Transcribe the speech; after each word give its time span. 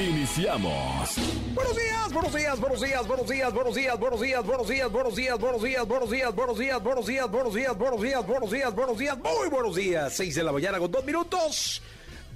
Iniciamos. 0.00 1.14
Buenos 1.54 1.76
días, 1.76 2.10
buenos 2.10 2.34
días, 2.34 2.58
buenos 2.58 2.80
días, 2.80 3.06
buenos 3.06 3.28
días, 3.28 3.52
buenos 3.52 3.74
días, 3.74 3.98
buenos 4.00 4.20
días, 4.22 4.42
buenos 4.42 4.68
días, 4.68 4.90
buenos 4.90 5.12
días, 5.12 5.36
buenos 5.36 5.60
días, 5.60 5.86
buenos 5.86 6.08
días, 6.08 6.34
buenos 6.34 6.56
días, 6.56 6.82
buenos 6.82 7.06
días, 7.06 7.30
buenos 7.30 7.54
días, 7.54 7.76
buenos 7.76 8.00
días, 8.00 8.26
buenos 8.26 8.50
días, 8.50 8.74
buenos 8.74 8.98
días, 8.98 9.18
muy 9.18 9.48
buenos 9.50 9.76
días. 9.76 10.12
Seis 10.14 10.34
de 10.36 10.42
la 10.42 10.52
mañana 10.52 10.78
con 10.78 10.90
dos 10.90 11.04
minutos. 11.04 11.82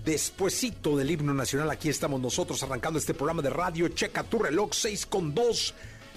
Despuésito 0.05 0.95
del 0.98 1.10
himno 1.10 1.32
nacional, 1.32 1.70
aquí 1.70 1.88
estamos 1.88 2.20
nosotros 2.20 2.62
arrancando 2.62 2.98
este 2.98 3.14
programa 3.14 3.41
de 3.41 3.48
radio. 3.48 3.88
Checa 3.88 4.24
tu 4.24 4.41
reloj, 4.41 4.74
seis 4.74 5.06
con 5.06 5.34
dos. 5.34 5.74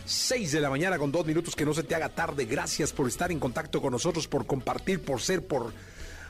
6 0.08 0.54
de 0.54 0.62
la 0.62 0.70
mañana 0.70 0.98
con 0.98 1.12
dos 1.12 1.26
minutos, 1.26 1.54
que 1.54 1.66
no 1.66 1.74
se 1.74 1.84
te 1.84 1.94
haga 1.94 2.08
tarde. 2.08 2.46
Gracias 2.46 2.94
por 2.94 3.10
estar 3.10 3.30
en 3.30 3.40
contacto 3.42 3.82
con 3.82 3.92
nosotros, 3.92 4.26
por 4.26 4.46
compartir, 4.46 5.02
por 5.02 5.20
ser, 5.20 5.46
por, 5.46 5.74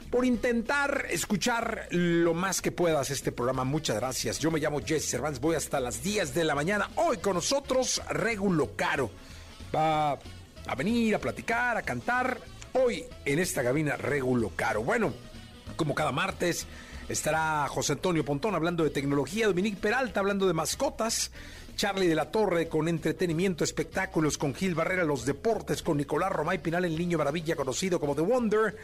por 0.10 0.26
intentar 0.26 1.06
escuchar 1.10 1.88
lo 1.92 2.34
más 2.34 2.62
que 2.62 2.72
puedas 2.72 3.10
este 3.12 3.32
programa. 3.32 3.64
Muchas 3.64 3.98
gracias. 3.98 4.40
Yo 4.40 4.52
me 4.52 4.60
llamo 4.60 4.82
Jesse 4.86 5.10
Cervantes, 5.10 5.42
voy 5.42 5.56
hasta 5.56 5.80
las 5.80 6.02
10 6.02 6.34
de 6.34 6.44
la 6.44 6.56
mañana. 6.56 6.90
Hoy 6.96 7.18
con 7.18 7.34
nosotros 7.36 8.02
Regulo 8.10 8.72
Caro. 8.76 9.12
Va 9.76 10.14
a 10.14 10.76
venir 10.78 11.16
a 11.16 11.20
platicar, 11.20 11.78
a 11.78 11.82
cantar. 11.82 12.40
Hoy 12.74 13.04
en 13.26 13.40
esta 13.40 13.64
cabina 13.64 13.98
Regulo 13.98 14.52
Caro. 14.56 14.84
Bueno, 14.84 15.14
como 15.76 15.94
cada 15.94 16.12
martes 16.12 16.68
estará 17.10 17.68
José 17.68 17.94
Antonio 17.94 18.24
Pontón 18.24 18.56
hablando 18.56 18.84
de 18.84 18.90
tecnología, 18.90 19.48
Dominique 19.48 19.82
Peralta 19.82 20.20
hablando 20.20 20.48
de 20.48 20.54
mascotas. 20.54 21.32
Charlie 21.76 22.08
de 22.08 22.16
la 22.16 22.32
Torre 22.32 22.68
con 22.68 22.88
entretenimiento, 22.88 23.64
espectáculos 23.64 24.40
con 24.40 24.56
Gil 24.56 24.74
Barrera, 24.74 25.04
los 25.04 25.26
deportes 25.26 25.84
con 25.84 25.98
Nicolás 25.98 26.32
Romay 26.32 26.60
Pinal, 26.60 26.86
el 26.86 26.98
niño 26.98 27.20
maravilla 27.20 27.56
conocido 27.56 28.00
como 28.00 28.16
The 28.16 28.22
Wonder 28.22 28.76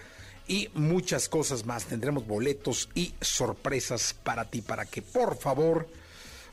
y 0.48 0.70
muchas 0.74 1.30
cosas 1.30 1.66
más. 1.66 1.86
Tendremos 1.86 2.28
boletos 2.28 2.90
y 2.96 3.14
sorpresas 3.22 4.14
para 4.14 4.50
ti, 4.50 4.62
para 4.62 4.86
que 4.86 5.02
por 5.02 5.38
favor 5.38 5.88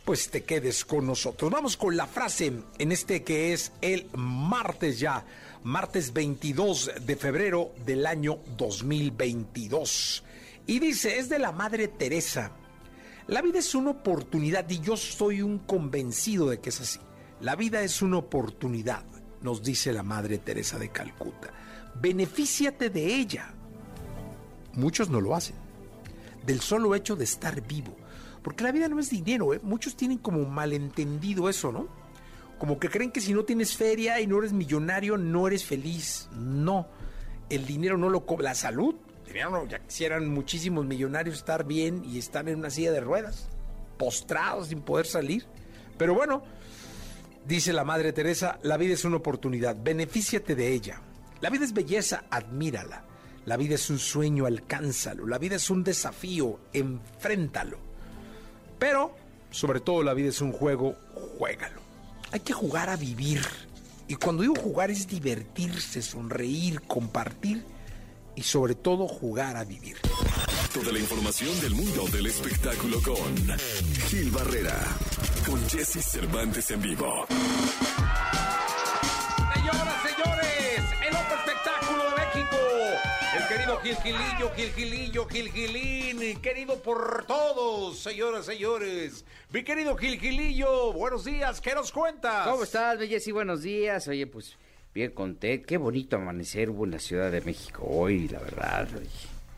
pues 0.04 0.30
te 0.30 0.42
quedes 0.42 0.84
con 0.84 1.06
nosotros. 1.06 1.50
Vamos 1.50 1.76
con 1.76 1.96
la 1.96 2.06
frase 2.06 2.52
en 2.78 2.92
este 2.92 3.22
que 3.22 3.52
es 3.52 3.72
el 3.80 4.08
martes 4.14 4.98
ya, 4.98 5.24
martes 5.62 6.12
22 6.12 6.90
de 7.02 7.16
febrero 7.16 7.72
del 7.84 8.06
año 8.06 8.38
2022. 8.56 10.24
Y 10.66 10.78
dice, 10.78 11.18
es 11.18 11.28
de 11.28 11.38
la 11.38 11.52
Madre 11.52 11.88
Teresa. 11.88 12.52
La 13.26 13.42
vida 13.42 13.58
es 13.58 13.74
una 13.74 13.90
oportunidad 13.90 14.68
y 14.68 14.80
yo 14.80 14.96
soy 14.96 15.42
un 15.42 15.58
convencido 15.58 16.48
de 16.48 16.60
que 16.60 16.70
es 16.70 16.80
así. 16.80 16.98
La 17.40 17.56
vida 17.56 17.82
es 17.82 18.02
una 18.02 18.18
oportunidad, 18.18 19.04
nos 19.42 19.62
dice 19.62 19.92
la 19.92 20.02
Madre 20.02 20.38
Teresa 20.38 20.78
de 20.78 20.90
Calcuta. 20.90 21.52
Benefíciate 22.00 22.90
de 22.90 23.14
ella. 23.14 23.54
Muchos 24.80 25.10
no 25.10 25.20
lo 25.20 25.34
hacen. 25.34 25.56
Del 26.44 26.60
solo 26.60 26.94
hecho 26.94 27.16
de 27.16 27.24
estar 27.24 27.60
vivo. 27.66 27.94
Porque 28.42 28.64
la 28.64 28.72
vida 28.72 28.88
no 28.88 28.98
es 28.98 29.10
dinero, 29.10 29.52
¿eh? 29.54 29.60
Muchos 29.62 29.94
tienen 29.96 30.18
como 30.18 30.44
malentendido 30.46 31.48
eso, 31.48 31.70
¿no? 31.70 31.88
Como 32.58 32.78
que 32.78 32.88
creen 32.88 33.12
que 33.12 33.20
si 33.20 33.32
no 33.32 33.44
tienes 33.44 33.76
feria 33.76 34.20
y 34.20 34.26
no 34.26 34.38
eres 34.38 34.52
millonario, 34.52 35.16
no 35.16 35.46
eres 35.46 35.64
feliz. 35.64 36.28
No. 36.34 36.88
El 37.48 37.66
dinero 37.66 37.98
no 37.98 38.08
lo 38.08 38.26
cobra. 38.26 38.44
La 38.44 38.54
salud 38.54 38.94
ya 39.68 39.78
quisieran 39.80 40.28
muchísimos 40.28 40.84
millonarios 40.86 41.36
estar 41.36 41.64
bien 41.64 42.02
y 42.04 42.18
están 42.18 42.48
en 42.48 42.58
una 42.58 42.70
silla 42.70 42.92
de 42.92 43.00
ruedas, 43.00 43.48
postrados 43.96 44.68
sin 44.68 44.80
poder 44.80 45.06
salir. 45.06 45.46
Pero 45.96 46.14
bueno, 46.14 46.42
dice 47.46 47.72
la 47.72 47.84
Madre 47.84 48.12
Teresa, 48.12 48.58
la 48.62 48.76
vida 48.76 48.94
es 48.94 49.04
una 49.04 49.16
oportunidad, 49.16 49.76
benefíciate 49.80 50.54
de 50.54 50.72
ella. 50.72 51.00
La 51.40 51.50
vida 51.50 51.64
es 51.64 51.72
belleza, 51.72 52.24
admírala. 52.30 53.04
La 53.46 53.56
vida 53.56 53.74
es 53.74 53.90
un 53.90 53.98
sueño, 53.98 54.46
alcánzalo. 54.46 55.26
La 55.26 55.38
vida 55.38 55.56
es 55.56 55.70
un 55.70 55.82
desafío, 55.82 56.60
enfréntalo. 56.72 57.78
Pero, 58.78 59.14
sobre 59.50 59.80
todo, 59.80 60.02
la 60.02 60.14
vida 60.14 60.28
es 60.28 60.40
un 60.40 60.52
juego, 60.52 60.96
juégalo. 61.38 61.80
Hay 62.32 62.40
que 62.40 62.52
jugar 62.52 62.88
a 62.90 62.96
vivir. 62.96 63.40
Y 64.08 64.16
cuando 64.16 64.42
digo 64.42 64.54
jugar 64.56 64.90
es 64.90 65.06
divertirse, 65.06 66.02
sonreír, 66.02 66.82
compartir 66.82 67.64
y 68.34 68.42
sobre 68.42 68.74
todo 68.74 69.06
jugar 69.08 69.56
a 69.56 69.64
vivir. 69.64 69.96
Toda 70.74 70.92
la 70.92 70.98
información 70.98 71.60
del 71.60 71.74
mundo 71.74 72.06
del 72.12 72.26
espectáculo 72.26 73.00
con 73.02 73.36
Gil 74.08 74.30
Barrera, 74.30 74.78
con 75.46 75.60
Jesse 75.68 76.04
Cervantes 76.04 76.70
en 76.70 76.80
vivo. 76.80 77.26
El 83.70 83.76
querido 83.76 83.82
Gil 83.84 83.96
Gilillo, 84.02 84.50
Gil 84.56 84.72
Gilillo, 84.72 85.26
Gil 85.28 85.52
Gilín, 85.52 86.40
querido 86.40 86.82
por 86.82 87.24
todos, 87.26 88.00
señoras, 88.00 88.44
señores. 88.46 89.24
Mi 89.52 89.62
querido 89.62 89.96
Gil 89.96 90.18
Gilillo, 90.18 90.92
buenos 90.92 91.24
días, 91.24 91.60
¿qué 91.60 91.72
nos 91.76 91.92
cuentas? 91.92 92.48
¿Cómo 92.48 92.64
estás, 92.64 92.98
Jesse? 92.98 93.30
Buenos 93.32 93.62
días. 93.62 94.08
Oye, 94.08 94.26
pues 94.26 94.56
bien 94.92 95.12
conté. 95.12 95.62
Qué 95.62 95.76
bonito 95.76 96.16
amanecer 96.16 96.68
hubo 96.70 96.84
en 96.84 96.90
la 96.90 96.98
Ciudad 96.98 97.30
de 97.30 97.42
México 97.42 97.86
hoy, 97.88 98.26
la 98.26 98.40
verdad. 98.40 98.88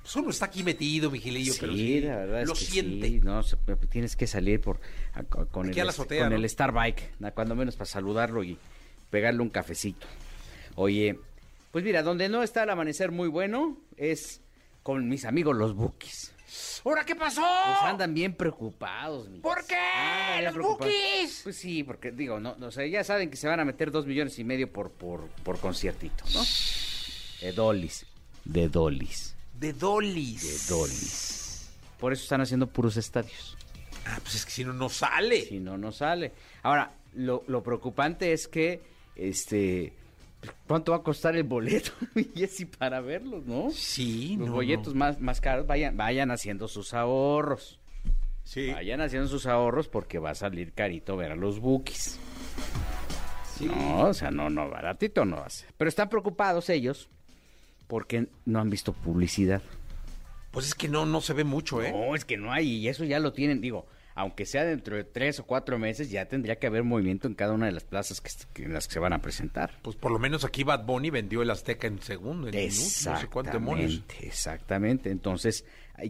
Pues 0.02 0.16
uno 0.16 0.28
está 0.28 0.44
aquí 0.46 0.62
metido, 0.62 1.10
Vigilillo, 1.10 1.54
sí, 1.54 1.58
pero 1.60 1.72
sí, 1.72 2.00
la 2.02 2.16
verdad 2.16 2.44
lo 2.44 2.52
es 2.52 2.58
que 2.58 2.64
siente. 2.66 3.08
sí, 3.08 3.20
no, 3.22 3.42
tienes 3.90 4.14
que 4.16 4.26
salir 4.26 4.60
por 4.60 4.78
a- 5.14 5.22
con, 5.22 5.68
Aquí 5.70 5.80
el, 5.80 5.88
azotea, 5.88 6.24
con 6.24 6.30
¿no? 6.34 6.36
el 6.36 6.48
Starbike, 6.50 7.12
cuando 7.34 7.54
menos 7.54 7.76
para 7.76 7.86
saludarlo 7.86 8.44
y 8.44 8.58
pegarle 9.10 9.40
un 9.40 9.48
cafecito. 9.48 10.06
Oye, 10.74 11.18
pues 11.70 11.84
mira, 11.84 12.02
donde 12.02 12.28
no 12.28 12.42
está 12.42 12.64
el 12.64 12.70
amanecer 12.70 13.10
muy 13.12 13.28
bueno 13.28 13.78
es 14.10 14.40
con 14.82 15.08
mis 15.08 15.24
amigos 15.24 15.56
los 15.56 15.74
Bookies. 15.74 16.32
¿Ahora 16.84 17.04
qué 17.04 17.14
pasó? 17.14 17.40
Pues 17.40 17.78
andan 17.84 18.12
bien 18.12 18.34
preocupados, 18.34 19.28
mi 19.28 19.38
¿Por 19.38 19.64
qué? 19.64 20.42
¡Los. 20.42 20.56
Bookies! 20.56 21.40
Pues 21.44 21.56
sí, 21.56 21.82
porque 21.84 22.10
digo, 22.10 22.40
no, 22.40 22.56
no, 22.58 22.66
o 22.66 22.70
sea, 22.70 22.86
ya 22.86 23.04
saben 23.04 23.30
que 23.30 23.36
se 23.36 23.46
van 23.48 23.60
a 23.60 23.64
meter 23.64 23.90
dos 23.90 24.04
millones 24.06 24.38
y 24.38 24.44
medio 24.44 24.70
por, 24.70 24.90
por, 24.90 25.28
por 25.44 25.58
conciertito, 25.60 26.24
¿no? 26.34 26.42
De 27.40 27.52
dolis, 27.52 28.04
de 28.44 28.68
dolis, 28.68 29.34
De 29.58 29.72
Dolis. 29.72 30.42
de 30.68 30.74
dolis. 30.74 31.70
Por 31.98 32.12
eso 32.12 32.24
están 32.24 32.40
haciendo 32.40 32.66
puros 32.66 32.96
estadios. 32.96 33.56
Ah, 34.04 34.18
pues 34.20 34.34
es 34.34 34.44
que 34.44 34.50
si 34.50 34.64
no, 34.64 34.72
no 34.72 34.88
sale. 34.88 35.46
Si 35.46 35.60
no, 35.60 35.78
no 35.78 35.92
sale. 35.92 36.32
Ahora, 36.64 36.92
lo, 37.14 37.44
lo 37.46 37.62
preocupante 37.62 38.32
es 38.32 38.48
que, 38.48 38.82
este, 39.14 39.92
¿cuánto 40.66 40.92
va 40.92 40.98
a 40.98 41.02
costar 41.02 41.36
el 41.36 41.44
boleto, 41.44 41.92
Jessy, 42.34 42.64
para 42.64 43.00
verlos, 43.00 43.46
no? 43.46 43.70
Sí, 43.70 44.36
Los 44.38 44.48
no, 44.48 44.54
boletos 44.54 44.94
no. 44.94 45.00
más, 45.00 45.20
más 45.20 45.40
caros, 45.40 45.66
vayan, 45.66 45.96
vayan 45.96 46.30
haciendo 46.30 46.68
sus 46.68 46.94
ahorros. 46.94 47.78
Sí. 48.44 48.72
Vayan 48.72 49.00
haciendo 49.00 49.28
sus 49.28 49.46
ahorros 49.46 49.88
porque 49.88 50.18
va 50.18 50.30
a 50.30 50.34
salir 50.34 50.72
carito 50.72 51.16
ver 51.16 51.32
a 51.32 51.36
los 51.36 51.60
bookies. 51.60 52.18
Sí. 53.56 53.66
No, 53.66 54.08
o 54.08 54.14
sea, 54.14 54.30
no, 54.30 54.50
no, 54.50 54.68
baratito 54.68 55.24
no 55.24 55.36
va 55.36 55.46
a 55.46 55.50
ser. 55.50 55.72
Pero 55.76 55.88
están 55.88 56.08
preocupados 56.08 56.68
ellos 56.68 57.08
porque 57.86 58.26
no 58.44 58.58
han 58.60 58.70
visto 58.70 58.92
publicidad. 58.92 59.62
Pues 60.50 60.66
es 60.66 60.74
que 60.74 60.88
no, 60.88 61.06
no 61.06 61.20
se 61.20 61.32
ve 61.34 61.44
mucho, 61.44 61.82
¿eh? 61.82 61.92
No, 61.92 62.14
es 62.14 62.24
que 62.24 62.36
no 62.36 62.52
hay, 62.52 62.68
y 62.68 62.88
eso 62.88 63.04
ya 63.04 63.20
lo 63.20 63.32
tienen, 63.32 63.60
digo, 63.60 63.86
aunque 64.14 64.46
sea 64.46 64.64
dentro 64.64 64.96
de 64.96 65.04
tres 65.04 65.38
o 65.40 65.44
cuatro 65.44 65.78
meses, 65.78 66.10
ya 66.10 66.26
tendría 66.26 66.56
que 66.56 66.66
haber 66.66 66.82
movimiento 66.84 67.28
en 67.28 67.34
cada 67.34 67.52
una 67.52 67.66
de 67.66 67.72
las 67.72 67.84
plazas 67.84 68.20
que, 68.20 68.30
que- 68.52 68.64
en 68.64 68.72
las 68.74 68.86
que 68.88 68.94
se 68.94 68.98
van 69.00 69.12
a 69.12 69.20
presentar. 69.22 69.72
Pues 69.82 69.96
por 69.96 70.10
lo 70.12 70.18
menos 70.18 70.44
aquí 70.44 70.62
Bad 70.64 70.84
Bunny 70.84 71.10
vendió 71.10 71.42
el 71.42 71.50
Azteca 71.50 71.86
en 71.86 72.00
segundo, 72.02 72.48
en 72.48 72.54
no 72.66 72.70
sé 72.72 73.26
cuánto 73.32 73.52
demonios. 73.52 74.02
Exactamente. 74.20 75.10
Entonces, 75.10 75.64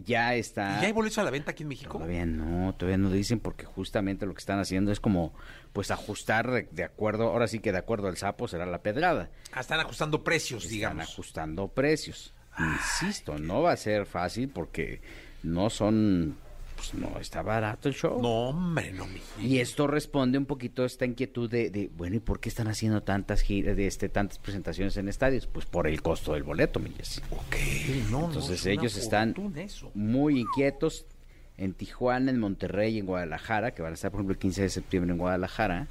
ya 0.05 0.33
está. 0.35 0.77
¿Y 0.77 0.81
ya 0.81 0.87
hay 0.87 0.91
boletos 0.93 1.17
a 1.19 1.23
la 1.23 1.29
venta 1.31 1.51
aquí 1.51 1.63
en 1.63 1.69
México? 1.69 1.97
Todavía 1.97 2.25
no, 2.25 2.73
todavía 2.75 2.97
no 2.97 3.11
dicen 3.11 3.39
porque 3.39 3.65
justamente 3.65 4.25
lo 4.25 4.33
que 4.33 4.39
están 4.39 4.59
haciendo 4.59 4.91
es 4.91 4.99
como 4.99 5.33
pues 5.73 5.91
ajustar 5.91 6.49
de, 6.51 6.67
de 6.71 6.83
acuerdo, 6.83 7.25
ahora 7.29 7.47
sí 7.47 7.59
que 7.59 7.71
de 7.71 7.77
acuerdo 7.79 8.07
al 8.07 8.17
sapo 8.17 8.47
será 8.47 8.65
la 8.65 8.81
pedrada. 8.81 9.29
Ah, 9.51 9.61
están 9.61 9.79
ajustando 9.79 10.23
precios, 10.23 10.63
Están 10.63 10.73
digamos. 10.75 11.03
ajustando 11.11 11.67
precios. 11.67 12.33
Insisto, 12.57 13.37
no 13.39 13.61
va 13.63 13.71
a 13.73 13.77
ser 13.77 14.05
fácil 14.05 14.49
porque 14.49 15.01
no 15.41 15.69
son, 15.69 16.37
pues 16.83 16.93
no 16.95 17.17
está 17.19 17.41
barato 17.41 17.87
el 17.87 17.95
show. 17.95 18.21
No, 18.21 18.49
hombre, 18.49 18.91
no, 18.91 19.05
mi. 19.07 19.21
Y 19.41 19.59
esto 19.59 19.87
responde 19.87 20.37
un 20.37 20.45
poquito 20.45 20.83
a 20.83 20.85
esta 20.85 21.05
inquietud 21.05 21.49
de, 21.49 21.69
de, 21.69 21.89
bueno, 21.95 22.17
¿y 22.17 22.19
por 22.19 22.39
qué 22.41 22.49
están 22.49 22.67
haciendo 22.67 23.03
tantas 23.03 23.41
giras, 23.41 23.77
de 23.77 23.87
este, 23.87 24.09
tantas 24.09 24.39
presentaciones 24.39 24.97
en 24.97 25.07
estadios? 25.07 25.47
Pues 25.47 25.65
por 25.65 25.87
el 25.87 26.01
costo 26.01 26.33
del 26.33 26.43
boleto, 26.43 26.79
mi 26.79 26.89
Jessy. 26.89 27.21
Ok, 27.31 27.55
no, 28.11 28.19
no, 28.19 28.25
Entonces 28.27 28.59
es 28.59 28.65
una 28.65 28.73
ellos 28.73 28.97
están 28.97 29.33
muy 29.93 30.41
inquietos. 30.41 31.05
en 31.57 31.73
Tijuana, 31.73 32.31
en 32.31 32.39
Monterrey 32.39 32.97
en 32.99 33.05
Guadalajara, 33.05 33.73
que 33.73 33.81
van 33.81 33.91
a 33.91 33.95
estar, 33.95 34.11
por 34.11 34.19
ejemplo, 34.19 34.33
el 34.33 34.39
15 34.39 34.63
de 34.63 34.69
septiembre 34.69 35.13
en 35.13 35.19
Guadalajara, 35.19 35.87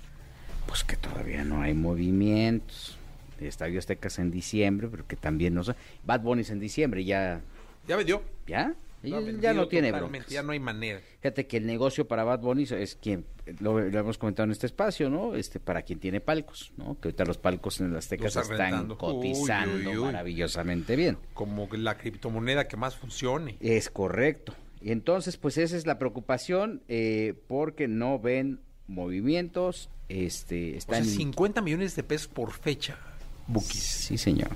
pues 0.67 0.85
que 0.85 0.97
todavía 0.97 1.45
no 1.45 1.63
hay 1.63 1.73
movimientos. 1.73 2.99
Estadio 3.41 3.79
Aztecas 3.79 4.19
en 4.19 4.31
diciembre, 4.31 4.89
pero 4.89 5.07
que 5.07 5.17
también 5.17 5.55
no 5.55 5.65
sé. 5.65 5.75
Bad 6.05 6.21
Bunny 6.21 6.43
en 6.49 6.61
diciembre, 6.61 7.05
ya. 7.05 7.41
Ya 7.89 7.97
vendió. 7.97 8.23
¿Ya? 8.47 8.75
Ya, 9.03 9.53
no 9.53 9.69
tiene 9.69 9.93
broncas. 9.93 10.27
Ya 10.29 10.43
no 10.43 10.53
hay 10.53 10.61
manera. 10.61 11.01
Fíjate 11.21 11.47
que 11.47 11.57
el 11.57 11.67
negocio 11.67 12.07
para 12.07 12.25
Bad 12.25 12.41
Bunny 12.41 12.65
es 12.65 12.97
quien, 12.97 13.27
lo, 13.61 13.81
lo 13.81 13.99
hemos 13.99 14.19
comentado 14.19 14.45
en 14.45 14.53
este 14.53 14.67
espacio, 14.67 15.11
¿no? 15.11 15.35
Este, 15.35 15.59
para 15.61 15.83
quien 15.83 15.99
tiene 15.99 16.21
palcos, 16.21 16.73
¿no? 16.77 16.99
Que 17.01 17.09
ahorita 17.09 17.25
los 17.25 17.39
palcos 17.39 17.81
en 17.81 17.93
las 17.93 18.11
está 18.11 18.27
están 18.27 18.49
rentando. 18.49 18.99
cotizando 18.99 19.77
Uy, 19.77 19.87
uy, 19.87 19.99
uy. 19.99 20.05
maravillosamente 20.05 20.97
bien. 20.97 21.19
Como 21.35 21.69
la 21.73 21.97
criptomoneda 21.99 22.69
que 22.69 22.77
más 22.77 22.97
funcione. 22.97 23.57
Es 23.61 23.91
correcto. 23.91 24.55
Y 24.81 24.91
entonces, 24.93 25.37
pues 25.37 25.59
esa 25.59 25.77
es 25.77 25.87
la 25.87 25.99
preocupación, 25.99 26.83
eh, 26.89 27.35
porque 27.47 27.89
no 27.89 28.19
ven 28.19 28.61
movimientos, 28.89 29.91
este, 30.09 30.75
O 30.75 30.79
están... 30.79 31.05
sea, 31.05 31.15
50 31.17 31.61
millones 31.63 31.97
de 31.97 32.03
pesos 32.03 32.29
por 32.29 32.53
fecha. 32.53 32.99
Bookies. 33.47 33.83
Sí, 33.83 34.19
señor. 34.19 34.51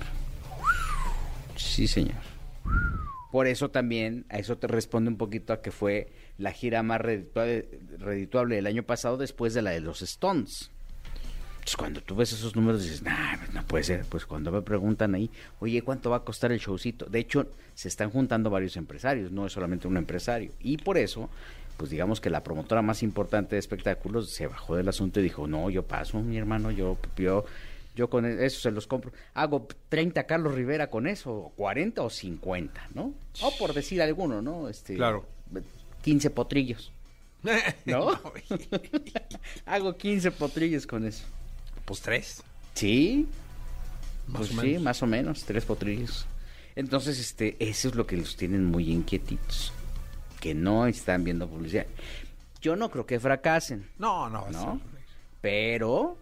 Sí, 1.55 1.87
señor. 1.87 2.15
Por 3.31 3.47
eso 3.47 3.69
también, 3.69 4.25
a 4.29 4.39
eso 4.39 4.57
te 4.57 4.67
responde 4.67 5.09
un 5.09 5.17
poquito 5.17 5.53
a 5.53 5.61
que 5.61 5.71
fue 5.71 6.11
la 6.37 6.51
gira 6.51 6.83
más 6.83 7.01
redituable, 7.01 8.55
del 8.55 8.67
año 8.67 8.83
pasado 8.83 9.17
después 9.17 9.53
de 9.53 9.61
la 9.61 9.71
de 9.71 9.81
los 9.81 10.01
Stones. 10.01 10.71
Entonces, 11.57 11.75
cuando 11.75 12.01
tú 12.01 12.15
ves 12.15 12.31
esos 12.31 12.55
números 12.55 12.83
dices, 12.83 13.01
nah, 13.01 13.37
pues, 13.37 13.53
no 13.53 13.63
puede 13.65 13.83
ser. 13.83 14.05
Pues 14.05 14.25
cuando 14.25 14.53
me 14.53 14.61
preguntan 14.61 15.15
ahí, 15.15 15.29
oye, 15.59 15.81
¿cuánto 15.81 16.09
va 16.09 16.17
a 16.17 16.23
costar 16.23 16.53
el 16.53 16.59
showcito? 16.59 17.07
De 17.07 17.19
hecho, 17.19 17.51
se 17.73 17.89
están 17.89 18.09
juntando 18.09 18.49
varios 18.49 18.77
empresarios, 18.77 19.31
no 19.31 19.45
es 19.45 19.51
solamente 19.51 19.87
un 19.87 19.97
empresario. 19.97 20.53
Y 20.61 20.77
por 20.77 20.97
eso, 20.97 21.29
pues 21.75 21.91
digamos 21.91 22.21
que 22.21 22.29
la 22.29 22.43
promotora 22.43 22.81
más 22.81 23.03
importante 23.03 23.55
de 23.55 23.59
espectáculos 23.59 24.29
se 24.29 24.47
bajó 24.47 24.77
del 24.77 24.87
asunto 24.87 25.19
y 25.19 25.23
dijo, 25.23 25.45
no, 25.45 25.69
yo 25.69 25.83
paso, 25.83 26.21
mi 26.21 26.37
hermano, 26.37 26.71
yo, 26.71 26.97
yo 27.97 28.09
con 28.09 28.25
eso 28.25 28.61
se 28.61 28.71
los 28.71 28.87
compro. 28.87 29.11
Hago 29.33 29.67
30 29.89 30.23
Carlos 30.25 30.53
Rivera 30.55 30.89
con 30.89 31.07
eso, 31.07 31.33
o 31.33 31.49
40 31.49 32.01
o 32.03 32.09
50, 32.09 32.89
¿no? 32.93 33.13
O 33.41 33.57
por 33.57 33.73
decir 33.73 34.01
alguno, 34.01 34.41
¿no? 34.41 34.69
Este, 34.69 34.95
Claro. 34.95 35.25
15 36.03 36.29
potrillos. 36.29 36.93
¿No? 37.85 38.11
Hago 39.65 39.97
15 39.97 40.31
potrillos 40.31 40.87
con 40.87 41.05
eso. 41.05 41.25
pues 41.85 42.01
tres. 42.01 42.43
Sí, 42.73 43.27
Más 44.27 44.37
pues 44.47 44.49
o 44.57 44.61
sí, 44.61 44.67
menos. 44.67 44.81
más 44.83 45.03
o 45.03 45.07
menos, 45.07 45.43
tres 45.43 45.65
potrillos. 45.65 46.25
Entonces, 46.75 47.19
este, 47.19 47.55
eso 47.59 47.87
es 47.89 47.95
lo 47.95 48.05
que 48.05 48.17
los 48.17 48.35
tienen 48.37 48.65
muy 48.65 48.91
inquietitos, 48.91 49.73
que 50.39 50.53
no 50.53 50.85
están 50.85 51.23
viendo 51.23 51.47
publicidad. 51.47 51.87
Yo 52.61 52.75
no 52.75 52.89
creo 52.91 53.05
que 53.05 53.19
fracasen, 53.19 53.89
No, 53.97 54.29
no. 54.29 54.47
¿no? 54.51 54.73
sí. 54.75 54.81
Pero 55.41 56.17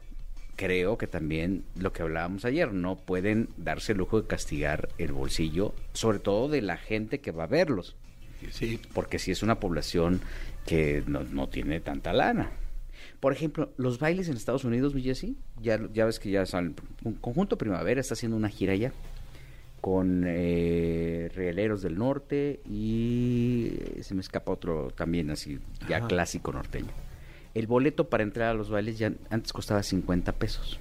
creo 0.56 0.98
que 0.98 1.08
también 1.08 1.64
lo 1.78 1.92
que 1.94 2.02
hablábamos 2.04 2.46
ayer, 2.46 2.74
no 2.74 2.96
pueden 2.96 3.50
darse 3.58 3.92
el 3.94 3.98
lujo 4.00 4.22
de 4.22 4.28
castigar 4.28 4.90
el 4.98 5.12
bolsillo, 5.12 5.74
sobre 5.94 6.20
todo 6.20 6.48
de 6.50 6.62
la 6.62 6.78
gente 6.78 7.20
que 7.20 7.32
va 7.32 7.44
a 7.46 7.48
verlos, 7.48 7.96
Sí. 8.52 8.80
porque 8.94 9.18
si 9.20 9.32
es 9.32 9.42
una 9.44 9.60
población 9.60 10.22
que 10.66 11.04
no, 11.08 11.24
no 11.24 11.48
tiene 11.50 11.80
tanta 11.80 12.14
lana. 12.14 12.52
Por 13.20 13.34
ejemplo, 13.34 13.72
los 13.78 13.98
bailes 14.00 14.30
en 14.30 14.36
Estados 14.38 14.66
Unidos, 14.66 14.94
mi 14.94 15.02
Jessy, 15.02 15.36
ya, 15.62 15.80
ya 15.94 16.06
ves 16.06 16.20
que 16.20 16.30
ya 16.30 16.46
salen. 16.46 16.76
Un 17.04 17.14
conjunto 17.14 17.58
Primavera 17.58 18.00
está 18.02 18.14
haciendo 18.14 18.38
una 18.38 18.50
gira 18.50 18.76
ya 18.76 18.92
con 19.82 20.24
eh, 20.26 21.30
Rieleros 21.36 21.82
del 21.82 21.98
Norte 21.98 22.60
y 22.70 23.74
eh, 23.80 24.04
se 24.04 24.16
me 24.16 24.22
escapa 24.22 24.52
otro 24.52 24.90
también 24.96 25.30
así, 25.32 25.60
ya 25.88 25.98
Ajá. 25.98 26.08
clásico 26.08 26.52
norteño. 26.52 26.90
El 27.56 27.68
boleto 27.68 28.10
para 28.10 28.22
entrar 28.24 28.50
a 28.50 28.54
los 28.54 28.70
bailes 28.70 29.00
ya 29.00 29.12
antes 29.30 29.52
costaba 29.54 29.82
50 29.82 30.34
pesos. 30.34 30.80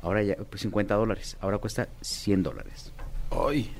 Ahora 0.00 0.22
ya, 0.22 0.36
pues 0.36 0.62
50 0.62 0.94
dólares. 0.94 1.36
Ahora 1.40 1.58
cuesta 1.58 1.88
100 2.00 2.42
dólares. 2.42 2.92
Ay. 3.30 3.70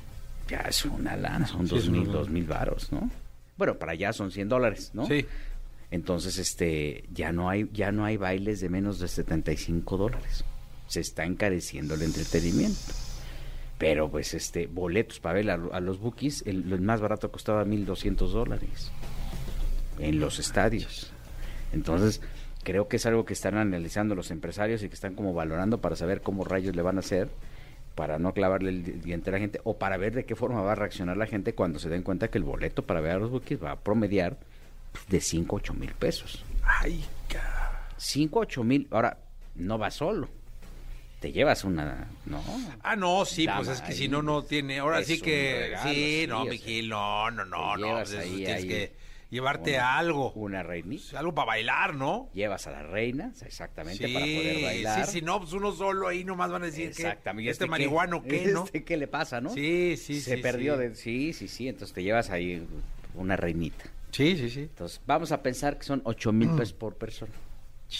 Ya 0.48 0.58
es 0.68 0.84
una 0.84 1.16
lana, 1.16 1.46
son 1.46 1.66
Sí, 1.66 1.74
dos 1.74 1.88
mil, 1.88 2.10
dos 2.10 2.28
mil 2.28 2.44
varos, 2.44 2.92
¿no? 2.92 3.08
Bueno, 3.56 3.78
para 3.78 3.92
allá 3.92 4.12
son 4.12 4.30
100 4.32 4.48
dólares, 4.48 4.90
¿no? 4.92 5.06
Sí. 5.06 5.24
Entonces, 5.90 6.38
este, 6.38 7.04
ya 7.12 7.32
no 7.32 7.48
hay, 7.48 7.68
ya 7.72 7.92
no 7.92 8.04
hay 8.04 8.16
bailes 8.16 8.60
de 8.60 8.68
menos 8.68 8.98
de 8.98 9.08
75 9.08 9.96
dólares. 9.96 10.44
Se 10.88 11.00
está 11.00 11.24
encareciendo 11.24 11.94
el 11.94 12.02
entretenimiento. 12.02 12.92
Pero, 13.78 14.10
pues, 14.10 14.34
este, 14.34 14.66
boletos 14.66 15.20
para 15.20 15.34
ver 15.34 15.50
a, 15.50 15.54
a 15.54 15.80
los 15.80 16.00
bookies, 16.00 16.42
el, 16.46 16.72
el 16.72 16.80
más 16.80 17.00
barato 17.00 17.30
costaba 17.30 17.64
1.200 17.64 18.16
dólares 18.30 18.90
en 19.98 20.18
los 20.18 20.38
estadios. 20.38 21.11
Entonces, 21.72 22.20
creo 22.62 22.88
que 22.88 22.96
es 22.96 23.06
algo 23.06 23.24
que 23.24 23.32
están 23.32 23.56
analizando 23.56 24.14
los 24.14 24.30
empresarios 24.30 24.82
y 24.82 24.88
que 24.88 24.94
están 24.94 25.14
como 25.14 25.32
valorando 25.34 25.80
para 25.80 25.96
saber 25.96 26.20
cómo 26.22 26.44
rayos 26.44 26.76
le 26.76 26.82
van 26.82 26.96
a 26.96 27.00
hacer 27.00 27.28
para 27.94 28.18
no 28.18 28.32
clavarle 28.32 28.70
el 28.70 28.84
di- 28.84 28.92
diente 28.92 29.30
a 29.30 29.32
la 29.34 29.38
gente 29.38 29.60
o 29.64 29.76
para 29.78 29.96
ver 29.98 30.14
de 30.14 30.24
qué 30.24 30.34
forma 30.34 30.62
va 30.62 30.72
a 30.72 30.76
reaccionar 30.76 31.16
la 31.16 31.26
gente 31.26 31.54
cuando 31.54 31.78
se 31.78 31.88
den 31.90 32.02
cuenta 32.02 32.28
que 32.28 32.38
el 32.38 32.44
boleto 32.44 32.82
para 32.84 33.00
ver 33.00 33.12
a 33.12 33.18
los 33.18 33.30
bookies 33.30 33.62
va 33.62 33.72
a 33.72 33.76
promediar 33.80 34.38
pues, 34.92 35.06
de 35.08 35.20
5 35.20 35.56
a 35.56 35.58
8 35.58 35.74
mil 35.74 35.92
pesos. 35.94 36.42
Ay, 36.64 37.04
ca- 37.28 37.88
5 37.98 38.38
a 38.38 38.42
8 38.42 38.64
mil, 38.64 38.86
ahora 38.90 39.18
no 39.56 39.78
va 39.78 39.90
solo, 39.90 40.28
te 41.20 41.32
llevas 41.32 41.64
una, 41.64 42.08
¿no? 42.26 42.42
Ah, 42.82 42.96
no, 42.96 43.24
sí, 43.26 43.44
Dama, 43.46 43.58
pues 43.58 43.68
es 43.76 43.82
que 43.82 43.92
si 43.92 44.08
no, 44.08 44.22
no 44.22 44.42
tiene. 44.42 44.78
Ahora 44.78 45.04
sí 45.04 45.20
que. 45.20 45.58
regalo, 45.68 45.90
sí, 45.92 46.24
no, 46.28 46.44
Miguel, 46.46 46.88
no, 46.88 47.30
no, 47.30 47.44
no, 47.44 47.76
no. 47.76 47.94
pues 47.96 48.14
ahí, 48.14 48.36
tienes 48.36 48.62
ahí 48.62 48.68
que 48.68 48.92
llevarte 49.32 49.74
una- 49.74 49.98
algo. 49.98 50.32
Una 50.34 50.62
reinita. 50.62 51.18
Algo 51.18 51.34
para 51.34 51.46
bailar, 51.46 51.94
¿no? 51.96 52.30
Llevas 52.34 52.66
a 52.68 52.70
la 52.70 52.82
reina, 52.84 53.32
exactamente, 53.44 54.06
Sí, 54.06 54.12
para 54.14 54.24
poder 54.26 54.62
bailar. 54.62 55.06
sí, 55.06 55.12
sí, 55.18 55.22
no, 55.22 55.40
pues 55.40 55.52
uno 55.54 55.72
solo 55.72 56.06
ahí 56.06 56.22
nomás 56.24 56.50
van 56.52 56.62
a 56.62 56.66
decir 56.66 56.84
que 56.92 57.02
Exactamente. 57.02 57.46
¿y 57.46 57.48
este 57.50 57.64
qué? 57.64 57.70
marihuano, 57.70 58.22
¿qué, 58.22 58.46
no? 58.46 58.64
Este, 58.64 58.84
¿Qué 58.84 58.96
le 58.96 59.08
pasa, 59.08 59.40
no? 59.40 59.50
Sí, 59.50 59.96
sí, 59.96 60.20
Se 60.20 60.36
sí, 60.36 60.42
perdió 60.42 60.74
sí. 60.76 60.80
de... 60.80 60.94
Sí, 60.94 61.32
sí, 61.32 61.48
sí, 61.48 61.68
entonces 61.68 61.92
te 61.94 62.02
llevas 62.04 62.30
ahí 62.30 62.64
una 63.14 63.36
reinita. 63.36 63.84
Sí, 64.12 64.36
sí, 64.36 64.50
sí. 64.50 64.60
Entonces, 64.60 65.00
vamos 65.06 65.32
a 65.32 65.42
pensar 65.42 65.78
que 65.78 65.84
son 65.84 66.02
8 66.04 66.32
mil 66.32 66.50
pesos 66.50 66.74
por 66.74 66.96
persona. 66.96 67.32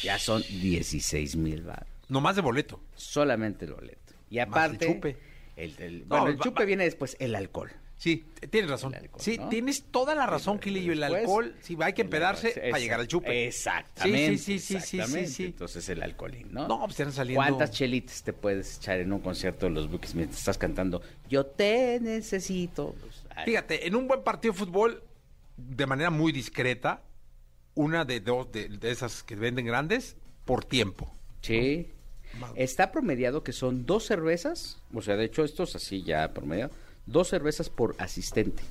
Ya 0.02 0.19
son 0.19 0.43
16 0.43 1.37
mil 1.37 1.62
baros. 1.62 1.88
Nomás 2.08 2.37
de 2.37 2.43
boleto. 2.43 2.81
Solamente 2.94 3.64
el 3.64 3.73
boleto. 3.73 4.12
Y 4.31 4.37
Más 4.37 4.44
el 4.46 4.49
aparte... 4.52 4.87
chupe. 4.87 5.17
el- 5.56 5.75
el- 5.79 6.00
No, 6.00 6.06
bueno, 6.08 6.26
el 6.29 6.37
va- 6.38 6.43
chupe 6.44 6.61
va- 6.61 6.67
viene 6.67 6.84
después, 6.84 7.17
el 7.19 7.34
alcohol. 7.34 7.70
Sí, 8.03 8.25
tienes 8.51 8.69
razón. 8.69 8.97
Alcohol, 8.97 9.21
sí, 9.23 9.39
¿no? 9.39 9.49
tienes 9.49 9.85
toda 9.85 10.17
la 10.17 10.27
razón, 10.27 10.59
Kilillo. 10.59 10.93
El 10.93 11.05
alcohol, 11.05 11.55
sí, 11.61 11.77
hay 11.81 11.93
que 11.93 12.03
empedarse 12.03 12.51
para 12.51 12.81
llegar 12.81 12.99
al 12.99 13.07
chupe. 13.07 13.47
Exactamente. 13.47 14.39
Sí, 14.39 14.59
sí, 14.59 14.81
sí, 14.81 15.01
sí, 15.06 15.27
sí. 15.29 15.44
Entonces 15.44 15.89
el 15.89 16.03
alcoholín, 16.03 16.53
¿no? 16.53 16.67
No, 16.67 16.81
pues 16.81 16.99
están 16.99 17.13
saliendo. 17.13 17.41
¿Cuántas 17.41 17.71
chelitas 17.71 18.25
te 18.25 18.32
puedes 18.32 18.79
echar 18.79 18.99
en 18.99 19.13
un 19.13 19.21
concierto 19.21 19.67
de 19.67 19.71
los 19.71 19.89
Bookies 19.89 20.17
mientras 20.17 20.41
estás 20.41 20.59
cantando 20.59 21.01
Yo 21.29 21.47
te 21.47 22.01
necesito? 22.01 22.97
Pues, 23.01 23.23
Fíjate, 23.44 23.87
en 23.87 23.94
un 23.94 24.09
buen 24.09 24.25
partido 24.25 24.53
de 24.53 24.59
fútbol, 24.59 25.05
de 25.56 25.87
manera 25.87 26.11
muy 26.11 26.32
discreta, 26.32 27.03
una 27.77 28.05
de 28.05 28.19
dos 28.19 28.51
de, 28.51 28.69
de 28.69 28.91
esas 28.91 29.23
que 29.23 29.37
venden 29.37 29.67
grandes, 29.67 30.17
por 30.44 30.65
tiempo. 30.65 31.15
Sí. 31.41 31.89
Está 32.56 32.91
promediado 32.91 33.44
que 33.44 33.53
son 33.53 33.87
dos 33.87 34.06
cervezas, 34.06 34.82
o 34.93 35.03
sea, 35.03 35.15
de 35.15 35.27
hecho 35.27 35.44
estos 35.44 35.77
así 35.77 36.03
ya 36.03 36.32
promediado, 36.35 36.73
dos 37.06 37.29
cervezas 37.29 37.69
por 37.71 37.94
asistente. 37.99 38.63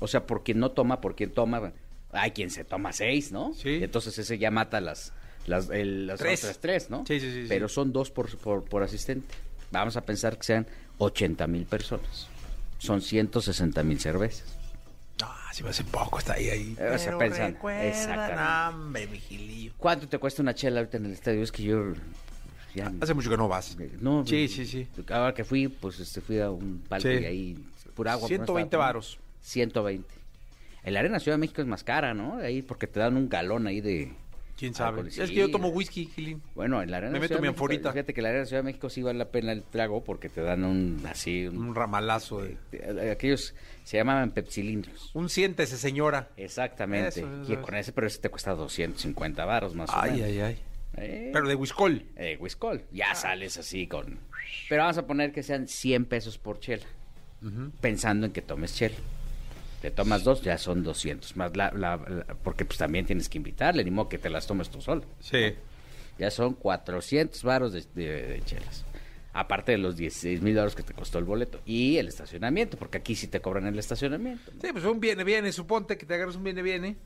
O 0.00 0.08
sea, 0.08 0.26
por 0.26 0.42
quien 0.42 0.58
no 0.58 0.70
toma, 0.70 1.00
por 1.00 1.14
quien 1.14 1.30
toma. 1.30 1.72
Hay 2.12 2.32
quien 2.32 2.50
se 2.50 2.64
toma 2.64 2.92
seis, 2.92 3.32
¿no? 3.32 3.54
Sí. 3.54 3.80
Entonces 3.82 4.18
ese 4.18 4.36
ya 4.38 4.50
mata 4.50 4.80
las, 4.80 5.12
las, 5.46 5.70
el- 5.70 6.06
las 6.06 6.18
Tres. 6.18 6.42
otras 6.44 6.58
tres, 6.58 6.90
¿no? 6.90 7.04
Sí, 7.06 7.20
sí, 7.20 7.30
sí, 7.32 7.42
sí. 7.42 7.46
Pero 7.48 7.68
son 7.68 7.92
dos 7.92 8.10
por, 8.10 8.36
por, 8.38 8.64
por 8.64 8.82
asistente. 8.82 9.34
Vamos 9.70 9.96
a 9.96 10.02
pensar 10.02 10.36
que 10.36 10.44
sean 10.44 10.66
80 10.98 11.46
mil 11.46 11.64
personas. 11.64 12.26
Son 12.78 13.00
160 13.00 13.82
mil 13.84 13.98
cervezas. 14.00 14.44
Ah, 15.22 15.50
si 15.52 15.62
me 15.62 15.70
hace 15.70 15.84
poco, 15.84 16.18
está 16.18 16.32
ahí, 16.34 16.48
ahí. 16.50 16.76
Eh, 16.78 16.90
o 16.94 16.98
sea, 16.98 17.06
Pero 17.06 17.18
pensando, 17.18 17.54
recuerdan, 17.54 17.86
exactamente. 17.86 19.72
¿Cuánto 19.78 20.08
te 20.08 20.18
cuesta 20.18 20.42
una 20.42 20.54
chela 20.54 20.80
ahorita 20.80 20.96
en 20.96 21.06
el 21.06 21.12
estadio? 21.12 21.42
Es 21.42 21.52
que 21.52 21.62
yo... 21.62 21.92
ya- 22.74 22.92
Hace 23.00 23.14
mucho 23.14 23.30
que 23.30 23.36
no 23.36 23.48
vas. 23.48 23.76
No, 24.00 24.26
Sí, 24.26 24.48
sí, 24.48 24.66
sí. 24.66 24.86
Ahora 25.10 25.34
que 25.34 25.44
fui, 25.44 25.68
pues 25.68 25.98
este, 26.00 26.20
fui 26.20 26.38
a 26.40 26.50
un 26.50 26.82
palco 26.88 27.08
Sí. 27.08 27.14
y 27.14 27.24
ahí 27.24 27.56
pura 27.94 28.12
agua. 28.14 28.26
pero 28.28 28.40
no 28.40 28.46
120 28.46 28.66
estaba- 28.68 28.84
varos. 28.86 29.18
120. 29.42 30.08
En 30.84 30.94
la 30.94 31.00
Arena 31.00 31.20
Ciudad 31.20 31.36
de 31.36 31.40
México 31.40 31.60
es 31.62 31.68
más 31.68 31.84
cara, 31.84 32.12
¿no? 32.14 32.38
Ahí 32.38 32.62
porque 32.62 32.86
te 32.86 32.98
dan 33.00 33.16
un 33.16 33.28
galón 33.28 33.66
ahí 33.66 33.80
de... 33.80 34.12
¿Quién 34.58 34.74
sabe? 34.74 35.00
alcohol. 35.00 35.08
Es 35.08 35.30
que 35.30 35.34
yo 35.34 35.50
tomo 35.50 35.68
whisky, 35.68 36.06
Gilín. 36.06 36.40
Bueno, 36.54 36.82
en 36.82 36.90
la 36.90 36.98
Arena 36.98 37.12
Me 37.14 37.18
meto 37.20 37.28
Ciudad 37.28 37.40
mi 37.40 37.48
México, 37.48 37.64
anforita. 37.64 37.92
Fíjate 37.92 38.14
que 38.14 38.20
en 38.20 38.22
la 38.24 38.28
Arena 38.30 38.44
Ciudad 38.46 38.62
de 38.62 38.66
México 38.66 38.90
sí 38.90 39.02
vale 39.02 39.18
la 39.18 39.24
pena 39.30 39.50
el 39.52 39.62
trago 39.64 40.04
porque 40.04 40.28
te 40.28 40.40
dan 40.40 40.62
un 40.64 41.02
así... 41.08 41.46
un- 41.46 41.56
Un 41.68 41.74
ramalazo 41.74 42.42
de... 42.42 42.56
eh, 42.72 43.10
aquellos 43.10 43.54
se 43.82 43.96
llamaban 43.96 44.30
pepsilindros. 44.30 45.10
Un 45.14 45.28
siéntese, 45.28 45.76
señora. 45.78 46.28
Exactamente. 46.36 47.08
Eso, 47.20 47.42
eso, 47.42 47.52
y 47.52 47.56
con 47.56 47.74
ese, 47.74 47.92
pero 47.92 48.06
ese 48.06 48.18
te 48.20 48.28
cuesta 48.28 48.52
250 48.54 49.44
varos 49.44 49.74
más 49.74 49.90
o 49.90 49.94
Ay, 49.96 50.12
menos. 50.12 50.26
ay, 50.28 50.40
ay. 50.40 50.58
Eh, 50.96 51.30
Pero 51.32 51.48
de 51.48 51.54
whiskol. 51.54 52.04
eh, 52.16 52.36
Whiskol. 52.40 52.84
Ya 52.92 53.14
sales 53.14 53.56
así 53.56 53.86
con... 53.86 54.18
Pero 54.68 54.82
vamos 54.82 54.98
a 54.98 55.06
poner 55.06 55.32
que 55.32 55.42
sean 55.42 55.66
100 55.68 56.04
pesos 56.04 56.38
por 56.38 56.60
chela. 56.60 56.84
Pensando 57.80 58.26
en 58.26 58.32
que 58.32 58.42
tomes 58.42 58.74
chela. 58.76 58.94
Te 59.80 59.90
tomas 59.90 60.22
dos, 60.22 60.42
ya 60.42 60.58
son 60.58 60.84
200. 60.84 61.36
Más 61.36 61.56
la, 61.56 61.72
la- 61.72 61.96
la- 61.96 62.24
porque 62.44 62.64
pues 62.64 62.78
también 62.78 63.04
tienes 63.04 63.28
que 63.28 63.38
invitarle, 63.38 63.82
ni 63.82 63.90
modo 63.90 64.08
que 64.08 64.18
te 64.18 64.30
las 64.30 64.46
tomes 64.46 64.68
tú 64.70 64.80
solo. 64.80 65.04
Sí. 65.20 65.54
Ya 66.18 66.30
son 66.30 66.54
400 66.54 67.42
varos 67.42 67.72
de, 67.72 67.84
de- 67.94 68.22
de 68.28 68.42
chelas. 68.44 68.84
Aparte 69.32 69.72
de 69.72 69.78
los 69.78 69.96
16 69.96 70.40
mil 70.42 70.54
dólares 70.54 70.76
que 70.76 70.82
te 70.84 70.92
costó 70.92 71.18
el 71.18 71.24
boleto. 71.24 71.60
Y 71.64 71.96
el 71.96 72.06
estacionamiento, 72.06 72.76
porque 72.76 72.98
aquí 72.98 73.16
sí 73.16 73.26
te 73.26 73.40
cobran 73.40 73.66
el 73.66 73.78
estacionamiento. 73.78 74.52
¿no? 74.54 74.60
Sí, 74.60 74.68
pues 74.72 74.84
un 74.84 75.00
viene, 75.00 75.24
viene, 75.24 75.50
suponte 75.52 75.96
que 75.96 76.04
te 76.06 76.14
agarras 76.14 76.36
un 76.36 76.44
viene, 76.44 76.62
viene. 76.62 76.96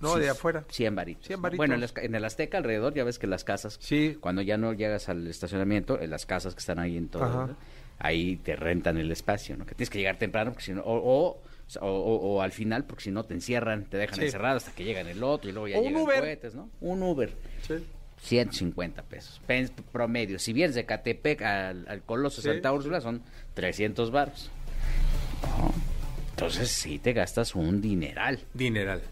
No, 0.00 0.14
Sí, 0.14 0.20
de 0.20 0.28
afuera. 0.30 0.64
100 0.70 0.94
varitos. 0.94 1.26
100 1.26 1.38
¿no? 1.38 1.42
varitos. 1.42 1.56
Bueno, 1.58 1.74
en, 1.74 1.80
las 1.80 1.94
en 1.96 2.14
el 2.14 2.24
Azteca 2.24 2.58
alrededor 2.58 2.94
ya 2.94 3.04
ves 3.04 3.18
que 3.18 3.26
las 3.26 3.44
casas, 3.44 3.78
Sí. 3.80 4.16
cuando 4.20 4.42
ya 4.42 4.56
no 4.56 4.72
llegas 4.72 5.08
al 5.08 5.26
estacionamiento, 5.26 6.00
en 6.00 6.10
las 6.10 6.24
casas 6.26 6.54
que 6.54 6.60
están 6.60 6.78
ahí 6.78 6.96
en 6.96 7.08
todo, 7.08 7.56
ahí 7.98 8.36
te 8.36 8.54
rentan 8.56 8.96
el 8.98 9.10
espacio, 9.10 9.56
¿no? 9.56 9.66
Que 9.66 9.74
tienes 9.74 9.90
que 9.90 9.98
llegar 9.98 10.16
temprano, 10.18 10.52
porque 10.52 10.64
si 10.66 10.72
no, 10.72 10.82
o, 10.82 10.94
o, 10.96 11.42
o- 11.80 11.86
o- 11.88 12.36
o 12.36 12.42
al 12.42 12.52
final, 12.52 12.84
porque 12.84 13.04
si 13.04 13.10
no 13.10 13.24
te 13.24 13.34
encierran, 13.34 13.84
te 13.86 13.96
dejan 13.96 14.20
Sí. 14.20 14.24
encerrado 14.26 14.56
hasta 14.58 14.70
que 14.72 14.84
llegan 14.84 15.06
el 15.08 15.22
otro 15.24 15.50
y 15.50 15.52
luego 15.52 15.66
ya 15.68 15.78
un 15.78 15.84
llegan 15.84 16.02
Uber. 16.02 16.20
cohetes, 16.20 16.54
¿no? 16.54 16.70
Un 16.80 17.02
Uber. 17.02 17.32
Sí. 17.66 17.74
150 18.20 19.02
pesos. 19.02 19.40
Pen- 19.46 19.70
promedio. 19.92 20.38
Si 20.38 20.52
vienes 20.52 20.74
de 20.74 20.84
Catepec 20.86 21.42
al, 21.42 21.86
al 21.88 22.02
Coloso 22.02 22.40
Sí. 22.42 22.48
Santa 22.48 22.72
Úrsula, 22.72 23.00
son 23.00 23.22
300 23.54 24.10
baros. 24.10 24.50
No. 25.42 25.72
Entonces 26.30 26.68
sí 26.70 26.98
te 26.98 27.12
gastas 27.12 27.54
un 27.54 27.80
dineral. 27.80 28.40
Dineral. 28.54 29.02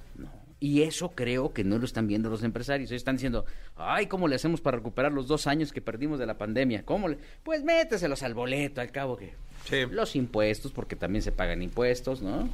Y 0.58 0.82
eso 0.82 1.10
creo 1.10 1.52
que 1.52 1.64
no 1.64 1.78
lo 1.78 1.84
están 1.84 2.06
viendo 2.06 2.30
los 2.30 2.42
empresarios. 2.42 2.90
Ellos 2.90 3.00
están 3.00 3.16
diciendo, 3.16 3.44
ay, 3.76 4.06
¿cómo 4.06 4.26
le 4.26 4.36
hacemos 4.36 4.60
para 4.62 4.78
recuperar 4.78 5.12
los 5.12 5.28
dos 5.28 5.46
años 5.46 5.70
que 5.72 5.82
perdimos 5.82 6.18
de 6.18 6.26
la 6.26 6.38
pandemia? 6.38 6.82
¿Cómo 6.84 7.08
le? 7.08 7.18
Pues 7.42 7.62
méteselos 7.62 8.22
al 8.22 8.34
boleto, 8.34 8.80
al 8.80 8.90
cabo 8.90 9.16
que... 9.16 9.34
Sí. 9.66 9.84
Los 9.90 10.16
impuestos, 10.16 10.72
porque 10.72 10.96
también 10.96 11.22
se 11.22 11.32
pagan 11.32 11.60
impuestos, 11.60 12.22
¿no? 12.22 12.48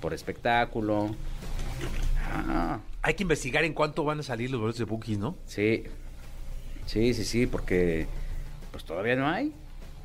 Por 0.00 0.14
espectáculo. 0.14 1.14
Ah, 2.30 2.80
Hay 3.02 3.14
que 3.14 3.22
investigar 3.24 3.64
en 3.64 3.74
cuánto 3.74 4.04
van 4.04 4.20
a 4.20 4.22
salir 4.22 4.50
los 4.50 4.60
boletos 4.60 4.78
de 4.78 4.84
Bookies, 4.84 5.18
¿no? 5.18 5.36
sí. 5.46 5.84
Sí, 6.86 7.14
sí, 7.14 7.24
sí, 7.24 7.46
porque 7.48 8.06
pues 8.70 8.84
todavía 8.84 9.16
no 9.16 9.26
hay. 9.26 9.52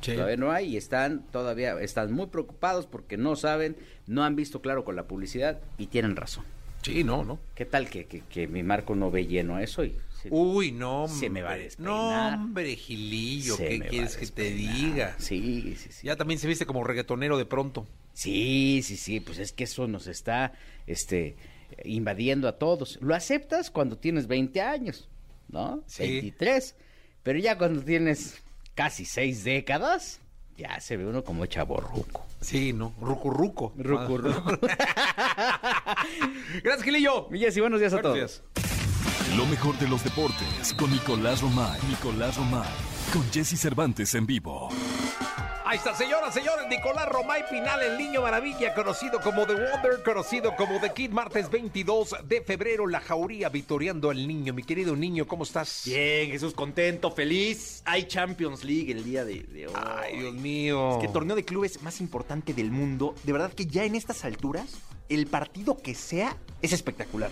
Sí. 0.00 0.14
Todavía 0.14 0.36
no 0.36 0.50
hay 0.50 0.66
y 0.66 0.76
están 0.76 1.22
todavía 1.30 1.80
están 1.80 2.12
muy 2.12 2.26
preocupados 2.26 2.86
porque 2.86 3.16
no 3.16 3.36
saben, 3.36 3.76
no 4.08 4.24
han 4.24 4.34
visto 4.34 4.60
claro 4.60 4.84
con 4.84 4.96
la 4.96 5.04
publicidad 5.04 5.60
y 5.78 5.86
tienen 5.86 6.16
razón. 6.16 6.44
Sí, 6.82 7.04
no, 7.04 7.24
no. 7.24 7.38
¿Qué 7.54 7.64
tal 7.64 7.88
que, 7.88 8.06
que, 8.06 8.20
que 8.20 8.46
mi 8.48 8.62
marco 8.62 8.94
no 8.94 9.10
ve 9.10 9.26
lleno 9.26 9.58
eso? 9.58 9.84
Y, 9.84 9.96
sí, 10.22 10.28
Uy, 10.30 10.72
no, 10.72 11.06
Se 11.08 11.30
me 11.30 11.42
va 11.42 11.50
a 11.50 11.52
hombre. 11.52 11.64
despeinar. 11.64 12.38
No, 12.38 12.44
hombre, 12.44 12.76
Gilillo, 12.76 13.56
se 13.56 13.68
¿qué 13.68 13.80
quieres 13.80 14.16
que 14.16 14.26
te 14.26 14.50
diga? 14.50 15.14
Sí, 15.18 15.74
sí, 15.78 15.88
sí. 15.92 16.06
Ya 16.06 16.16
también 16.16 16.40
se 16.40 16.48
viste 16.48 16.66
como 16.66 16.82
reggaetonero 16.84 17.38
de 17.38 17.44
pronto. 17.46 17.86
Sí, 18.14 18.80
sí, 18.82 18.96
sí, 18.96 19.20
pues 19.20 19.38
es 19.38 19.52
que 19.52 19.64
eso 19.64 19.86
nos 19.86 20.06
está 20.06 20.52
este 20.86 21.36
invadiendo 21.84 22.48
a 22.48 22.58
todos. 22.58 22.98
Lo 23.00 23.14
aceptas 23.14 23.70
cuando 23.70 23.96
tienes 23.96 24.26
20 24.26 24.60
años, 24.60 25.08
¿no? 25.48 25.82
Sí. 25.86 26.02
23. 26.02 26.74
Pero 27.22 27.38
ya 27.38 27.56
cuando 27.56 27.82
tienes 27.82 28.42
casi 28.74 29.04
seis 29.04 29.44
décadas, 29.44 30.20
ya 30.62 30.80
se 30.80 30.96
ve 30.96 31.04
uno 31.06 31.24
como 31.24 31.44
chaborruco. 31.46 32.26
Sí, 32.40 32.72
¿no? 32.72 32.94
Rucurruco. 33.00 33.72
Rucu, 33.76 34.18
rucu. 34.18 34.58
Gracias, 36.62 36.82
Gilillo. 36.84 37.28
Mi 37.30 37.40
Jessy, 37.40 37.60
buenos 37.60 37.80
días 37.80 37.92
a 37.94 38.00
todos. 38.00 38.42
Lo 39.36 39.46
mejor 39.46 39.76
de 39.78 39.88
los 39.88 40.04
deportes 40.04 40.72
con 40.78 40.90
Nicolás 40.90 41.42
Romay. 41.42 41.80
Nicolás 41.88 42.36
Romay. 42.36 42.68
Con 43.12 43.24
Jesse 43.32 43.58
Cervantes 43.58 44.14
en 44.14 44.26
vivo. 44.26 44.68
Ahí 45.72 45.78
está, 45.78 45.94
señoras, 45.94 46.34
señores, 46.34 46.66
Nicolás 46.68 47.08
Romay 47.08 47.48
Pinal, 47.48 47.82
el 47.82 47.96
niño 47.96 48.20
maravilla, 48.20 48.74
conocido 48.74 49.18
como 49.22 49.46
The 49.46 49.54
Wonder, 49.54 50.02
conocido 50.04 50.54
como 50.54 50.78
The 50.78 50.92
Kid, 50.92 51.12
martes 51.12 51.50
22 51.50 52.14
de 52.28 52.42
febrero, 52.42 52.86
la 52.86 53.00
jauría 53.00 53.48
vitoreando 53.48 54.10
al 54.10 54.28
niño. 54.28 54.52
Mi 54.52 54.64
querido 54.64 54.94
niño, 54.94 55.26
¿cómo 55.26 55.44
estás? 55.44 55.84
Bien, 55.86 56.30
Jesús, 56.30 56.52
contento, 56.52 57.10
feliz. 57.10 57.80
Hay 57.86 58.04
Champions 58.04 58.64
League 58.64 58.92
el 58.92 59.02
día 59.02 59.24
de, 59.24 59.44
de 59.44 59.68
hoy. 59.68 59.72
Ay, 59.74 60.18
Dios 60.18 60.34
mío. 60.34 60.96
Es 60.96 61.06
que 61.06 61.08
torneo 61.10 61.36
de 61.36 61.46
clubes 61.46 61.80
más 61.80 62.02
importante 62.02 62.52
del 62.52 62.70
mundo. 62.70 63.14
De 63.22 63.32
verdad 63.32 63.50
que 63.50 63.64
ya 63.64 63.84
en 63.84 63.94
estas 63.94 64.26
alturas, 64.26 64.74
el 65.08 65.26
partido 65.26 65.78
que 65.78 65.94
sea 65.94 66.36
es 66.60 66.74
espectacular. 66.74 67.30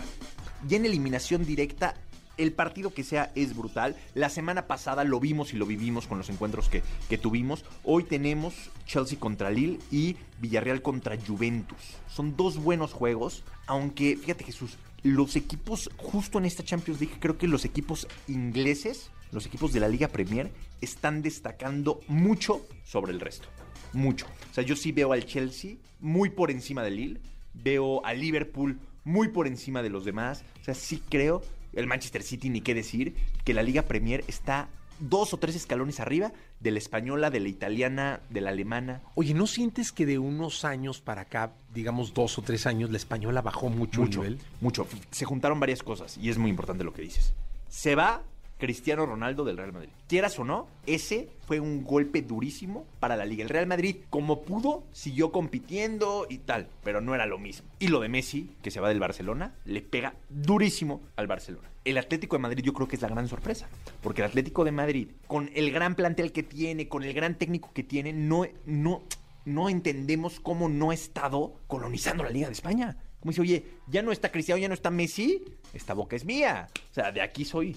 Ya 0.66 0.78
en 0.78 0.87
eliminación 0.87 1.44
directa, 1.44 1.94
el 2.40 2.52
partido 2.52 2.92
que 2.92 3.04
sea 3.04 3.30
es 3.35 3.54
brutal. 3.54 3.97
La 4.14 4.30
semana 4.30 4.66
pasada 4.66 5.04
lo 5.04 5.20
vimos 5.20 5.52
y 5.52 5.56
lo 5.56 5.66
vivimos 5.66 6.06
con 6.06 6.18
los 6.18 6.30
encuentros 6.30 6.68
que, 6.68 6.82
que 7.09 7.18
tuvimos. 7.18 7.64
Hoy 7.85 8.04
tenemos 8.04 8.70
Chelsea 8.87 9.18
contra 9.18 9.50
Lille 9.50 9.78
y 9.90 10.16
Villarreal 10.40 10.82
contra 10.82 11.18
Juventus. 11.18 11.78
Son 12.09 12.37
dos 12.37 12.56
buenos 12.56 12.92
juegos, 12.92 13.44
aunque 13.66 14.16
fíjate 14.16 14.44
Jesús, 14.44 14.78
los 15.02 15.37
equipos 15.37 15.90
justo 15.97 16.38
en 16.38 16.44
esta 16.44 16.64
Champions 16.64 17.00
League, 17.00 17.16
creo 17.20 17.38
que 17.38 17.49
los 17.49 17.64
equipos 17.64 18.06
ingleses, 18.28 19.11
los 19.32 19.47
equipos 19.47 19.73
de 19.73 19.80
la 19.80 19.88
Liga 19.88 20.09
Premier, 20.09 20.50
están 20.80 21.23
destacando 21.23 22.00
mucho 22.09 22.66
sobre 22.85 23.12
el 23.12 23.20
resto. 23.20 23.49
Mucho. 23.92 24.26
O 24.50 24.54
sea, 24.54 24.64
yo 24.64 24.76
sí 24.76 24.92
veo 24.92 25.12
al 25.12 25.26
Chelsea 25.26 25.76
muy 26.00 26.30
por 26.30 26.50
encima 26.50 26.82
del 26.82 26.97
Lille, 26.97 27.20
veo 27.54 28.04
al 28.04 28.20
Liverpool 28.20 28.78
muy 29.04 29.28
por 29.28 29.47
encima 29.47 29.82
de 29.82 29.90
los 29.90 30.04
demás. 30.04 30.44
O 30.61 30.64
sea, 30.64 30.75
sí 30.75 31.02
creo, 31.09 31.42
el 31.73 31.87
Manchester 31.87 32.23
City 32.23 32.50
ni 32.50 32.61
qué 32.61 32.75
decir, 32.75 33.15
que 33.45 33.55
la 33.55 33.62
Liga 33.62 33.83
Premier 33.83 34.25
está 34.29 34.69
dos 34.99 35.33
o 35.33 35.39
tres 35.39 35.57
escalones 35.57 35.99
arriba 35.99 36.31
de 36.61 36.71
la 36.73 36.79
española, 36.79 37.31
de 37.31 37.41
la 37.41 37.49
italiana, 37.49 38.21
de 38.29 38.43
la 38.43 38.50
alemana. 38.50 39.00
Oye, 39.15 39.33
¿no 39.33 39.47
sientes 39.47 39.93
que 39.93 40.05
de 40.05 40.19
unos 40.19 40.65
años 40.67 41.00
para 41.00 41.23
acá, 41.23 41.55
digamos 41.73 42.12
dos 42.12 42.39
o 42.39 42.43
tres 42.43 42.67
años, 42.67 42.91
la 42.91 42.99
española 42.99 43.41
bajó 43.41 43.71
mucho, 43.71 44.03
Mucho, 44.03 44.23
el 44.25 44.33
nivel? 44.33 44.47
mucho. 44.61 44.87
Se 45.11 45.25
juntaron 45.25 45.59
varias 45.59 45.83
cosas 45.83 46.19
y 46.19 46.29
es 46.29 46.37
muy 46.37 46.50
importante 46.50 46.85
lo 46.85 46.93
que 46.93 47.00
dices. 47.03 47.33
Se 47.69 47.95
va 47.95 48.23
Cristiano 48.61 49.07
Ronaldo 49.07 49.45
del 49.45 49.57
Real 49.57 49.73
Madrid. 49.73 49.90
Quieras 50.07 50.38
o 50.38 50.45
no, 50.45 50.69
ese 50.87 51.31
fue 51.47 51.59
un 51.59 51.83
golpe 51.83 52.23
durísimo 52.23 52.87
para 53.00 53.17
la 53.17 53.25
liga. 53.25 53.43
El 53.43 53.49
Real 53.49 53.67
Madrid, 53.67 53.97
como 54.11 54.43
pudo, 54.43 54.85
siguió 54.93 55.33
compitiendo 55.33 56.26
y 56.31 56.38
tal, 56.38 56.69
pero 56.85 57.00
no 57.00 57.17
era 57.17 57.26
lo 57.26 57.38
mismo. 57.38 57.69
Y 57.81 57.88
lo 57.88 57.99
de 57.99 58.09
Messi, 58.09 58.50
que 58.62 58.71
se 58.71 58.79
va 58.79 58.88
del 58.88 59.00
Barcelona, 59.00 59.55
le 59.64 59.83
pega 59.83 60.14
durísimo 60.29 61.00
al 61.17 61.26
Barcelona. 61.26 61.69
El 61.85 61.99
Atlético 61.99 62.37
de 62.37 62.43
Madrid 62.43 62.62
yo 62.62 62.75
creo 62.75 62.87
que 62.87 62.97
es 62.97 63.02
la 63.02 63.09
gran 63.09 63.26
sorpresa, 63.26 63.69
porque 64.02 64.21
el 64.21 64.29
Atlético 64.29 64.64
de 64.64 64.73
Madrid, 64.73 65.09
con 65.26 65.50
el 65.55 65.73
gran 65.73 65.97
plantel 65.97 66.31
que 66.31 66.43
tiene, 66.43 66.87
con 66.88 67.02
el 67.02 67.14
gran 67.14 67.37
técnico 67.37 67.73
que 67.73 67.83
tiene, 67.83 68.12
no, 68.12 68.47
no, 68.67 69.02
no 69.47 69.69
entendemos 69.69 70.38
cómo 70.38 70.69
no 70.69 70.90
ha 70.90 70.95
estado 70.95 71.55
colonizando 71.67 72.23
la 72.23 72.31
Liga 72.31 72.47
de 72.47 72.52
España. 72.52 72.97
Como 73.21 73.33
dice, 73.33 73.40
oye, 73.43 73.64
ya 73.87 74.02
no 74.02 74.12
está 74.12 74.31
Cristiano, 74.31 74.59
ya 74.59 74.69
no 74.69 74.75
está 74.75 74.90
Messi, 74.90 75.43
esta 75.75 75.95
boca 75.95 76.17
es 76.17 76.25
mía. 76.25 76.69
O 76.90 76.95
sea, 76.95 77.12
de 77.12 77.21
aquí 77.21 77.45
soy. 77.45 77.76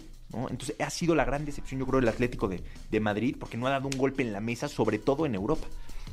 Entonces 0.49 0.75
ha 0.79 0.89
sido 0.89 1.15
la 1.15 1.25
gran 1.25 1.45
decepción, 1.45 1.79
yo 1.79 1.85
creo, 1.85 1.99
del 1.99 2.09
Atlético 2.09 2.47
de, 2.47 2.63
de 2.89 2.99
Madrid, 2.99 3.35
porque 3.39 3.57
no 3.57 3.67
ha 3.67 3.71
dado 3.71 3.87
un 3.87 3.97
golpe 3.97 4.23
en 4.23 4.33
la 4.33 4.39
mesa, 4.39 4.67
sobre 4.67 4.97
todo 4.97 5.25
en 5.25 5.35
Europa. 5.35 5.67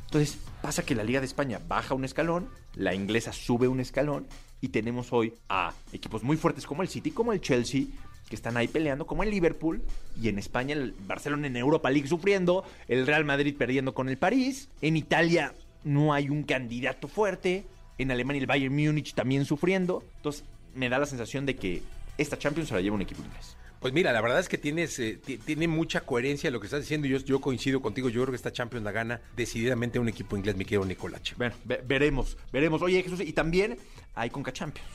Entonces 0.05 0.37
pasa 0.61 0.83
que 0.83 0.93
la 0.93 1.03
Liga 1.03 1.21
de 1.21 1.25
España 1.25 1.59
baja 1.67 1.95
un 1.95 2.05
escalón, 2.05 2.49
la 2.75 2.93
inglesa 2.93 3.31
sube 3.31 3.67
un 3.67 3.79
escalón, 3.79 4.27
y 4.59 4.69
tenemos 4.69 5.11
hoy 5.11 5.33
a 5.49 5.73
equipos 5.91 6.21
muy 6.21 6.37
fuertes 6.37 6.67
como 6.67 6.81
el 6.83 6.89
City, 6.89 7.11
como 7.11 7.33
el 7.33 7.41
Chelsea, 7.41 7.85
que 8.29 8.35
están 8.35 8.57
ahí 8.57 8.67
peleando, 8.67 9.07
como 9.07 9.23
el 9.23 9.31
Liverpool, 9.31 9.81
y 10.21 10.29
en 10.29 10.37
España 10.37 10.73
el 10.73 10.93
Barcelona 11.07 11.47
en 11.47 11.57
Europa 11.57 11.89
League 11.89 12.07
sufriendo, 12.07 12.63
el 12.87 13.07
Real 13.07 13.25
Madrid 13.25 13.55
perdiendo 13.57 13.93
con 13.93 14.07
el 14.07 14.17
París, 14.17 14.69
en 14.81 14.97
Italia 14.97 15.53
no 15.83 16.13
hay 16.13 16.29
un 16.29 16.43
candidato 16.43 17.07
fuerte, 17.07 17.65
en 17.97 18.11
Alemania 18.11 18.41
el 18.41 18.47
Bayern 18.47 18.75
Múnich 18.75 19.13
también 19.13 19.45
sufriendo, 19.45 20.03
entonces 20.17 20.43
me 20.75 20.89
da 20.89 20.99
la 20.99 21.05
sensación 21.05 21.45
de 21.45 21.55
que 21.55 21.81
esta 22.17 22.37
Champions 22.37 22.69
se 22.69 22.75
la 22.75 22.81
lleva 22.81 22.95
un 22.95 23.01
equipo 23.01 23.21
inglés. 23.23 23.57
Pues 23.81 23.93
mira, 23.93 24.13
la 24.13 24.21
verdad 24.21 24.39
es 24.39 24.47
que 24.47 24.59
tienes, 24.59 24.97
eh, 24.99 25.17
ti- 25.17 25.37
tiene 25.39 25.67
mucha 25.67 26.01
coherencia 26.01 26.51
lo 26.51 26.59
que 26.59 26.67
estás 26.67 26.81
diciendo. 26.81 27.07
Yo, 27.07 27.17
yo 27.17 27.41
coincido 27.41 27.81
contigo. 27.81 28.09
Yo 28.09 28.21
creo 28.21 28.31
que 28.31 28.35
esta 28.35 28.53
Champions 28.53 28.83
la 28.85 28.91
gana 28.91 29.19
decididamente 29.35 29.97
un 29.97 30.07
equipo 30.07 30.37
inglés, 30.37 30.55
mi 30.55 30.65
querido 30.65 30.85
Nicolache. 30.85 31.33
Bueno, 31.35 31.55
ve- 31.65 31.83
veremos, 31.87 32.37
veremos. 32.53 32.81
Oye, 32.83 33.01
Jesús, 33.01 33.21
y 33.21 33.33
también 33.33 33.77
hay 34.13 34.29
Conca 34.29 34.53
Champions. 34.53 34.87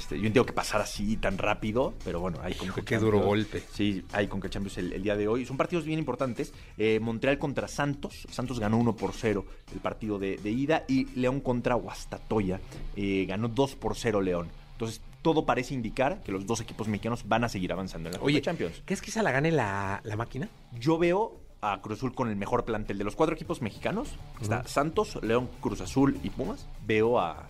Este, 0.00 0.16
yo 0.16 0.26
entiendo 0.26 0.44
que 0.46 0.52
pasar 0.52 0.80
así 0.80 1.16
tan 1.16 1.38
rápido, 1.38 1.94
pero 2.04 2.18
bueno, 2.18 2.38
hay 2.42 2.54
Conca 2.54 2.82
qué 2.82 2.98
duro 2.98 3.20
golpe. 3.20 3.62
Sí, 3.72 4.04
hay 4.10 4.26
Conca 4.26 4.50
Champions 4.50 4.78
el, 4.78 4.92
el 4.94 5.02
día 5.04 5.14
de 5.16 5.28
hoy. 5.28 5.46
Son 5.46 5.56
partidos 5.56 5.84
bien 5.84 6.00
importantes. 6.00 6.52
Eh, 6.78 6.98
Montreal 7.00 7.38
contra 7.38 7.68
Santos. 7.68 8.26
Santos 8.32 8.58
ganó 8.58 8.78
1 8.78 8.96
por 8.96 9.12
0 9.14 9.46
el 9.72 9.78
partido 9.78 10.18
de, 10.18 10.38
de 10.38 10.50
ida. 10.50 10.84
Y 10.88 11.04
León 11.14 11.40
contra 11.40 11.76
Guastatoya. 11.76 12.60
eh, 12.96 13.26
ganó 13.28 13.46
2 13.46 13.76
por 13.76 13.94
0 13.96 14.20
León. 14.22 14.48
Entonces, 14.72 15.00
todo 15.22 15.46
parece 15.46 15.74
indicar 15.74 16.22
que 16.22 16.32
los 16.32 16.46
dos 16.46 16.60
equipos 16.60 16.88
mexicanos 16.88 17.26
van 17.26 17.44
a 17.44 17.48
seguir 17.48 17.72
avanzando 17.72 18.08
en 18.08 18.14
la 18.14 18.18
Conca 18.18 18.26
Oye, 18.26 18.42
Champions. 18.42 18.82
¿crees 18.84 19.00
que 19.00 19.10
esa 19.10 19.22
la 19.22 19.32
gane 19.32 19.50
la, 19.52 20.00
la 20.04 20.16
máquina? 20.16 20.48
Yo 20.78 20.98
veo 20.98 21.40
a 21.62 21.80
Cruz 21.80 21.98
Azul 21.98 22.14
con 22.14 22.28
el 22.28 22.36
mejor 22.36 22.64
plantel 22.64 22.98
de 22.98 23.04
los 23.04 23.14
cuatro 23.14 23.34
equipos 23.34 23.62
mexicanos. 23.62 24.08
Está. 24.40 24.64
Santos, 24.64 25.18
León, 25.22 25.48
Cruz 25.60 25.80
Azul 25.80 26.18
y 26.22 26.30
Pumas. 26.30 26.66
Veo 26.84 27.20
a 27.20 27.48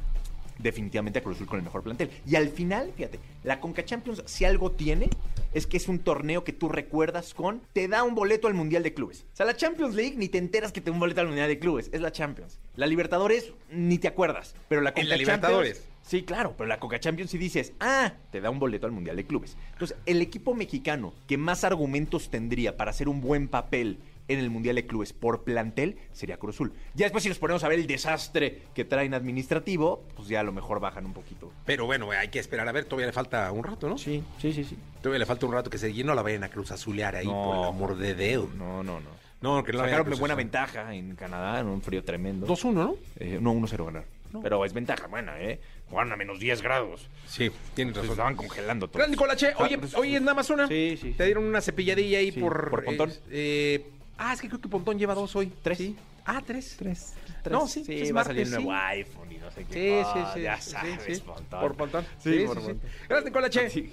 definitivamente 0.59 1.19
a 1.19 1.23
Cruz 1.23 1.37
Azul 1.37 1.47
con 1.47 1.59
el 1.59 1.65
mejor 1.65 1.83
plantel. 1.83 2.11
Y 2.27 2.37
al 2.37 2.49
final, 2.51 2.93
fíjate, 2.95 3.19
la 3.43 3.59
Conca 3.59 3.85
Champions, 3.85 4.23
si 4.27 4.45
algo 4.45 4.71
tiene, 4.71 5.09
es 5.55 5.67
que 5.67 5.79
es 5.79 5.89
un 5.89 5.99
torneo 5.99 6.45
que 6.45 6.53
tú 6.53 6.69
recuerdas 6.69 7.35
con, 7.35 7.63
te 7.73 7.89
da 7.89 8.03
un 8.03 8.15
boleto 8.15 8.49
al 8.49 8.55
Mundial 8.55 8.83
de 8.83 8.95
Clubes. 8.95 9.25
O 9.33 9.37
sea, 9.37 9.47
la 9.47 9.57
Champions 9.57 9.95
League 9.95 10.15
ni 10.17 10.29
te 10.29 10.39
enteras 10.39 10.73
que 10.73 10.81
te 10.81 10.91
da 10.91 10.93
un 10.95 11.01
boleto 11.01 11.21
al 11.21 11.27
Mundial 11.29 11.49
de 11.49 11.59
Clubes, 11.59 11.89
es 11.93 12.01
la 12.01 12.13
Champions. 12.13 12.59
La 12.77 12.87
Libertadores 12.87 13.53
ni 13.71 13.99
te 13.99 14.09
acuerdas, 14.09 14.55
pero 14.69 14.83
la 14.83 14.91
En 14.91 14.95
la 14.95 15.03
Conca 15.03 15.17
Libertadores. 15.17 15.89
Sí, 16.03 16.23
claro, 16.25 16.55
pero 16.57 16.69
la 16.69 16.79
Coca 16.81 16.99
Champions 17.01 17.31
sí 17.31 17.39
dices, 17.39 17.73
ah, 17.81 18.13
te 18.31 18.41
da 18.41 18.51
un 18.51 18.59
boleto 18.59 18.87
al 18.87 18.93
Mundial 18.93 19.17
de 19.17 19.25
Clubes. 19.25 19.57
Entonces, 19.73 19.97
el 20.05 20.21
equipo 20.21 20.55
mexicano 20.55 21.15
que 21.27 21.39
más 21.39 21.65
argumentos 21.65 22.29
tendría 22.31 22.77
para 22.77 22.91
hacer 22.91 23.09
un 23.09 23.21
buen 23.21 23.49
papel 23.49 23.99
en 24.29 24.39
el 24.39 24.51
Mundial 24.51 24.77
de 24.77 24.87
Clubes 24.87 25.13
por 25.13 25.43
plantel 25.43 25.97
sería 26.13 26.37
Cruz 26.39 26.57
Azul. 26.57 26.73
Ya 26.95 27.07
después 27.07 27.23
si 27.23 27.29
nos 27.29 27.39
ponemos 27.39 27.65
a 27.65 27.69
ver 27.69 27.79
el 27.79 27.87
desastre 27.87 28.63
que 28.75 28.85
traen 28.85 29.15
administrativo, 29.15 30.05
pues 30.17 30.29
ya 30.29 30.41
a 30.41 30.43
lo 30.43 30.53
mejor 30.53 30.81
bajan 30.81 31.07
un 31.07 31.13
poquito. 31.13 31.53
Pero 31.67 31.87
bueno, 31.87 32.11
hay 32.11 32.29
que 32.29 32.39
esperar 32.39 32.69
a 32.69 32.73
ver, 32.73 32.85
todavía 32.85 33.07
le 33.07 33.13
falta 33.13 33.51
un 33.53 33.65
rato, 33.65 33.89
¿no? 33.89 33.99
Sí, 33.99 34.23
sí, 34.41 34.53
sí, 34.53 34.65
sí. 34.65 34.77
Todavía 35.01 35.19
le 35.21 35.27
falta 35.27 35.47
un 35.47 35.53
rato 35.53 35.71
que 35.71 35.79
se 35.79 35.91
y 35.91 36.05
no 36.05 36.15
la 36.15 36.23
vayan 36.23 36.45
a 36.45 36.49
cruz 36.49 36.71
azulear 36.71 37.17
ahí, 37.17 37.27
No. 37.27 37.43
por 37.45 37.57
el 37.59 37.65
amor 37.65 37.97
de 37.97 38.15
Dios. 38.15 38.55
No, 38.55 38.83
no, 38.83 39.01
no. 39.01 39.23
No, 39.41 39.65
que 39.65 39.73
no 39.73 39.81
Sacaron 39.81 40.19
buena 40.21 40.37
ventaja 40.37 40.95
en 40.95 41.17
Canadá, 41.17 41.59
en 41.61 41.67
un 41.67 41.83
frío 41.83 42.05
tremendo. 42.05 42.47
2-1, 42.47 42.73
¿no? 42.73 42.95
Eh, 43.19 43.39
no, 43.41 43.53
1-0 43.53 44.05
Pero 44.41 44.65
es 44.65 44.73
ventaja 44.73 45.07
buena, 45.09 45.41
¿eh? 45.41 45.61
Jugaron 45.91 46.13
a 46.13 46.17
menos 46.17 46.39
10 46.39 46.63
grados. 46.63 47.09
Sí, 47.27 47.51
tienes 47.75 47.95
Se 47.95 48.01
razón. 48.01 48.13
estaban 48.13 48.37
congelando 48.37 48.89
todo. 48.89 48.99
Gran 48.99 49.11
Nicolache, 49.11 49.53
oye, 49.59 49.77
pues, 49.79 49.95
oye, 49.95 50.19
nada 50.21 50.35
más 50.35 50.49
una. 50.51 50.69
Sí, 50.69 50.97
sí. 51.01 51.13
Te 51.13 51.25
dieron 51.27 51.45
una 51.45 51.61
cepilladilla 51.61 52.19
ahí 52.19 52.33
Sí, 52.33 52.41
por. 52.41 52.71
por 52.71 52.85
Pontón. 52.85 53.11
eh, 53.11 53.15
eh, 53.31 53.91
ah, 54.19 54.33
es 54.33 54.41
que 54.41 54.49
creo 54.49 54.61
que 54.61 54.69
Pontón 54.69 54.99
lleva 54.99 55.15
dos 55.15 55.35
hoy. 55.37 55.53
Tres. 55.63 55.79
Sí. 55.79 55.97
Ah, 56.25 56.41
tres. 56.47 56.77
Tres. 56.79 57.15
No, 57.51 57.67
sí, 57.67 57.85
sí, 57.85 58.13
va 58.13 58.21
a 58.21 58.25
salir 58.25 58.47
martes, 58.47 58.49
el 58.59 58.65
nuevo 58.65 58.71
sí. 58.71 58.77
iPhone 58.87 59.33
y 59.33 59.37
no 59.39 59.51
sé 59.51 59.61
Sí, 59.63 59.67
qué. 59.73 60.05
sí, 60.05 60.19
Ah, 60.23 60.31
sí. 60.35 60.41
Ya 60.43 60.61
sí, 60.61 60.71
sabes, 60.71 61.01
sí. 61.17 61.23
Pontón. 61.27 61.61
Por 61.61 61.75
Pontón. 61.75 62.07
Sí, 62.19 62.45
por 62.47 62.55
Pontón. 62.57 62.81
Gracias, 63.09 63.25
Nicolache. 63.25 63.91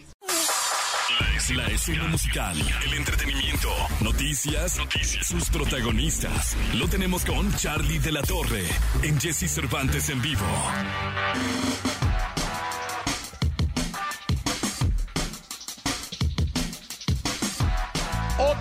La 1.48 1.66
escena 1.68 2.04
musical, 2.10 2.58
el 2.86 2.94
entretenimiento, 2.96 3.70
noticias, 4.02 4.78
noticias, 4.78 5.26
sus 5.26 5.50
protagonistas. 5.50 6.58
Lo 6.76 6.88
tenemos 6.90 7.24
con 7.24 7.52
Charlie 7.56 7.98
de 7.98 8.12
la 8.12 8.22
Torre 8.22 8.66
en 9.04 9.20
Jesse 9.20 9.50
Cervantes 9.50 10.10
en 10.10 10.22
vivo. 10.22 10.46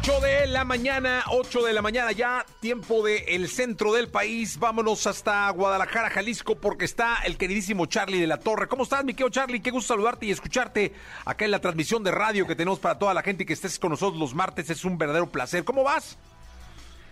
8 0.09 0.21
de 0.21 0.47
la 0.47 0.65
mañana, 0.65 1.23
8 1.29 1.65
de 1.65 1.73
la 1.75 1.83
mañana 1.83 2.13
ya, 2.13 2.47
tiempo 2.61 3.05
del 3.05 3.47
centro 3.47 3.93
del 3.93 4.09
país. 4.09 4.59
Vámonos 4.59 5.07
hasta 5.07 5.51
Guadalajara, 5.51 6.09
Jalisco, 6.09 6.55
porque 6.55 6.87
está 6.87 7.19
el 7.27 7.37
queridísimo 7.37 7.85
Charlie 7.85 8.19
de 8.19 8.27
la 8.27 8.39
Torre. 8.39 8.69
¿Cómo 8.69 8.85
estás, 8.85 9.05
mi 9.05 9.13
querido 9.13 9.29
Charlie? 9.29 9.61
Qué 9.61 9.71
gusto 9.71 9.93
saludarte 9.93 10.25
y 10.25 10.31
escucharte 10.31 10.95
acá 11.27 11.45
en 11.45 11.51
la 11.51 11.61
transmisión 11.61 12.03
de 12.05 12.11
radio 12.11 12.47
que 12.47 12.57
tenemos 12.57 12.79
para 12.79 12.99
toda 12.99 13.13
la 13.13 13.23
gente 13.23 13.45
que 13.45 13.53
estés 13.53 13.79
con 13.79 13.91
nosotros 13.91 14.19
los 14.19 14.35
martes. 14.35 14.71
Es 14.71 14.83
un 14.87 14.97
verdadero 14.97 15.29
placer. 15.29 15.63
¿Cómo 15.65 15.85
vas? 15.85 16.17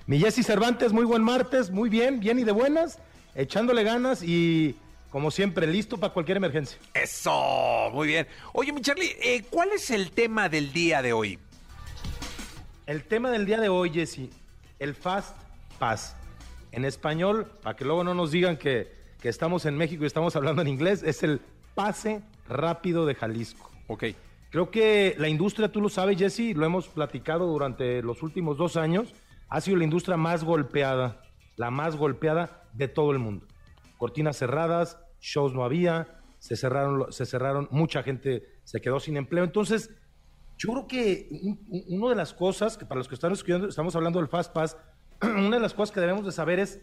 Mi 0.06 0.18
Jesse 0.18 0.46
Cervantes, 0.46 0.94
muy 0.94 1.04
buen 1.04 1.22
martes, 1.22 1.70
muy 1.70 1.90
bien, 1.90 2.18
bien 2.18 2.38
y 2.38 2.44
de 2.44 2.52
buenas, 2.52 2.98
echándole 3.34 3.84
ganas 3.84 4.22
y 4.22 4.74
como 5.10 5.30
siempre, 5.30 5.66
listo 5.66 5.98
para 5.98 6.14
cualquier 6.14 6.38
emergencia. 6.38 6.78
Eso, 6.94 7.90
muy 7.92 8.08
bien. 8.08 8.26
Oye, 8.54 8.72
mi 8.72 8.80
Charlie, 8.80 9.16
eh, 9.20 9.44
¿cuál 9.50 9.70
es 9.72 9.90
el 9.90 10.12
tema 10.12 10.48
del 10.48 10.72
día 10.72 11.02
de 11.02 11.12
hoy? 11.12 11.38
El 12.86 13.02
tema 13.02 13.32
del 13.32 13.46
día 13.46 13.58
de 13.58 13.68
hoy, 13.68 13.90
Jesse, 13.90 14.30
el 14.78 14.94
Fast 14.94 15.36
Pass. 15.80 16.14
En 16.70 16.84
español, 16.84 17.50
para 17.60 17.74
que 17.74 17.84
luego 17.84 18.04
no 18.04 18.14
nos 18.14 18.30
digan 18.30 18.56
que, 18.56 18.92
que 19.20 19.28
estamos 19.28 19.66
en 19.66 19.76
México 19.76 20.04
y 20.04 20.06
estamos 20.06 20.36
hablando 20.36 20.62
en 20.62 20.68
inglés, 20.68 21.02
es 21.02 21.24
el 21.24 21.40
pase 21.74 22.22
rápido 22.48 23.04
de 23.04 23.16
Jalisco. 23.16 23.72
Ok. 23.88 24.04
Creo 24.50 24.70
que 24.70 25.16
la 25.18 25.28
industria, 25.28 25.72
tú 25.72 25.80
lo 25.80 25.88
sabes, 25.88 26.16
Jesse, 26.16 26.54
lo 26.54 26.64
hemos 26.64 26.86
platicado 26.86 27.48
durante 27.48 28.02
los 28.02 28.22
últimos 28.22 28.56
dos 28.56 28.76
años, 28.76 29.12
ha 29.48 29.60
sido 29.60 29.78
la 29.78 29.84
industria 29.84 30.16
más 30.16 30.44
golpeada, 30.44 31.22
la 31.56 31.72
más 31.72 31.96
golpeada 31.96 32.68
de 32.72 32.86
todo 32.86 33.10
el 33.10 33.18
mundo. 33.18 33.48
Cortinas 33.98 34.36
cerradas, 34.36 34.96
shows 35.20 35.52
no 35.52 35.64
había, 35.64 36.20
se 36.38 36.54
cerraron, 36.54 37.12
se 37.12 37.26
cerraron, 37.26 37.66
mucha 37.72 38.04
gente 38.04 38.46
se 38.62 38.80
quedó 38.80 39.00
sin 39.00 39.16
empleo. 39.16 39.42
Entonces, 39.42 39.90
yo 40.58 40.70
creo 40.72 40.86
que 40.86 41.28
un- 41.42 41.60
un- 41.68 41.84
una 42.00 42.10
de 42.10 42.14
las 42.16 42.32
cosas, 42.32 42.76
que 42.78 42.86
para 42.86 42.98
los 42.98 43.08
que 43.08 43.14
están 43.14 43.32
escuchando, 43.32 43.68
estamos 43.68 43.94
hablando 43.96 44.18
del 44.18 44.28
Fast 44.28 44.52
Pass, 44.52 44.76
una 45.22 45.56
de 45.56 45.60
las 45.60 45.74
cosas 45.74 45.92
que 45.94 46.00
debemos 46.00 46.24
de 46.24 46.32
saber 46.32 46.58
es 46.58 46.80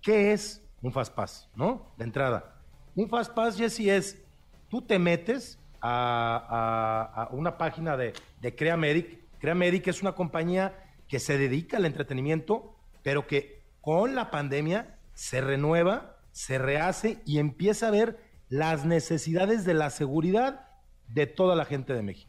¿Qué 0.00 0.32
es 0.32 0.62
un 0.80 0.92
Fast 0.92 1.12
Pass? 1.14 1.48
¿No? 1.56 1.92
De 1.98 2.04
entrada. 2.04 2.54
Un 2.94 3.08
Fast 3.08 3.32
Pass, 3.34 3.56
Jesse, 3.56 3.80
es 3.88 4.22
tú 4.68 4.80
te 4.82 4.98
metes 4.98 5.58
a, 5.80 7.08
a- 7.16 7.22
a 7.24 7.28
una 7.32 7.58
página 7.58 7.96
de, 7.96 8.12
de 8.40 8.54
CreaMedic. 8.54 9.18
CreaMedic 9.40 9.88
es 9.88 10.02
una 10.02 10.12
compañía 10.14 10.72
que 11.08 11.18
se 11.18 11.36
dedica 11.36 11.78
al 11.78 11.84
entretenimiento, 11.84 12.76
pero 13.02 13.26
que 13.26 13.62
con 13.80 14.14
la 14.14 14.30
pandemia 14.30 14.98
se 15.14 15.40
renueva, 15.40 16.16
se 16.30 16.58
rehace 16.58 17.20
y 17.24 17.38
empieza 17.38 17.88
a 17.88 17.90
ver 17.90 18.18
las 18.48 18.84
necesidades 18.84 19.64
de 19.64 19.74
la 19.74 19.90
seguridad 19.90 20.68
de 21.08 21.26
toda 21.26 21.56
la 21.56 21.64
gente 21.64 21.92
de 21.92 22.02
México. 22.02 22.27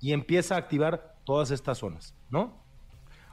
Y 0.00 0.12
empieza 0.12 0.54
a 0.54 0.58
activar 0.58 1.16
todas 1.24 1.50
estas 1.50 1.78
zonas, 1.78 2.14
¿no? 2.30 2.54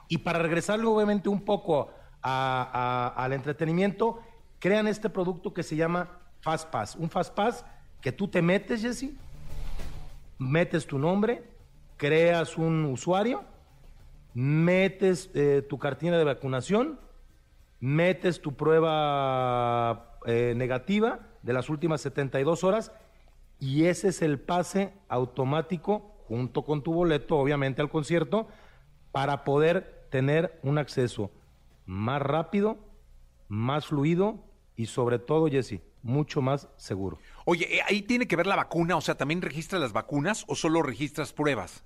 Y 0.08 0.20
para 0.20 0.40
regresarle 0.40 0.86
obviamente 0.86 1.30
un 1.30 1.42
poco 1.42 1.92
a- 2.22 3.14
al 3.18 3.34
entretenimiento, 3.34 4.20
crean 4.60 4.88
este 4.88 5.10
producto 5.10 5.54
que 5.54 5.64
se 5.64 5.76
llama 5.76 6.20
Fast 6.40 6.70
Pass. 6.70 6.96
Un 6.96 7.10
Fast 7.10 7.34
Pass 7.34 7.66
que 8.02 8.12
tú 8.12 8.28
te 8.28 8.42
metes, 8.42 8.82
Jesse, 8.82 9.12
metes 10.40 10.86
tu 10.88 10.98
nombre, 11.00 11.44
creas 11.98 12.58
un 12.58 12.86
usuario, 12.86 13.44
metes 14.34 15.30
eh, 15.34 15.66
tu 15.70 15.78
cartilla 15.80 16.18
de 16.18 16.24
vacunación, 16.24 17.00
metes 17.80 18.42
tu 18.42 18.56
prueba 18.56 20.18
eh, 20.26 20.54
negativa 20.56 21.20
de 21.42 21.54
las 21.54 21.70
últimas 21.70 22.02
72 22.02 22.64
horas 22.64 22.92
y 23.60 23.86
ese 23.86 24.10
es 24.10 24.22
el 24.22 24.40
pase 24.40 24.94
automático 25.10 26.13
junto 26.34 26.64
con 26.64 26.82
tu 26.82 26.94
boleto, 26.94 27.38
obviamente, 27.38 27.82
al 27.82 27.90
concierto, 27.90 28.48
para 29.12 29.44
poder 29.44 30.08
tener 30.10 30.60
un 30.64 30.80
acceso 30.80 31.30
más 31.86 32.22
rápido, 32.22 32.78
más 33.50 33.86
fluido 33.86 34.40
y 34.76 34.88
sobre 34.88 35.20
todo, 35.20 35.48
Jesse, 35.48 35.82
mucho 36.02 36.42
más 36.42 36.70
seguro. 36.76 37.20
Oye, 37.46 37.78
eh, 37.78 37.82
ahí 37.88 38.02
tiene 38.02 38.28
que 38.28 38.36
ver 38.36 38.48
la 38.48 38.56
vacuna, 38.56 38.96
o 38.96 39.02
sea, 39.02 39.16
¿también 39.16 39.44
registras 39.44 39.80
las 39.80 39.94
vacunas 39.94 40.44
o 40.48 40.56
solo 40.56 40.82
registras 40.82 41.34
pruebas? 41.34 41.84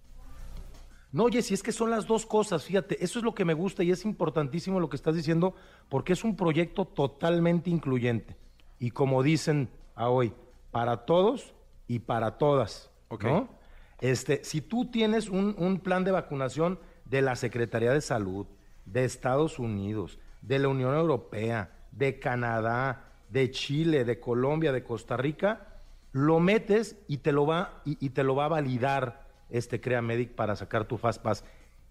No, 1.11 1.27
Jessy, 1.27 1.53
es 1.53 1.61
que 1.61 1.73
son 1.73 1.89
las 1.89 2.07
dos 2.07 2.25
cosas, 2.25 2.63
fíjate, 2.63 3.03
eso 3.03 3.19
es 3.19 3.25
lo 3.25 3.35
que 3.35 3.43
me 3.43 3.53
gusta 3.53 3.83
y 3.83 3.91
es 3.91 4.05
importantísimo 4.05 4.79
lo 4.79 4.87
que 4.87 4.95
estás 4.95 5.15
diciendo, 5.15 5.55
porque 5.89 6.13
es 6.13 6.23
un 6.23 6.37
proyecto 6.37 6.85
totalmente 6.85 7.69
incluyente. 7.69 8.37
Y 8.79 8.91
como 8.91 9.23
dicen 9.23 9.69
a 9.93 10.09
hoy, 10.09 10.33
para 10.71 11.05
todos 11.05 11.53
y 11.85 11.99
para 11.99 12.37
todas. 12.37 12.91
Ok. 13.09 13.23
¿no? 13.25 13.56
Este, 13.99 14.43
si 14.43 14.61
tú 14.61 14.91
tienes 14.91 15.29
un, 15.29 15.79
plan 15.83 16.03
de 16.03 16.11
vacunación 16.11 16.79
de 17.05 17.21
la 17.21 17.35
Secretaría 17.35 17.91
de 17.91 18.01
Salud, 18.01 18.45
de 18.85 19.05
Estados 19.05 19.59
Unidos, 19.59 20.19
de 20.41 20.59
la 20.59 20.67
Unión 20.67 20.95
Europea, 20.95 21.71
de 21.91 22.19
Canadá, 22.19 23.11
de 23.29 23.49
Chile, 23.51 24.05
de 24.05 24.19
Colombia, 24.19 24.71
de 24.71 24.83
Costa 24.83 25.17
Rica, 25.17 25.81
lo 26.11 26.39
metes 26.39 26.95
y 27.07 27.17
te 27.17 27.31
lo 27.31 27.45
va, 27.45 27.81
y, 27.85 28.09
te 28.09 28.23
lo 28.23 28.35
va 28.35 28.45
a 28.45 28.49
validar 28.49 29.27
este 29.49 29.81
CreaMedic 29.81 30.35
para 30.35 30.55
sacar 30.55 30.85
tu 30.85 30.97
Fast 30.97 31.21
Pass. 31.21 31.43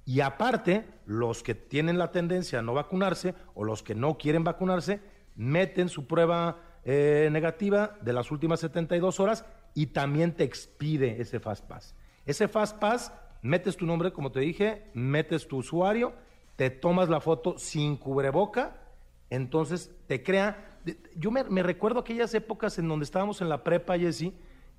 Y 0.04 0.20
aparte, 0.20 0.84
los 1.06 1.42
que 1.42 1.54
tienen 1.56 1.98
la 1.98 2.12
tendencia 2.12 2.60
a 2.60 2.62
no 2.62 2.74
vacunarse 2.74 3.34
o 3.54 3.64
los 3.64 3.82
que 3.82 3.96
no 3.96 4.16
quieren 4.16 4.44
vacunarse, 4.44 5.00
meten 5.34 5.88
su 5.88 6.06
prueba 6.06 6.58
eh, 6.84 7.28
negativa 7.32 7.98
de 8.00 8.12
las 8.12 8.30
últimas 8.30 8.60
72 8.60 9.18
horas 9.18 9.44
y 9.76 9.88
también 9.88 10.32
te 10.32 10.42
expide 10.42 11.20
ese 11.20 11.38
Fast 11.38 11.66
Pass. 11.66 11.94
Ese 12.24 12.48
Fast 12.48 12.78
Pass, 12.78 13.12
metes 13.42 13.76
tu 13.76 13.84
nombre, 13.84 14.10
como 14.10 14.32
te 14.32 14.40
dije, 14.40 14.90
metes 14.94 15.46
tu 15.46 15.58
usuario, 15.58 16.14
te 16.56 16.70
tomas 16.70 17.10
la 17.10 17.20
foto 17.20 17.58
sin 17.58 17.98
cubreboca, 17.98 18.80
entonces 19.28 19.90
te 20.06 20.22
crea. 20.22 20.78
Yo 21.14 21.30
me, 21.30 21.62
recuerdo 21.62 22.00
aquellas 22.00 22.32
épocas 22.32 22.78
en 22.78 22.88
donde 22.88 23.04
estábamos 23.04 23.42
en 23.42 23.50
la 23.50 23.62
prepa, 23.62 23.98
Jesse, 23.98 24.32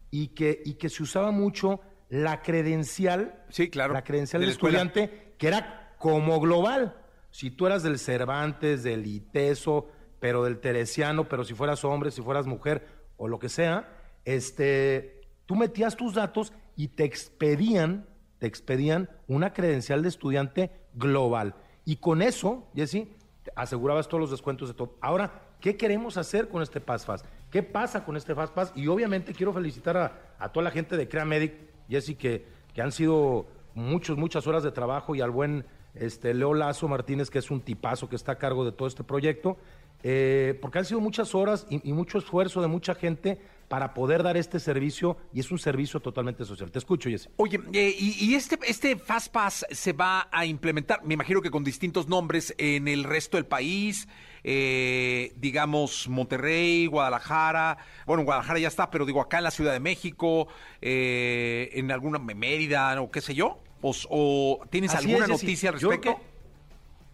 y 0.10 0.30
que, 0.30 0.64
y 0.66 0.74
que 0.74 0.90
se 0.90 1.04
usaba 1.04 1.30
mucho 1.30 1.80
la 2.10 2.42
credencial. 2.42 3.46
Sí, 3.50 3.70
claro, 3.70 3.94
La 3.94 4.04
credencial 4.04 4.40
de 4.42 4.48
del 4.48 4.54
escuela. 4.54 4.82
estudiante, 4.82 5.36
que 5.38 5.48
era 5.48 5.94
como 6.00 6.40
global. 6.40 6.96
Si 7.30 7.52
tú 7.52 7.68
eras 7.68 7.84
del 7.84 8.00
Cervantes, 8.00 8.82
del 8.82 9.06
ITESO, 9.06 9.90
pero 10.20 10.44
del 10.44 10.60
Teresiano, 10.60 11.30
pero 11.30 11.44
si 11.44 11.54
fueras 11.54 11.86
hombre, 11.86 12.10
si 12.10 12.24
fueras 12.24 12.48
mujer 12.48 12.88
o 13.18 13.28
lo 13.28 13.38
que 13.38 13.50
sea, 13.50 13.94
este, 14.28 15.22
tú 15.46 15.56
metías 15.56 15.96
tus 15.96 16.14
datos 16.14 16.52
y 16.76 16.90
te 16.90 17.06
expedían, 17.06 18.06
te 18.40 18.46
expedían 18.46 19.10
una 19.26 19.54
credencial 19.54 20.04
de 20.04 20.10
estudiante 20.10 20.70
global. 20.96 21.56
Y 21.86 21.96
con 21.96 22.22
eso, 22.22 22.68
Jesse, 22.76 23.08
asegurabas 23.56 24.10
todos 24.10 24.20
los 24.20 24.32
descuentos 24.32 24.68
de 24.68 24.74
todo. 24.74 24.98
Ahora, 25.00 25.44
¿qué 25.62 25.78
queremos 25.78 26.18
hacer 26.18 26.50
con 26.50 26.62
este 26.62 26.82
Pass 26.82 27.06
Fast? 27.06 27.26
¿Qué 27.50 27.64
pasa 27.64 28.04
con 28.04 28.18
este 28.18 28.36
Fast 28.36 28.54
Pass? 28.54 28.74
Y 28.76 28.88
obviamente 28.88 29.32
quiero 29.32 29.54
felicitar 29.54 29.96
a, 30.38 30.50
toda 30.50 30.66
la 30.66 30.72
gente 30.72 30.98
de 30.98 31.08
CreaMedic, 31.08 31.54
Jesse, 31.88 32.18
que, 32.18 32.46
que 32.74 32.82
han 32.82 32.92
sido 32.92 33.48
muchos, 33.76 34.18
muchas 34.18 34.46
horas 34.46 34.62
de 34.62 34.74
trabajo 34.74 35.16
y 35.16 35.22
al 35.22 35.32
buen 35.32 35.66
este, 35.96 36.34
Leo 36.34 36.54
Lazo 36.54 36.90
Martínez, 36.90 37.30
que 37.30 37.40
es 37.40 37.50
un 37.50 37.62
tipazo 37.62 38.10
que 38.10 38.18
está 38.18 38.34
a 38.34 38.38
cargo 38.38 38.66
de 38.66 38.74
todo 38.74 38.90
este 38.90 39.06
proyecto, 39.06 39.56
eh, 40.04 40.60
porque 40.62 40.80
han 40.80 40.86
sido 40.86 41.00
muchas 41.00 41.34
horas 41.34 41.66
y 41.70 41.94
mucho 41.94 42.18
esfuerzo 42.18 42.62
de 42.62 42.68
mucha 42.68 42.94
gente 42.94 43.40
para 43.68 43.94
poder 43.94 44.24
dar 44.24 44.38
este 44.38 44.60
servicio 44.60 45.18
y 45.34 45.42
es 45.42 45.52
un 45.52 45.60
servicio 45.60 46.00
totalmente 46.00 46.46
social. 46.46 46.72
Te 46.72 46.80
escucho, 46.80 47.10
Jesse. 47.10 47.30
Oye, 47.36 47.60
eh, 47.74 47.94
y, 47.98 48.26
y 48.26 48.36
este, 48.36 48.58
este 48.66 48.96
Fast 48.96 49.32
Pass 49.32 49.66
se 49.70 49.94
va 49.94 50.28
a 50.32 50.46
implementar, 50.46 51.04
me 51.04 51.16
imagino 51.16 51.42
que 51.42 51.52
con 51.52 51.64
distintos 51.64 52.08
nombres 52.08 52.56
en 52.58 52.88
el 52.88 53.04
resto 53.04 53.36
del 53.36 53.46
país, 53.46 54.08
eh, 54.44 55.34
digamos 55.36 56.08
Monterrey, 56.08 56.86
Guadalajara, 56.86 57.78
bueno, 58.06 58.24
Guadalajara 58.24 58.60
ya 58.60 58.70
está, 58.70 58.90
pero 58.90 59.06
digo 59.06 59.20
acá 59.20 59.40
en 59.40 59.44
la 59.44 59.52
Ciudad 59.52 59.74
de 59.74 59.82
México, 59.82 60.48
eh, 60.82 61.70
en 61.74 61.92
alguna 61.92 62.20
Mérida 62.20 63.02
o 63.02 63.12
qué 63.12 63.20
sé 63.20 63.36
yo, 63.36 63.60
o, 63.82 63.94
o 64.10 64.66
tienes 64.70 64.96
Así 64.96 65.08
alguna 65.08 65.26
es, 65.26 65.42
noticia 65.42 65.70
al 65.70 65.76
respecto. 65.80 66.16
que 66.16 66.38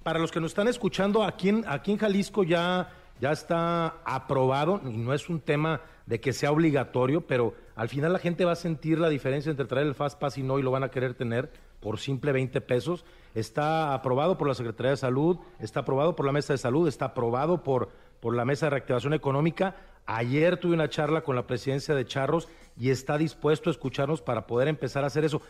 para 0.04 0.20
los 0.20 0.32
que 0.32 0.40
nos 0.40 0.52
están 0.52 0.68
escuchando, 0.68 1.24
aquí 1.24 1.50
en, 1.50 1.66
aquí 1.68 1.92
en 1.94 1.98
Jalisco 1.98 2.44
ya, 2.44 2.92
ya 3.20 3.32
está 3.32 3.96
aprobado, 4.06 4.82
y 4.86 4.90
no 4.98 5.14
es 5.14 5.30
un 5.30 5.40
tema 5.40 5.82
de 6.06 6.20
que 6.20 6.34
sea 6.34 6.52
obligatorio, 6.52 7.26
pero 7.26 7.54
al 7.76 7.90
final 7.90 8.14
la 8.14 8.20
gente 8.20 8.46
va 8.46 8.52
a 8.52 8.58
sentir 8.58 9.00
la 9.00 9.10
diferencia 9.10 9.50
entre 9.50 9.66
traer 9.66 9.88
el 9.88 9.96
Fast 9.96 10.20
Pass 10.20 10.38
y 10.38 10.44
no, 10.44 10.60
y 10.60 10.62
lo 10.62 10.72
van 10.72 10.84
a 10.84 10.92
querer 10.92 11.14
tener 11.14 11.52
por 11.80 12.00
simple 12.00 12.32
20 12.32 12.62
pesos. 12.62 13.06
Está 13.36 13.94
aprobado 13.94 14.38
por 14.38 14.48
la 14.48 14.54
Secretaría 14.54 14.92
de 14.92 14.98
Salud, 14.98 15.38
está 15.60 15.82
aprobado 15.82 16.16
por 16.16 16.26
la 16.26 16.32
Mesa 16.32 16.54
de 16.54 16.58
Salud, 16.58 16.88
está 16.88 17.06
aprobado 17.06 17.64
por, 17.64 17.90
por 18.20 18.36
la 18.36 18.46
Mesa 18.46 18.66
de 18.66 18.72
Reactivación 18.72 19.14
Económica. 19.14 19.76
Ayer 20.06 20.58
tuve 20.58 20.74
una 20.74 20.90
charla 20.90 21.22
con 21.22 21.36
la 21.36 21.48
presidencia 21.48 21.96
de 21.96 22.06
Charros 22.06 22.50
y 22.78 22.90
está 22.90 23.18
dispuesto 23.18 23.70
a 23.70 23.72
escucharnos 23.72 24.22
para 24.22 24.48
poder 24.48 24.68
empezar 24.68 25.04
a 25.04 25.08
hacer 25.08 25.24
eso. 25.24 25.42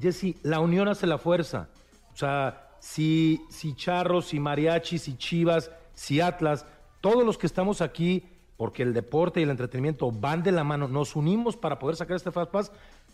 Jesse, 0.00 0.36
la 0.42 0.60
unión 0.60 0.88
hace 0.88 1.06
la 1.06 1.18
fuerza. 1.18 1.68
O 2.12 2.16
sea, 2.16 2.70
si, 2.80 3.42
si 3.50 3.74
Charros, 3.74 4.26
si 4.26 4.40
Mariachis, 4.40 5.02
si 5.02 5.16
Chivas, 5.16 5.70
si 5.94 6.20
Atlas, 6.20 6.66
todos 7.00 7.24
los 7.24 7.38
que 7.38 7.46
estamos 7.46 7.80
aquí, 7.80 8.24
porque 8.56 8.82
el 8.82 8.94
deporte 8.94 9.40
y 9.40 9.42
el 9.42 9.50
entretenimiento 9.50 10.10
van 10.10 10.42
de 10.42 10.52
la 10.52 10.64
mano, 10.64 10.88
nos 10.88 11.16
unimos 11.16 11.56
para 11.56 11.78
poder 11.78 11.96
sacar 11.96 12.16
este 12.16 12.30
Fast 12.30 12.50
Pass, 12.50 12.72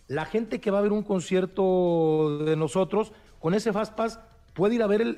la 0.09 0.24
gente 0.24 0.61
que 0.61 0.70
va 0.70 0.78
a 0.78 0.83
ver 0.83 0.92
un 0.92 1.02
concierto 1.02 2.38
de 2.44 2.57
nosotros, 2.57 3.12
con 3.40 3.55
ese 3.55 3.72
Fast 3.72 3.94
Pass 3.94 4.20
puede 4.55 4.74
ir 4.74 4.83
a 4.83 4.87
ver 4.87 5.00
el, 5.00 5.16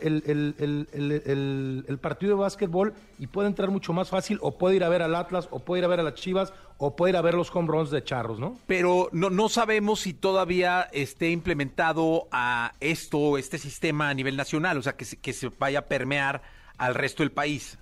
partido 2.01 2.37
de 2.37 2.41
básquetbol 2.41 2.95
y 3.19 3.27
puede 3.27 3.49
entrar 3.49 3.71
mucho 3.71 3.93
más 3.93 4.09
fácil, 4.09 4.39
o 4.43 4.57
puede 4.57 4.77
ir 4.77 4.85
a 4.85 4.89
ver 4.89 5.03
al 5.03 5.15
Atlas, 5.15 5.49
o 5.51 5.59
puede 5.59 5.81
ir 5.81 5.85
a 5.85 5.89
ver 5.89 6.01
a 6.01 6.05
las 6.05 6.15
Chivas, 6.15 6.53
o 6.79 6.95
puede 6.97 7.11
ir 7.11 7.17
a 7.17 7.23
ver 7.23 7.35
los 7.35 7.55
home 7.55 7.69
runs 7.69 7.91
de 7.91 8.05
Charros, 8.05 8.39
¿no? 8.39 8.57
Pero 8.67 9.09
no, 9.13 9.49
sabemos 9.49 10.01
si 10.01 10.15
todavía 10.15 10.89
esté 10.93 11.31
implementado 11.31 12.29
a 12.31 12.75
esto, 12.81 13.39
este 13.39 13.59
sistema 13.59 14.09
a 14.09 14.15
nivel 14.15 14.37
nacional, 14.37 14.79
o 14.79 14.83
sea, 14.83 14.97
que 14.97 15.05
que 15.21 15.33
se 15.33 15.49
vaya 15.59 15.81
a 15.81 15.87
permear 15.87 16.43
al 16.79 16.95
resto 16.95 17.23
del 17.23 17.33
país. 17.33 17.79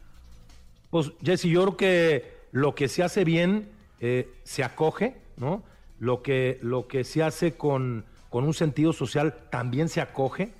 Pues, 0.92 1.10
Jesse, 1.24 1.44
yo 1.48 1.62
creo 1.62 1.76
que 1.78 2.32
lo 2.52 2.74
que 2.74 2.86
se 2.86 3.02
hace 3.02 3.24
bien 3.24 3.70
eh, 3.98 4.28
se 4.42 4.62
acoge, 4.62 5.16
¿no? 5.38 5.62
Lo 5.98 6.20
que, 6.22 6.58
lo 6.60 6.86
que 6.86 7.02
se 7.02 7.22
hace 7.22 7.54
con, 7.54 8.04
con 8.28 8.44
un 8.44 8.52
sentido 8.52 8.92
social 8.92 9.34
también 9.48 9.88
se 9.88 10.02
acoge. 10.02 10.52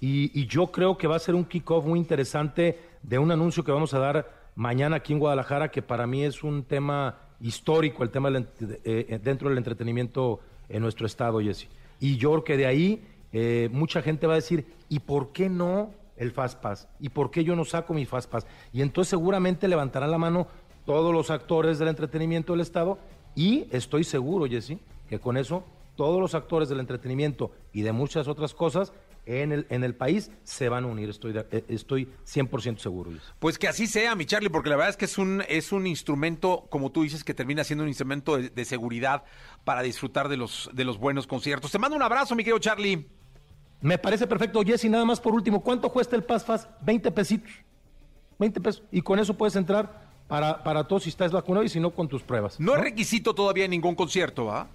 Y, 0.00 0.46
yo 0.46 0.68
creo 0.68 0.96
que 0.96 1.08
va 1.08 1.16
a 1.16 1.18
ser 1.18 1.34
un 1.34 1.44
kickoff 1.44 1.84
muy 1.84 1.98
interesante 1.98 2.78
de 3.02 3.18
un 3.18 3.32
anuncio 3.32 3.64
que 3.64 3.72
vamos 3.72 3.92
a 3.92 3.98
dar 3.98 4.30
mañana 4.54 4.94
aquí 4.96 5.12
en 5.12 5.18
Guadalajara, 5.18 5.72
que 5.72 5.82
para 5.82 6.06
mí 6.06 6.22
es 6.22 6.44
un 6.44 6.62
tema 6.62 7.18
histórico, 7.40 8.04
el 8.04 8.10
tema 8.10 8.30
ent- 8.30 8.46
eh, 8.84 9.18
dentro 9.24 9.48
del 9.48 9.58
entretenimiento 9.58 10.38
en 10.68 10.82
nuestro 10.82 11.04
estado, 11.04 11.40
Jesse. 11.40 11.66
Y 11.98 12.16
yo 12.16 12.30
creo 12.30 12.44
que 12.44 12.56
de 12.56 12.66
ahí 12.66 13.02
eh, 13.32 13.68
mucha 13.72 14.02
gente 14.02 14.28
va 14.28 14.34
a 14.34 14.36
decir, 14.36 14.66
¿y 14.88 15.00
por 15.00 15.32
qué 15.32 15.48
no 15.48 15.90
el 16.20 16.30
Fast 16.30 16.60
Pass? 16.60 16.86
¿Y 17.00 17.08
por 17.08 17.30
qué 17.32 17.42
yo 17.42 17.56
no 17.56 17.64
saco 17.64 17.94
mi 17.94 18.06
Fast 18.06 18.30
Pass? 18.30 18.46
Y 18.72 18.82
entonces 18.82 19.10
seguramente 19.10 19.66
levantarán 19.66 20.10
la 20.10 20.18
mano 20.18 20.46
todos 20.86 21.12
los 21.12 21.30
actores 21.30 21.78
del 21.78 21.88
entretenimiento 21.88 22.52
del 22.52 22.60
Estado 22.60 22.98
y 23.34 23.66
estoy 23.70 24.04
seguro, 24.04 24.46
Jesse, 24.46 24.78
que 25.08 25.18
con 25.18 25.36
eso 25.36 25.64
todos 25.96 26.20
los 26.20 26.34
actores 26.34 26.68
del 26.68 26.80
entretenimiento 26.80 27.52
y 27.72 27.82
de 27.82 27.92
muchas 27.92 28.28
otras 28.28 28.54
cosas 28.54 28.92
en 29.26 29.52
el, 29.52 29.66
en 29.70 29.84
el 29.84 29.94
país 29.94 30.30
se 30.44 30.68
van 30.68 30.84
a 30.84 30.86
unir, 30.86 31.10
estoy, 31.10 31.34
eh, 31.36 31.64
estoy 31.68 32.08
100% 32.26 32.78
seguro. 32.78 33.12
Jesse. 33.12 33.32
Pues 33.38 33.58
que 33.58 33.68
así 33.68 33.86
sea, 33.86 34.14
mi 34.14 34.26
Charlie, 34.26 34.50
porque 34.50 34.70
la 34.70 34.76
verdad 34.76 34.90
es 34.90 34.96
que 34.96 35.04
es 35.06 35.18
un, 35.18 35.42
es 35.48 35.72
un 35.72 35.86
instrumento, 35.86 36.66
como 36.70 36.90
tú 36.90 37.02
dices, 37.02 37.24
que 37.24 37.34
termina 37.34 37.64
siendo 37.64 37.82
un 37.82 37.88
instrumento 37.88 38.36
de, 38.36 38.50
de 38.50 38.64
seguridad 38.64 39.24
para 39.64 39.82
disfrutar 39.82 40.28
de 40.28 40.36
los, 40.36 40.70
de 40.72 40.84
los 40.84 40.98
buenos 40.98 41.26
conciertos. 41.26 41.70
Te 41.70 41.78
mando 41.78 41.96
un 41.96 42.02
abrazo, 42.02 42.34
mi 42.34 42.44
querido 42.44 42.58
Charlie. 42.58 43.19
Me 43.80 43.96
parece 43.98 44.26
perfecto, 44.26 44.62
Jesse, 44.62 44.84
nada 44.90 45.04
más 45.04 45.20
por 45.20 45.32
último, 45.34 45.60
¿cuánto 45.62 45.90
cuesta 45.90 46.14
el 46.16 46.22
Pass 46.22 46.44
Fast? 46.44 46.68
20 46.82 47.10
pesitos. 47.12 47.50
20 48.38 48.60
pesos. 48.60 48.82
Y 48.92 49.00
con 49.02 49.18
eso 49.18 49.34
puedes 49.34 49.56
entrar 49.56 50.10
para, 50.28 50.62
para 50.62 50.84
todos 50.84 51.04
si 51.04 51.08
estás 51.10 51.32
vacunado 51.32 51.64
y 51.64 51.68
si 51.68 51.80
no 51.80 51.90
con 51.90 52.08
tus 52.08 52.22
pruebas. 52.22 52.60
No 52.60 52.74
es 52.74 52.80
requisito 52.80 53.34
todavía 53.34 53.64
en 53.64 53.70
ningún 53.70 53.94
concierto, 53.94 54.46
¿va? 54.46 54.68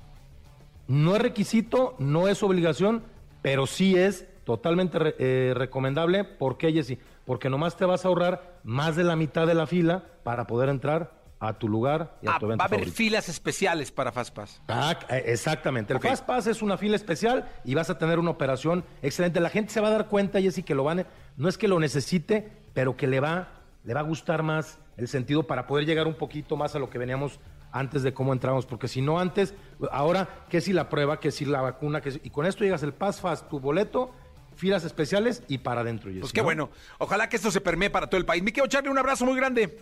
No 0.87 1.15
es 1.15 1.21
requisito, 1.21 1.95
no 1.99 2.27
es 2.27 2.41
obligación, 2.43 3.03
pero 3.41 3.65
sí 3.67 3.95
es 3.95 4.27
totalmente 4.43 4.99
re- 4.99 5.15
eh, 5.17 5.53
recomendable. 5.55 6.23
¿Por 6.23 6.57
qué, 6.57 6.71
Jessy? 6.71 6.99
Porque 7.25 7.49
nomás 7.49 7.75
te 7.77 7.85
vas 7.85 8.05
a 8.05 8.07
ahorrar 8.07 8.59
más 8.63 8.95
de 8.95 9.03
la 9.03 9.15
mitad 9.15 9.47
de 9.47 9.55
la 9.55 9.65
fila 9.65 10.03
para 10.23 10.45
poder 10.45 10.69
entrar 10.69 11.14
a 11.39 11.53
tu 11.53 11.67
lugar 11.67 12.17
y 12.21 12.27
a 12.27 12.35
Ah, 12.35 12.39
tu 12.39 12.45
evento 12.45 12.59
va 12.59 12.65
a 12.65 12.67
haber 12.67 12.79
favorito. 12.79 12.95
filas 12.97 13.29
especiales 13.29 13.91
para 13.91 14.11
Fastpass. 14.11 14.61
Ah, 14.67 14.97
eh, 15.09 15.23
exactamente. 15.27 15.93
El 15.93 15.97
Ok. 15.97 16.07
Fast 16.07 16.25
Pass 16.25 16.47
es 16.47 16.61
una 16.61 16.77
fila 16.77 16.95
especial 16.95 17.47
y 17.63 17.75
vas 17.75 17.89
a 17.89 17.97
tener 17.97 18.19
una 18.19 18.31
operación 18.31 18.83
excelente. 19.01 19.39
La 19.39 19.49
gente 19.49 19.71
se 19.73 19.81
va 19.81 19.89
a 19.89 19.91
dar 19.91 20.07
cuenta, 20.07 20.39
Jessy, 20.41 20.63
que 20.63 20.75
lo 20.75 20.83
van, 20.83 21.05
no 21.37 21.49
es 21.49 21.57
que 21.57 21.67
lo 21.67 21.79
necesite, 21.79 22.51
pero 22.73 22.95
que 22.95 23.07
le 23.07 23.19
va, 23.19 23.49
le 23.83 23.93
va 23.93 23.99
a 23.99 24.03
gustar 24.03 24.43
más 24.43 24.79
el 24.97 25.07
sentido 25.07 25.43
para 25.43 25.67
poder 25.67 25.85
llegar 25.85 26.07
un 26.07 26.15
poquito 26.15 26.55
más 26.55 26.73
a 26.75 26.79
lo 26.79 26.89
que 26.89 26.97
veníamos 26.97 27.39
antes 27.71 28.03
de 28.03 28.13
cómo 28.13 28.31
entramos, 28.31 28.65
porque 28.65 28.87
si 28.87 29.01
no 29.01 29.19
antes, 29.19 29.53
ahora, 29.91 30.29
que 30.49 30.61
si 30.61 30.71
la 30.71 30.87
prueba, 30.87 31.19
que 31.19 31.31
si 31.31 31.43
la 31.43 31.59
vacuna, 31.59 31.99
que 31.99 32.11
si- 32.11 32.21
y 32.23 32.29
con 32.29 32.45
esto 32.45 32.63
llegas 32.63 32.81
el 32.83 32.93
Pass 32.93 33.19
Fast, 33.19 33.49
tu 33.49 33.59
boleto, 33.59 34.13
filas 34.55 34.85
especiales 34.85 35.43
y 35.49 35.57
para 35.57 35.81
adentro, 35.81 36.07
Jessy. 36.09 36.21
Pues 36.21 36.31
qué 36.31 36.39
¿no? 36.39 36.45
bueno. 36.45 36.69
Ojalá 36.99 37.27
que 37.27 37.35
esto 37.35 37.51
se 37.51 37.59
permee 37.59 37.89
para 37.89 38.07
todo 38.07 38.17
el 38.17 38.25
país. 38.25 38.41
Mi 38.41 38.53
querido 38.53 38.67
Charlie, 38.67 38.89
un 38.89 38.97
abrazo 38.97 39.25
muy 39.25 39.35
grande. 39.35 39.77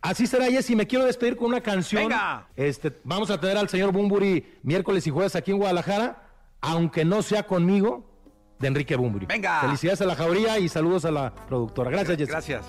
Así 0.00 0.26
será, 0.26 0.46
Jessy. 0.46 0.76
Me 0.76 0.86
quiero 0.86 1.04
despedir 1.04 1.36
con 1.36 1.48
una 1.48 1.60
canción. 1.60 2.04
Venga. 2.04 2.46
Este, 2.56 2.92
vamos 3.04 3.30
a 3.30 3.40
tener 3.40 3.56
al 3.56 3.68
señor 3.68 3.92
Bumburi 3.92 4.58
miércoles 4.62 5.06
y 5.06 5.10
jueves 5.10 5.34
aquí 5.36 5.50
en 5.50 5.58
Guadalajara, 5.58 6.22
aunque 6.60 7.04
no 7.04 7.22
sea 7.22 7.44
conmigo, 7.44 8.08
de 8.58 8.68
Enrique 8.68 8.96
Bumburi. 8.96 9.26
Venga. 9.26 9.60
Felicidades 9.60 10.00
a 10.00 10.06
la 10.06 10.14
jauría 10.14 10.58
y 10.58 10.68
saludos 10.68 11.04
a 11.04 11.10
la 11.10 11.34
productora. 11.34 11.90
Gracias, 11.90 12.16
Jessy. 12.18 12.30
Gracias. 12.30 12.64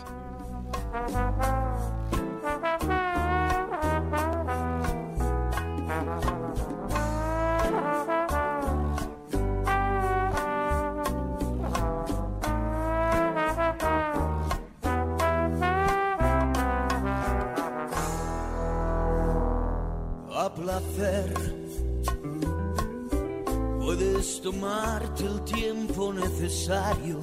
Puedes 23.79 24.41
tomarte 24.41 25.25
el 25.25 25.41
tiempo 25.43 26.13
necesario, 26.13 27.19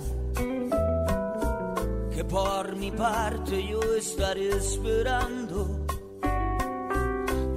que 2.15 2.25
por 2.25 2.77
mi 2.77 2.91
parte 2.91 3.67
yo 3.67 3.81
estaré 3.97 4.49
esperando 4.49 5.87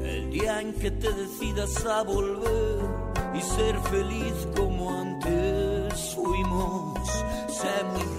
el 0.04 0.30
día 0.32 0.62
en 0.62 0.74
que 0.74 0.92
te 0.92 1.12
decidas 1.12 1.86
a 1.86 2.04
volver 2.04 2.80
y 3.34 3.42
ser 3.42 3.80
feliz 3.82 4.48
como 4.56 4.92
antes 4.92 6.16
fuimos. 6.16 7.10
Sé 7.50 7.84
muy 7.94 8.19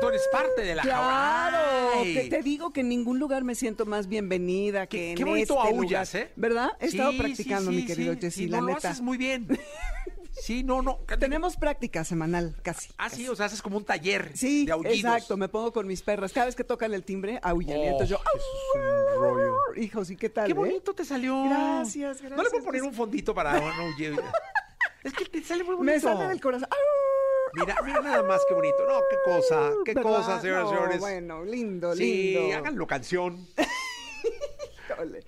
Tú 0.00 0.08
eres 0.08 0.22
parte 0.32 0.62
de 0.62 0.74
la 0.74 0.82
Claro, 0.82 2.02
que 2.02 2.28
te 2.30 2.42
digo 2.42 2.72
que 2.72 2.80
en 2.80 2.88
ningún 2.88 3.18
lugar 3.18 3.44
me 3.44 3.54
siento 3.54 3.86
más 3.86 4.06
bienvenida 4.08 4.86
que 4.86 4.96
Qué, 4.98 5.10
en 5.10 5.16
qué 5.16 5.24
bonito 5.24 5.56
este 5.62 5.68
aullas, 5.74 6.14
lugar. 6.14 6.26
¿eh? 6.28 6.32
¿Verdad? 6.36 6.70
He 6.80 6.86
estado 6.86 7.12
practicando, 7.16 7.70
sí, 7.70 7.76
mi 7.78 7.86
querido. 7.86 8.14
Jessy, 8.14 8.44
Sí, 8.44 8.48
la 8.48 8.60
no, 8.60 8.66
lo 8.68 8.74
neta. 8.74 8.88
haces 8.90 9.00
muy 9.02 9.16
bien. 9.18 9.46
Sí, 10.32 10.62
no, 10.62 10.80
no. 10.80 11.00
Tenemos 11.18 11.56
práctica 11.56 12.02
semanal, 12.04 12.54
casi. 12.62 12.88
Ah, 12.96 13.10
sí, 13.10 13.28
o 13.28 13.34
sea, 13.36 13.46
haces 13.46 13.60
como 13.60 13.76
un 13.76 13.84
taller 13.84 14.30
Sí, 14.34 14.64
de 14.64 14.72
aullidos. 14.72 14.96
exacto. 14.96 15.36
Me 15.36 15.48
pongo 15.48 15.70
con 15.72 15.86
mis 15.86 16.00
perras. 16.02 16.32
Cada 16.32 16.46
vez 16.46 16.54
que 16.56 16.64
tocan 16.64 16.94
el 16.94 17.02
timbre, 17.04 17.38
aullan. 17.42 17.76
y 17.76 17.80
Oh, 17.80 17.84
entonces 17.84 18.08
yo, 18.10 18.16
es 18.16 18.42
un 18.76 19.20
rollo. 19.20 19.56
hijos, 19.76 20.08
¿y 20.08 20.16
qué 20.16 20.30
tal? 20.30 20.46
Qué 20.46 20.52
eh? 20.52 20.54
bonito 20.54 20.94
te 20.94 21.04
salió. 21.04 21.44
Gracias, 21.44 22.22
¿No 22.22 22.28
le 22.30 22.34
gracias, 22.36 22.50
puedo 22.52 22.64
poner 22.64 22.80
pues- 22.80 22.90
un 22.92 22.96
fondito 22.96 23.34
para 23.34 23.58
no 23.60 23.84
oye, 23.96 24.14
Es 25.04 25.12
que 25.12 25.24
te 25.26 25.42
sale 25.42 25.64
muy 25.64 25.74
bonito. 25.74 25.92
Me 25.94 26.00
sale 26.00 26.28
del 26.28 26.40
corazón. 26.40 26.68
Mira, 27.54 27.76
mira 27.84 28.00
nada 28.00 28.22
más 28.22 28.40
qué 28.48 28.54
bonito. 28.54 28.76
No, 28.86 29.00
qué 29.10 29.16
cosa, 29.24 29.70
qué 29.84 29.94
¿Verdad? 29.94 30.10
cosa, 30.10 30.40
señoras 30.40 30.62
y 30.62 30.64
No, 30.64 30.70
señores. 30.78 31.00
Bueno, 31.00 31.44
lindo, 31.44 31.94
sí, 31.96 32.34
lindo. 32.34 32.56
háganlo 32.58 32.86
canción. 32.86 33.46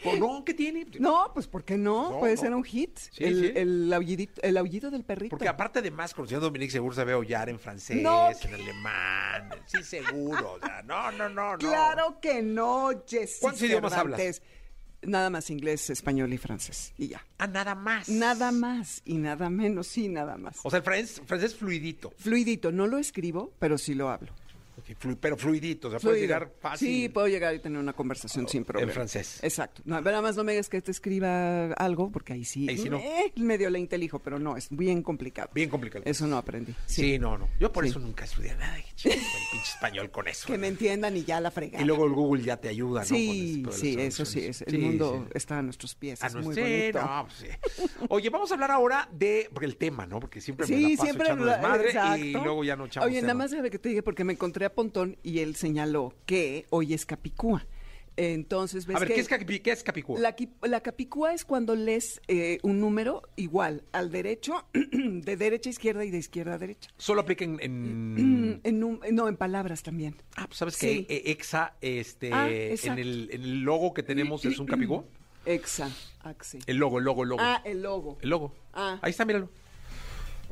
Pues 0.03 0.19
no, 0.19 0.45
¿qué 0.45 0.53
tiene? 0.55 0.85
No, 0.99 1.31
pues 1.33 1.47
¿por 1.47 1.65
qué 1.65 1.79
no? 1.79 2.11
No, 2.11 2.19
Puede 2.19 2.35
no. 2.35 2.41
ser 2.41 2.55
un 2.55 2.65
hit. 2.65 2.99
Sí, 2.99 3.25
el, 3.25 3.41
sí. 3.41 3.53
El, 3.55 3.93
aullidito- 3.93 4.41
el 4.43 4.57
aullido 4.59 4.91
del 4.91 5.05
perrito. 5.05 5.31
Porque 5.31 5.49
aparte 5.49 5.81
de 5.81 5.91
más, 5.91 6.13
conociendo 6.13 6.45
a 6.47 6.49
Dominique 6.49 6.73
seguro 6.73 6.95
sabe 6.95 7.13
aullar 7.13 7.49
en 7.49 7.59
francés, 7.59 8.03
No. 8.03 8.29
en 8.31 8.55
alemán. 8.55 9.51
Sí, 9.67 9.83
seguro. 9.83 10.55
O 10.55 10.59
sea, 10.59 10.83
no, 10.83 11.11
no, 11.13 11.29
no, 11.29 11.53
no. 11.53 11.59
Claro 11.59 12.19
que 12.21 12.43
no, 12.43 12.91
Jessy 13.07 13.41
¿Cuántos 13.41 13.63
idiomas 13.63 13.95
Cervantes. 13.95 14.43
Nada 15.03 15.31
más 15.31 15.51
inglés, 15.51 15.91
español 15.91 16.33
y 16.33 16.39
francés. 16.39 16.93
Y 16.97 17.09
ya. 17.09 17.25
Ah, 17.39 17.47
nada 17.47 17.75
más. 17.75 18.09
Nada 18.09 18.53
más 18.53 19.03
y 19.05 19.19
nada 19.19 19.51
menos, 19.51 19.89
sí, 19.89 20.09
nada 20.09 20.37
más. 20.37 20.59
O 20.63 20.71
sea, 20.71 20.79
el 20.79 20.85
francés, 20.85 21.23
francés 21.27 21.55
fluidito. 21.57 22.13
Fluidito, 22.19 22.71
no 22.71 22.87
lo 22.87 22.99
escribo, 22.99 23.53
pero 23.59 23.79
sí 23.79 23.95
lo 23.95 24.11
hablo. 24.11 24.33
Flu- 25.01 25.17
pero 25.21 25.37
fluidito. 25.37 25.89
O 25.89 25.91
sea, 25.91 26.01
puedes 26.01 26.21
llegar 26.21 26.53
fácil. 26.61 26.89
Sí, 26.89 27.09
puedo 27.09 27.29
llegar 27.29 27.55
y 27.55 27.59
tener 27.59 27.79
una 27.79 27.93
conversación 27.93 28.49
sin 28.49 28.65
problema. 28.65 28.93
francés. 28.93 29.39
Exacto. 29.43 29.83
No, 29.85 30.01
nada 30.01 30.23
más 30.23 30.37
no 30.37 30.45
me 30.45 30.53
digas 30.53 30.69
que 30.69 30.81
te 30.81 30.91
escriba 30.91 31.73
algo, 31.75 32.11
porque 32.11 32.33
ahí 32.33 32.45
sí, 32.45 32.69
Ahí 32.69 32.79
sí 32.79 32.89
no. 32.91 32.99
eh, 32.99 33.33
medio 33.37 33.71
le 33.71 33.79
intelijo, 33.79 34.19
pero 34.19 34.39
no, 34.39 34.57
es 34.57 34.69
bien 34.71 35.03
complicado. 35.03 35.51
Bien 35.55 35.69
complicado. 35.71 36.05
Eso 36.07 36.27
no 36.27 36.37
aprendí. 36.37 36.75
Sí, 36.87 37.19
no, 37.19 37.37
no. 37.39 37.49
Yo 37.61 37.73
por 37.73 37.85
Sí. 37.85 37.91
eso 37.91 37.99
nunca 37.99 38.25
estudié 38.25 38.55
nada. 38.57 38.77
El 38.79 38.83
pinche 38.95 39.21
español 39.63 40.11
con 40.11 40.29
eso. 40.29 40.47
Que 40.47 40.59
me 40.59 40.69
entiendan 40.69 41.17
y 41.17 41.25
ya 41.25 41.41
la 41.41 41.51
fregada. 41.51 41.83
Y 41.83 41.87
luego 41.87 42.07
el 42.07 42.13
Google 42.13 42.43
ya 42.43 42.57
te 42.57 42.69
ayuda, 42.69 43.01
¿no? 43.01 43.07
Sí, 43.07 43.63
Con 43.65 43.73
sí, 43.75 43.97
eso 43.99 44.25
sí, 44.25 44.41
es, 44.45 44.63
el 44.63 44.79
mundo 44.79 45.29
está 45.35 45.59
a 45.59 45.63
nuestros 45.63 45.95
pies, 45.95 46.23
Ah, 46.23 46.29
es 46.29 46.35
no, 46.35 46.43
muy 46.43 46.55
bonito. 46.55 47.01
no, 47.03 47.27
pues 47.27 47.39
sí. 47.39 47.87
Oye, 48.09 48.31
vamos 48.31 48.51
a 48.51 48.55
hablar 48.55 48.71
ahora 48.71 49.09
de 49.13 49.49
porque 49.53 49.67
el 49.67 49.77
tema, 49.77 50.07
¿no? 50.07 50.21
Porque 50.21 50.41
siempre 50.41 50.67
me 50.67 50.75
Sí, 50.77 50.83
la 50.83 50.89
paso 50.91 51.03
siempre 51.05 51.27
echando 51.27 51.45
la- 51.45 51.53
desmadre 51.59 52.19
y 52.27 52.33
luego 52.33 52.65
ya 52.65 52.77
no 52.77 52.87
echamos 52.87 53.09
Oye, 53.09 53.21
nada 53.23 53.35
más 53.35 53.51
déjame 53.51 53.71
que 53.71 53.79
te 53.79 53.89
diga 53.91 54.03
porque 54.03 54.25
me 54.25 54.33
encontré 54.33 54.62
a 54.67 54.75
Pontón 54.75 55.17
y 55.23 55.39
él 55.41 55.57
señaló 55.57 56.15
que 56.27 56.67
hoy 56.71 56.95
es 56.95 57.07
Capicúa. 57.07 57.67
Entonces, 58.17 58.85
ves 58.87 58.97
A 58.97 59.01
ver, 59.01 59.09
que 59.09 59.15
¿qué 59.15 59.21
es, 59.21 59.31
capi- 59.31 59.63
qué 59.63 59.73
es 59.73 59.83
Capicúa? 59.83 60.21
la, 60.21 60.81
Capicúa 60.83 61.33
es 61.33 61.47
cuando 61.47 61.75
lees 61.75 62.21
eh, 62.29 62.59
un 62.63 62.79
número 62.79 63.23
igual 63.37 63.85
al 63.93 64.11
derecho, 64.11 64.67
de 64.75 65.37
derecha 65.39 65.71
a 65.71 65.73
izquierda 65.73 66.05
y 66.05 66.11
de 66.11 66.19
izquierda 66.19 66.55
a 66.55 66.59
derecha. 66.59 66.91
Solo 66.99 67.23
aplica 67.23 67.45
en... 67.45 67.59
en- 67.61 68.61
En 68.65 68.81
num- 68.81 69.01
no, 69.13 69.29
en 69.29 69.37
palabras 69.39 69.83
también. 69.83 70.17
Ah, 70.37 70.47
pues 70.47 70.59
sabes 70.59 70.75
Sí. 70.75 71.05
que 71.07 71.23
EXA, 71.27 71.75
este, 71.81 72.31
Ah, 72.35 72.51
en, 72.51 72.99
el, 72.99 73.31
en 73.33 73.43
el 73.43 73.61
logo 73.63 73.95
que 73.95 74.03
tenemos 74.03 74.45
es 74.45 74.59
un 74.59 74.67
Capicúa. 74.67 75.05
Exa, 75.47 75.91
axe. 76.21 76.59
El 76.67 76.77
logo, 76.77 76.99
el 76.99 77.05
logo, 77.07 77.23
el 77.25 77.31
logo. 77.31 77.41
Ah, 77.43 77.63
el 77.65 77.83
logo. 77.83 78.19
El 78.21 78.29
logo. 78.31 78.55
Ah. 78.75 78.99
Ahí 79.03 79.11
está, 79.11 79.25
míralo. 79.25 79.49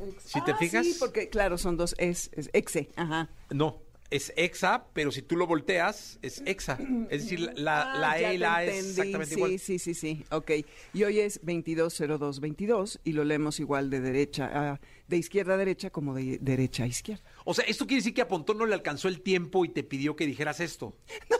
Ex- 0.03 0.23
si 0.23 0.43
te 0.43 0.51
Ah, 0.51 0.57
fijas- 0.57 0.83
Sí, 0.85 0.95
porque 0.99 1.29
claro, 1.29 1.57
son 1.59 1.77
dos 1.77 1.93
es, 1.99 2.31
es 2.33 2.49
exe, 2.53 2.89
ajá. 2.95 3.29
No, 3.51 3.81
es 4.11 4.31
EXA, 4.35 4.85
pero 4.93 5.11
si 5.11 5.21
tú 5.23 5.35
lo 5.37 5.47
volteas, 5.47 6.19
es 6.21 6.43
EXA. 6.45 6.77
Es 7.09 7.23
decir, 7.23 7.39
la, 7.39 7.51
la, 7.55 7.95
la 7.95 8.11
Ah, 8.11 8.19
E 8.21 8.35
y 8.35 8.37
la 8.37 8.55
A 8.57 8.59
te 8.59 8.67
es 8.67 8.75
entendí. 8.77 8.89
exactamente 8.91 9.27
sí, 9.27 9.35
igual. 9.35 9.59
Sí, 9.59 9.79
sí, 9.79 9.93
sí, 9.95 10.25
ok. 10.29 10.51
Y 10.93 11.03
hoy 11.03 11.19
es 11.21 11.39
220222 11.43 12.99
y 13.03 13.13
lo 13.13 13.23
leemos 13.23 13.59
igual 13.59 13.89
de 13.89 14.01
derecha 14.01 14.51
a, 14.73 14.81
de 15.07 15.17
izquierda 15.17 15.53
a 15.55 15.57
derecha 15.57 15.89
como 15.89 16.13
de 16.13 16.37
derecha 16.41 16.83
a 16.83 16.87
izquierda. 16.87 17.23
O 17.45 17.53
sea, 17.53 17.65
esto 17.65 17.87
quiere 17.87 18.01
decir 18.01 18.13
que 18.13 18.21
a 18.21 18.27
Pontón 18.27 18.57
no 18.57 18.65
le 18.65 18.73
alcanzó 18.73 19.07
el 19.07 19.21
tiempo 19.21 19.65
y 19.65 19.69
te 19.69 19.83
pidió 19.83 20.15
que 20.15 20.25
dijeras 20.27 20.59
esto. 20.59 20.95
No. 21.29 21.37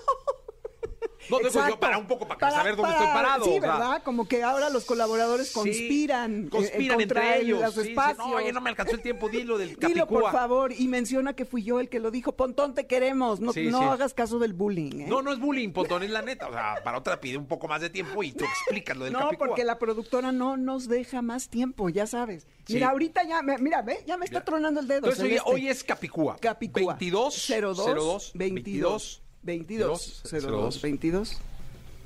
No, 1.31 1.49
digo 1.49 1.67
yo 1.69 1.79
para 1.79 1.97
un 1.97 2.07
poco, 2.07 2.27
para, 2.27 2.51
saber 2.51 2.75
dónde 2.75 2.91
para- 2.93 3.03
estoy 3.05 3.13
parado. 3.21 3.43
Sí, 3.45 3.49
o 3.49 3.61
sea. 3.61 3.71
¿verdad? 3.71 4.03
Como 4.03 4.27
que 4.27 4.43
ahora 4.43 4.69
los 4.69 4.85
colaboradores 4.85 5.47
Sí, 5.47 5.53
conspiran. 5.53 6.45
eh, 6.45 6.49
conspiran 6.49 6.97
contra 6.99 7.21
entre 7.35 7.41
ellos. 7.45 7.73
Sí, 7.73 7.89
espacios. 7.89 8.17
No, 8.17 8.35
oye, 8.35 8.51
no 8.53 8.61
me 8.61 8.69
alcanzó 8.69 8.93
el 8.95 9.01
tiempo, 9.01 9.29
dilo 9.29 9.57
del 9.57 9.69
Dilo, 9.79 10.07
por 10.07 10.23
Capicúa. 10.23 10.31
favor, 10.31 10.73
y 10.73 10.87
menciona 10.87 11.33
que 11.33 11.45
fui 11.45 11.63
yo 11.63 11.79
el 11.79 11.89
que 11.89 11.99
lo 11.99 12.11
dijo. 12.11 12.33
Pontón, 12.33 12.73
te 12.73 12.87
queremos. 12.87 13.39
No, 13.39 13.51
no 13.53 13.91
hagas 13.91 14.13
caso 14.13 14.39
del 14.39 14.53
bullying. 14.53 15.01
¿eh? 15.01 15.05
No, 15.07 15.21
no 15.21 15.31
es 15.31 15.39
bullying, 15.39 15.69
Pontón, 15.71 16.03
es 16.03 16.09
la 16.09 16.21
neta. 16.21 16.47
O 16.47 16.51
sea, 16.53 16.75
para 16.83 16.97
otra 16.97 17.19
pide 17.19 17.37
un 17.37 17.47
poco 17.47 17.67
más 17.67 17.81
de 17.81 17.89
tiempo 17.89 18.21
y 18.23 18.31
tú 18.31 18.43
explicas 18.45 18.95
lo 18.97 19.05
del 19.05 19.13
No, 19.13 19.19
Capicúa. 19.19 19.47
porque 19.47 19.63
la 19.63 19.77
productora 19.79 20.31
no 20.31 20.57
nos 20.57 20.87
deja 20.87 21.21
más 21.21 21.49
tiempo, 21.49 21.89
ya 21.89 22.07
sabes. 22.07 22.47
Mira, 22.69 22.89
ahorita 22.89 23.23
ya, 23.23 23.41
me- 23.41 23.57
mira, 23.57 23.81
ve, 23.81 24.03
ya 24.07 24.17
me 24.17 24.25
está 24.25 24.43
tronando 24.43 24.79
el 24.79 24.87
dedo. 24.87 24.99
Entonces, 25.09 25.23
oye, 25.25 25.39
hoy 25.45 25.67
es 25.67 25.83
Capicúa. 25.83 26.37
Capicúa. 26.39 26.93
22 26.93 27.33
02 27.47 28.31
22 28.33 28.33
22 28.35 29.21
02 29.43 30.81
22. 30.81 31.37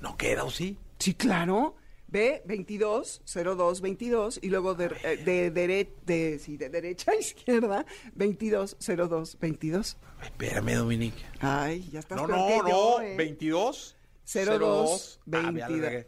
No 0.01 0.17
queda, 0.17 0.43
¿o 0.43 0.51
sí? 0.51 0.77
Sí, 0.99 1.13
claro. 1.13 1.75
Ve 2.07 2.43
22 2.45 3.21
02 3.25 3.81
22 3.81 4.39
y 4.41 4.49
luego 4.49 4.75
de, 4.75 4.85
eh, 5.03 5.17
de, 5.17 5.51
dere- 5.53 5.89
de, 6.05 6.39
sí, 6.39 6.55
de 6.55 6.69
derecha 6.69 7.11
a 7.11 7.15
izquierda 7.15 7.85
22 8.13 8.77
02 8.79 9.37
22. 9.39 9.97
Ay, 10.19 10.27
espérame, 10.27 10.75
Dominique. 10.75 11.23
Ay, 11.41 11.89
ya 11.91 11.99
estás 11.99 12.17
No, 12.21 12.27
no, 12.27 12.37
no. 12.63 12.69
yo, 12.69 13.01
¿eh? 13.01 13.15
22 13.17 13.95
02 14.33 15.19
Ah, 15.25 15.29
ya 15.31 15.41
la 15.41 15.51
22. 15.51 15.81
regué. 15.81 16.07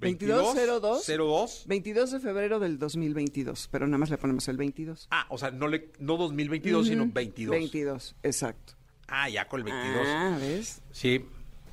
22 0.00 0.54
02 0.80 1.06
02 1.06 1.64
22 1.66 2.10
de 2.12 2.20
febrero 2.20 2.58
del 2.60 2.78
2022, 2.78 3.68
pero 3.72 3.86
nada 3.86 3.98
más 3.98 4.10
le 4.10 4.18
ponemos 4.18 4.46
el 4.48 4.56
22. 4.56 5.08
Ah, 5.10 5.26
o 5.30 5.38
sea, 5.38 5.50
no, 5.50 5.66
le, 5.66 5.90
no 5.98 6.16
2022, 6.16 6.86
sino 6.88 7.06
22. 7.06 7.50
22, 7.52 8.16
exacto. 8.22 8.74
Ah, 9.08 9.28
ya 9.28 9.46
con 9.46 9.60
el 9.60 9.64
22. 9.64 10.06
Ah, 10.06 10.36
¿ves? 10.40 10.82
Sí. 10.92 11.24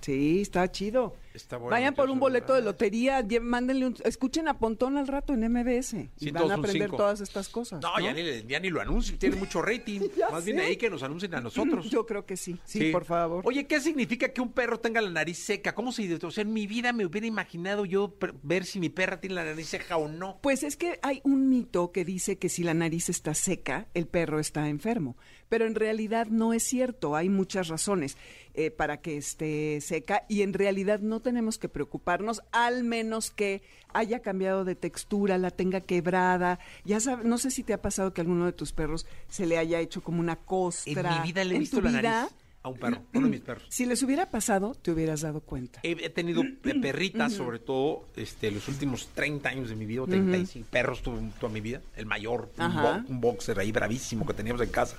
Sí, 0.02 0.42
está 0.42 0.72
chido. 0.72 1.16
Está 1.36 1.58
bueno, 1.58 1.72
Vayan 1.72 1.94
por 1.94 2.10
un 2.10 2.20
boleto 2.20 2.54
de 2.54 2.62
lotería, 2.62 3.26
mándenle 3.42 3.88
un, 3.88 3.96
escuchen 4.06 4.48
a 4.48 4.58
Pontón 4.58 4.98
al 4.98 5.08
rato 5.08 5.34
en 5.34 5.42
MBS 5.52 5.94
y 5.94 6.10
Sí, 6.26 6.32
van 6.32 6.50
a 6.52 6.56
aprender 6.56 6.84
cinco. 6.90 6.98
todas 6.98 7.20
estas 7.22 7.50
cosas. 7.50 7.82
No, 7.82 8.00
Ya, 8.00 8.14
ni, 8.14 8.24
le- 8.24 8.46
ya 8.46 8.60
ni 8.60 8.70
lo 8.70 8.80
anuncien, 8.82 9.20
tiene 9.20 9.36
mucho 9.36 9.62
rating. 9.62 10.02
Más 10.32 10.46
bien 10.46 10.60
ahí 10.60 10.78
que 10.78 10.90
nos 10.90 11.04
anuncien 11.04 11.36
a 11.36 11.42
nosotros. 11.42 11.90
Yo 11.90 12.06
creo 12.06 12.26
que 12.26 12.38
sí. 12.38 12.58
Sí, 12.64 12.92
por 12.92 13.04
favor. 13.06 13.44
Oye, 13.46 13.68
¿qué 13.68 13.80
significa 13.82 14.30
que 14.32 14.42
un 14.42 14.52
perro 14.52 14.80
tenga 14.80 15.02
la 15.02 15.10
nariz 15.10 15.38
seca? 15.40 15.76
¿Cómo 15.76 15.92
se 15.92 16.14
O 16.26 16.32
sea, 16.32 16.44
en 16.44 16.54
mi 16.54 16.68
vida 16.68 16.94
me 16.94 17.06
hubiera 17.06 17.28
imaginado 17.28 17.86
yo 17.86 18.16
ver 18.44 18.66
si 18.66 18.80
mi 18.80 18.90
perra 18.90 19.20
tiene 19.20 19.36
la 19.36 19.44
nariz 19.44 19.68
seca 19.68 19.98
o 19.98 20.08
no. 20.08 20.40
Pues 20.42 20.64
es 20.64 20.78
que 20.78 21.00
hay 21.02 21.22
un 21.24 21.50
mito 21.50 21.92
que 21.92 22.06
dice 22.06 22.38
que 22.38 22.50
si 22.50 22.64
la 22.64 22.74
nariz 22.74 23.10
está 23.10 23.34
seca, 23.34 23.88
el 23.94 24.08
perro 24.08 24.40
está 24.40 24.70
enfermo. 24.70 25.18
Pero 25.50 25.66
en 25.66 25.76
realidad 25.76 26.28
no 26.28 26.54
es 26.54 26.64
cierto. 26.64 27.16
Hay 27.16 27.30
muchas 27.30 27.68
razones 27.68 28.18
eh, 28.58 28.72
para 28.72 28.98
que 29.02 29.18
esté 29.18 29.80
seca 29.82 30.26
y 30.30 30.42
en 30.42 30.54
realidad 30.54 31.00
no 31.00 31.20
tenemos 31.22 31.58
que 31.58 31.70
preocuparnos, 31.70 32.42
al 32.52 32.84
menos 32.84 33.32
que 33.32 33.62
haya 33.94 34.20
cambiado 34.20 34.66
de 34.66 34.76
textura, 34.76 35.38
la 35.38 35.52
tenga 35.52 35.82
quebrada. 35.82 36.60
Ya 36.84 37.00
sabes, 37.00 37.26
no 37.26 37.38
sé 37.38 37.52
si 37.52 37.64
te 37.64 37.74
ha 37.74 37.82
pasado 37.82 38.14
que 38.14 38.22
a 38.22 38.24
alguno 38.24 38.46
de 38.46 38.54
tus 38.54 38.72
perros 38.74 39.06
se 39.30 39.46
le 39.46 39.58
haya 39.58 39.80
hecho 39.80 40.02
como 40.02 40.20
una 40.20 40.34
En 40.34 40.40
costra. 40.46 41.18
mi 41.22 41.28
vida 41.28 41.44
le 41.44 41.52
he 41.52 41.56
¿En 41.56 41.60
visto 41.62 41.82
la 41.82 41.90
vida? 41.90 42.02
nariz 42.22 42.36
a 42.64 42.70
un 42.70 42.78
perro, 42.80 43.04
uno 43.14 43.28
de 43.28 43.32
mis 43.32 43.42
perros. 43.42 43.64
Si 43.70 43.86
les 43.86 44.02
hubiera 44.02 44.32
pasado, 44.32 44.74
te 44.74 44.90
hubieras 44.90 45.22
dado 45.22 45.40
cuenta. 45.42 45.80
He, 45.84 45.92
he 45.92 46.10
tenido 46.10 46.42
pe- 46.64 46.74
perritas, 46.82 47.32
sobre 47.34 47.60
todo, 47.60 48.08
este, 48.16 48.50
los 48.50 48.68
últimos 48.68 49.10
30 49.14 49.48
años 49.50 49.70
de 49.70 49.76
mi 49.76 49.86
vida, 49.86 50.02
o 50.02 50.08
35 50.08 50.68
perros 50.72 51.04
tuve 51.04 51.20
toda 51.40 51.54
mi 51.54 51.62
vida. 51.62 51.82
El 51.96 52.08
mayor, 52.08 52.50
un, 52.58 52.74
bo- 52.76 53.04
un 53.08 53.22
boxer 53.22 53.60
ahí 53.60 53.72
bravísimo 53.72 54.26
que 54.26 54.34
teníamos 54.34 54.62
en 54.64 54.70
casa. 54.70 54.98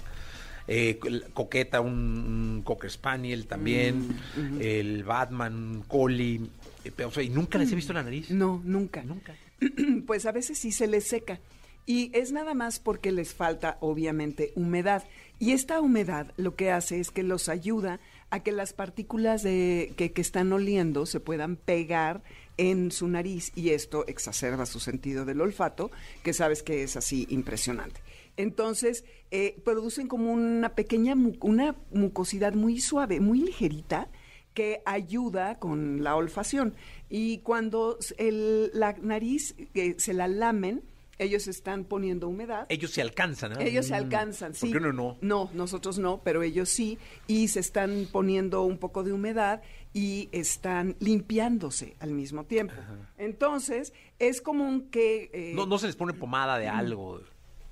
Eh, 0.68 0.98
Coqueta, 1.33 1.81
un, 1.81 1.92
un 1.92 2.62
Cocker 2.64 2.90
Spaniel 2.90 3.46
también. 3.46 4.16
El 4.61 5.05
Batman, 5.05 5.55
un 5.55 5.83
Collie. 5.83 6.40
eh, 6.85 7.05
o 7.05 7.11
sea, 7.11 7.22
y 7.22 7.29
nunca 7.29 7.59
les 7.59 7.70
he 7.72 7.74
visto 7.74 7.92
la 7.92 8.02
nariz. 8.02 8.31
No, 8.31 8.61
nunca. 8.64 9.02
Nunca. 9.02 9.35
pues 10.07 10.26
a 10.26 10.33
veces 10.33 10.59
sí 10.59 10.72
se 10.72 10.87
les 10.87 11.07
seca. 11.07 11.40
Y 11.88 12.11
es 12.14 12.33
nada 12.33 12.55
más 12.55 12.81
porque 12.81 13.12
les 13.12 13.33
falta, 13.33 13.79
obviamente, 13.81 14.52
humedad. 14.57 15.05
Y 15.38 15.52
esta 15.52 15.81
humedad 15.81 16.33
lo 16.37 16.57
que 16.57 16.72
hace 16.72 16.98
es 16.98 17.11
que 17.11 17.22
los 17.22 17.48
ayuda 17.48 18.00
a 18.31 18.40
que 18.40 18.50
las 18.50 18.72
partículas 18.72 19.44
de, 19.44 19.92
que, 19.96 20.11
que 20.11 20.20
están 20.20 20.52
oliendo 20.52 21.07
se 21.07 21.20
puedan 21.20 21.55
pegar 21.55 22.22
en 22.57 22.90
su 22.90 23.07
nariz 23.07 23.52
y 23.55 23.70
esto 23.70 24.05
exacerba 24.09 24.66
su 24.66 24.81
sentido 24.81 25.24
del 25.24 25.40
olfato, 25.40 25.90
que 26.24 26.33
sabes 26.33 26.62
que 26.62 26.83
es 26.83 26.96
así 26.96 27.26
impresionante. 27.31 28.00
Entonces, 28.37 29.05
eh, 29.31 29.61
producen 29.64 30.09
como 30.09 30.33
una 30.33 30.75
pequeña, 30.75 31.14
mu- 31.14 31.35
una 31.40 31.75
mucosidad 31.92 32.55
muy 32.55 32.81
suave, 32.81 33.20
muy 33.20 33.40
ligerita, 33.40 34.09
que 34.55 34.81
ayuda 34.87 35.59
con 35.59 36.03
la 36.03 36.16
olfacción. 36.16 36.75
Y 37.11 37.38
cuando 37.38 37.99
el- 38.18 38.70
la 38.72 38.94
nariz 39.03 39.55
eh, 39.75 39.94
se 39.99 40.14
la 40.14 40.29
lamen, 40.29 40.83
ellos 41.18 41.46
están 41.49 41.85
poniendo 41.85 42.29
humedad. 42.29 42.66
Ellos 42.68 42.90
se 42.90 43.01
alcanzan, 43.01 43.53
¿no? 43.55 43.61
Ellos 43.61 43.87
se 43.87 43.92
Mm. 43.92 43.96
alcanzan, 43.96 44.53
sí. 44.55 44.66
¿Por 44.66 44.72
qué 44.83 44.88
uno 44.88 44.92
no? 44.92 45.18
No, 45.22 45.51
nosotros 45.55 45.99
no, 45.99 46.20
pero 46.22 46.42
ellos 46.42 46.68
sí. 46.68 46.99
Y 47.27 47.49
se 47.49 47.61
están 47.61 48.07
poniendo 48.12 48.62
un 48.64 48.77
poco 48.77 49.03
de 49.03 49.12
humedad 49.14 49.62
y 49.94 50.29
están 50.33 50.94
limpiándose 51.01 51.96
al 52.01 52.12
mismo 52.12 52.44
tiempo. 52.44 52.75
Entonces, 53.16 53.94
es 54.18 54.40
común 54.42 54.88
que... 54.90 55.31
eh, 55.33 55.53
No, 55.55 55.64
no 55.66 55.79
se 55.79 55.87
les 55.87 55.96
pone 55.96 56.12
pomada 56.12 56.59
de 56.59 56.68
algo. 56.68 57.20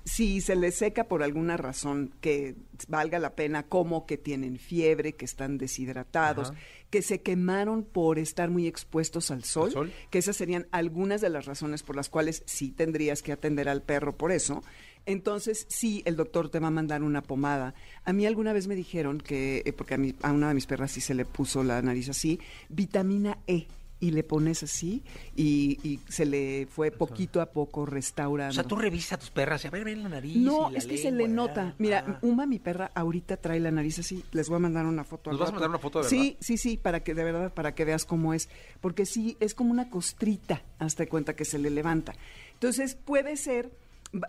Si 0.05 0.39
se 0.39 0.55
les 0.55 0.75
seca 0.75 1.07
por 1.07 1.23
alguna 1.23 1.57
razón 1.57 2.13
que 2.21 2.55
valga 2.87 3.17
la 3.17 3.35
pena, 3.35 3.63
como 3.63 4.05
que 4.05 4.17
tienen 4.17 4.59
fiebre, 4.59 5.15
que 5.15 5.25
están 5.25 5.57
deshidratados, 5.57 6.53
que 6.91 7.01
se 7.01 7.21
quemaron 7.21 7.83
por 7.83 8.19
estar 8.19 8.51
muy 8.51 8.67
expuestos 8.67 9.31
al 9.31 9.43
sol, 9.43 9.71
sol? 9.71 9.91
que 10.11 10.19
esas 10.19 10.35
serían 10.35 10.67
algunas 10.71 11.21
de 11.21 11.29
las 11.29 11.45
razones 11.45 11.81
por 11.81 11.95
las 11.95 12.09
cuales 12.09 12.43
sí 12.45 12.71
tendrías 12.71 13.23
que 13.23 13.31
atender 13.31 13.67
al 13.67 13.81
perro 13.81 14.15
por 14.15 14.31
eso. 14.31 14.63
Entonces, 15.07 15.65
sí, 15.69 16.03
el 16.05 16.15
doctor 16.15 16.49
te 16.49 16.59
va 16.59 16.67
a 16.67 16.71
mandar 16.71 17.01
una 17.01 17.23
pomada. 17.23 17.73
A 18.03 18.13
mí 18.13 18.27
alguna 18.27 18.53
vez 18.53 18.67
me 18.67 18.75
dijeron 18.75 19.19
que, 19.19 19.63
eh, 19.65 19.73
porque 19.73 19.95
a, 19.95 20.27
a 20.27 20.31
una 20.31 20.49
de 20.49 20.53
mis 20.53 20.67
perras 20.67 20.91
sí 20.91 21.01
se 21.01 21.15
le 21.15 21.25
puso 21.25 21.63
la 21.63 21.81
nariz 21.81 22.09
así, 22.09 22.39
vitamina 22.69 23.39
E. 23.47 23.67
Y 23.97 24.11
le 24.11 24.23
pones 24.23 24.61
así 24.61 25.03
y, 25.37 25.79
y 25.81 25.99
se 26.09 26.25
le 26.25 26.67
fue 26.69 26.91
poquito 26.91 27.39
a 27.39 27.45
poco 27.51 27.85
restaurando. 27.85 28.51
O 28.51 28.53
sea, 28.53 28.63
tú 28.65 28.75
revisas 28.75 29.13
a 29.13 29.17
tus 29.19 29.29
perras 29.31 29.63
y 29.63 29.67
a 29.67 29.71
ver, 29.71 29.85
ven 29.85 30.03
la 30.03 30.09
nariz. 30.09 30.35
No, 30.35 30.69
y 30.69 30.73
la 30.73 30.79
es 30.79 30.85
que 30.85 30.97
se 30.97 31.11
le 31.11 31.23
¿verdad? 31.23 31.33
nota. 31.35 31.75
Mira, 31.79 32.03
Ah. 32.05 32.19
Uma, 32.21 32.45
mi 32.45 32.59
perra, 32.59 32.91
ahorita 32.93 33.37
trae 33.37 33.59
la 33.61 33.71
nariz 33.71 33.97
así. 33.99 34.21
Les 34.33 34.49
voy 34.49 34.57
a 34.57 34.59
mandar 34.59 34.85
una 34.85 35.05
foto. 35.05 35.31
¿Nos 35.31 35.39
vas 35.39 35.49
a 35.49 35.53
mandar 35.53 35.69
una 35.69 35.79
foto 35.79 36.03
de 36.03 36.09
Sí, 36.09 36.17
verdad? 36.17 36.37
sí, 36.41 36.57
sí, 36.57 36.77
para 36.77 36.99
que 37.03 37.13
de 37.13 37.23
verdad, 37.23 37.53
para 37.53 37.73
que 37.73 37.85
veas 37.85 38.03
cómo 38.05 38.33
es. 38.33 38.49
Porque 38.81 39.05
sí, 39.05 39.37
es 39.39 39.55
como 39.55 39.71
una 39.71 39.89
costrita, 39.89 40.61
hasta 40.77 41.03
de 41.03 41.09
cuenta 41.09 41.35
que 41.35 41.45
se 41.45 41.57
le 41.57 41.69
levanta. 41.69 42.13
Entonces, 42.53 42.95
puede 42.95 43.37
ser, 43.37 43.71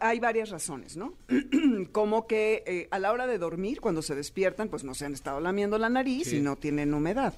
hay 0.00 0.20
varias 0.20 0.50
razones, 0.50 0.96
¿no? 0.96 1.14
como 1.92 2.26
que 2.28 2.62
eh, 2.66 2.88
a 2.92 2.98
la 3.00 3.10
hora 3.12 3.26
de 3.26 3.38
dormir, 3.38 3.80
cuando 3.80 4.00
se 4.02 4.14
despiertan, 4.14 4.68
pues 4.68 4.84
no 4.84 4.94
se 4.94 5.06
han 5.06 5.12
estado 5.12 5.40
lamiendo 5.40 5.76
la 5.76 5.88
nariz 5.88 6.32
y 6.32 6.40
no 6.40 6.54
tienen 6.56 6.94
humedad. 6.94 7.34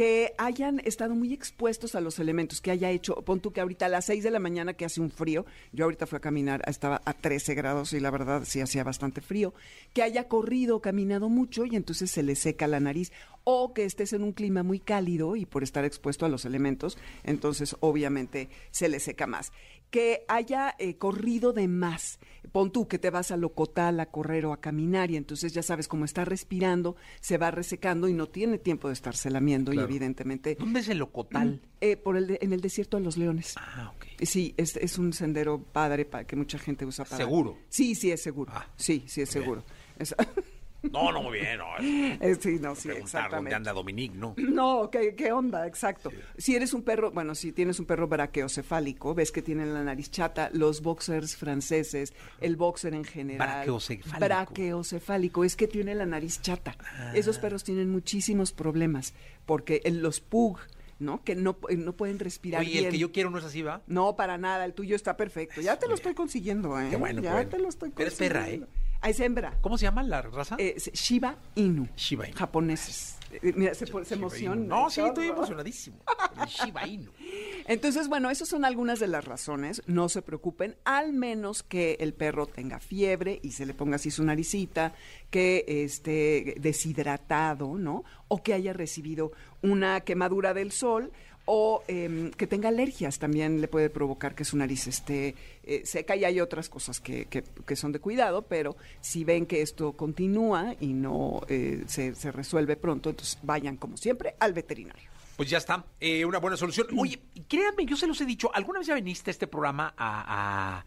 Que 0.00 0.32
hayan 0.38 0.80
estado 0.86 1.14
muy 1.14 1.34
expuestos 1.34 1.94
a 1.94 2.00
los 2.00 2.18
elementos, 2.20 2.62
que 2.62 2.70
haya 2.70 2.90
hecho, 2.90 3.16
pon 3.16 3.40
tú 3.40 3.52
que 3.52 3.60
ahorita 3.60 3.84
a 3.84 3.90
las 3.90 4.06
6 4.06 4.24
de 4.24 4.30
la 4.30 4.38
mañana 4.38 4.72
que 4.72 4.86
hace 4.86 5.02
un 5.02 5.10
frío, 5.10 5.44
yo 5.74 5.84
ahorita 5.84 6.06
fui 6.06 6.16
a 6.16 6.20
caminar, 6.20 6.62
estaba 6.66 7.02
a 7.04 7.12
13 7.12 7.54
grados 7.54 7.92
y 7.92 8.00
la 8.00 8.10
verdad 8.10 8.44
sí 8.46 8.62
hacía 8.62 8.82
bastante 8.82 9.20
frío, 9.20 9.52
que 9.92 10.02
haya 10.02 10.26
corrido, 10.26 10.80
caminado 10.80 11.28
mucho 11.28 11.66
y 11.66 11.76
entonces 11.76 12.10
se 12.10 12.22
le 12.22 12.34
seca 12.34 12.66
la 12.66 12.80
nariz, 12.80 13.12
o 13.44 13.74
que 13.74 13.84
estés 13.84 14.14
en 14.14 14.22
un 14.22 14.32
clima 14.32 14.62
muy 14.62 14.80
cálido 14.80 15.36
y 15.36 15.44
por 15.44 15.62
estar 15.62 15.84
expuesto 15.84 16.24
a 16.24 16.30
los 16.30 16.46
elementos, 16.46 16.96
entonces 17.22 17.76
obviamente 17.80 18.48
se 18.70 18.88
le 18.88 19.00
seca 19.00 19.26
más. 19.26 19.52
Que 19.90 20.24
haya 20.28 20.74
eh, 20.78 20.96
corrido 20.98 21.52
de 21.52 21.66
más, 21.66 22.20
pon 22.52 22.70
tú 22.70 22.86
que 22.86 22.98
te 22.98 23.10
vas 23.10 23.32
a 23.32 23.36
locotal 23.36 23.98
a 23.98 24.06
correr 24.06 24.46
o 24.46 24.52
a 24.52 24.60
caminar 24.60 25.10
y 25.10 25.16
entonces 25.16 25.52
ya 25.52 25.62
sabes 25.64 25.88
cómo 25.88 26.04
está 26.04 26.24
respirando, 26.24 26.94
se 27.20 27.38
va 27.38 27.50
resecando 27.50 28.06
y 28.08 28.12
no 28.14 28.28
tiene 28.28 28.58
tiempo 28.58 28.86
de 28.88 28.94
estarse 28.94 29.30
lamiendo 29.30 29.72
y 29.72 29.78
evidentemente 29.80 30.54
¿Dónde 30.58 30.80
es 30.80 30.88
el 30.88 30.98
locotal? 30.98 31.60
eh, 31.80 31.96
por 31.96 32.16
el 32.16 32.26
de- 32.28 32.38
en 32.40 32.52
el 32.52 32.60
desierto 32.60 32.98
de 32.98 33.02
los 33.02 33.16
leones. 33.16 33.54
Ah, 33.56 33.92
ok. 33.96 34.06
Sí, 34.22 34.54
es, 34.56 34.76
es 34.76 34.96
un 34.98 35.12
sendero 35.12 35.58
padre 35.60 36.04
para 36.04 36.24
que 36.24 36.36
mucha 36.36 36.58
gente 36.58 36.84
usa 36.86 37.04
para. 37.04 37.16
¿Seguro? 37.16 37.58
Sí, 37.68 37.94
sí 37.96 38.12
es 38.12 38.22
seguro. 38.22 38.52
Ah, 38.54 38.66
sí, 38.76 39.04
sí 39.08 39.22
es 39.22 39.28
seguro. 39.30 39.64
Es- 39.98 40.14
No, 40.82 41.12
no, 41.12 41.22
muy 41.22 41.38
bien. 41.40 41.58
No, 41.58 41.66
eh, 41.78 42.36
sí, 42.40 42.58
no, 42.60 42.74
sí, 42.74 42.88
preguntar 42.88 42.90
dónde 42.90 43.00
exactamente. 43.00 43.54
anda 43.54 43.72
Dominique, 43.72 44.16
¿no? 44.16 44.34
No, 44.38 44.90
¿qué, 44.90 45.14
qué 45.14 45.30
onda? 45.32 45.66
Exacto. 45.66 46.10
Si 46.38 46.54
eres 46.56 46.72
un 46.72 46.82
perro, 46.82 47.10
bueno, 47.10 47.34
si 47.34 47.52
tienes 47.52 47.78
un 47.80 47.86
perro 47.86 48.08
braqueocefálico, 48.08 49.14
ves 49.14 49.30
que 49.32 49.42
tienen 49.42 49.74
la 49.74 49.82
nariz 49.84 50.10
chata, 50.10 50.50
los 50.52 50.80
boxers 50.82 51.36
franceses, 51.36 52.14
el 52.40 52.56
boxer 52.56 52.94
en 52.94 53.04
general. 53.04 53.48
Braqueocefálico. 53.48 54.18
Braqueocefálico, 54.20 55.44
es 55.44 55.56
que 55.56 55.66
tiene 55.68 55.94
la 55.94 56.06
nariz 56.06 56.40
chata. 56.40 56.76
Esos 57.14 57.38
Ah. 57.38 57.40
perros 57.42 57.64
tienen 57.64 57.90
muchísimos 57.90 58.52
problemas, 58.52 59.14
porque 59.46 59.80
el- 59.84 60.00
los 60.00 60.20
pug, 60.20 60.58
¿no? 60.98 61.22
Que 61.24 61.34
no, 61.34 61.56
eh, 61.68 61.76
no 61.76 61.94
pueden 61.94 62.18
respirar 62.18 62.60
Oye, 62.60 62.70
bien. 62.72 62.84
el 62.86 62.90
que 62.92 62.98
yo 62.98 63.12
quiero 63.12 63.30
no 63.30 63.38
es 63.38 63.44
así, 63.44 63.62
¿va? 63.62 63.82
No, 63.86 64.16
para 64.16 64.38
nada, 64.38 64.64
el 64.64 64.74
tuyo 64.74 64.96
está 64.96 65.16
perfecto. 65.16 65.60
Ya 65.60 65.78
te 65.78 65.88
lo 65.88 65.94
estoy 65.94 66.14
consiguiendo, 66.14 66.78
¿eh? 66.80 66.88
Qué 66.90 66.96
bueno, 66.96 67.22
ya 67.22 67.32
bueno. 67.34 67.48
te 67.50 67.58
lo 67.58 67.68
estoy 67.68 67.90
Eres 67.98 68.14
perra, 68.14 68.40
consiguiendo. 68.40 68.66
¿eh? 68.66 68.79
Ah, 69.02 69.08
es 69.08 69.18
hembra. 69.20 69.56
¿Cómo 69.62 69.78
se 69.78 69.84
llama 69.84 70.02
la 70.02 70.20
raza? 70.22 70.56
Eh, 70.58 70.74
se- 70.78 70.90
Shiba 70.92 71.36
Inu. 71.54 71.88
Shiba 71.96 72.28
Inu. 72.28 72.36
Japoneses. 72.36 73.16
Eh, 73.32 73.52
Mira, 73.56 73.72
se, 73.74 73.86
se 74.04 74.14
emociona. 74.14 74.56
No, 74.56 74.90
sí, 74.90 75.00
estoy 75.00 75.28
emocionadísimo. 75.28 75.98
El 76.40 76.46
Shiba 76.48 76.86
Inu. 76.86 77.10
Entonces, 77.66 78.08
bueno, 78.08 78.28
esas 78.30 78.48
son 78.48 78.64
algunas 78.64 78.98
de 79.00 79.06
las 79.06 79.24
razones. 79.24 79.82
No 79.86 80.08
se 80.08 80.20
preocupen, 80.20 80.76
al 80.84 81.12
menos 81.12 81.62
que 81.62 81.96
el 82.00 82.12
perro 82.12 82.46
tenga 82.46 82.80
fiebre 82.80 83.38
y 83.42 83.52
se 83.52 83.64
le 83.66 83.72
ponga 83.74 83.96
así 83.96 84.10
su 84.10 84.24
naricita, 84.24 84.92
que 85.30 85.64
esté 85.84 86.56
deshidratado, 86.60 87.78
¿no? 87.78 88.04
O 88.28 88.42
que 88.42 88.52
haya 88.54 88.72
recibido 88.72 89.32
una 89.62 90.00
quemadura 90.00 90.52
del 90.54 90.72
sol 90.72 91.12
o 91.46 91.82
em, 91.88 92.30
que 92.32 92.46
tenga 92.46 92.68
alergias 92.68 93.18
también 93.18 93.60
le 93.60 93.66
puede 93.68 93.90
provocar 93.90 94.34
que 94.34 94.44
su 94.44 94.56
nariz 94.56 94.86
esté 94.86 95.34
eh, 95.64 95.82
seca 95.84 96.14
y 96.14 96.24
hay 96.24 96.40
otras 96.40 96.68
cosas 96.68 97.00
que, 97.00 97.26
que- 97.26 97.42
que 97.42 97.76
son 97.76 97.90
de 97.92 97.98
cuidado, 97.98 98.42
pero 98.42 98.76
si 99.00 99.24
ven 99.24 99.46
que 99.46 99.62
esto 99.62 99.92
continúa 99.94 100.74
y 100.80 100.92
no 100.92 101.40
eh, 101.48 101.82
se, 101.86 102.14
se 102.14 102.30
resuelve 102.30 102.76
pronto, 102.76 103.10
entonces 103.10 103.38
vayan 103.42 103.76
como 103.76 103.96
siempre 103.96 104.34
al 104.38 104.52
veterinario. 104.52 105.08
Pues 105.36 105.48
ya 105.50 105.58
está, 105.58 105.84
eh, 106.00 106.24
una 106.24 106.38
buena 106.38 106.56
solución. 106.56 106.86
Oye, 106.98 107.18
créanme, 107.48 107.86
yo 107.86 107.96
se 107.96 108.06
los 108.06 108.20
he 108.20 108.26
dicho, 108.26 108.50
¿alguna 108.54 108.78
vez 108.80 108.88
ya 108.88 108.94
viniste 108.94 109.30
a 109.30 109.32
este 109.32 109.46
programa 109.46 109.94
a, 109.96 110.78
a- 110.78 110.84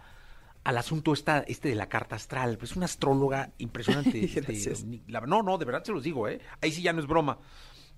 al 0.63 0.77
asunto 0.77 1.11
esta, 1.11 1.39
este 1.39 1.69
de 1.69 1.75
la 1.75 1.89
carta 1.89 2.15
astral? 2.15 2.57
Pues 2.59 2.75
una 2.75 2.85
astróloga 2.85 3.51
impresionante. 3.57 4.23
este. 4.25 4.53
La- 5.07 5.21
no, 5.21 5.41
no, 5.43 5.57
de 5.57 5.65
verdad 5.65 5.83
se 5.83 5.91
los 5.91 6.03
digo, 6.03 6.27
¿eh? 6.29 6.39
Ahí 6.61 6.71
sí 6.71 6.83
ya 6.83 6.93
no 6.93 7.01
es 7.01 7.07
broma. 7.07 7.39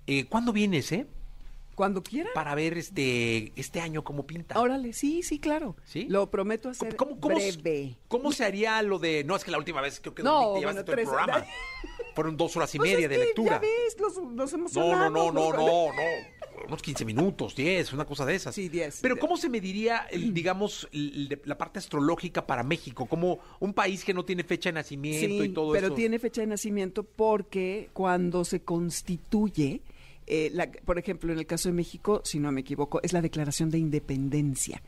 Eh, 0.06 0.24
¿Cuándo 0.24 0.52
vienes, 0.52 0.90
eh? 0.92 1.06
Cuando 1.76 2.02
quieran. 2.02 2.32
Para 2.34 2.54
ver 2.56 2.76
este, 2.78 3.52
este 3.54 3.80
año 3.80 4.02
cómo 4.02 4.26
pinta. 4.26 4.58
Órale, 4.58 4.92
sí, 4.94 5.22
sí, 5.22 5.38
claro. 5.38 5.76
¿Sí? 5.84 6.06
Lo 6.08 6.28
prometo 6.30 6.70
hacer 6.70 6.96
¿Cómo, 6.96 7.20
cómo, 7.20 7.36
breve. 7.36 7.94
¿Cómo 8.08 8.32
se 8.32 8.44
haría 8.44 8.82
lo 8.82 8.98
de.? 8.98 9.22
No, 9.24 9.36
es 9.36 9.44
que 9.44 9.50
la 9.50 9.58
última 9.58 9.80
vez 9.82 10.00
creo 10.00 10.14
que 10.14 10.22
No, 10.22 10.54
te 10.54 10.60
llevaste 10.60 10.82
bueno, 10.82 10.84
todo 10.84 10.96
el 10.96 11.06
programa. 11.06 11.46
Fueron 12.16 12.36
dos 12.38 12.56
horas 12.56 12.74
y 12.74 12.78
Pues 12.78 12.92
media 12.92 13.08
de 13.08 13.18
lectura. 13.18 13.56
Ya 13.56 13.58
ves, 13.60 13.96
los, 14.00 14.16
nos 14.56 14.74
No, 14.74 14.96
no, 14.96 15.10
no, 15.10 15.30
no, 15.30 15.52
no, 15.52 15.56
no. 15.92 16.66
Unos 16.66 16.80
15 16.80 17.04
minutos, 17.04 17.54
10, 17.54 17.92
una 17.92 18.06
cosa 18.06 18.24
de 18.24 18.34
esas. 18.34 18.54
Sí, 18.54 18.70
10, 18.70 19.00
Pero 19.02 19.18
¿cómo 19.18 19.36
se 19.36 19.50
mediría, 19.50 20.06
el, 20.10 20.32
digamos, 20.34 20.88
el- 20.92 21.38
la 21.44 21.58
parte 21.58 21.78
astrológica 21.78 22.46
para 22.46 22.62
México? 22.62 23.04
Como 23.04 23.38
un 23.60 23.74
país 23.74 24.02
que 24.02 24.14
no 24.14 24.24
tiene 24.24 24.42
fecha 24.44 24.70
de 24.70 24.74
nacimiento 24.74 25.42
Sí, 25.44 25.50
y 25.50 25.52
todo 25.52 25.72
pero 25.72 25.88
eso. 25.88 25.94
tiene 25.94 26.18
fecha 26.18 26.40
de 26.40 26.46
nacimiento 26.46 27.02
porque 27.04 27.90
cuando 27.92 28.46
se 28.46 28.62
constituye, 28.62 29.82
eh, 30.26 30.50
la- 30.52 30.70
por 30.70 30.98
ejemplo, 30.98 31.32
en 31.32 31.38
el 31.38 31.46
caso 31.46 31.68
de 31.68 31.74
México, 31.74 32.20
si 32.24 32.38
no 32.40 32.50
me 32.52 32.60
equivoco, 32.62 33.00
es 33.02 33.12
la 33.12 33.22
declaración 33.22 33.70
de 33.70 33.78
independencia. 33.78 34.82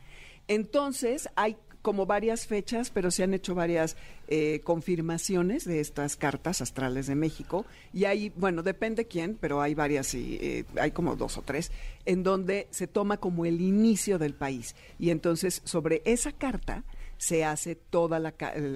Entonces, 0.47 1.29
hay 1.35 1.57
como 1.81 2.05
varias 2.05 2.45
fechas, 2.45 2.89
pero 2.91 3.09
se 3.09 3.23
han 3.23 3.33
hecho 3.33 3.55
varias 3.55 3.95
eh, 4.27 4.59
confirmaciones 4.65 5.63
de 5.63 5.79
estas 5.79 6.17
cartas 6.17 6.61
astrales 6.61 7.07
de 7.07 7.15
México. 7.15 7.65
Y 7.93 8.03
hay, 8.03 8.29
bueno, 8.35 8.63
depende 8.63 9.05
quién, 9.05 9.37
pero 9.39 9.61
hay 9.61 9.75
varias, 9.75 10.13
y, 10.13 10.37
eh, 10.41 10.65
hay 10.79 10.91
como 10.91 11.15
dos 11.15 11.37
o 11.37 11.41
tres, 11.41 11.71
en 12.05 12.23
donde 12.23 12.67
se 12.71 12.87
toma 12.87 13.17
como 13.17 13.45
el 13.45 13.61
inicio 13.61 14.19
del 14.19 14.33
país. 14.33 14.75
Y 14.99 15.09
entonces, 15.11 15.61
sobre 15.63 16.01
esa 16.03 16.33
carta 16.33 16.83
se 17.17 17.45
hace 17.45 17.75
todas 17.75 18.21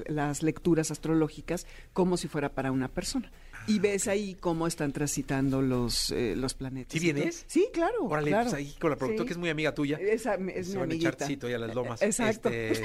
las 0.08 0.44
lecturas 0.44 0.92
astrológicas 0.92 1.66
como 1.94 2.16
si 2.18 2.28
fuera 2.28 2.54
para 2.54 2.72
una 2.72 2.88
persona. 2.88 3.32
Y 3.68 3.80
ves 3.80 4.08
ahí 4.08 4.36
cómo 4.40 4.68
están 4.68 4.92
transitando 4.92 5.62
los, 5.62 6.12
eh, 6.12 6.36
los 6.36 6.54
planetas. 6.54 6.94
¿Sí 6.94 7.00
vienes? 7.00 7.46
Sí, 7.48 7.68
claro. 7.74 8.04
Órale, 8.06 8.30
claro. 8.32 8.46
pues 8.50 8.54
ahí 8.56 8.74
con 8.80 8.90
la 8.92 8.96
productora 8.98 9.24
Sí. 9.24 9.28
que 9.28 9.34
es 9.34 9.38
muy 9.38 9.50
amiga 9.50 9.74
tuya. 9.74 9.98
Esa 9.98 10.36
es 10.36 10.68
Se 10.68 10.74
mi 10.74 10.80
van 10.80 10.92
a 10.92 10.94
echar 10.96 11.12
amiguita. 11.12 11.12
tecito 11.18 11.48
ahí 11.48 11.54
a 11.54 11.60
las 11.60 11.74
lomas. 11.76 12.02
Exacto. 12.02 12.50
Este, 12.50 12.76
sí. 12.76 12.82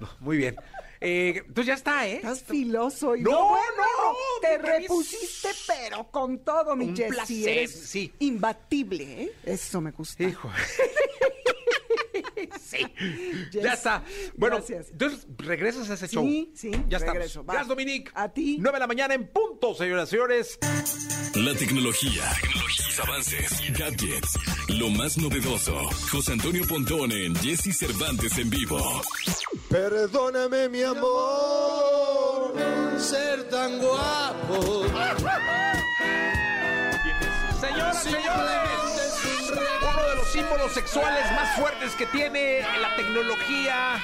No, 0.00 0.08
muy 0.20 0.36
bien. 0.36 0.56
Eh, 1.00 1.42
entonces 1.46 1.66
ya 1.66 1.74
está, 1.74 2.06
¿eh? 2.08 2.16
Estás 2.16 2.42
filoso 2.42 3.14
y 3.16 3.22
No, 3.22 3.30
no, 3.32 3.48
bueno, 3.50 3.64
no, 3.76 4.14
te 4.40 4.54
es- 4.54 4.62
repusiste, 4.62 5.48
pero 5.66 6.08
con 6.10 6.38
todo, 6.40 6.74
mi 6.76 6.86
Un 6.86 6.96
Jessy, 6.96 7.10
placer, 7.14 7.48
eres 7.48 7.72
sí. 7.72 8.12
imbatible, 8.20 9.22
¿eh? 9.24 9.32
Eso 9.44 9.80
me 9.80 9.90
gusta. 9.92 10.22
Hijo. 10.24 10.50
sí. 12.62 12.78
Yes. 13.52 13.62
Ya 13.62 13.72
está. 13.74 14.04
Bueno, 14.36 14.56
Gracias. 14.56 14.90
entonces 14.90 15.26
regresas 15.38 15.88
a 15.90 15.94
ese 15.94 16.08
Sí, 16.08 16.14
show. 16.14 16.24
sí, 16.54 16.70
Ya 16.88 16.98
regreso, 16.98 17.24
estamos. 17.40 17.48
va. 17.48 17.52
Gracias, 17.54 17.68
Dominique. 17.68 18.10
A 18.14 18.28
ti. 18.28 18.56
9 18.60 18.76
de 18.76 18.80
la 18.80 18.86
mañana 18.86 19.14
en 19.14 19.26
punto, 19.28 19.74
señoras 19.74 20.08
y 20.08 20.10
señores. 20.12 20.58
La 21.34 21.54
tecnología, 21.54 22.22
sus 22.74 22.98
avances, 23.00 23.50
gadgets, 23.78 24.38
lo 24.68 24.88
más 24.90 25.16
novedoso. 25.18 25.74
José 26.10 26.32
Antonio 26.32 26.66
Pontón 26.66 27.12
en 27.12 27.34
Jesse 27.36 27.76
Cervantes 27.76 28.36
en 28.38 28.50
vivo. 28.50 29.02
Perdóname, 29.68 30.68
mi 30.68 30.82
amor, 30.82 32.54
ser 32.98 33.48
tan 33.48 33.78
guapo. 33.78 34.84
Señoras, 37.60 38.02
señores, 38.02 39.17
uno 39.58 40.08
de 40.08 40.14
los 40.16 40.28
símbolos 40.28 40.72
sexuales 40.72 41.24
más 41.32 41.56
fuertes 41.58 41.92
que 41.94 42.06
tiene 42.06 42.60
la 42.80 42.94
tecnología. 42.96 44.00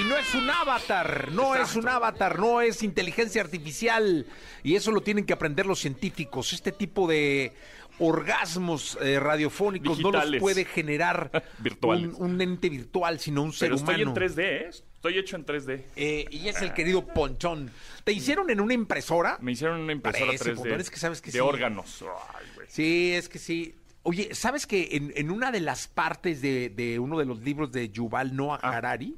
Y 0.00 0.04
no 0.08 0.16
es 0.16 0.34
un 0.34 0.48
avatar, 0.50 1.30
no 1.32 1.54
es 1.54 1.76
un 1.76 1.88
avatar, 1.88 2.38
no 2.38 2.60
es 2.60 2.82
inteligencia 2.82 3.42
artificial. 3.42 4.26
Y 4.62 4.74
eso 4.76 4.90
lo 4.90 5.02
tienen 5.02 5.24
que 5.24 5.32
aprender 5.32 5.66
los 5.66 5.78
científicos. 5.78 6.52
Este 6.52 6.72
tipo 6.72 7.06
de 7.08 7.52
orgasmos 8.00 8.98
eh, 9.00 9.20
radiofónicos 9.20 10.00
no 10.00 10.10
los 10.10 10.36
puede 10.40 10.64
generar. 10.64 11.30
Un, 11.82 12.14
un 12.18 12.40
ente 12.40 12.68
virtual, 12.68 13.20
sino 13.20 13.42
un 13.42 13.52
ser 13.52 13.68
Pero 13.70 13.76
humano. 13.80 13.92
estoy 13.92 14.02
en 14.02 14.30
3D, 14.30 14.38
¿eh? 14.42 14.68
Estoy 14.94 15.18
hecho 15.18 15.36
en 15.36 15.44
3D. 15.46 15.82
Eh, 15.96 16.24
y 16.30 16.48
es 16.48 16.62
el 16.62 16.72
querido 16.72 17.06
Ponchón. 17.06 17.70
¿Te 18.04 18.12
hicieron 18.12 18.48
en 18.50 18.60
una 18.60 18.72
impresora? 18.74 19.36
Me 19.40 19.52
hicieron 19.52 19.80
una 19.80 19.92
impresora 19.92 20.26
Parece, 20.26 20.52
3D. 20.52 20.56
Ponchón, 20.56 20.80
es 20.80 20.90
que 20.90 20.96
sabes 20.96 21.20
que 21.20 21.26
de 21.30 21.38
sí. 21.38 21.40
órganos. 21.40 22.02
Ay. 22.34 22.46
Sí, 22.68 23.12
es 23.12 23.28
que 23.28 23.38
sí. 23.38 23.74
Oye, 24.04 24.34
¿sabes 24.34 24.66
que 24.66 24.90
en, 24.92 25.12
en 25.16 25.30
una 25.30 25.50
de 25.50 25.60
las 25.60 25.88
partes 25.88 26.40
de, 26.42 26.68
de 26.68 26.98
uno 26.98 27.18
de 27.18 27.24
los 27.24 27.40
libros 27.40 27.72
de 27.72 27.88
Yuval 27.90 28.36
Noah 28.36 28.60
Ah, 28.62 28.76
Harari, 28.76 29.14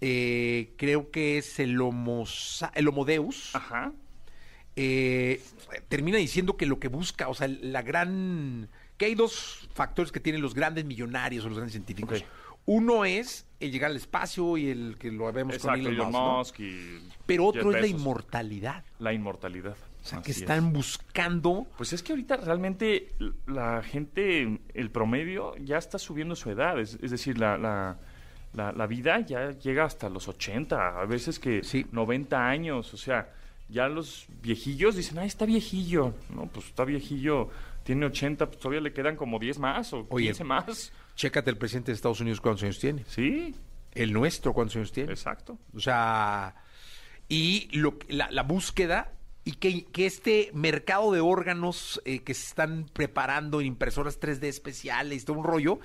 eh, 0.00 0.72
creo 0.76 1.10
que 1.10 1.38
es 1.38 1.58
el, 1.60 1.80
homo, 1.80 2.24
el 2.74 2.88
Homo 2.88 3.04
Deus, 3.04 3.54
Ajá. 3.54 3.92
eh, 4.76 5.40
termina 5.88 6.18
diciendo 6.18 6.56
que 6.56 6.66
lo 6.66 6.78
que 6.80 6.88
busca, 6.88 7.28
o 7.28 7.34
sea, 7.34 7.46
la 7.48 7.82
gran... 7.82 8.68
que 8.96 9.04
hay 9.06 9.14
dos 9.14 9.68
factores 9.74 10.12
que 10.12 10.20
tienen 10.20 10.42
los 10.42 10.54
grandes 10.54 10.84
millonarios 10.84 11.44
o 11.44 11.48
los 11.48 11.58
grandes 11.58 11.72
científicos. 11.72 12.24
Uno 12.66 13.04
es 13.04 13.46
el 13.60 13.70
llegar 13.70 13.90
al 13.90 13.96
espacio 13.98 14.56
y 14.56 14.68
el 14.70 14.96
que 14.98 15.12
lo 15.12 15.30
vemos 15.30 15.58
con 15.58 15.74
Exacto, 15.74 15.90
Elon 15.90 16.08
Elon 16.08 16.38
Musk, 16.38 16.58
¿no? 16.60 17.12
Pero 17.26 17.44
otro 17.44 17.72
es 17.74 17.80
la 17.82 17.86
inmortalidad. 17.86 18.82
La 18.98 19.12
inmortalidad. 19.12 19.76
O 20.04 20.06
sea, 20.06 20.20
que 20.20 20.32
es. 20.32 20.38
están 20.38 20.72
buscando... 20.72 21.66
Pues 21.78 21.94
es 21.94 22.02
que 22.02 22.12
ahorita 22.12 22.36
realmente 22.36 23.14
la 23.46 23.82
gente, 23.82 24.60
el 24.74 24.90
promedio, 24.90 25.56
ya 25.56 25.78
está 25.78 25.98
subiendo 25.98 26.36
su 26.36 26.50
edad. 26.50 26.78
Es, 26.78 26.98
es 27.02 27.10
decir, 27.10 27.38
la, 27.38 27.56
la, 27.56 27.96
la, 28.52 28.72
la 28.72 28.86
vida 28.86 29.20
ya 29.20 29.52
llega 29.52 29.84
hasta 29.84 30.10
los 30.10 30.28
80, 30.28 31.00
a 31.00 31.06
veces 31.06 31.38
que 31.38 31.62
Sí. 31.64 31.86
90 31.90 32.48
años. 32.48 32.92
O 32.92 32.98
sea, 32.98 33.32
ya 33.70 33.88
los 33.88 34.26
viejillos 34.42 34.94
dicen, 34.94 35.18
ah, 35.18 35.24
está 35.24 35.46
viejillo. 35.46 36.12
No, 36.28 36.46
pues 36.48 36.66
está 36.66 36.84
viejillo, 36.84 37.48
tiene 37.82 38.04
80, 38.04 38.46
pues 38.46 38.58
todavía 38.58 38.82
le 38.82 38.92
quedan 38.92 39.16
como 39.16 39.38
10 39.38 39.58
más 39.58 39.90
o 39.94 40.06
Oye. 40.10 40.26
15 40.26 40.44
más. 40.44 40.92
Chécate 41.16 41.48
el 41.50 41.56
presidente 41.56 41.92
de 41.92 41.96
Estados 41.96 42.20
Unidos 42.20 42.42
cuántos 42.42 42.64
años 42.64 42.78
tiene. 42.78 43.04
Sí, 43.08 43.54
El 43.92 44.12
nuestro 44.12 44.52
cuántos 44.52 44.76
años 44.76 44.92
tiene. 44.92 45.12
exacto. 45.12 45.56
O 45.74 45.80
sea, 45.80 46.54
y 47.26 47.70
lo, 47.72 47.98
la 48.08 48.42
búsqueda 48.42 49.12
y 49.44 49.52
que, 49.52 49.84
que 49.86 50.06
este 50.06 50.50
mercado 50.54 51.12
de 51.12 51.20
órganos 51.20 52.00
eh, 52.04 52.20
que 52.20 52.34
se 52.34 52.46
están 52.46 52.86
preparando 52.92 53.60
en 53.60 53.66
impresoras 53.66 54.18
3D 54.20 54.44
especiales, 54.44 55.24
todo 55.24 55.38
un 55.38 55.44
rollo, 55.44 55.80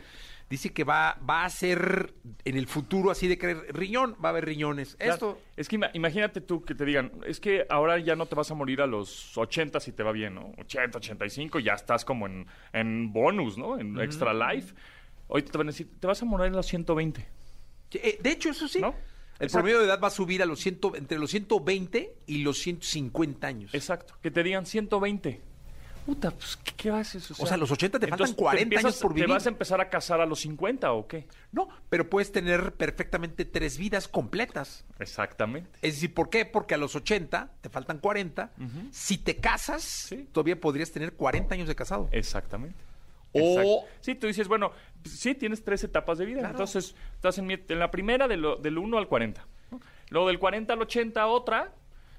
dice 0.49 0.71
que 0.73 0.83
va, 0.83 1.19
va 1.29 1.45
a 1.45 1.49
ser 1.49 2.13
en 2.45 2.57
el 2.57 2.65
futuro 2.67 3.11
así 3.11 3.27
de 3.27 3.37
creer 3.37 3.65
riñón, 3.75 4.15
va 4.23 4.29
a 4.29 4.31
haber 4.31 4.45
riñones. 4.45 4.95
Claro, 4.95 5.13
Esto, 5.13 5.41
Es 5.57 5.67
que 5.69 5.75
ima- 5.77 5.91
imagínate 5.93 6.41
tú 6.41 6.63
que 6.63 6.73
te 6.73 6.85
digan, 6.85 7.11
es 7.27 7.39
que 7.39 7.65
ahora 7.69 7.99
ya 7.99 8.15
no 8.15 8.25
te 8.25 8.33
vas 8.35 8.49
a 8.49 8.55
morir 8.55 8.81
a 8.81 8.87
los 8.87 9.37
80 9.37 9.79
si 9.79 9.91
te 9.91 10.03
va 10.03 10.11
bien, 10.11 10.35
¿no? 10.35 10.51
80, 10.57 10.97
85, 10.97 11.59
ya 11.59 11.73
estás 11.73 12.03
como 12.05 12.25
en, 12.27 12.47
en 12.73 13.11
bonus, 13.13 13.57
¿no? 13.57 13.77
En 13.77 13.99
extra 13.99 14.33
life. 14.33 14.73
Hoy 15.27 15.43
te 15.43 15.55
van 15.57 15.67
a 15.67 15.71
decir, 15.71 15.87
te 15.99 16.07
vas 16.07 16.21
a 16.21 16.25
morir 16.25 16.47
a 16.47 16.55
los 16.55 16.65
120. 16.65 17.27
eh, 17.91 18.19
de 18.21 18.31
hecho, 18.31 18.49
eso 18.49 18.67
sí. 18.67 18.79
¿No? 18.79 18.95
El 19.39 19.45
Exacto. 19.45 19.63
promedio 19.63 19.79
de 19.79 19.85
edad 19.85 19.99
va 20.03 20.07
a 20.09 20.11
subir 20.11 20.41
a 20.43 20.45
los 20.45 20.59
ciento, 20.59 20.95
entre 20.95 21.17
los 21.17 21.31
120 21.31 22.13
y 22.27 22.39
los 22.39 22.57
150 22.59 23.47
años. 23.47 23.73
Exacto. 23.73 24.15
Que 24.21 24.31
te 24.31 24.43
digan 24.43 24.65
120. 24.65 25.41
Puta, 26.05 26.31
pues, 26.31 26.57
¿qué, 26.57 26.71
qué 26.75 26.89
haces? 26.89 27.29
O 27.31 27.35
sea, 27.45 27.53
a 27.53 27.57
los 27.57 27.69
80 27.71 27.99
te 27.99 28.07
faltan 28.07 28.25
entonces, 28.29 28.35
40 28.35 28.63
empiezas- 28.63 28.85
años 28.85 28.97
por 29.01 29.13
vivir. 29.13 29.27
¿Te 29.27 29.33
vas 29.33 29.45
a 29.45 29.49
empezar 29.49 29.79
a 29.79 29.89
casar 29.89 30.19
a 30.21 30.25
los 30.25 30.39
50 30.39 30.91
o 30.91 31.07
qué? 31.07 31.27
No, 31.51 31.69
pero 31.89 32.09
puedes 32.09 32.31
tener 32.31 32.73
perfectamente 32.73 33.45
tres 33.45 33.77
vidas 33.77 34.07
completas. 34.07 34.85
Exactamente. 34.97 35.69
Es 35.83 35.95
decir, 35.95 36.13
¿por 36.13 36.29
qué? 36.31 36.45
Porque 36.45 36.73
a 36.73 36.77
los 36.77 36.95
80 36.95 37.51
te 37.61 37.69
faltan 37.69 37.99
40. 37.99 38.51
Si 38.91 39.19
te 39.19 39.35
casas, 39.37 39.83
Sí. 39.83 40.27
todavía 40.31 40.59
podrías 40.59 40.91
tener 40.91 41.13
40 41.13 41.53
años 41.55 41.67
de 41.67 41.75
casado. 41.75 42.09
Exactamente. 42.11 42.83
O-. 43.33 43.85
Sí, 44.01 44.15
tú 44.15 44.27
dices, 44.27 44.47
bueno, 44.47 44.71
sí, 45.05 45.35
tienes 45.35 45.63
tres 45.63 45.83
etapas 45.83 46.17
de 46.17 46.25
vida. 46.25 46.39
Claro. 46.39 46.53
Entonces, 46.53 46.95
estás 47.15 47.37
en, 47.37 47.45
mi- 47.47 47.57
en 47.67 47.79
la 47.79 47.91
primera 47.91 48.27
de 48.27 48.37
lo- 48.37 48.55
del 48.57 48.77
1 48.77 48.97
al 48.97 49.07
40. 49.07 49.45
¿no? 49.71 49.79
Luego 50.09 50.27
del 50.27 50.39
40 50.39 50.73
al 50.73 50.81
80 50.81 51.27
otra. 51.27 51.73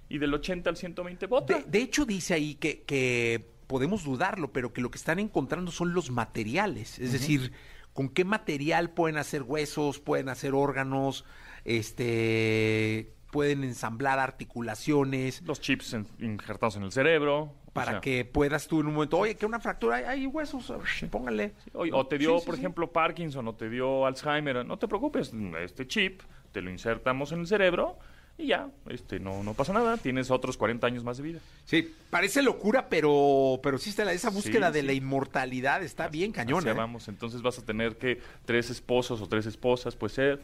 Y 0.08 0.18
del 0.18 0.34
80 0.34 0.68
al 0.70 0.76
120 0.76 1.26
otra. 1.30 1.58
De, 1.58 1.64
de 1.64 1.78
hecho, 1.78 2.04
dice 2.04 2.34
ahí 2.34 2.56
que, 2.56 2.82
que 2.82 3.46
podemos 3.68 4.02
dudarlo, 4.02 4.52
pero 4.52 4.72
que 4.72 4.80
lo 4.80 4.90
que 4.90 4.98
están 4.98 5.20
encontrando 5.20 5.70
son 5.70 5.94
los 5.94 6.10
materiales. 6.10 6.98
Es 6.98 7.12
decir, 7.12 7.52
con 7.92 8.08
qué 8.08 8.24
material 8.24 8.90
pueden 8.90 9.18
hacer 9.18 9.42
huesos, 9.44 10.00
pueden 10.00 10.28
hacer 10.28 10.52
órganos, 10.54 11.24
este 11.64 13.12
pueden 13.30 13.62
ensamblar 13.62 14.18
articulaciones 14.18 15.42
Los 15.42 15.60
chips 15.60 15.94
en- 15.94 16.08
injertados 16.18 16.74
en 16.76 16.82
el 16.82 16.90
cerebro. 16.90 17.54
O 17.70 17.72
para 17.72 17.92
sea, 17.92 18.00
que 18.00 18.24
puedas 18.24 18.66
tú 18.66 18.80
en 18.80 18.88
un 18.88 18.94
momento, 18.94 19.18
oye, 19.18 19.36
que 19.36 19.46
una 19.46 19.60
fractura, 19.60 19.96
hay, 19.96 20.04
hay 20.04 20.26
huesos, 20.26 20.72
póngale. 21.10 21.52
O, 21.72 21.84
o 21.92 22.06
te 22.06 22.18
dio, 22.18 22.34
Sí, 22.34 22.40
sí, 22.40 22.46
por 22.46 22.54
ejemplo, 22.56 22.90
Parkinson 22.92 23.46
o 23.48 23.54
te 23.54 23.68
dio 23.70 24.06
Alzheimer. 24.06 24.64
No 24.66 24.78
te 24.78 24.88
preocupes, 24.88 25.32
este 25.60 25.86
chip 25.86 26.20
te 26.52 26.60
lo 26.60 26.70
insertamos 26.70 27.30
en 27.32 27.40
el 27.40 27.46
cerebro 27.46 27.96
y 28.36 28.46
ya, 28.48 28.68
este, 28.88 29.20
no, 29.20 29.42
no 29.44 29.54
pasa 29.54 29.72
nada. 29.72 29.96
Tienes 29.98 30.30
otros 30.30 30.56
40 30.56 30.86
años 30.86 31.04
más 31.04 31.18
de 31.18 31.22
vida. 31.22 31.40
Sí, 31.64 31.94
parece 32.10 32.42
locura, 32.42 32.88
pero, 32.88 33.60
pero 33.62 33.78
sí 33.78 33.90
está 33.90 34.04
la- 34.04 34.14
esa 34.14 34.30
búsqueda 34.30 34.68
Sí, 34.68 34.74
de 34.74 34.80
sí. 34.80 34.86
la 34.86 34.92
inmortalidad 34.94 35.82
está 35.82 36.08
bien 36.08 36.32
cañón. 36.32 36.58
Hacia 36.60 36.72
¿eh? 36.72 36.74
vamos, 36.74 37.06
entonces 37.08 37.42
vas 37.42 37.58
a 37.58 37.64
tener 37.64 37.98
que 37.98 38.20
tres 38.46 38.70
esposos 38.70 39.20
o 39.20 39.26
tres 39.28 39.46
esposas, 39.46 39.94
puede 39.94 40.14
ser. 40.14 40.38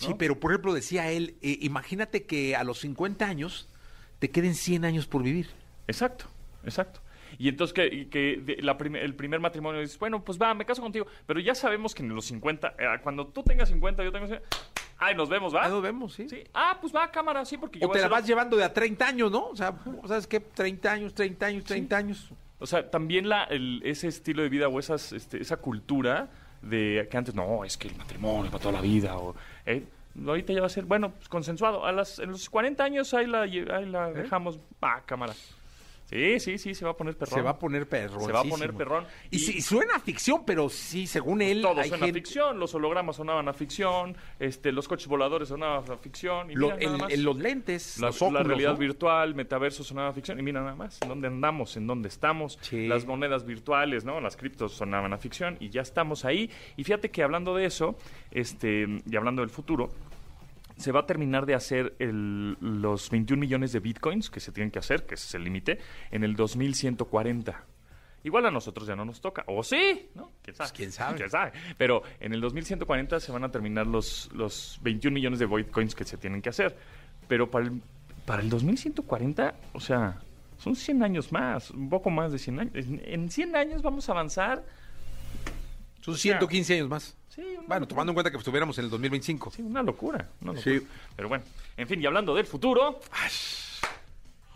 ¿no? 0.00 0.06
Sí, 0.06 0.14
pero 0.16 0.40
por 0.40 0.52
ejemplo 0.52 0.72
decía 0.72 1.10
él, 1.10 1.34
eh, 1.42 1.58
imagínate 1.60 2.22
que 2.24 2.56
a 2.56 2.64
los 2.64 2.78
50 2.80 3.26
años 3.26 3.68
te 4.18 4.30
queden 4.30 4.54
100 4.54 4.84
años 4.86 5.06
por 5.06 5.22
vivir. 5.22 5.48
Exacto, 5.88 6.26
exacto. 6.64 7.00
Y 7.38 7.48
entonces 7.48 7.72
que, 7.72 8.08
que 8.08 8.56
la 8.60 8.76
prim- 8.76 8.96
el 8.96 9.14
primer 9.14 9.38
matrimonio 9.38 9.80
dices, 9.80 9.98
bueno, 9.98 10.22
pues 10.24 10.36
va, 10.40 10.52
me 10.52 10.64
caso 10.64 10.82
contigo. 10.82 11.06
Pero 11.26 11.38
ya 11.38 11.54
sabemos 11.54 11.94
que 11.94 12.02
en 12.02 12.14
los 12.14 12.24
50, 12.24 12.74
eh, 12.78 12.86
cuando 13.02 13.26
tú 13.28 13.42
tengas 13.44 13.68
50, 13.68 14.02
yo 14.02 14.10
tengo 14.10 14.26
50, 14.26 14.48
ay, 14.98 15.14
nos 15.14 15.28
vemos, 15.28 15.54
¿va? 15.54 15.64
Ahí 15.64 15.70
nos 15.70 15.80
vemos, 15.82 16.12
¿sí? 16.12 16.28
Sí. 16.28 16.42
Ah, 16.52 16.76
pues 16.80 16.92
va, 16.94 17.08
cámara, 17.10 17.44
sí, 17.44 17.56
porque 17.56 17.78
yo 17.78 17.86
O 17.86 17.88
voy 17.88 17.94
te 17.98 18.00
a 18.04 18.08
la 18.08 18.16
vas 18.16 18.26
llevando 18.26 18.56
de 18.56 18.64
a 18.64 18.72
30 18.74 19.06
años, 19.06 19.30
¿no? 19.30 19.46
O 19.46 19.56
sea, 19.56 19.72
¿sabes 20.06 20.26
qué? 20.26 20.40
30 20.40 20.90
años, 20.92 21.14
30 21.14 21.46
años, 21.46 21.64
30 21.64 21.96
años. 21.96 22.30
O 22.58 22.66
sea, 22.66 22.90
también 22.90 23.28
la, 23.28 23.44
el- 23.44 23.80
ese 23.84 24.08
estilo 24.08 24.42
de 24.42 24.48
vida 24.48 24.66
o 24.68 24.78
esas, 24.80 25.12
este, 25.12 25.40
esa 25.40 25.56
cultura 25.58 26.28
de 26.62 27.06
que 27.10 27.16
antes, 27.16 27.34
no, 27.34 27.64
es 27.64 27.76
que 27.78 27.86
el 27.88 27.96
matrimonio 27.96 28.46
es 28.46 28.50
para 28.50 28.60
toda 28.62 28.72
la 28.74 28.80
vida. 28.82 29.16
O, 29.16 29.36
eh, 29.66 29.84
ahorita 30.26 30.52
ya 30.52 30.60
va 30.60 30.66
a 30.66 30.68
ser, 30.70 30.84
bueno, 30.84 31.12
pues, 31.12 31.28
consensuado. 31.28 31.86
A 31.86 31.92
las, 31.92 32.18
en 32.18 32.32
los 32.32 32.50
40 32.50 32.82
años 32.84 33.14
ahí 33.14 33.26
la, 33.28 33.42
ahí 33.42 33.86
la 33.86 34.10
dejamos. 34.12 34.58
Ah, 34.82 35.00
cámara. 35.06 35.32
Sí, 36.10 36.40
sí, 36.40 36.58
sí, 36.58 36.74
se 36.74 36.84
va 36.84 36.90
a 36.90 36.96
poner 36.96 37.16
perrón. 37.16 37.34
Se 37.34 37.40
va 37.40 37.50
a 37.50 37.58
poner 37.58 37.88
perrón. 37.88 38.24
Se 38.24 38.32
va 38.32 38.40
a 38.40 38.44
poner 38.44 38.74
perrón. 38.74 39.06
Y, 39.30 39.38
sí, 39.38 39.60
suena 39.62 39.94
a 39.94 40.00
ficción, 40.00 40.42
pero 40.44 40.68
sí, 40.68 41.06
según 41.06 41.40
él, 41.40 41.62
Todo 41.62 41.74
suena 41.84 42.06
gente- 42.06 42.12
ficción, 42.14 42.58
los 42.58 42.74
hologramas 42.74 43.16
sonaban 43.16 43.46
a 43.48 43.52
ficción, 43.52 44.16
este, 44.40 44.72
los 44.72 44.88
coches 44.88 45.06
voladores 45.06 45.48
sonaban 45.50 45.84
a 45.88 45.96
ficción. 45.96 46.50
Y 46.50 46.54
lo- 46.56 46.74
mira, 46.76 46.86
nada 46.86 46.98
más. 46.98 47.12
el- 47.12 47.22
los 47.22 47.36
lentes, 47.36 47.98
La, 48.00 48.08
los 48.08 48.20
la 48.22 48.42
realidad 48.42 48.72
¿no? 48.72 48.78
virtual, 48.78 49.34
metaverso 49.36 49.84
sonaba 49.84 50.08
a 50.08 50.12
ficción. 50.12 50.38
Y 50.40 50.42
mira 50.42 50.60
nada 50.60 50.74
más, 50.74 50.98
en 51.00 51.08
dónde 51.08 51.28
andamos, 51.28 51.76
en 51.76 51.86
dónde 51.86 52.08
estamos. 52.08 52.58
Sí. 52.60 52.88
Las 52.88 53.06
monedas 53.06 53.46
virtuales, 53.46 54.04
¿no? 54.04 54.20
Las 54.20 54.36
criptos 54.36 54.72
sonaban 54.72 55.12
a 55.12 55.18
ficción 55.18 55.56
y 55.60 55.68
ya 55.70 55.82
estamos 55.82 56.24
ahí. 56.24 56.50
Y 56.76 56.82
fíjate 56.82 57.10
que 57.12 57.22
hablando 57.22 57.54
de 57.54 57.66
eso, 57.66 57.96
este, 58.32 58.86
y 59.08 59.16
hablando 59.16 59.42
del 59.42 59.50
futuro, 59.50 59.90
se 60.80 60.92
va 60.92 61.00
a 61.00 61.06
terminar 61.06 61.46
de 61.46 61.54
hacer 61.54 61.94
el- 61.98 62.56
los 62.60 63.10
21 63.10 63.40
millones 63.40 63.72
de 63.72 63.80
bitcoins 63.80 64.30
que 64.30 64.40
se 64.40 64.50
tienen 64.52 64.70
que 64.70 64.78
hacer, 64.78 65.06
que 65.06 65.14
ese 65.14 65.26
es 65.26 65.34
el 65.34 65.44
límite, 65.44 65.78
en 66.10 66.24
el 66.24 66.34
2140. 66.36 67.64
Igual 68.22 68.44
a 68.46 68.50
nosotros 68.50 68.86
ya 68.86 68.94
no 68.96 69.04
nos 69.04 69.20
toca. 69.20 69.44
O 69.46 69.62
sí, 69.62 70.08
¿no? 70.14 70.32
¿Quién 70.42 70.54
sabe? 70.56 70.68
Pues, 70.68 70.72
quién 70.76 70.92
sabe. 70.92 71.16
¿Quién 71.16 71.30
sabe? 71.30 71.52
Pero 71.78 72.02
en 72.20 72.34
el 72.34 72.40
2140 72.40 73.18
se 73.20 73.32
van 73.32 73.44
a 73.44 73.50
terminar 73.50 73.86
los, 73.86 74.28
los 74.34 74.78
21 74.82 75.14
millones 75.14 75.38
de 75.38 75.46
bitcoins 75.46 75.94
que 75.94 76.04
se 76.04 76.18
tienen 76.18 76.42
que 76.42 76.50
hacer. 76.50 76.76
Pero 77.28 77.50
para 77.50 77.66
el, 77.66 77.80
para 78.26 78.42
el 78.42 78.50
2140, 78.50 79.54
o 79.72 79.80
sea, 79.80 80.18
son 80.58 80.76
100 80.76 81.02
años 81.02 81.32
más, 81.32 81.70
un 81.70 81.88
poco 81.88 82.10
más 82.10 82.30
de 82.32 82.38
100 82.38 82.60
años. 82.60 82.74
En, 82.74 83.00
en 83.04 83.30
100 83.30 83.56
años 83.56 83.80
vamos 83.82 84.06
a 84.08 84.12
avanzar. 84.12 84.64
Son 86.02 86.14
115 86.16 86.74
años 86.74 86.88
más. 86.90 87.16
Sí, 87.30 87.42
Bueno, 87.42 87.58
locura. 87.66 87.86
tomando 87.86 88.10
en 88.10 88.14
cuenta 88.14 88.30
que 88.30 88.36
estuviéramos 88.36 88.76
en 88.78 88.84
el 88.84 88.90
2025. 88.90 89.50
Sí, 89.52 89.62
una 89.62 89.82
locura. 89.82 90.28
una 90.42 90.60
Sí. 90.60 90.74
locura. 90.74 90.92
Pero 91.16 91.28
bueno, 91.28 91.44
en 91.76 91.88
fin, 91.88 92.02
y 92.02 92.06
hablando 92.06 92.34
del 92.34 92.44
futuro, 92.46 93.00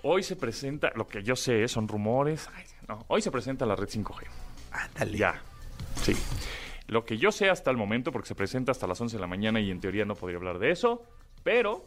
hoy 0.02 0.22
se 0.22 0.36
presenta, 0.36 0.90
lo 0.94 1.06
que 1.06 1.22
yo 1.22 1.36
sé 1.36 1.66
son 1.68 1.88
rumores, 1.88 2.48
ay, 2.54 2.64
no, 2.88 3.04
hoy 3.08 3.22
se 3.22 3.30
presenta 3.30 3.64
la 3.64 3.76
red 3.76 3.88
5G. 3.88 4.26
Ándale. 4.72 5.16
Ya, 5.16 5.40
sí. 6.02 6.14
Lo 6.88 7.04
que 7.04 7.16
yo 7.16 7.32
sé 7.32 7.48
hasta 7.48 7.70
el 7.70 7.76
momento, 7.76 8.12
porque 8.12 8.28
se 8.28 8.34
presenta 8.34 8.72
hasta 8.72 8.86
las 8.86 9.00
11 9.00 9.16
de 9.16 9.20
la 9.20 9.26
mañana 9.26 9.60
y 9.60 9.70
en 9.70 9.80
teoría 9.80 10.04
no 10.04 10.14
podría 10.16 10.36
hablar 10.38 10.58
de 10.58 10.70
eso, 10.70 11.02
pero 11.42 11.86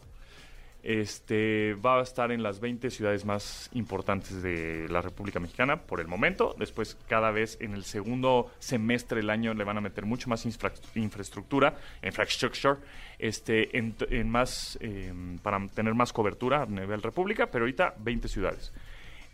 este 0.83 1.73
va 1.75 1.99
a 1.99 2.03
estar 2.03 2.31
en 2.31 2.43
las 2.43 2.59
20 2.59 2.89
ciudades 2.91 3.25
más 3.25 3.69
importantes 3.73 4.41
de 4.41 4.87
la 4.89 5.01
República 5.01 5.39
Mexicana 5.39 5.81
por 5.81 5.99
el 5.99 6.07
momento. 6.07 6.55
Después, 6.57 6.97
cada 7.07 7.31
vez 7.31 7.57
en 7.59 7.73
el 7.73 7.83
segundo 7.83 8.51
semestre 8.59 9.17
del 9.21 9.29
año 9.29 9.53
le 9.53 9.63
van 9.63 9.77
a 9.77 9.81
meter 9.81 10.05
mucho 10.05 10.29
más 10.29 10.45
infra- 10.45 10.71
infraestructura, 10.95 11.75
infrastructure, 12.03 12.77
este, 13.19 13.77
en, 13.77 14.29
más, 14.29 14.77
eh, 14.81 15.13
para 15.43 15.67
tener 15.69 15.93
más 15.93 16.13
cobertura 16.13 16.61
a 16.63 16.65
nivel 16.65 17.01
República, 17.01 17.47
pero 17.47 17.63
ahorita 17.65 17.95
20 17.99 18.27
ciudades. 18.27 18.71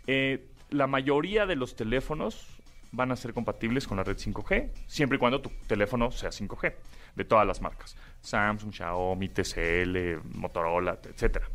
Eh, 0.08 0.46
la 0.70 0.88
mayoría 0.88 1.46
de 1.46 1.56
los 1.56 1.76
teléfonos 1.76 2.48
van 2.92 3.12
a 3.12 3.16
ser 3.16 3.34
compatibles 3.34 3.88
con 3.88 3.98
la 3.98 4.04
red 4.04 4.18
5G, 4.18 4.70
siempre 4.88 5.16
y 5.18 5.20
cuando 5.20 5.42
tu 5.42 5.50
teléfono 5.68 6.12
sea 6.12 6.30
5G, 6.32 6.74
de 7.16 7.26
todas 7.26 7.46
las 7.46 7.62
marcas. 7.62 7.96
Samsung, 8.24 8.72
Xiaomi, 8.72 9.30
TCL, 9.30 10.22
Motorola, 10.36 10.98
etcétera. 11.04 11.48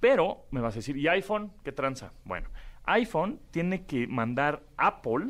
Pero 0.00 0.46
me 0.50 0.60
vas 0.60 0.74
a 0.74 0.78
decir, 0.78 0.96
¿y 0.96 1.06
iPhone 1.08 1.52
qué 1.62 1.70
tranza? 1.72 2.12
Bueno, 2.24 2.48
iPhone 2.84 3.38
tiene 3.52 3.84
que 3.86 4.06
mandar 4.08 4.62
Apple 4.76 5.28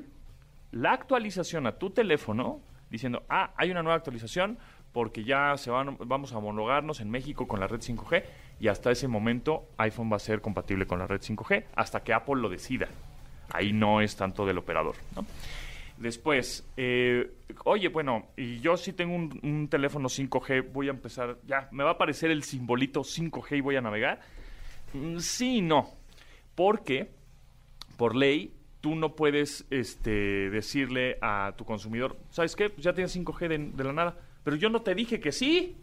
la 0.72 0.92
actualización 0.92 1.66
a 1.66 1.78
tu 1.78 1.90
teléfono 1.90 2.60
diciendo, 2.88 3.22
ah, 3.28 3.52
hay 3.56 3.70
una 3.70 3.82
nueva 3.82 3.96
actualización 3.96 4.58
porque 4.92 5.24
ya 5.24 5.56
se 5.58 5.70
van, 5.70 5.96
vamos 5.98 6.32
a 6.32 6.38
homologarnos 6.38 7.00
en 7.00 7.10
México 7.10 7.46
con 7.46 7.60
la 7.60 7.66
red 7.66 7.80
5G 7.80 8.24
y 8.60 8.68
hasta 8.68 8.90
ese 8.90 9.08
momento 9.08 9.68
iPhone 9.76 10.10
va 10.10 10.16
a 10.16 10.20
ser 10.20 10.40
compatible 10.40 10.86
con 10.86 10.98
la 10.98 11.06
red 11.06 11.20
5G 11.20 11.64
hasta 11.74 12.02
que 12.02 12.14
Apple 12.14 12.36
lo 12.36 12.48
decida. 12.48 12.88
Ahí 13.52 13.72
no 13.72 14.00
es 14.00 14.16
tanto 14.16 14.46
del 14.46 14.58
operador, 14.58 14.94
¿no? 15.14 15.26
Después, 16.02 16.68
eh, 16.76 17.30
oye, 17.64 17.86
bueno, 17.86 18.26
y 18.36 18.58
yo 18.58 18.76
sí 18.76 18.92
tengo 18.92 19.14
un, 19.14 19.68
teléfono 19.68 20.08
5G, 20.08 20.72
voy 20.72 20.88
a 20.88 20.90
empezar, 20.90 21.38
ya, 21.46 21.68
me 21.70 21.84
va 21.84 21.90
a 21.90 21.92
aparecer 21.92 22.32
el 22.32 22.42
simbolito 22.42 23.02
5G 23.02 23.58
y 23.58 23.60
voy 23.60 23.76
a 23.76 23.80
navegar. 23.80 24.18
Mm, 24.94 25.18
Sí 25.18 25.58
y 25.58 25.62
no, 25.62 25.90
porque 26.56 27.12
por 27.96 28.16
ley 28.16 28.52
tú 28.80 28.96
no 28.96 29.14
puedes 29.14 29.64
este, 29.70 30.50
decirle 30.50 31.18
a 31.22 31.54
tu 31.56 31.64
consumidor, 31.64 32.18
¿sabes 32.30 32.56
qué? 32.56 32.68
Pues 32.68 32.82
ya 32.82 32.92
tienes 32.94 33.16
5G 33.16 33.46
de, 33.46 33.58
de 33.58 33.84
la 33.84 33.92
nada, 33.92 34.18
pero 34.42 34.56
yo 34.56 34.70
no 34.70 34.82
te 34.82 34.96
dije 34.96 35.20
que 35.20 35.30
sí, 35.30 35.76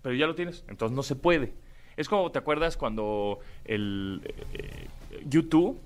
pero 0.00 0.14
ya 0.14 0.26
lo 0.26 0.34
tienes, 0.34 0.64
entonces 0.66 0.96
no 0.96 1.02
se 1.02 1.14
puede. 1.14 1.52
Es 1.98 2.08
como, 2.08 2.32
¿te 2.32 2.38
acuerdas 2.38 2.78
cuando 2.78 3.40
el 3.66 4.22
eh, 4.54 4.88
YouTube 5.26 5.78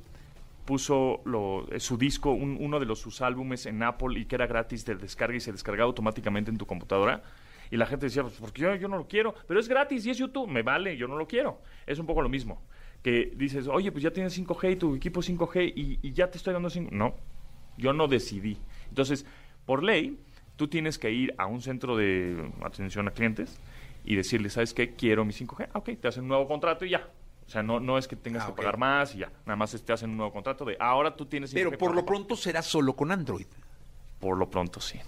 puso 0.69 1.23
lo- 1.25 1.67
eh, 1.73 1.81
su 1.81 1.97
disco, 1.97 2.31
un- 2.33 2.59
uno 2.61 2.79
de 2.79 2.85
los, 2.85 2.99
sus 3.01 3.23
álbumes 3.23 3.65
en 3.65 3.83
Apple 3.83 4.21
y 4.21 4.27
que 4.27 4.35
era 4.35 4.47
gratis 4.47 4.85
de 4.85 4.97
descarga 4.97 5.35
y 5.35 5.41
se 5.41 5.51
descargaba 5.51 5.87
automáticamente 5.87 6.51
en 6.51 6.59
tu 6.59 6.67
computadora? 6.67 7.23
Y 7.71 7.79
la 7.79 7.87
gente 7.87 8.05
decía, 8.05 8.21
pues 8.23 8.35
porque 8.35 8.61
yo, 8.79 8.87
no 8.87 8.99
lo 8.99 9.09
quiero, 9.09 9.35
pero 9.47 9.59
es 9.61 9.67
gratis 9.67 10.05
y 10.05 10.11
es 10.11 10.19
YouTube, 10.19 10.47
me 10.47 10.63
vale, 10.63 10.95
yo 10.99 11.09
no 11.09 11.17
lo 11.17 11.27
quiero. 11.27 11.63
Es 11.87 11.99
un 11.99 12.05
poco 12.05 12.21
lo 12.21 12.29
mismo. 12.29 12.61
Que 13.03 13.33
dices, 13.35 13.67
oye, 13.67 13.91
pues 13.91 14.05
ya 14.05 14.11
tienes 14.11 14.39
5G 14.39 14.73
y 14.73 14.77
tu 14.77 14.95
equipo 14.95 15.21
es 15.21 15.31
5G 15.31 15.73
y, 15.75 16.13
ya 16.13 16.31
te 16.31 16.37
estoy 16.37 16.53
dando 16.53 16.69
5 16.69 16.91
No, 16.93 17.15
yo 17.79 17.95
no 17.95 18.07
decidí. 18.07 18.59
Entonces, 18.91 19.25
por 19.65 19.83
ley, 19.83 20.19
tú 20.57 20.69
tienes 20.69 20.99
que 20.99 21.11
ir 21.11 21.35
a 21.39 21.47
un 21.47 21.63
centro 21.63 21.97
de 21.97 22.53
atención 22.63 23.09
a 23.09 23.13
clientes 23.13 23.59
y 24.05 24.17
decirle, 24.17 24.51
¿sabes 24.51 24.75
qué? 24.75 24.95
Quiero 24.95 25.25
mi 25.25 25.33
5G. 25.33 25.69
Ah, 25.73 25.79
ok, 25.79 25.93
te 25.99 26.09
hacen 26.09 26.25
un 26.25 26.29
nuevo 26.29 26.47
contrato 26.47 26.85
y 26.85 26.91
ya. 26.91 27.09
O 27.49 27.51
sea, 27.51 27.63
no, 27.63 27.81
no 27.81 27.97
es 27.97 28.07
que 28.07 28.15
tengas 28.15 28.45
Ah, 28.45 28.49
que 28.49 28.53
pagar 28.53 28.77
más 28.77 29.15
y 29.15 29.21
ya. 29.21 29.33
Nada 29.47 29.57
más 29.57 29.73
te 29.83 29.93
hacen 29.93 30.11
un 30.11 30.19
nuevo 30.19 30.31
contrato 30.33 30.67
de 30.67 30.77
ahora 30.79 31.17
tú 31.17 31.25
tienes 31.25 31.51
5G. 31.51 31.55
Pero 31.55 31.79
por 31.79 31.91
lo 31.93 32.03
papá". 32.03 32.07
pronto 32.09 32.37
será 32.37 32.61
solo 32.63 32.95
con 32.95 33.11
Android. 33.11 33.47
Por 34.21 34.37
lo 34.37 34.51
pronto, 34.51 34.81
sí. 34.81 34.99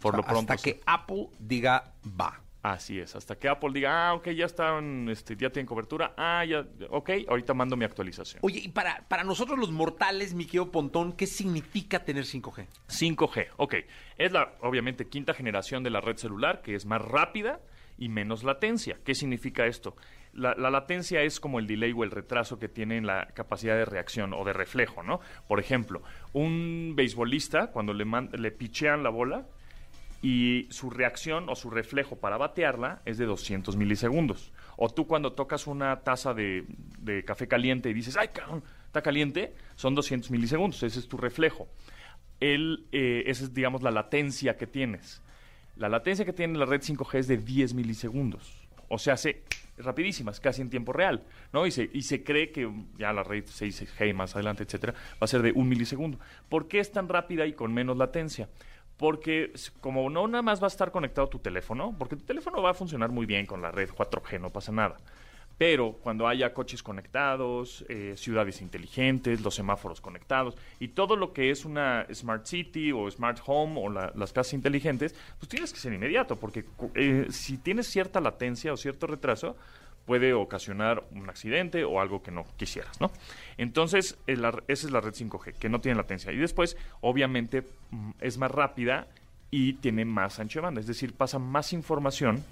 Por 0.00 0.14
O 0.14 0.18
sea, 0.18 0.18
lo 0.18 0.22
pronto. 0.26 0.52
hasta 0.52 0.62
sí. 0.62 0.72
que 0.74 0.80
Apple 0.84 1.28
diga 1.38 1.94
va. 2.20 2.38
Así 2.62 3.00
es, 3.00 3.16
hasta 3.16 3.36
que 3.36 3.48
Apple 3.48 3.70
diga, 3.72 4.10
ah, 4.10 4.14
ok, 4.14 4.28
ya 4.28 4.44
están, 4.44 5.08
este, 5.08 5.34
ya 5.34 5.50
tienen 5.50 5.66
cobertura, 5.66 6.14
ah, 6.16 6.44
ya, 6.44 6.64
ok, 6.90 7.10
ahorita 7.28 7.54
mando 7.54 7.76
mi 7.76 7.84
actualización. 7.84 8.38
Oye, 8.44 8.60
y 8.60 8.68
para, 8.68 9.04
para 9.08 9.24
nosotros 9.24 9.58
los 9.58 9.72
mortales, 9.72 10.32
mi 10.34 10.44
querido 10.44 10.70
Pontón, 10.70 11.14
¿qué 11.14 11.26
significa 11.26 12.04
tener 12.04 12.24
5G? 12.24 12.68
5G, 12.88 13.48
ok. 13.56 13.74
Es 14.16 14.30
la, 14.30 14.54
obviamente, 14.60 15.08
quinta 15.08 15.34
generación 15.34 15.82
de 15.82 15.90
la 15.90 16.00
red 16.00 16.18
celular, 16.18 16.62
que 16.62 16.76
es 16.76 16.86
más 16.86 17.02
rápida 17.02 17.58
y 17.98 18.08
menos 18.08 18.44
latencia. 18.44 18.96
¿Qué 19.04 19.16
significa 19.16 19.66
esto? 19.66 19.96
La, 20.32 20.54
la 20.54 20.70
latencia 20.70 21.22
es 21.22 21.40
como 21.40 21.58
el 21.58 21.66
delay 21.66 21.92
o 21.92 22.04
el 22.04 22.10
retraso 22.10 22.58
que 22.58 22.68
tiene 22.68 22.96
en 22.96 23.06
la 23.06 23.26
capacidad 23.34 23.76
de 23.76 23.84
reacción 23.84 24.32
o 24.32 24.44
de 24.44 24.52
reflejo, 24.52 25.02
¿no? 25.02 25.20
Por 25.46 25.60
ejemplo, 25.60 26.02
un 26.32 26.94
beisbolista, 26.96 27.66
cuando 27.68 27.92
le, 27.92 28.04
le 28.38 28.50
pichean 28.50 29.02
la 29.02 29.10
bola, 29.10 29.46
y 30.22 30.68
su 30.70 30.88
reacción 30.88 31.48
o 31.48 31.56
su 31.56 31.68
reflejo 31.68 32.16
para 32.16 32.38
batearla 32.38 33.02
es 33.04 33.18
de 33.18 33.26
200 33.26 33.76
milisegundos. 33.76 34.52
O 34.76 34.88
tú 34.88 35.08
cuando 35.08 35.32
tocas 35.32 35.66
una 35.66 36.00
taza 36.00 36.32
de, 36.32 36.64
de 37.00 37.24
café 37.24 37.48
caliente 37.48 37.90
y 37.90 37.92
dices, 37.92 38.16
ay, 38.16 38.28
cabrón, 38.28 38.62
está 38.86 39.02
caliente, 39.02 39.52
son 39.74 39.96
200 39.96 40.30
milisegundos, 40.30 40.82
ese 40.84 41.00
es 41.00 41.08
tu 41.08 41.16
reflejo. 41.16 41.68
El, 42.38 42.86
eh, 42.92 43.24
esa 43.26 43.44
es, 43.44 43.52
digamos, 43.52 43.82
la 43.82 43.90
latencia 43.90 44.56
que 44.56 44.68
tienes. 44.68 45.22
La 45.76 45.88
latencia 45.88 46.24
que 46.24 46.32
tiene 46.32 46.56
la 46.56 46.66
red 46.66 46.80
5G 46.80 47.18
es 47.18 47.26
de 47.26 47.38
10 47.38 47.74
milisegundos. 47.74 48.68
O 48.88 48.98
sea, 48.98 49.14
hace 49.14 49.42
rapidísima, 49.44 49.61
es 49.76 50.40
casi 50.40 50.62
en 50.62 50.70
tiempo 50.70 50.92
real, 50.92 51.24
¿no? 51.52 51.66
Y 51.66 51.70
se, 51.70 51.90
y 51.92 52.02
se 52.02 52.22
cree 52.22 52.52
que 52.52 52.70
ya 52.98 53.12
la 53.12 53.22
red 53.22 53.44
6G 53.44 54.14
más 54.14 54.34
adelante, 54.34 54.62
etcétera, 54.62 54.92
va 54.92 55.18
a 55.20 55.26
ser 55.26 55.42
de 55.42 55.52
un 55.52 55.68
milisegundo. 55.68 56.18
¿Por 56.48 56.68
qué 56.68 56.78
es 56.78 56.92
tan 56.92 57.08
rápida 57.08 57.46
y 57.46 57.52
con 57.52 57.72
menos 57.72 57.96
latencia? 57.96 58.48
Porque 58.96 59.52
como 59.80 60.08
no 60.10 60.28
nada 60.28 60.42
más 60.42 60.60
va 60.60 60.66
a 60.66 60.68
estar 60.68 60.92
conectado 60.92 61.28
tu 61.28 61.38
teléfono, 61.38 61.94
porque 61.98 62.16
tu 62.16 62.24
teléfono 62.24 62.62
va 62.62 62.70
a 62.70 62.74
funcionar 62.74 63.10
muy 63.10 63.26
bien 63.26 63.46
con 63.46 63.62
la 63.62 63.70
red 63.70 63.90
4G, 63.90 64.40
no 64.40 64.50
pasa 64.50 64.72
nada. 64.72 64.96
Pero 65.62 65.92
cuando 65.92 66.26
haya 66.26 66.52
coches 66.52 66.82
conectados, 66.82 67.84
eh, 67.88 68.14
ciudades 68.16 68.60
inteligentes, 68.62 69.42
los 69.42 69.54
semáforos 69.54 70.00
conectados 70.00 70.56
y 70.80 70.88
todo 70.88 71.14
lo 71.14 71.32
que 71.32 71.52
es 71.52 71.64
una 71.64 72.04
Smart 72.12 72.44
City 72.46 72.90
o 72.90 73.08
Smart 73.08 73.38
Home 73.46 73.80
o 73.80 73.88
la- 73.88 74.10
las 74.16 74.32
casas 74.32 74.54
inteligentes, 74.54 75.14
pues 75.38 75.48
tienes 75.48 75.72
que 75.72 75.78
ser 75.78 75.92
inmediato, 75.92 76.34
porque 76.34 76.64
eh, 76.96 77.28
si 77.30 77.58
tienes 77.58 77.86
cierta 77.86 78.20
latencia 78.20 78.72
o 78.72 78.76
cierto 78.76 79.06
retraso, 79.06 79.56
puede 80.04 80.32
ocasionar 80.34 81.04
un 81.12 81.28
accidente 81.30 81.84
o 81.84 82.00
algo 82.00 82.24
que 82.24 82.32
no 82.32 82.44
quisieras, 82.56 83.00
¿no? 83.00 83.12
Entonces, 83.56 84.18
eh, 84.26 84.32
esa 84.66 84.86
es 84.88 84.90
la 84.90 85.00
red 85.00 85.14
5G, 85.14 85.52
que 85.60 85.68
no 85.68 85.80
tiene 85.80 85.96
latencia. 85.96 86.32
Y 86.32 86.38
después, 86.38 86.76
obviamente, 87.02 87.62
mm, 87.92 88.10
es 88.20 88.36
más 88.36 88.50
rápida 88.50 89.06
y 89.52 89.74
tiene 89.74 90.04
más 90.04 90.40
ancho 90.40 90.58
de 90.58 90.64
banda, 90.64 90.80
es 90.80 90.88
decir, 90.88 91.14
pasa 91.14 91.38
más 91.38 91.72
información 91.72 92.42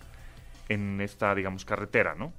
en 0.69 1.01
esta, 1.01 1.35
digamos, 1.35 1.65
carretera, 1.65 2.15
¿no? 2.15 2.33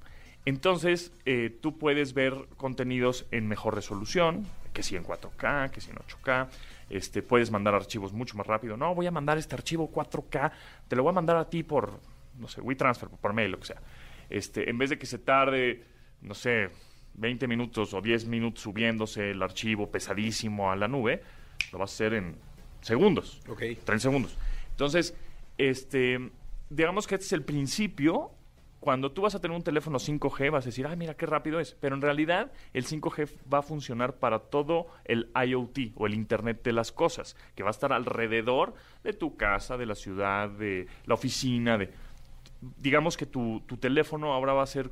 Entonces, 0.44 1.12
eh, 1.24 1.56
tú 1.60 1.78
puedes 1.78 2.14
ver 2.14 2.34
contenidos 2.56 3.26
en 3.30 3.46
mejor 3.46 3.74
resolución, 3.74 4.46
que 4.72 4.82
si 4.82 4.96
en 4.96 5.04
4K, 5.04 5.70
que 5.70 5.80
si 5.80 5.90
en 5.90 5.96
8K. 5.96 6.48
Este, 6.90 7.22
puedes 7.22 7.50
mandar 7.50 7.74
archivos 7.74 8.12
mucho 8.12 8.36
más 8.36 8.46
rápido. 8.46 8.76
No, 8.76 8.94
voy 8.94 9.06
a 9.06 9.10
mandar 9.10 9.38
este 9.38 9.54
archivo 9.54 9.90
4K, 9.90 10.52
te 10.88 10.96
lo 10.96 11.02
voy 11.04 11.10
a 11.10 11.14
mandar 11.14 11.36
a 11.36 11.48
ti 11.48 11.62
por, 11.62 12.00
no 12.38 12.48
sé, 12.48 12.60
WeTransfer, 12.60 13.08
por 13.08 13.32
mail, 13.32 13.52
lo 13.52 13.58
que 13.58 13.66
sea. 13.66 13.80
Este, 14.28 14.68
en 14.68 14.78
vez 14.78 14.90
de 14.90 14.98
que 14.98 15.06
se 15.06 15.18
tarde, 15.18 15.84
no 16.22 16.34
sé, 16.34 16.70
20 17.14 17.46
minutos 17.46 17.94
o 17.94 18.00
10 18.00 18.26
minutos 18.26 18.62
subiéndose 18.62 19.30
el 19.30 19.42
archivo 19.42 19.90
pesadísimo 19.90 20.70
a 20.70 20.76
la 20.76 20.88
nube, 20.88 21.22
lo 21.72 21.78
vas 21.78 21.90
a 21.90 21.94
hacer 21.94 22.14
en 22.14 22.36
segundos. 22.80 23.40
Ok. 23.48 23.60
30 23.84 23.98
segundos. 23.98 24.36
Entonces, 24.70 25.14
este, 25.58 26.30
digamos 26.70 27.06
que 27.06 27.14
este 27.14 27.26
es 27.26 27.32
el 27.32 27.44
principio. 27.44 28.32
Cuando 28.82 29.12
tú 29.12 29.22
vas 29.22 29.32
a 29.36 29.40
tener 29.40 29.56
un 29.56 29.62
teléfono 29.62 30.00
5G, 30.00 30.50
vas 30.50 30.64
a 30.64 30.70
decir, 30.70 30.88
ah, 30.88 30.96
mira 30.96 31.14
qué 31.14 31.24
rápido 31.24 31.60
es. 31.60 31.76
Pero 31.78 31.94
en 31.94 32.02
realidad, 32.02 32.50
el 32.72 32.84
5G 32.84 33.30
va 33.48 33.58
a 33.58 33.62
funcionar 33.62 34.16
para 34.16 34.40
todo 34.40 34.88
el 35.04 35.30
IoT 35.36 35.92
o 35.94 36.08
el 36.08 36.14
Internet 36.14 36.64
de 36.64 36.72
las 36.72 36.90
cosas, 36.90 37.36
que 37.54 37.62
va 37.62 37.68
a 37.68 37.70
estar 37.70 37.92
alrededor 37.92 38.74
de 39.04 39.12
tu 39.12 39.36
casa, 39.36 39.76
de 39.76 39.86
la 39.86 39.94
ciudad, 39.94 40.50
de 40.50 40.88
la 41.06 41.14
oficina, 41.14 41.78
de. 41.78 41.92
Digamos 42.78 43.16
que 43.16 43.24
tu, 43.24 43.62
tu 43.66 43.76
teléfono 43.76 44.32
ahora 44.32 44.52
va 44.52 44.64
a 44.64 44.66
ser 44.66 44.90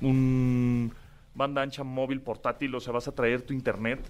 un 0.00 0.94
banda 1.34 1.60
ancha 1.60 1.84
móvil 1.84 2.22
portátil, 2.22 2.74
o 2.74 2.80
sea, 2.80 2.94
vas 2.94 3.08
a 3.08 3.14
traer 3.14 3.42
tu 3.42 3.52
internet 3.52 4.00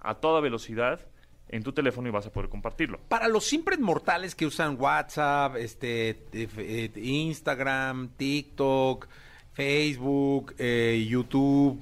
a 0.00 0.16
toda 0.16 0.42
velocidad 0.42 1.00
en 1.48 1.62
tu 1.62 1.72
teléfono 1.72 2.08
y 2.08 2.10
vas 2.10 2.26
a 2.26 2.32
poder 2.32 2.48
compartirlo. 2.50 2.98
Para 3.08 3.28
los 3.28 3.44
simples 3.44 3.78
mortales 3.78 4.34
que 4.34 4.46
usan 4.46 4.76
WhatsApp, 4.80 5.56
este, 5.56 6.10
eh, 6.32 6.48
eh, 6.58 6.90
Instagram, 6.96 8.10
TikTok, 8.16 9.06
Facebook, 9.52 10.54
eh, 10.58 11.06
YouTube, 11.08 11.80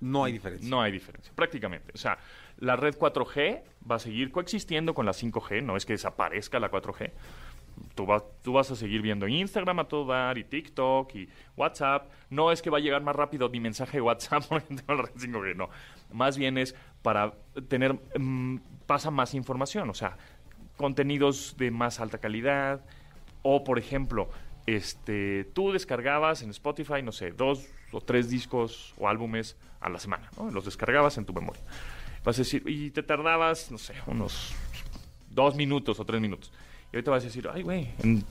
no 0.00 0.24
hay 0.24 0.32
diferencia. 0.32 0.68
No 0.68 0.82
hay 0.82 0.92
diferencia, 0.92 1.32
prácticamente. 1.34 1.92
O 1.94 1.98
sea, 1.98 2.18
la 2.58 2.76
red 2.76 2.96
4G 2.96 3.62
va 3.90 3.96
a 3.96 3.98
seguir 3.98 4.30
coexistiendo 4.30 4.94
con 4.94 5.06
la 5.06 5.12
5G, 5.12 5.62
no 5.62 5.76
es 5.76 5.86
que 5.86 5.94
desaparezca 5.94 6.60
la 6.60 6.70
4G. 6.70 7.10
Tú, 7.94 8.06
vas 8.06 8.24
tú 8.42 8.52
vas 8.52 8.70
a 8.72 8.76
seguir 8.76 9.02
viendo 9.02 9.28
Instagram 9.28 9.78
a 9.80 9.84
todo 9.84 10.04
dar 10.06 10.36
y 10.36 10.44
TikTok 10.44 11.14
y 11.14 11.28
WhatsApp. 11.56 12.10
No 12.28 12.50
es 12.50 12.60
que 12.60 12.70
va 12.70 12.78
a 12.78 12.80
llegar 12.80 13.02
más 13.02 13.14
rápido 13.14 13.48
mi 13.48 13.60
mensaje 13.60 13.98
de 13.98 14.00
WhatsApp 14.00 14.44
la 14.50 14.96
red 14.96 15.14
5G, 15.14 15.54
no. 15.54 15.70
Más 16.12 16.36
bien 16.36 16.58
es 16.58 16.74
para 17.02 17.34
tener, 17.68 17.94
mm, 18.18 18.58
pasa 18.86 19.10
más 19.10 19.34
información, 19.34 19.90
o 19.90 19.94
sea, 19.94 20.16
contenidos 20.76 21.56
de 21.58 21.70
más 21.70 22.00
alta 22.00 22.18
calidad. 22.18 22.84
O, 23.42 23.64
por 23.64 23.78
ejemplo, 23.78 24.28
este, 24.66 25.44
tú 25.54 25.72
descargabas 25.72 26.42
en 26.42 26.50
Spotify, 26.50 27.02
no 27.02 27.12
sé, 27.12 27.32
dos 27.32 27.66
o 27.92 28.00
tres 28.00 28.28
discos 28.28 28.94
o 28.98 29.08
álbumes 29.08 29.56
a 29.80 29.88
la 29.88 29.98
semana, 29.98 30.30
¿no? 30.36 30.50
Los 30.50 30.64
descargabas 30.64 31.16
en 31.18 31.24
tu 31.24 31.32
memoria. 31.32 31.62
Vas 32.24 32.36
a 32.36 32.42
decir, 32.42 32.62
y 32.66 32.90
te 32.90 33.02
tardabas, 33.02 33.70
no 33.70 33.78
sé, 33.78 33.94
unos 34.06 34.54
dos 35.30 35.54
minutos 35.54 35.98
o 36.00 36.04
tres 36.04 36.20
minutos. 36.20 36.52
Y 36.92 36.96
ahorita 36.96 37.10
vas 37.10 37.22
a 37.22 37.26
decir, 37.26 37.48
ay, 37.52 37.62
güey, 37.62 37.88
en 38.02 38.24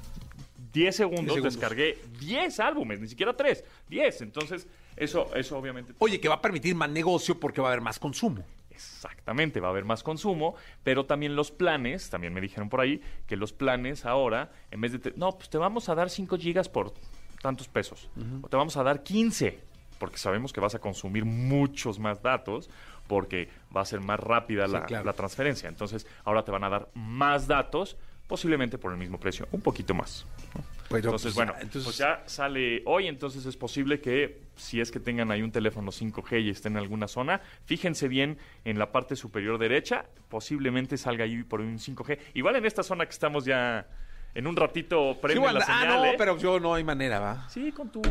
10 0.74 0.96
segundos, 0.96 1.34
segundos. 1.34 1.54
descargué 1.54 1.98
10 2.20 2.60
álbumes, 2.60 3.00
ni 3.00 3.08
siquiera 3.08 3.36
3, 3.36 3.64
10. 3.90 4.22
Entonces, 4.22 4.68
eso, 4.96 5.34
eso 5.36 5.58
obviamente... 5.58 5.94
Oye, 6.00 6.20
que 6.20 6.28
va 6.28 6.36
a 6.36 6.42
permitir 6.42 6.76
más 6.76 6.90
negocio 6.90 7.40
porque 7.40 7.62
va 7.62 7.70
a 7.70 7.72
haber 7.72 7.82
más 7.82 8.00
consumo. 8.00 8.44
Exactamente, 8.78 9.60
va 9.60 9.68
a 9.68 9.72
haber 9.72 9.86
más 9.86 10.04
consumo, 10.04 10.56
pero 10.84 11.06
también 11.06 11.36
los 11.36 11.52
planes, 11.52 12.10
también 12.10 12.34
me 12.34 12.42
dijeron 12.42 12.70
por 12.70 12.80
ahí, 12.82 13.02
que 13.26 13.36
los 13.36 13.52
planes 13.54 14.06
ahora, 14.06 14.52
en 14.72 14.82
vez 14.82 14.92
de, 14.92 15.00
te- 15.00 15.14
no, 15.18 15.32
pues 15.32 15.50
te 15.50 15.58
vamos 15.58 15.90
a 15.90 15.96
dar 15.96 16.10
5 16.10 16.38
gigas 16.38 16.70
por 16.70 16.94
tantos 17.42 17.68
pesos, 17.68 18.10
o 18.42 18.48
te 18.50 18.56
vamos 18.56 18.78
a 18.78 18.84
dar 18.84 19.04
15, 19.04 19.60
porque 20.00 20.18
sabemos 20.18 20.54
que 20.54 20.60
vas 20.60 20.76
a 20.76 20.80
consumir 20.80 21.26
muchos 21.26 21.98
más 22.00 22.22
datos, 22.22 22.70
porque 23.08 23.50
va 23.76 23.82
a 23.82 23.86
ser 23.86 24.00
más 24.02 24.20
rápida 24.20 24.68
la, 24.68 24.86
claro. 24.86 25.06
la 25.06 25.14
transferencia. 25.14 25.70
Entonces, 25.70 26.06
ahora 26.24 26.44
te 26.44 26.52
van 26.52 26.64
a 26.64 26.70
dar 26.70 26.90
más 26.94 27.48
datos, 27.48 27.98
posiblemente 28.28 28.78
por 28.78 28.92
el 28.92 28.98
mismo 28.98 29.20
precio, 29.20 29.48
un 29.52 29.62
poquito 29.62 29.94
más. 29.94 30.26
¿no? 30.54 30.62
Pero, 30.90 30.98
entonces, 31.10 31.34
pues, 31.34 31.36
bueno, 31.36 31.54
entonces- 31.60 31.84
pues 31.84 31.98
ya 31.98 32.24
sale 32.28 32.82
hoy, 32.86 33.08
entonces 33.08 33.46
es 33.46 33.58
posible 33.58 34.00
que 34.00 34.42
si 34.56 34.80
es 34.82 34.90
que 34.92 35.00
tengan 35.00 35.32
ahí 35.32 35.42
un 35.42 35.52
teléfono 35.52 35.92
5G 35.92 36.40
y 36.42 36.50
estén 36.50 36.74
en 36.74 36.80
alguna 36.80 37.08
zona, 37.08 37.42
fíjense 37.66 38.08
bien 38.08 38.38
en 38.66 38.80
la 38.80 38.92
parte 38.92 39.16
superior 39.16 39.58
derecha, 39.60 40.06
posiblemente 40.30 40.98
salga 40.98 41.26
ahí 41.26 41.44
por 41.44 41.62
un 41.62 41.78
5G. 41.80 42.18
Igual 42.36 42.56
en 42.56 42.66
esta 42.66 42.84
zona 42.84 43.06
que 43.06 43.12
estamos 43.12 43.44
ya 43.46 43.86
en 44.34 44.48
un 44.48 44.56
ratito 44.56 45.14
Sí, 45.14 45.20
prende 45.22 45.40
bueno, 45.40 45.60
la 45.60 45.66
ah, 45.68 45.80
señal, 45.82 45.96
no, 45.98 46.06
¿eh? 46.06 46.16
pero 46.18 46.38
yo 46.38 46.60
no 46.60 46.74
hay 46.74 46.84
manera, 46.84 47.20
¿va? 47.20 47.50
Sí, 47.50 47.72
con 47.72 47.92
tu 47.92 48.02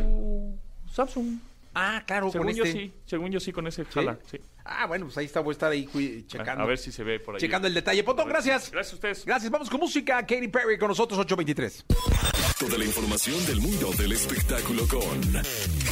Samsung. 0.92 1.38
Ah, 1.78 2.02
claro, 2.06 2.30
Según 2.30 2.46
con 2.46 2.56
yo 2.56 2.64
este. 2.64 2.78
sí, 2.78 2.92
según 3.04 3.30
yo 3.30 3.38
sí 3.38 3.52
con 3.52 3.66
ese 3.66 3.84
jala, 3.84 4.18
sí. 4.30 4.40
Ah, 4.64 4.86
bueno, 4.86 5.04
pues 5.06 5.18
ahí 5.18 5.26
está, 5.26 5.40
voy 5.40 5.50
a 5.50 5.52
estar 5.52 5.70
ahí 5.70 5.86
A, 5.86 6.26
checando. 6.26 6.64
a 6.64 6.66
ver 6.66 6.78
si 6.78 6.90
se 6.90 7.04
ve 7.04 7.20
por 7.20 7.34
ahí. 7.34 7.40
Checando 7.40 7.68
el 7.68 7.74
detalle. 7.74 8.02
Si- 8.02 8.28
gracias. 8.28 8.70
Gracias 8.70 8.92
a 8.92 8.96
ustedes. 8.96 9.24
Gracias, 9.26 9.50
vamos 9.50 9.68
con 9.68 9.80
música. 9.80 10.20
Katy 10.24 10.48
Perry 10.48 10.78
con 10.78 10.88
nosotros, 10.88 11.18
823. 11.20 12.35
Toda 12.58 12.78
la 12.78 12.86
información 12.86 13.44
del 13.44 13.60
mundo 13.60 13.90
del 13.98 14.12
espectáculo 14.12 14.88
con 14.88 15.20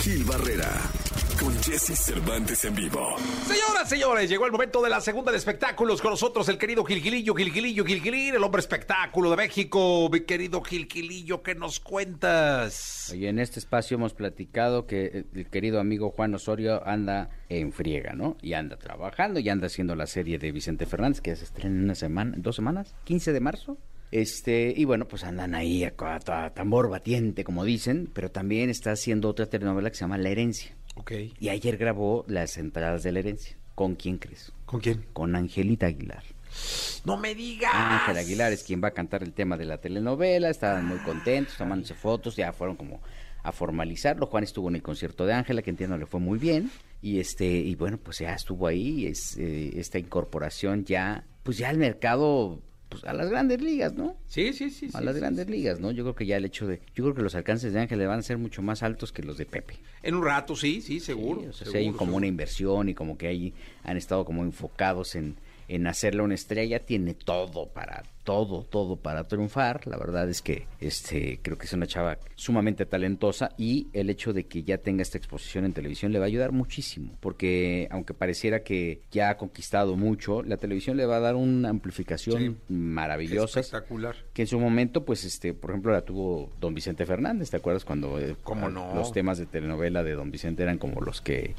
Gil 0.01 0.25
Barrera, 0.25 0.73
con 1.39 1.55
Jesse 1.63 1.95
Cervantes 1.95 2.65
en 2.65 2.75
vivo. 2.75 3.17
Señoras, 3.47 3.87
señores, 3.87 4.31
llegó 4.31 4.47
el 4.47 4.53
momento 4.53 4.81
de 4.81 4.89
la 4.89 5.03
segunda 5.03 5.31
de 5.31 5.37
espectáculos. 5.37 6.01
Con 6.01 6.13
nosotros 6.13 6.49
el 6.49 6.57
querido 6.57 6.83
Gilgilillo, 6.83 7.35
Gilgilillo, 7.35 7.85
Gilgilín, 7.85 8.35
el 8.35 8.43
hombre 8.43 8.61
espectáculo 8.61 9.29
de 9.29 9.37
México. 9.37 10.09
Mi 10.11 10.21
querido 10.21 10.63
Gilgilillo, 10.63 11.43
¿qué 11.43 11.55
nos 11.55 11.81
cuentas? 11.81 13.11
Oye, 13.13 13.29
en 13.29 13.41
este 13.41 13.59
espacio 13.59 13.97
hemos 13.97 14.15
platicado 14.15 14.87
que 14.87 15.05
eh, 15.05 15.25
el 15.35 15.51
querido 15.51 15.81
amigo 15.81 16.13
Juan 16.13 16.35
Osorio 16.35 16.83
anda 16.89 17.29
en 17.51 17.73
friega, 17.73 18.15
¿no? 18.15 18.39
Y 18.41 18.55
anda 18.55 18.79
trabajando 18.79 19.39
y 19.39 19.51
anda 19.51 19.67
haciendo 19.67 19.97
la 19.97 20.07
serie 20.07 20.39
de 20.39 20.51
Vicente 20.51 20.87
Fernández, 20.87 21.21
que 21.21 21.37
se 21.37 21.45
estrena 21.45 21.77
en 21.77 21.85
una 21.85 21.95
semana, 21.95 22.35
en 22.35 22.41
dos 22.41 22.57
semanas, 22.57 22.95
15 23.05 23.35
de 23.35 23.41
marzo. 23.41 23.77
Este, 24.15 24.73
y 24.77 24.85
bueno, 24.85 25.09
pues 25.09 25.25
andan 25.25 25.57
ahí 25.57 25.83
a, 25.83 25.93
a- 25.99 26.45
a 26.45 26.55
tambor 26.55 26.89
batiente, 26.89 27.43
como 27.43 27.65
dicen, 27.65 28.09
pero 28.15 28.31
también 28.31 28.71
está 28.71 28.93
haciendo 28.93 29.29
otra 29.29 29.47
telenovela 29.47 29.91
que 29.91 29.97
se 29.97 30.03
llama 30.03 30.19
La 30.19 30.29
Herencia. 30.29 30.77
Ok. 30.95 31.11
Y 31.41 31.49
ayer 31.49 31.77
grabó 31.77 32.25
las 32.29 32.57
entradas 32.57 33.03
de 33.03 33.11
La 33.11 33.19
Herencia. 33.19 33.57
¿Con 33.75 33.97
quién 33.97 34.19
crees? 34.19 34.53
¿Con 34.67 34.79
quién? 34.81 35.05
Con 35.13 35.35
Angelita 35.35 35.87
Aguilar. 35.87 36.23
No 37.05 37.17
me 37.17 37.35
digas. 37.35 37.73
Ángel 37.75 38.17
Aguilar 38.19 38.53
es 38.53 38.63
quien 38.63 38.81
va 38.81 38.89
a 38.89 38.93
cantar 38.93 39.25
el 39.25 39.33
tema 39.33 39.57
de 39.57 39.65
la 39.65 39.79
telenovela, 39.79 40.49
estaban 40.49 40.87
muy 40.87 40.99
contentos, 40.99 41.57
tomándose 41.57 41.95
fotos, 41.95 42.37
ya 42.37 42.53
fueron 42.53 42.77
como 42.77 43.01
a 43.43 43.51
formalizarlo. 43.51 44.27
Juan 44.27 44.45
estuvo 44.45 44.69
en 44.69 44.77
el 44.77 44.83
concierto 44.83 45.27
de 45.27 45.33
Ángela, 45.33 45.61
que 45.63 45.71
entiendo 45.71 45.99
le 45.99 46.07
fue 46.07 46.21
muy 46.21 46.39
bien, 46.39 46.71
y 47.03 47.19
este, 47.19 47.47
y 47.47 47.75
bueno, 47.75 47.99
pues 47.99 48.21
ya 48.21 48.33
estuvo 48.33 48.69
ahí, 48.69 49.07
es, 49.07 49.37
eh, 49.39 49.73
esta 49.81 49.99
incorporación 49.99 50.85
ya, 50.85 51.25
pues 51.43 51.59
ya 51.59 51.69
al 51.69 51.79
mercado, 51.79 52.63
pues 53.01 53.05
a 53.05 53.13
las 53.13 53.31
grandes 53.31 53.61
ligas, 53.61 53.95
¿no? 53.95 54.17
Sí, 54.27 54.53
sí, 54.53 54.71
sí. 54.71 54.89
A 54.95 54.99
sí, 54.99 55.05
las 55.05 55.15
sí, 55.15 55.21
grandes 55.21 55.47
sí. 55.47 55.53
ligas, 55.53 55.81
¿no? 55.81 55.91
Yo 55.91 56.05
creo 56.05 56.15
que 56.15 56.27
ya 56.27 56.37
el 56.37 56.45
hecho 56.45 56.67
de, 56.67 56.81
yo 56.95 57.05
creo 57.05 57.15
que 57.15 57.23
los 57.23 57.35
alcances 57.35 57.73
de 57.73 57.81
Ángela 57.81 58.07
van 58.07 58.21
a 58.21 58.23
ser 58.23 58.39
mucho 58.39 58.63
más 58.63 58.83
altos 58.83 59.13
que 59.13 59.23
los 59.23 59.37
de 59.39 59.47
Pepe. 59.47 59.75
En 60.03 60.15
un 60.15 60.25
rato, 60.25 60.57
sí, 60.57 60.81
sí, 60.81 61.01
seguro. 61.01 61.41
O 61.41 61.53
sea, 61.53 61.67
seguro, 61.67 61.79
hay 61.79 61.87
como 61.87 61.99
seguro. 61.99 62.17
una 62.17 62.27
inversión 62.27 62.89
y 62.89 62.95
como 62.95 63.19
que 63.19 63.27
ahí 63.29 63.55
han 63.83 63.97
estado 63.97 64.25
como 64.25 64.43
enfocados 64.43 65.15
en, 65.15 65.37
en 65.69 65.87
hacerle 65.87 66.23
una 66.23 66.35
estrella, 66.35 66.81
tiene 66.81 67.15
todo 67.15 67.69
para, 67.69 68.03
todo, 68.25 68.65
todo 68.65 68.97
para 68.97 69.25
triunfar. 69.25 69.87
La 69.87 69.97
verdad 69.97 70.29
es 70.29 70.43
que 70.43 70.67
este 70.81 71.41
creo 71.43 71.57
que 71.59 71.67
es 71.67 71.73
una 71.73 71.87
chava 71.87 72.19
sumamente 72.35 72.87
talentosa 72.87 73.51
y 73.57 73.89
el 73.93 74.11
hecho 74.11 74.33
de 74.33 74.45
que 74.47 74.63
ya 74.63 74.79
tenga 74.79 75.03
esta 75.03 75.19
exposición 75.19 75.65
en 75.65 75.73
televisión 75.73 76.13
le 76.13 76.19
va 76.19 76.25
a 76.25 76.29
ayudar 76.29 76.53
muchísimo, 76.53 77.13
porque 77.21 77.89
aunque 77.91 78.15
pareciera 78.15 78.63
que 78.63 79.01
ya 79.11 79.31
ha 79.31 79.37
conquistado 79.37 79.97
mucho, 79.97 80.43
la 80.43 80.57
televisión 80.57 80.97
le 80.97 81.07
va 81.07 81.17
a 81.17 81.21
dar 81.21 81.35
una 81.37 81.69
amplificación 81.71 82.59
maravillosa. 82.69 83.61
Espectacular. 83.61 84.17
Que 84.33 84.43
en 84.43 84.49
su 84.49 84.59
momento, 84.59 85.05
pues, 85.05 85.25
este, 85.25 85.55
por 85.55 85.71
ejemplo, 85.71 85.93
la 85.93 86.03
tuvo 86.03 86.51
Don 86.61 86.75
Vicente 86.75 87.07
Fernández, 87.07 87.51
¿te 87.51 87.57
acuerdas 87.57 87.85
cuando 87.85 88.19
eh, 88.21 88.37
¿Cómo 88.43 88.67
a- 88.67 88.71
no? 88.71 88.95
los 88.95 89.13
temas 89.13 89.39
de 89.39 89.47
telenovela 89.47 90.03
de 90.03 90.13
Don 90.13 90.31
Vicente 90.31 90.63
eran 90.63 90.79
como 90.79 91.01
los 91.01 91.21
que, 91.21 91.55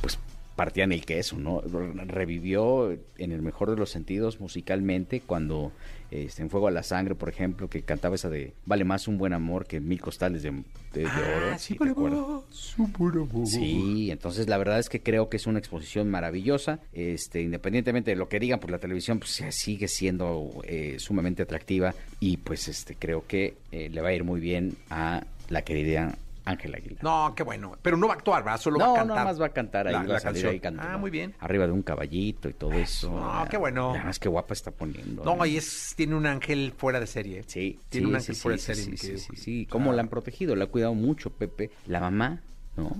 pues, 0.00 0.18
partían 0.58 0.90
el 0.90 1.04
queso, 1.06 1.38
¿no? 1.38 1.60
Revivió 2.08 2.90
en 3.16 3.30
el 3.32 3.42
mejor 3.42 3.70
de 3.70 3.76
los 3.76 3.90
sentidos 3.90 4.40
musicalmente 4.40 5.20
cuando 5.20 5.70
este, 6.10 6.42
en 6.42 6.50
Fuego 6.50 6.66
a 6.66 6.72
la 6.72 6.82
Sangre, 6.82 7.14
por 7.14 7.28
ejemplo, 7.28 7.70
que 7.70 7.82
cantaba 7.82 8.16
esa 8.16 8.28
de 8.28 8.54
Vale 8.66 8.84
más 8.84 9.06
un 9.06 9.18
buen 9.18 9.32
amor 9.34 9.66
que 9.66 9.78
mil 9.78 10.00
costales 10.00 10.42
de, 10.42 10.50
de- 10.50 10.62
de 11.02 11.06
oro. 11.06 11.50
Ah, 11.52 11.58
sí, 11.58 11.74
¿te 11.74 11.78
vale 11.80 11.92
acuerdas? 11.92 12.20
más 12.20 12.78
un 12.78 12.92
buen 12.92 13.14
amor. 13.18 13.46
Sí, 13.46 14.10
entonces 14.10 14.48
la 14.48 14.58
verdad 14.58 14.80
es 14.80 14.88
que 14.88 15.00
creo 15.00 15.28
que 15.28 15.36
es 15.36 15.46
una 15.46 15.60
exposición 15.60 16.10
maravillosa. 16.10 16.80
Este, 16.92 17.40
independientemente 17.42 18.10
de 18.10 18.16
lo 18.16 18.28
que 18.28 18.40
digan, 18.40 18.58
pues 18.58 18.72
la 18.72 18.78
televisión 18.78 19.20
pues, 19.20 19.40
sigue 19.50 19.86
siendo 19.86 20.50
eh, 20.64 20.96
sumamente 20.98 21.44
atractiva 21.44 21.94
y 22.18 22.38
pues 22.38 22.66
este 22.66 22.96
creo 22.96 23.24
que 23.28 23.54
eh, 23.70 23.88
le 23.90 24.00
va 24.00 24.08
a 24.08 24.12
ir 24.14 24.24
muy 24.24 24.40
bien 24.40 24.74
a 24.90 25.24
la 25.50 25.62
querida 25.62 26.18
Ángela 26.50 26.78
Aguilar. 26.78 27.02
No, 27.04 27.34
qué 27.34 27.42
bueno. 27.42 27.76
Pero 27.82 27.96
no 27.96 28.06
va 28.08 28.14
a 28.14 28.16
actuar, 28.16 28.42
¿verdad? 28.44 28.60
Solo 28.60 28.78
va 28.78 28.84
a 28.84 28.88
No, 28.88 28.94
cantar. 28.94 29.16
nada 29.16 29.24
más 29.24 29.40
va 29.40 29.46
a 29.46 29.48
cantar 29.50 29.86
ahí, 29.86 29.92
la- 29.92 29.98
va 30.00 30.06
la 30.06 30.16
a 30.16 30.20
salir 30.20 30.34
canción. 30.42 30.52
ahí 30.52 30.60
cantando. 30.60 30.92
Ah, 30.92 30.98
muy 30.98 31.10
bien. 31.10 31.34
Arriba 31.40 31.66
de 31.66 31.72
un 31.72 31.82
caballito 31.82 32.48
y 32.48 32.54
todo 32.54 32.72
eso. 32.72 33.10
No, 33.10 33.46
qué 33.50 33.56
bueno. 33.56 33.90
Además, 33.90 34.18
qué 34.18 34.28
guapa 34.28 34.54
está 34.54 34.70
poniendo. 34.70 35.24
No, 35.24 35.44
y 35.46 35.56
es, 35.56 35.94
tiene 35.96 36.14
un 36.14 36.26
ángel 36.26 36.72
fuera 36.76 37.00
de 37.00 37.06
serie. 37.06 37.42
Sí, 37.46 37.78
Tiene 37.88 38.06
sí, 38.06 38.10
un 38.10 38.16
ángel 38.16 38.34
sí, 38.34 38.40
fuera 38.42 38.58
sí, 38.58 38.66
de 38.66 38.74
serie. 38.74 38.96
sí, 38.98 39.18
sí, 39.18 39.36
sí. 39.36 39.66
¿Cómo 39.70 39.92
Ah. 39.92 39.94
la 39.94 40.02
han 40.02 40.08
protegido? 40.08 40.54
La 40.56 40.64
ha 40.64 40.68
cuidado 40.68 40.94
mucho, 40.94 41.30
Pepe. 41.30 41.70
La 41.86 42.00
mamá, 42.00 42.40
¿no? 42.76 42.96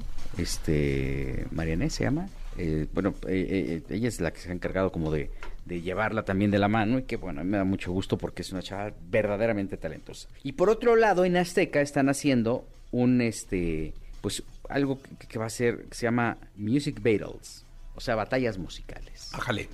Este, 0.53 1.47
Marianés 1.51 1.95
se 1.95 2.05
llama. 2.05 2.29
Eh, 2.57 2.87
bueno, 2.93 3.15
eh, 3.29 3.83
eh, 3.89 3.95
ella 3.95 4.09
es 4.09 4.21
la 4.21 4.33
que 4.33 4.41
se 4.41 4.51
ha 4.51 4.53
encargado 4.53 4.91
como 4.91 5.13
de, 5.13 5.31
de 5.65 5.81
llevarla 5.81 6.25
también 6.25 6.51
de 6.51 6.59
la 6.59 6.67
mano 6.69 6.99
y 6.99 7.03
que, 7.05 7.17
bueno, 7.17 7.41
a 7.41 7.45
mí 7.45 7.51
me 7.51 7.57
da 7.59 7.65
mucho 7.65 7.93
gusto 7.93 8.19
porque 8.19 8.43
es 8.43 8.51
una 8.53 8.63
chava 8.63 8.93
verdaderamente 9.09 9.77
talentosa. 9.77 10.29
Y 10.43 10.53
por 10.53 10.69
otro 10.71 10.97
lado, 10.97 11.25
en 11.25 11.37
Azteca 11.37 11.81
están 11.81 12.09
haciendo 12.09 12.67
un, 12.91 13.21
este, 13.21 13.93
pues, 14.21 14.43
algo 14.69 15.01
que, 15.03 15.27
que 15.27 15.39
va 15.39 15.47
a 15.47 15.51
ser, 15.51 15.85
que 15.87 15.95
se 15.95 16.03
llama 16.07 16.37
Music 16.57 16.97
Battles, 16.97 17.65
o 17.95 18.01
sea, 18.01 18.15
batallas 18.15 18.59
musicales, 18.59 19.31
Ájale. 19.35 19.69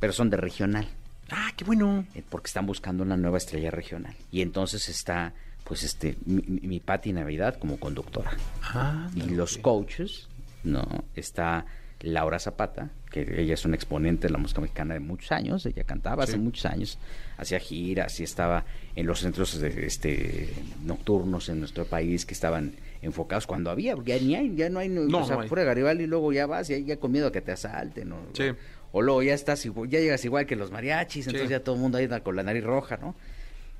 pero 0.00 0.12
son 0.12 0.30
de 0.30 0.36
regional 0.36 0.86
Ah, 1.30 1.50
qué 1.56 1.64
bueno. 1.64 2.06
eh, 2.14 2.22
porque 2.28 2.46
están 2.46 2.64
buscando 2.66 3.02
una 3.02 3.16
nueva 3.18 3.36
estrella 3.36 3.70
regional. 3.70 4.14
Y 4.32 4.40
entonces 4.40 4.88
está, 4.88 5.34
pues, 5.64 5.82
este, 5.82 6.16
mi, 6.24 6.40
mi- 6.46 6.80
Patti 6.80 7.12
Navidad 7.12 7.58
como 7.58 7.78
conductora. 7.78 8.30
Ah, 8.62 9.10
Y 9.14 9.20
los 9.30 9.58
coaches, 9.58 10.26
¿no? 10.64 11.04
Está 11.14 11.66
Laura 12.00 12.38
Zapata, 12.38 12.90
que 13.10 13.40
ella 13.40 13.54
es 13.54 13.64
una 13.64 13.74
exponente 13.76 14.26
de 14.26 14.32
la 14.32 14.38
música 14.38 14.60
mexicana 14.60 14.94
de 14.94 15.00
muchos 15.00 15.32
años, 15.32 15.64
ella 15.66 15.84
cantaba 15.84 16.24
hace 16.24 16.36
muchos 16.38 16.64
años, 16.66 16.98
hacía 17.36 17.58
giras 17.58 18.18
y 18.20 18.24
estaba 18.24 18.64
en 18.94 19.06
los 19.06 19.20
centros 19.20 19.58
de, 19.60 19.86
este, 19.86 20.52
nocturnos 20.84 21.48
en 21.48 21.60
nuestro 21.60 21.84
país 21.86 22.26
que 22.26 22.34
estaban 22.34 22.72
enfocados 23.02 23.46
cuando 23.46 23.70
había, 23.70 23.94
porque 23.94 24.18
ya, 24.18 24.24
ni 24.26 24.34
hay, 24.34 24.54
ya 24.56 24.68
no 24.70 24.78
hay, 24.80 24.88
No, 24.88 25.20
o 25.20 25.24
sea, 25.26 25.36
no 25.36 25.42
hay. 25.42 25.48
pura 25.48 25.64
Garibaldi 25.64 26.04
y 26.04 26.06
luego 26.06 26.32
ya 26.32 26.46
vas 26.46 26.68
y 26.70 26.84
ya 26.84 26.98
con 26.98 27.12
miedo 27.12 27.28
a 27.28 27.32
que 27.32 27.40
te 27.40 27.52
asalten, 27.52 28.08
¿no? 28.08 28.18
Sí. 28.32 28.44
O 28.92 29.02
luego 29.02 29.22
ya 29.22 29.34
estás 29.34 29.62
ya 29.62 30.00
llegas 30.00 30.24
igual 30.24 30.46
que 30.46 30.56
los 30.56 30.70
mariachis, 30.70 31.26
entonces 31.26 31.48
Sí. 31.48 31.52
ya 31.52 31.62
todo 31.62 31.74
el 31.76 31.80
mundo 31.80 31.98
ahí 31.98 32.08
con 32.22 32.36
la 32.36 32.42
nariz 32.42 32.64
roja, 32.64 32.96
¿no? 32.96 33.14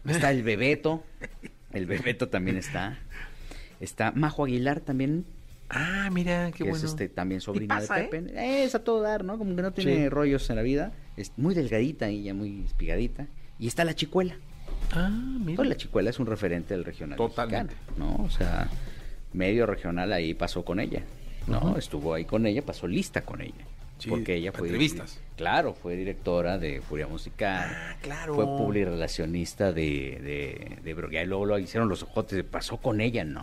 Está 0.07 0.31
el 0.31 0.43
Bebeto, 0.43 1.03
el 1.73 1.87
Bebeto 1.87 2.29
también 2.29 2.57
está. 2.57 2.99
Está 3.81 4.13
Majo 4.13 4.45
Aguilar 4.45 4.81
también, 4.81 5.25
Ah, 5.71 6.09
mira, 6.13 6.47
qué 6.51 6.59
que 6.59 6.65
bueno. 6.65 6.77
es 6.79 6.85
este 6.85 7.09
también 7.09 7.41
sobrina 7.41 7.77
pasa, 7.79 7.97
de 7.97 8.05
Pepe. 8.05 8.65
Es 8.65 8.75
a 8.75 8.83
todo 8.83 9.03
dar, 9.03 9.25
¿no? 9.25 9.37
Como 9.39 9.55
que 9.55 9.63
no 9.63 9.73
tiene 9.73 9.97
Sí. 9.97 10.09
rollos 10.09 10.49
en 10.51 10.57
la 10.57 10.63
vida. 10.63 10.93
Es 11.17 11.33
muy 11.37 11.55
delgadita 11.55 12.11
y 12.11 12.23
ya 12.23 12.33
muy 12.35 12.63
espigadita. 12.65 13.27
Y 13.59 13.67
está 13.67 13.85
la 13.85 13.95
chicuela. 13.95 14.37
Ah, 14.93 15.11
mira. 15.11 15.57
Pues 15.57 15.69
la 15.69 15.77
chicuela 15.77 16.11
es 16.11 16.19
un 16.19 16.27
referente 16.27 16.73
del 16.75 16.85
regional. 16.85 17.17
Totalmente. 17.19 17.75
mexicano, 17.75 18.17
¿no? 18.19 18.25
O 18.25 18.31
sea, 18.31 18.69
medio 19.35 19.67
regional 19.67 20.13
ahí 20.13 20.33
pasó 20.35 20.65
con 20.65 20.81
ella. 20.81 21.03
No, 21.47 21.77
estuvo 21.77 22.15
ahí 22.15 22.25
con 22.25 22.47
ella, 22.47 22.63
pasó 22.63 22.87
lista 22.87 23.23
con 23.23 23.41
ella. 23.43 23.65
Sí, 23.99 24.09
porque 24.11 24.37
ella 24.37 24.53
fue 24.53 24.69
entrevistas. 24.69 25.21
Claro, 25.39 25.73
fue 25.73 25.95
directora 25.97 26.59
de 26.59 26.81
Furia 26.83 27.07
Musical. 27.07 27.71
Ah, 27.73 27.97
claro. 28.03 28.35
Fue 28.35 28.45
publirelacionista 28.45 29.73
de, 29.73 30.19
de, 30.21 30.83
de 30.83 30.95
Bro- 30.95 31.11
y 31.13 31.25
luego 31.27 31.47
lo 31.47 31.59
hicieron 31.59 31.89
los 31.89 32.03
ojotes. 32.03 32.43
Pasó 32.45 32.77
con 32.79 33.01
ella. 33.01 33.25
No, 33.25 33.41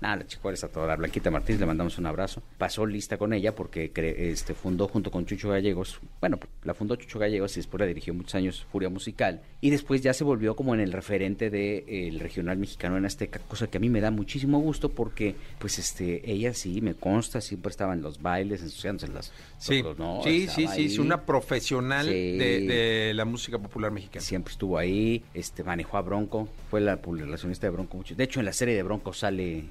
nada, 0.00 0.16
la 0.16 0.26
chicuela 0.26 0.54
está 0.54 0.68
toda. 0.68 0.94
Blanquita 0.96 1.30
Martínez, 1.30 1.60
le 1.60 1.66
mandamos 1.66 1.96
un 1.98 2.06
abrazo. 2.06 2.42
Pasó 2.58 2.84
lista 2.86 3.16
con 3.16 3.32
ella 3.32 3.54
porque 3.54 3.92
cre- 3.92 4.14
este 4.18 4.54
fundó 4.54 4.86
junto 4.86 5.10
con 5.10 5.24
Chucho 5.26 5.48
Gallegos. 5.48 5.98
Bueno, 6.20 6.38
la 6.62 6.74
fundó 6.74 6.94
Chucho 6.96 7.18
Gallegos 7.18 7.56
y 7.56 7.60
después 7.60 7.80
la 7.80 7.86
dirigió 7.86 8.12
muchos 8.14 8.34
años 8.34 8.66
Furia 8.70 8.90
Musical. 8.90 9.40
Y 9.62 9.70
después 9.70 10.02
ya 10.02 10.12
se 10.12 10.24
volvió 10.24 10.54
como 10.54 10.74
en 10.74 10.80
el 10.80 10.92
referente 10.92 11.48
del 11.48 12.20
regional 12.20 12.58
mexicano 12.58 12.98
en 12.98 13.06
Azteca, 13.06 13.38
cosa 13.48 13.66
que 13.68 13.78
a 13.78 13.80
mí 13.80 13.88
me 13.88 14.02
da 14.02 14.10
muchísimo 14.10 14.58
gusto 14.58 14.90
porque, 14.90 15.34
pues, 15.58 15.78
este, 15.78 16.30
ella 16.30 16.52
sí, 16.52 16.82
me 16.82 16.94
consta, 16.94 17.40
siempre 17.40 17.70
estaba 17.70 17.94
en 17.94 18.02
los 18.02 18.20
bailes, 18.20 18.60
ensuciándose 18.60 19.08
las. 19.10 19.32
Sí, 19.58 19.82
los- 19.82 19.98
no, 19.98 20.20
sí, 20.22 20.48
sí, 20.48 20.48
sí, 20.48 20.64
es 20.64 20.70
ahí. 20.70 20.88
Una 21.14 21.24
profesional 21.26 22.06
Sí. 22.06 22.36
de, 22.36 22.60
de 22.60 23.14
la 23.14 23.24
música 23.24 23.58
popular 23.58 23.90
mexicana. 23.90 24.20
Siempre 24.24 24.52
estuvo 24.52 24.78
ahí, 24.78 25.22
este 25.34 25.62
manejó 25.64 25.96
a 25.96 26.02
Bronco, 26.02 26.48
fue 26.70 26.80
la 26.80 26.96
relacionista 26.96 27.66
de 27.66 27.70
Bronco 27.70 27.96
mucho. 27.96 28.14
De 28.14 28.24
hecho, 28.24 28.40
en 28.40 28.46
la 28.46 28.52
serie 28.52 28.74
de 28.74 28.82
Bronco 28.82 29.12
sale, 29.12 29.64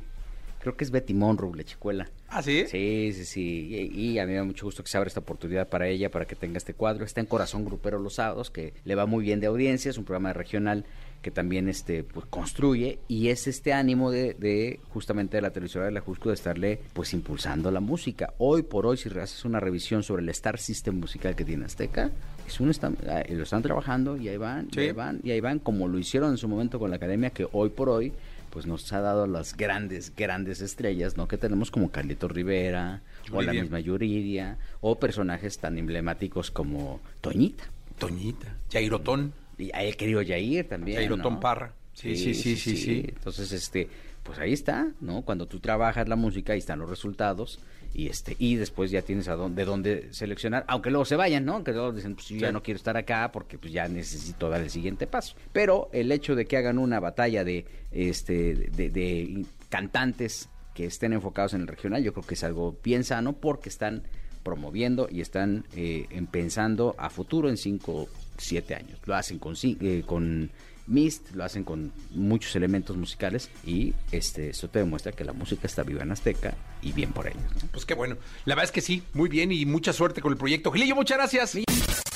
creo 0.59 0.75
que 0.77 0.83
es 0.83 0.91
Betty 0.91 1.13
Monroe, 1.13 1.55
la 1.55 1.63
chicuela. 1.63 2.09
¿Ah, 2.29 2.41
sí? 2.41 2.63
Sí, 2.67 3.11
sí, 3.13 3.25
sí. 3.25 3.91
Y, 3.93 4.11
y 4.11 4.19
a 4.19 4.25
mí 4.25 4.31
me 4.31 4.37
da 4.37 4.43
mucho 4.43 4.65
gusto 4.65 4.83
que 4.83 4.89
se 4.89 4.97
abra 4.97 5.07
esta 5.07 5.19
oportunidad 5.19 5.67
para 5.69 5.87
ella, 5.87 6.09
para 6.09 6.25
que 6.25 6.35
tenga 6.35 6.57
este 6.57 6.73
cuadro. 6.73 7.05
Está 7.05 7.19
en 7.21 7.27
Corazón 7.27 7.65
Grupero 7.65 7.99
los 7.99 8.15
sábados, 8.15 8.49
que 8.49 8.73
le 8.85 8.95
va 8.95 9.05
muy 9.05 9.23
bien 9.23 9.39
de 9.39 9.47
audiencia, 9.47 9.89
es 9.91 9.97
un 9.97 10.05
programa 10.05 10.33
regional 10.33 10.85
que 11.23 11.31
también 11.31 11.69
este 11.69 12.03
pues 12.03 12.27
construye 12.27 12.99
y 13.07 13.29
es 13.29 13.47
este 13.47 13.73
ánimo 13.73 14.11
de, 14.11 14.35
de 14.35 14.79
justamente 14.89 15.37
de 15.37 15.41
la 15.41 15.49
televisora 15.49 15.85
de 15.85 15.91
la 15.91 16.01
Jusco 16.01 16.29
de 16.29 16.35
estarle 16.35 16.81
pues 16.93 17.13
impulsando 17.13 17.71
la 17.71 17.79
música. 17.79 18.33
Hoy 18.37 18.61
por 18.61 18.85
hoy 18.85 18.97
si 18.97 19.09
haces 19.09 19.45
una 19.45 19.59
revisión 19.59 20.03
sobre 20.03 20.21
el 20.21 20.29
Star 20.29 20.59
System 20.59 20.99
musical 20.99 21.35
que 21.35 21.45
tiene 21.45 21.65
Azteca, 21.65 22.11
es 22.45 22.59
un 22.59 22.71
ah, 23.09 23.23
lo 23.29 23.43
están 23.43 23.63
trabajando 23.63 24.17
y 24.17 24.27
ahí 24.27 24.37
van, 24.37 24.67
y 24.75 24.79
ahí 24.79 24.91
van 24.91 25.21
y 25.23 25.31
ahí 25.31 25.39
van 25.39 25.59
como 25.59 25.87
lo 25.87 25.97
hicieron 25.97 26.31
en 26.31 26.37
su 26.37 26.47
momento 26.47 26.77
con 26.77 26.89
la 26.89 26.97
academia 26.97 27.29
que 27.29 27.47
hoy 27.51 27.69
por 27.69 27.89
hoy 27.89 28.11
pues 28.49 28.67
nos 28.67 28.93
ha 28.93 29.01
dado 29.01 29.25
las 29.25 29.57
grandes, 29.57 30.13
grandes 30.15 30.61
estrellas, 30.61 31.17
¿no? 31.17 31.27
Que 31.27 31.39
tenemos 31.39 31.71
como 31.71 31.89
Carlito 31.89 32.27
Rivera, 32.27 33.01
o 33.31 33.41
la 33.41 33.51
misma 33.51 33.79
Yuridia, 33.79 34.59
o 34.79 34.99
personajes 34.99 35.57
tan 35.57 35.79
emblemáticos 35.79 36.51
como 36.51 36.99
Toñita. 37.19 37.63
Toñita, 37.97 38.55
Jairotón, 38.71 39.33
Y 39.57 39.71
a 39.73 39.83
el 39.83 39.95
querido 39.97 40.21
Yair 40.21 40.67
también. 40.67 40.97
Jairotón 40.97 41.33
¿no? 41.35 41.39
Parra. 41.39 41.73
Sí, 41.93 42.15
sí, 42.15 42.33
sí, 42.33 42.55
sí, 42.57 42.75
sí. 42.75 43.05
Entonces, 43.07 43.51
este, 43.51 43.87
pues 44.23 44.39
ahí 44.39 44.53
está, 44.53 44.91
¿no? 44.99 45.21
Cuando 45.21 45.45
tú 45.47 45.59
trabajas 45.59 46.07
la 46.09 46.15
música, 46.15 46.53
ahí 46.53 46.59
están 46.59 46.79
los 46.79 46.89
resultados. 46.89 47.59
Y 47.95 48.07
este, 48.07 48.35
y 48.39 48.55
después 48.55 48.89
ya 48.89 49.03
tienes 49.03 49.27
a 49.27 49.35
dónde, 49.35 49.61
de 49.61 49.65
dónde 49.67 50.07
seleccionar, 50.13 50.65
aunque 50.67 50.89
luego 50.89 51.05
se 51.05 51.15
vayan, 51.15 51.45
¿no? 51.45 51.53
Aunque 51.53 51.71
luego 51.73 51.91
dicen, 51.91 52.15
pues 52.15 52.27
yo 52.29 52.37
ya 52.37 52.51
no 52.51 52.63
quiero 52.63 52.77
estar 52.77 52.97
acá 52.97 53.31
porque 53.31 53.59
pues 53.59 53.71
ya 53.71 53.87
necesito 53.87 54.49
dar 54.49 54.61
el 54.61 54.71
siguiente 54.71 55.05
paso. 55.05 55.35
Pero 55.51 55.89
el 55.93 56.11
hecho 56.11 56.33
de 56.33 56.45
que 56.47 56.57
hagan 56.57 56.79
una 56.79 56.99
batalla 56.99 57.43
de 57.43 57.65
este 57.91 58.55
de, 58.55 58.89
de 58.89 59.45
cantantes 59.69 60.49
que 60.73 60.85
estén 60.85 61.13
enfocados 61.13 61.53
en 61.53 61.61
el 61.61 61.67
regional, 61.67 62.03
yo 62.03 62.13
creo 62.13 62.25
que 62.25 62.33
es 62.33 62.43
algo 62.43 62.75
bien 62.83 63.03
sano 63.03 63.33
porque 63.33 63.69
están 63.69 64.01
promoviendo 64.41 65.07
y 65.11 65.21
están 65.21 65.65
eh, 65.75 66.07
en- 66.09 66.25
pensando 66.25 66.95
a 66.97 67.11
futuro 67.11 67.47
en 67.47 67.57
5, 67.57 68.07
7 68.37 68.75
años. 68.75 68.99
Lo 69.05 69.15
hacen 69.15 69.39
con, 69.39 69.55
eh, 69.63 70.03
con 70.05 70.49
Mist, 70.87 71.31
lo 71.33 71.43
hacen 71.43 71.63
con 71.63 71.91
muchos 72.11 72.55
elementos 72.55 72.97
musicales 72.97 73.49
y 73.65 73.93
este 74.11 74.49
eso 74.49 74.67
te 74.67 74.79
demuestra 74.79 75.11
que 75.11 75.23
la 75.23 75.33
música 75.33 75.67
está 75.67 75.83
viva 75.83 76.03
en 76.03 76.11
Azteca 76.11 76.55
y 76.83 76.91
bien 76.91 77.11
por 77.11 77.27
ellos. 77.27 77.41
¿no? 77.61 77.69
Pues 77.71 77.85
qué 77.85 77.93
bueno. 77.93 78.17
La 78.45 78.55
verdad 78.55 78.65
es 78.65 78.71
que 78.71 78.81
sí, 78.81 79.03
muy 79.13 79.29
bien 79.29 79.51
y 79.51 79.65
mucha 79.65 79.93
suerte 79.93 80.21
con 80.21 80.31
el 80.31 80.37
proyecto. 80.37 80.71
Gilillo, 80.71 80.95
muchas 80.95 81.17
gracias. 81.17 81.57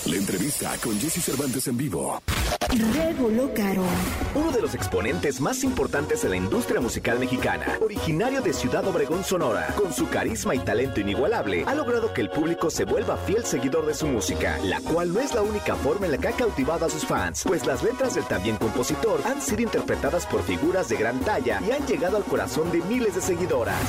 La 0.06 0.16
entrevista 0.16 0.74
con 0.82 0.98
Jesse 1.00 1.22
Cervantes 1.22 1.68
en 1.68 1.76
vivo. 1.76 2.22
Regulo 2.94 3.54
Caro. 3.54 3.84
Uno 4.36 4.52
de 4.52 4.62
los 4.62 4.76
exponentes 4.76 5.42
más 5.42 5.64
importantes 5.64 6.22
de 6.22 6.30
la 6.30 6.36
industria 6.36 6.80
musical 6.80 7.20
mexicana, 7.20 7.78
originario 7.82 8.42
de 8.42 8.54
Ciudad 8.54 8.88
Obregón, 8.88 9.24
Sonora, 9.24 9.68
con 9.76 9.94
su 9.94 10.08
carisma 10.10 10.54
y 10.56 10.60
talento 10.60 11.02
inigualable, 11.02 11.64
ha 11.66 11.76
logrado 11.76 12.14
que 12.14 12.22
el 12.22 12.30
público 12.30 12.70
se 12.70 12.86
vuelva 12.86 13.18
fiel 13.18 13.46
seguidor 13.46 13.86
de 13.86 13.94
su 13.94 14.08
música, 14.08 14.58
la 14.64 14.80
cual 14.82 15.14
no 15.14 15.20
es 15.20 15.34
la 15.34 15.42
única 15.42 15.76
forma 15.76 16.06
en 16.06 16.14
la 16.14 16.18
que 16.18 16.28
ha 16.28 16.34
cautivado 16.34 16.86
a 16.86 16.90
sus 16.90 17.06
fans, 17.06 17.44
pues 17.46 17.66
las 17.66 17.84
letras 17.84 18.16
del 18.16 18.26
también 18.26 18.58
compositor 18.58 19.22
han 19.26 19.42
sido 19.42 19.62
interpretadas 19.62 20.26
por 20.26 20.44
figuras 20.44 20.90
de 20.90 20.98
gran 20.98 21.20
talla 21.22 21.62
y 21.68 21.72
han 21.72 21.86
llegado 21.88 22.18
al 22.18 22.24
corazón 22.24 22.72
de 22.72 22.82
miles 22.82 23.16
de 23.16 23.22
seguidoras. 23.22 23.82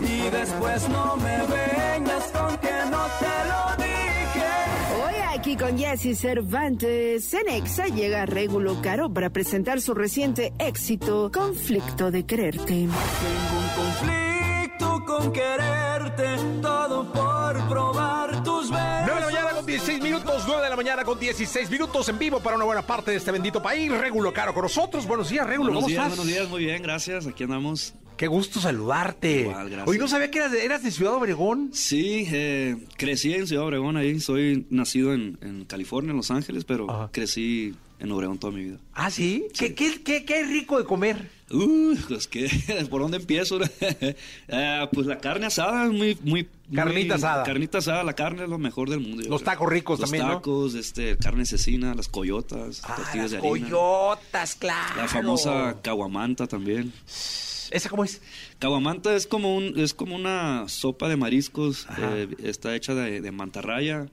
Y 0.00 0.21
después 0.30 0.88
no 0.88 1.16
me 1.16 1.38
vengas 1.46 2.24
con 2.32 2.56
que 2.58 2.72
no 2.90 3.06
te 3.18 3.34
lo 3.48 3.84
dije. 3.84 5.04
Hoy 5.04 5.14
aquí 5.38 5.56
con 5.56 5.78
Jesse 5.78 6.18
Cervantes, 6.18 7.32
en 7.34 7.48
Exa 7.48 7.86
llega 7.86 8.26
Regulo 8.26 8.80
Caro 8.82 9.12
para 9.12 9.30
presentar 9.30 9.80
su 9.80 9.94
reciente 9.94 10.52
éxito, 10.58 11.30
Conflicto 11.32 12.10
de 12.10 12.24
Quererte. 12.26 12.64
Tengo 12.66 12.92
un 12.92 13.68
conflicto 13.76 15.04
con 15.06 15.32
quererte, 15.32 16.36
todo 16.60 17.12
por 17.12 17.68
probar 17.68 18.42
tus 18.42 18.70
9 18.70 18.86
de 19.04 19.06
la 19.06 19.14
besos. 19.16 19.32
mañana 19.32 19.50
con 19.54 19.66
16 19.66 20.02
minutos, 20.02 20.44
9 20.46 20.62
de 20.62 20.70
la 20.70 20.76
mañana 20.76 21.04
con 21.04 21.18
16 21.18 21.70
minutos 21.70 22.08
en 22.08 22.18
vivo 22.18 22.40
para 22.40 22.56
una 22.56 22.64
buena 22.64 22.82
parte 22.82 23.10
de 23.10 23.16
este 23.16 23.30
bendito 23.30 23.62
país. 23.62 23.90
Régulo 23.90 24.32
Caro 24.32 24.54
con 24.54 24.62
nosotros. 24.62 25.06
Buenos 25.06 25.28
días, 25.28 25.46
Régulo, 25.46 25.68
Buenos 25.72 25.82
¿cómo 25.84 25.88
días, 25.88 26.02
estás? 26.04 26.18
buenos 26.18 26.34
días, 26.34 26.48
muy 26.48 26.64
bien, 26.64 26.82
gracias. 26.82 27.26
Aquí 27.26 27.44
andamos. 27.44 27.94
Qué 28.22 28.28
gusto 28.28 28.60
saludarte. 28.60 29.40
Igual, 29.40 29.68
gracias. 29.68 29.88
Hoy 29.88 29.98
no 29.98 30.06
sabía 30.06 30.30
que 30.30 30.38
eras 30.38 30.52
de, 30.52 30.64
eras 30.64 30.84
de 30.84 30.92
Ciudad 30.92 31.14
Obregón. 31.14 31.70
Sí, 31.72 32.24
eh, 32.30 32.76
crecí 32.96 33.34
en 33.34 33.48
Ciudad 33.48 33.64
Obregón, 33.64 33.96
ahí 33.96 34.20
soy 34.20 34.64
nacido 34.70 35.12
en, 35.12 35.38
en 35.40 35.64
California, 35.64 36.12
en 36.12 36.18
Los 36.18 36.30
Ángeles, 36.30 36.64
pero 36.64 36.88
Ajá. 36.88 37.10
crecí 37.10 37.74
en 37.98 38.12
Obregón 38.12 38.38
toda 38.38 38.52
mi 38.52 38.62
vida. 38.62 38.76
Ah, 38.94 39.10
¿sí? 39.10 39.48
¿Qué, 39.58 39.74
qué, 39.74 40.00
qué, 40.04 40.24
qué 40.24 40.44
rico 40.44 40.78
de 40.78 40.84
comer? 40.84 41.30
Uh, 41.50 41.96
pues 42.06 42.28
que, 42.28 42.48
¿por 42.90 43.02
dónde 43.02 43.16
empiezo? 43.16 43.58
Eh, 43.80 44.86
pues 44.92 45.08
la 45.08 45.18
carne 45.18 45.46
asada, 45.46 45.86
muy, 45.88 46.16
muy... 46.22 46.46
muy- 46.68 46.76
Carnita 46.76 47.16
asada. 47.16 47.42
Carnita 47.42 47.78
asada, 47.78 48.04
la 48.04 48.12
carne 48.14 48.44
es 48.44 48.48
lo 48.48 48.58
mejor 48.58 48.88
del 48.88 49.00
mundo. 49.00 49.28
Los 49.28 49.42
tacos 49.42 49.68
ricos 49.68 49.98
Los 49.98 50.08
también, 50.08 50.28
¿no? 50.28 50.34
tacos, 50.36 50.76
este, 50.76 51.16
carne 51.16 51.44
cecina, 51.44 51.92
las 51.96 52.06
coyotas, 52.06 52.82
Ah, 52.84 52.94
tortillas 52.98 53.32
las 53.32 53.42
de 53.42 53.48
harina. 53.48 53.68
coyotas, 53.68 54.54
claro. 54.54 54.94
La 54.96 55.08
famosa 55.08 55.76
caguamanta 55.82 56.46
también. 56.46 56.92
¿Esa 57.72 57.88
cómo 57.88 58.04
es? 58.04 58.20
Caguamanta 58.58 59.14
es 59.16 59.26
como 59.26 59.56
un 59.56 59.78
es 59.78 59.94
como 59.94 60.14
una 60.14 60.68
sopa 60.68 61.08
de 61.08 61.16
mariscos. 61.16 61.86
Eh, 61.98 62.28
está 62.42 62.74
hecha 62.76 62.94
de, 62.94 63.20
de 63.20 63.32
mantarraya 63.32 64.08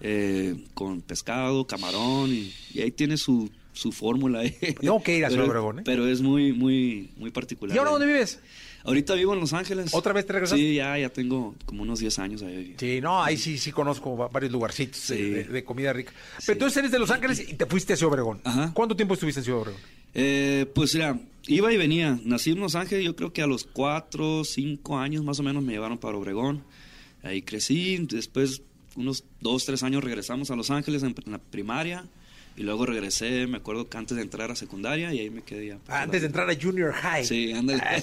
eh, 0.00 0.54
con 0.74 1.00
pescado, 1.00 1.66
camarón 1.66 2.30
y, 2.32 2.52
y 2.72 2.80
ahí 2.82 2.90
tiene 2.90 3.16
su, 3.16 3.50
su 3.72 3.90
fórmula. 3.92 4.42
Tengo 4.80 5.02
que 5.02 5.16
ir 5.18 5.24
a 5.24 5.30
Ciudad 5.30 5.46
Obregón, 5.48 5.80
¿eh? 5.80 5.82
Pero 5.84 6.06
es 6.06 6.20
muy 6.20 6.52
muy 6.52 7.10
muy 7.16 7.30
particular. 7.30 7.74
¿Y 7.74 7.78
ahora 7.78 7.90
dónde 7.92 8.06
vives? 8.06 8.40
Ahorita 8.84 9.14
vivo 9.14 9.34
en 9.34 9.40
Los 9.40 9.52
Ángeles. 9.52 9.92
¿Otra 9.92 10.12
vez 10.12 10.24
te 10.24 10.32
regresaste? 10.34 10.62
Sí, 10.62 10.74
ya 10.76 10.96
ya 10.96 11.08
tengo 11.10 11.54
como 11.66 11.82
unos 11.82 11.98
10 11.98 12.18
años 12.20 12.42
ahí. 12.42 12.74
Sí, 12.78 13.00
no, 13.02 13.22
ahí 13.22 13.36
sí, 13.36 13.58
sí 13.58 13.72
conozco 13.72 14.16
va- 14.16 14.28
varios 14.28 14.52
lugarcitos 14.52 15.08
de- 15.08 15.16
Sí. 15.16 15.22
de, 15.30 15.44
de 15.44 15.64
comida 15.64 15.92
rica. 15.92 16.12
Pero 16.12 16.40
Sí. 16.42 16.52
entonces 16.52 16.76
eres 16.78 16.92
de 16.92 16.98
Los 17.00 17.10
Ángeles 17.10 17.40
y 17.46 17.54
te 17.54 17.66
fuiste 17.66 17.92
a 17.92 17.96
Ciudad 17.96 18.12
Obregón. 18.12 18.40
Ajá. 18.44 18.70
¿Cuánto 18.72 18.94
tiempo 18.96 19.14
estuviste 19.14 19.40
en 19.40 19.44
Ciudad 19.44 19.60
Obregón? 19.62 19.80
Eh, 20.14 20.66
pues 20.74 20.94
mira, 20.94 21.18
iba 21.46 21.72
y 21.72 21.76
venía. 21.76 22.18
Nací 22.24 22.50
en 22.50 22.60
Los 22.60 22.74
Ángeles, 22.74 23.04
yo 23.04 23.14
creo 23.16 23.32
que 23.32 23.42
a 23.42 23.46
los 23.46 23.64
4, 23.64 24.44
5 24.44 24.98
años 24.98 25.24
más 25.24 25.38
o 25.40 25.42
menos 25.42 25.62
me 25.62 25.72
llevaron 25.72 25.98
para 25.98 26.16
Obregón. 26.16 26.62
Ahí 27.22 27.42
crecí, 27.42 27.98
después 28.08 28.62
unos 28.96 29.24
2, 29.40 29.64
3 29.64 29.82
años 29.82 30.02
regresamos 30.04 30.50
a 30.50 30.56
Los 30.56 30.70
Ángeles 30.70 31.02
en, 31.02 31.14
en 31.24 31.32
la 31.32 31.38
primaria. 31.38 32.04
Y 32.56 32.62
luego 32.64 32.86
regresé, 32.86 33.46
me 33.46 33.58
acuerdo 33.58 33.88
que 33.88 33.96
antes 33.98 34.16
de 34.16 34.22
entrar 34.24 34.50
a 34.50 34.56
secundaria 34.56 35.14
y 35.14 35.20
ahí 35.20 35.30
me 35.30 35.42
quedé 35.42 35.68
ya. 35.68 35.78
Ah, 35.86 36.02
Antes 36.02 36.22
de 36.22 36.26
entrar 36.26 36.50
a 36.50 36.56
Junior 36.60 36.92
High. 36.92 37.24
Sí. 37.24 37.52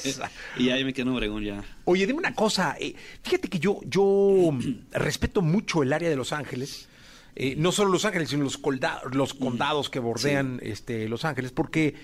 Esa. 0.06 0.32
y 0.58 0.70
ahí 0.70 0.86
me 0.86 0.94
quedé 0.94 1.02
en 1.02 1.10
Obregón 1.10 1.44
ya. 1.44 1.62
Oye, 1.84 2.08
dime 2.08 2.20
una 2.20 2.34
cosa. 2.34 2.78
eh, 2.80 2.96
fíjate 3.22 3.50
que 3.50 3.60
yo, 3.60 3.82
yo 3.86 4.58
respeto 4.94 5.42
mucho 5.42 5.84
el 5.84 5.92
área 5.92 6.10
de 6.10 6.16
Los 6.16 6.32
Ángeles. 6.32 6.88
Eh, 7.36 7.56
no 7.58 7.72
solo 7.72 7.92
Los 7.92 8.06
Ángeles, 8.06 8.30
sino 8.30 8.44
los, 8.44 8.58
colda- 8.62 9.02
los 9.12 9.34
condados 9.34 9.90
que 9.90 10.00
bordean 10.00 10.60
este, 10.64 11.08
Los 11.10 11.26
Ángeles, 11.26 11.52
porque 11.52 11.96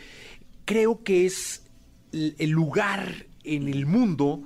creo 0.65 1.03
que 1.03 1.25
es 1.25 1.63
el 2.11 2.49
lugar 2.49 3.25
en 3.43 3.67
el 3.69 3.85
mundo 3.85 4.43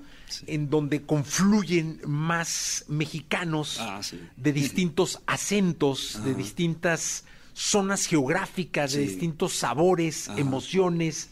en 0.47 0.69
donde 0.69 1.01
confluyen 1.03 1.99
más 2.05 2.85
mexicanos 2.87 3.77
Ah, 3.79 4.01
sí. 4.03 4.19
de 4.37 4.53
distintos 4.53 5.21
acentos, 5.27 6.19
de 6.23 6.33
distintas 6.35 7.25
zonas 7.53 8.05
geográficas, 8.05 8.93
de 8.93 9.01
distintos 9.01 9.53
sabores, 9.53 10.27
Ajá. 10.29 10.39
emociones, 10.39 11.29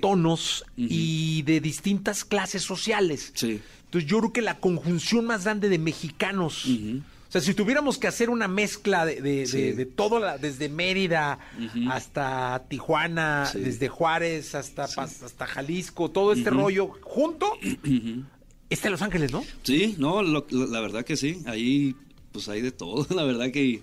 tonos 0.00 0.64
y 0.76 1.42
de 1.42 1.60
distintas 1.60 2.24
clases 2.24 2.62
sociales. 2.62 3.32
Entonces 3.42 4.08
yo 4.10 4.18
creo 4.20 4.32
que 4.32 4.42
la 4.42 4.58
conjunción 4.60 5.24
más 5.24 5.44
grande 5.44 5.68
de 5.68 5.78
mexicanos, 5.78 6.66
sea, 7.34 7.40
si 7.40 7.54
tuviéramos 7.54 7.98
que 7.98 8.06
hacer 8.06 8.30
una 8.30 8.48
mezcla 8.48 9.04
de, 9.06 9.20
de, 9.20 9.46
Sí. 9.46 9.58
de- 9.60 9.72
de 9.74 9.86
todo, 9.86 10.18
la- 10.20 10.38
desde 10.38 10.68
Mérida 10.68 11.38
hasta 11.90 12.64
Tijuana, 12.68 13.46
Sí. 13.50 13.60
desde 13.60 13.88
Juárez 13.88 14.54
hasta, 14.54 14.84
hasta 14.84 15.46
Jalisco, 15.46 16.10
todo 16.10 16.32
este 16.32 16.50
rollo 16.50 16.88
junto, 17.02 17.46
Ujú. 17.84 18.24
está 18.70 18.90
Los 18.90 19.02
Ángeles, 19.02 19.32
¿no? 19.32 19.44
Sí, 19.62 19.94
no, 19.98 20.22
lo- 20.22 20.46
lo- 20.50 20.66
la 20.66 20.80
verdad 20.80 21.04
que 21.04 21.16
sí. 21.16 21.40
Ahí, 21.46 21.94
pues 22.32 22.48
hay 22.48 22.60
de 22.60 22.72
todo, 22.72 23.06
la 23.14 23.24
verdad 23.24 23.50
que... 23.50 23.82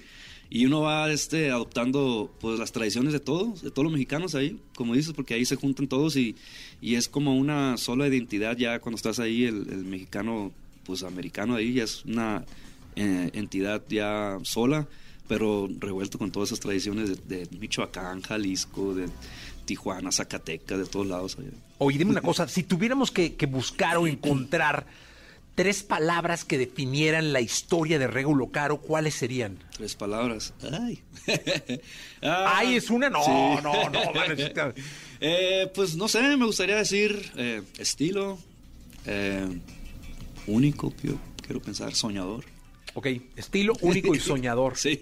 Y 0.53 0.65
uno 0.65 0.81
va 0.81 1.09
este, 1.09 1.49
adoptando 1.49 2.29
pues 2.41 2.59
las 2.59 2.73
tradiciones 2.73 3.13
de 3.13 3.21
todos, 3.21 3.61
de 3.61 3.71
todos 3.71 3.85
los 3.85 3.93
mexicanos 3.93 4.35
ahí, 4.35 4.59
como 4.75 4.93
dices, 4.95 5.13
porque 5.13 5.33
ahí 5.33 5.45
se 5.45 5.55
juntan 5.55 5.87
todos 5.87 6.17
y, 6.17 6.35
y 6.81 6.95
es 6.95 7.07
como 7.07 7.37
una 7.37 7.77
sola 7.77 8.05
identidad 8.05 8.57
ya 8.57 8.79
cuando 8.79 8.97
estás 8.97 9.19
ahí, 9.19 9.45
el, 9.45 9.65
el 9.71 9.85
mexicano 9.85 10.51
pues 10.83 11.03
americano 11.03 11.55
ahí 11.55 11.71
ya 11.75 11.85
es 11.85 12.03
una 12.03 12.43
eh, 12.95 13.31
entidad 13.33 13.81
ya 13.89 14.37
sola, 14.43 14.87
pero 15.27 15.69
revuelto 15.79 16.17
con 16.17 16.31
todas 16.31 16.49
esas 16.49 16.59
tradiciones 16.59 17.27
de, 17.27 17.45
de 17.45 17.57
Michoacán, 17.57 18.21
Jalisco, 18.21 18.93
de 18.93 19.07
Tijuana, 19.65 20.11
Zacatecas, 20.11 20.77
de 20.79 20.85
todos 20.85 21.07
lados 21.07 21.37
allá. 21.39 21.49
Oye, 21.77 21.97
dime 21.97 22.11
una 22.11 22.21
cosa, 22.21 22.47
si 22.47 22.63
tuviéramos 22.63 23.11
que, 23.11 23.35
que 23.35 23.45
buscar 23.45 23.97
o 23.97 24.07
encontrar 24.07 24.85
tres 25.55 25.83
palabras 25.83 26.43
que 26.45 26.57
definieran 26.57 27.33
la 27.33 27.41
historia 27.41 27.99
de 27.99 28.07
Regulo 28.07 28.51
Caro, 28.51 28.77
¿cuáles 28.81 29.15
serían? 29.15 29.57
Tres 29.75 29.95
palabras. 29.95 30.53
Ay. 30.71 31.01
Ay, 32.21 32.75
es 32.75 32.89
una. 32.89 33.09
No, 33.09 33.23
Sí. 33.23 33.31
no, 33.63 33.89
no. 33.89 34.01
Eh, 35.23 35.71
pues 35.75 35.95
no 35.95 36.07
sé, 36.07 36.35
me 36.35 36.45
gustaría 36.47 36.77
decir 36.77 37.31
eh, 37.37 37.61
estilo, 37.77 38.39
eh, 39.05 39.47
único, 40.47 40.91
yo 41.03 41.13
quiero 41.45 41.61
pensar, 41.61 41.93
soñador. 41.93 42.43
Ok, 42.93 43.07
estilo 43.35 43.73
único 43.81 44.13
y 44.15 44.19
soñador. 44.21 44.77
Sí. 44.77 44.99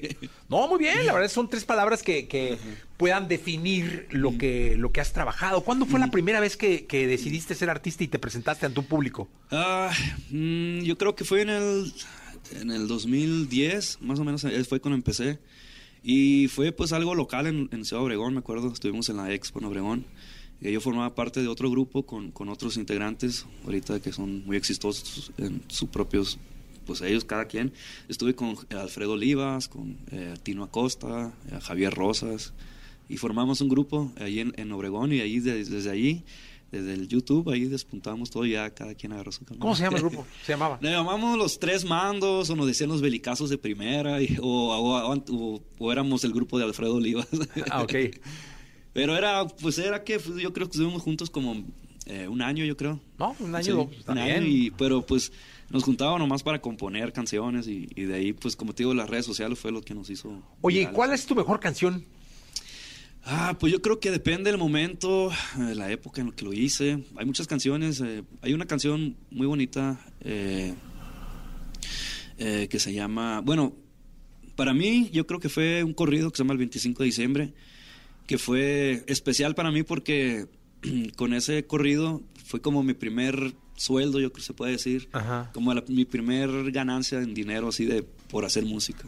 No, 0.48 0.68
muy 0.68 0.80
bien, 0.80 1.06
la 1.06 1.14
verdad 1.14 1.30
son 1.30 1.50
tres 1.50 1.66
palabras 1.66 2.04
que, 2.04 2.28
que 2.28 2.58
puedan 2.98 3.28
definir 3.28 4.08
lo 4.12 4.38
que, 4.38 4.76
lo 4.78 4.92
que 4.92 5.02
has 5.02 5.14
trabajado. 5.14 5.62
¿Cuándo 5.62 5.86
fue 5.86 6.00
la 6.00 6.12
primera 6.12 6.40
vez 6.40 6.58
que, 6.58 6.86
que 6.86 7.08
decidiste 7.08 7.56
ser 7.56 7.70
artista 7.70 8.04
y 8.04 8.08
te 8.08 8.20
presentaste 8.20 8.66
ante 8.66 8.80
un 8.80 8.86
público? 8.86 9.28
Ah, 9.52 9.92
mm, 10.30 10.82
yo 10.82 10.98
creo 10.98 11.16
que 11.16 11.24
fue 11.24 11.42
en 11.42 11.50
el, 11.50 11.94
en 12.60 12.72
el 12.72 12.88
2010, 12.88 14.02
más 14.02 14.20
o 14.20 14.24
menos, 14.24 14.46
fue 14.68 14.80
cuando 14.80 14.96
empecé. 14.96 15.40
Y 16.02 16.48
fue 16.48 16.72
pues 16.72 16.94
algo 16.94 17.14
local 17.14 17.48
en, 17.48 17.70
en 17.72 17.84
Ciudad 17.84 18.04
Obregón, 18.04 18.34
me 18.34 18.40
acuerdo, 18.40 18.72
estuvimos 18.72 19.10
en 19.10 19.18
la 19.18 19.34
Expo 19.34 19.60
en 19.60 19.66
Obregón. 19.66 20.06
Y 20.62 20.72
yo 20.72 20.82
formaba 20.82 21.16
parte 21.16 21.42
de 21.42 21.48
otro 21.48 21.70
grupo 21.72 22.06
con, 22.06 22.32
con 22.32 22.50
otros 22.50 22.76
integrantes, 22.76 23.46
ahorita 23.64 24.02
que 24.02 24.12
son 24.12 24.46
muy 24.46 24.58
exitosos 24.58 25.32
en 25.38 25.62
sus 25.68 25.90
propios, 25.90 26.38
pues 26.90 27.02
ellos 27.02 27.24
cada 27.24 27.46
quien. 27.46 27.72
Estuve 28.08 28.34
con 28.34 28.56
Alfredo 28.76 29.12
Olivas, 29.14 29.68
con 29.68 29.96
eh, 30.12 30.34
Tino 30.42 30.64
Acosta, 30.64 31.32
eh, 31.52 31.60
Javier 31.62 31.94
Rosas, 31.94 32.54
y 33.08 33.18
formamos 33.18 33.62
un 33.62 33.70
grupo 33.70 34.12
ahí 34.20 34.40
en, 34.40 34.54
en 34.58 34.72
Obregón 34.72 35.14
y 35.14 35.20
ahí 35.20 35.40
de- 35.40 35.64
desde 35.64 35.92
ahí, 35.92 36.24
desde 36.72 36.94
el 36.94 37.08
YouTube, 37.08 37.48
ahí 37.52 37.66
despuntamos 37.66 38.32
todo 38.32 38.44
y 38.46 38.52
ya 38.54 38.70
cada 38.72 38.96
quien 38.96 39.12
agarró 39.14 39.32
su 39.32 39.46
camino. 39.46 39.62
¿Cómo 39.62 39.76
se 39.76 39.84
llama 39.84 39.98
el 39.98 40.04
grupo? 40.04 40.26
Se 40.46 40.54
llamaba. 40.54 40.80
Nos 40.82 40.92
llamamos 40.92 41.38
los 41.38 41.60
tres 41.60 41.86
mandos, 41.86 42.50
o 42.50 42.56
nos 42.56 42.66
decían 42.66 42.90
los 42.90 43.02
belicazos 43.02 43.52
de 43.52 43.60
primera, 43.60 44.20
y- 44.22 44.38
o, 44.42 44.48
o- 44.48 45.14
o- 45.16 45.62
o 45.78 45.92
éramos 45.92 46.24
el 46.24 46.34
grupo 46.34 46.58
de 46.58 46.66
Alfredo 46.66 46.96
Olivas. 46.96 47.28
Ah, 47.70 47.84
ok. 47.84 47.94
Pero 48.94 49.16
era, 49.16 49.48
pues 49.48 49.78
era 49.78 50.04
que 50.04 50.20
pues, 50.20 50.38
yo 50.42 50.52
creo 50.52 50.68
que 50.68 50.72
estuvimos 50.78 51.02
juntos 51.04 51.30
como 51.30 51.64
eh, 52.08 52.28
un 52.28 52.42
año, 52.42 52.66
yo 52.66 52.76
creo. 52.76 53.00
No, 53.20 53.36
un 53.40 53.54
año, 53.54 53.64
Sí, 53.92 54.00
un 54.08 54.18
año, 54.18 54.44
y, 54.46 54.72
pero 54.72 55.06
pues 55.06 55.32
nos 55.72 55.84
juntábamos 55.84 56.20
nomás 56.20 56.44
para 56.44 56.62
componer 56.62 57.14
canciones 57.14 57.68
y, 57.68 57.88
y 57.96 58.04
de 58.04 58.16
ahí, 58.16 58.34
pues 58.34 58.56
como 58.56 58.74
te 58.74 58.84
digo, 58.84 58.94
las 58.94 59.10
redes 59.10 59.26
sociales 59.26 59.60
fue 59.60 59.72
lo 59.72 59.82
que 59.82 59.94
nos 59.94 60.10
hizo. 60.10 60.42
Oye, 60.62 60.78
¿y 60.78 60.80
virales. 60.80 60.96
¿cuál 60.96 61.14
es 61.14 61.26
tu 61.26 61.36
mejor 61.36 61.60
canción? 61.60 62.06
Ah, 63.24 63.56
pues 63.60 63.72
yo 63.72 63.82
creo 63.82 64.00
que 64.00 64.12
depende 64.12 64.50
del 64.50 64.60
momento, 64.60 65.32
eh, 65.32 65.76
la 65.76 65.92
época 65.92 66.22
en 66.22 66.28
la 66.28 66.36
que 66.36 66.46
lo 66.46 66.54
hice. 66.54 67.04
Hay 67.16 67.26
muchas 67.26 67.48
canciones. 67.48 68.02
eh, 68.02 68.24
hay 68.42 68.54
una 68.54 68.66
canción 68.66 69.18
muy 69.30 69.46
bonita 69.46 70.00
eh, 70.22 70.74
eh, 72.38 72.68
que 72.70 72.80
se 72.80 72.94
llama. 72.94 73.42
Bueno, 73.42 73.76
para 74.56 74.74
mí, 74.74 75.10
yo 75.12 75.28
creo 75.28 75.40
que 75.40 75.50
fue 75.50 75.84
un 75.84 75.94
corrido 75.94 76.32
que 76.32 76.38
se 76.38 76.44
llama 76.44 76.54
el 76.54 76.60
25 76.60 77.04
de 77.04 77.06
diciembre, 77.06 77.54
que 78.26 78.38
fue 78.38 79.04
especial 79.08 79.54
para 79.54 79.72
mí 79.72 79.84
porque 79.84 80.48
con 81.16 81.34
ese 81.34 81.66
corrido 81.66 82.22
fue 82.50 82.62
como 82.62 82.82
mi 82.82 82.96
primer 82.96 83.54
sueldo, 83.76 84.20
yo 84.20 84.32
creo 84.32 84.42
que 84.42 84.48
se 84.48 84.54
puede 84.56 84.72
decir. 84.72 85.08
Ajá. 85.12 85.52
Como 85.54 85.72
la- 85.72 85.84
mi 85.88 86.04
primer 86.06 86.72
ganancia 86.72 87.20
en 87.22 87.36
dinero 87.36 87.68
así 87.68 87.86
de 87.86 88.02
por 88.02 88.44
hacer 88.44 88.66
música. 88.66 89.06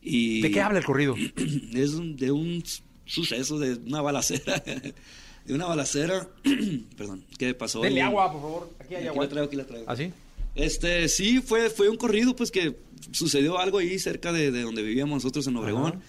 Y 0.00 0.40
¿De 0.40 0.50
qué 0.50 0.62
habla 0.62 0.78
el 0.78 0.84
corrido? 0.86 1.14
es 1.74 1.90
un- 1.92 2.16
de 2.16 2.30
un 2.32 2.64
suceso, 3.04 3.58
de 3.58 3.74
una 3.74 4.00
balacera. 4.00 4.62
De 5.44 5.54
una 5.54 5.66
balacera, 5.66 6.28
perdón, 6.96 7.24
que 7.36 7.52
pasó. 7.52 7.80
Denle 7.80 7.98
en- 7.98 8.06
agua, 8.06 8.30
por 8.32 8.40
favor. 8.40 8.70
Aquí 8.78 8.94
hay 8.94 9.00
Aquí 9.00 9.08
agua. 9.08 9.24
la 9.24 9.28
traigo, 9.28 9.46
aquí 9.48 9.56
la 9.56 9.66
traigo. 9.66 9.86
¿Ah, 9.90 9.96
sí? 9.96 10.12
Este, 10.54 11.08
sí, 11.08 11.40
fue, 11.40 11.68
fue 11.68 11.88
un 11.88 11.96
corrido, 11.96 12.36
pues 12.36 12.52
que 12.52 12.76
sucedió 13.10 13.58
algo 13.58 13.78
ahí 13.78 13.98
cerca 13.98 14.32
de, 14.32 14.52
de 14.52 14.62
donde 14.62 14.82
vivíamos 14.82 15.16
nosotros 15.16 15.44
en 15.48 15.56
Obregón. 15.56 16.00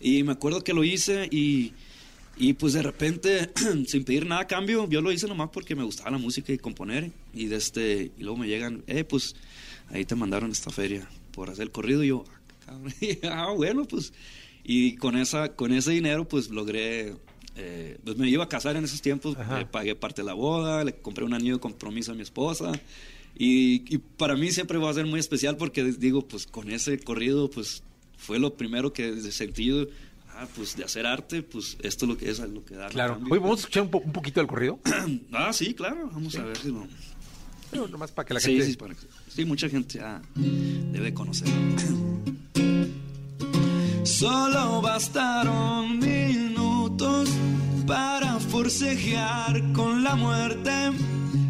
Y 0.00 0.24
me 0.24 0.32
acuerdo 0.32 0.64
que 0.64 0.72
lo 0.74 0.82
hice 0.82 1.28
y, 1.30 1.74
y 2.36 2.54
pues 2.54 2.72
de 2.72 2.82
repente, 2.82 3.50
sin 3.86 4.04
pedir 4.04 4.26
nada 4.26 4.42
a 4.42 4.46
cambio, 4.46 4.88
yo 4.88 5.00
lo 5.02 5.12
hice 5.12 5.26
nomás 5.28 5.50
porque 5.52 5.74
me 5.74 5.84
gustaba 5.84 6.10
la 6.12 6.18
música 6.18 6.52
y 6.52 6.58
componer. 6.58 7.12
Y, 7.34 7.46
de 7.46 7.56
este, 7.56 8.12
y 8.16 8.22
luego 8.22 8.38
me 8.38 8.48
llegan, 8.48 8.82
eh, 8.86 9.04
pues 9.04 9.34
ahí 9.90 10.04
te 10.04 10.14
mandaron 10.14 10.50
esta 10.50 10.70
feria 10.70 11.08
por 11.32 11.50
hacer 11.50 11.64
el 11.64 11.70
corrido. 11.70 12.02
Y 12.04 12.08
yo, 12.08 12.24
"Ah, 12.28 12.40
cabrón". 12.66 12.92
ah, 13.30 13.52
bueno, 13.56 13.84
pues. 13.84 14.12
Y 14.64 14.96
con, 14.96 15.16
esa, 15.16 15.54
con 15.56 15.72
ese 15.72 15.90
dinero, 15.92 16.26
pues 16.26 16.48
logré. 16.50 17.14
eh, 17.56 17.98
pues 18.04 18.16
me 18.16 18.28
iba 18.30 18.44
a 18.44 18.48
casar 18.48 18.76
en 18.76 18.84
esos 18.84 19.02
tiempos, 19.02 19.36
eh, 19.36 19.66
pagué 19.70 19.94
parte 19.94 20.22
de 20.22 20.26
la 20.26 20.34
boda, 20.34 20.84
le 20.84 20.94
compré 20.94 21.24
un 21.24 21.34
anillo 21.34 21.54
de 21.54 21.60
compromiso 21.60 22.12
a 22.12 22.14
mi 22.14 22.22
esposa. 22.22 22.72
Y, 23.36 23.82
y 23.94 23.98
para 23.98 24.36
mí 24.36 24.50
siempre 24.52 24.78
va 24.78 24.90
a 24.90 24.94
ser 24.94 25.06
muy 25.06 25.18
especial 25.20 25.56
porque 25.56 25.82
digo, 25.84 26.26
pues 26.26 26.46
con 26.46 26.70
ese 26.70 26.98
corrido, 26.98 27.50
pues 27.50 27.82
fue 28.16 28.38
lo 28.38 28.54
primero 28.56 28.92
que 28.92 29.20
sentí, 29.32 29.70
ah, 30.36 30.46
pues 30.54 30.76
de 30.76 30.84
hacer 30.84 31.06
arte, 31.06 31.42
pues 31.42 31.76
esto 31.82 32.04
es 32.04 32.08
lo 32.08 32.16
que 32.16 32.30
es 32.30 32.38
lo 32.40 32.64
que 32.64 32.74
da. 32.74 32.88
Claro. 32.88 33.14
cambio. 33.14 33.32
Oye, 33.32 33.40
¿vamos 33.40 33.58
a 33.58 33.60
escuchar 33.60 33.82
un, 33.84 33.90
po- 33.90 34.02
un 34.04 34.12
poquito 34.12 34.40
del 34.40 34.46
corrido? 34.46 34.78
ah, 35.32 35.52
sí, 35.52 35.74
claro, 35.74 36.08
vamos 36.12 36.34
a 36.36 36.42
ver 36.44 36.56
si 36.58 36.68
lo... 36.68 36.86
Pero 37.70 37.88
nomás 37.88 38.10
para 38.12 38.26
que 38.26 38.34
la 38.34 38.40
gente... 38.40 38.66
sí, 38.66 38.76
para 38.76 38.94
que- 38.94 39.06
sí, 39.28 39.44
mucha 39.44 39.68
gente 39.68 39.98
ya 39.98 40.20
debe 40.34 41.14
conocerlo. 41.14 41.54
Solo 44.04 44.80
bastaron 44.82 45.98
minutos 45.98 47.28
para 47.86 48.38
forcejear 48.40 49.72
con 49.72 50.02
la 50.04 50.14
muerte. 50.16 50.70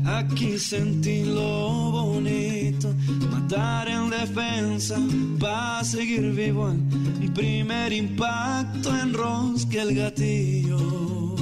Aquí 0.05 0.59
sentí 0.59 1.24
lo 1.24 1.92
bonito, 1.92 2.92
matar 3.30 3.88
en 3.88 4.11
defensa 4.11 4.96
para 5.38 5.84
seguir 5.84 6.32
vivo. 6.32 6.74
El 7.20 7.32
primer 7.32 7.92
impacto 7.92 8.96
enrosque 8.96 9.80
el 9.80 9.94
gatillo. 9.94 11.36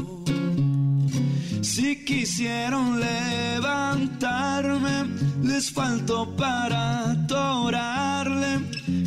Si 1.63 2.05
quisieron 2.05 3.01
levantarme, 3.01 5.07
les 5.43 5.71
faltó 5.71 6.37
para 6.37 7.13
atorarle. 7.13 8.61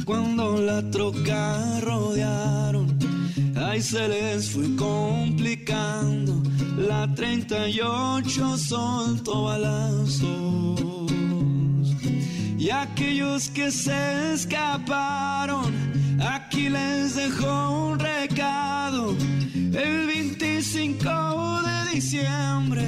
Cuando 0.05 0.57
la 0.57 0.89
troca 0.89 1.79
rodearon, 1.81 2.97
ahí 3.69 3.81
se 3.81 4.07
les 4.07 4.51
fue 4.51 4.75
complicando. 4.75 6.41
La 6.77 7.13
38 7.13 8.57
soltó 8.57 9.43
balazos. 9.43 10.83
Y 12.63 12.69
aquellos 12.69 13.49
que 13.49 13.69
se 13.71 14.33
escaparon, 14.33 15.73
aquí 16.21 16.69
les 16.69 17.13
dejó 17.13 17.89
un 17.89 17.99
recado. 17.99 19.17
El 19.53 20.07
25 20.07 21.61
de 21.61 21.95
diciembre 21.95 22.85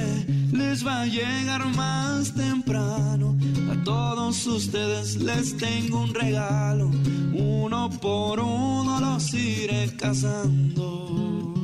les 0.50 0.82
va 0.86 1.02
a 1.02 1.04
llegar 1.04 1.66
más 1.76 2.32
temprano. 2.32 3.36
A 3.70 3.84
todos 3.84 4.46
ustedes 4.46 5.16
les 5.16 5.54
tengo 5.58 6.04
un 6.04 6.14
regalo. 6.14 6.90
Uno 7.34 7.90
por 8.00 8.40
uno 8.40 8.98
los 8.98 9.34
iré 9.34 9.94
cazando. 9.98 11.55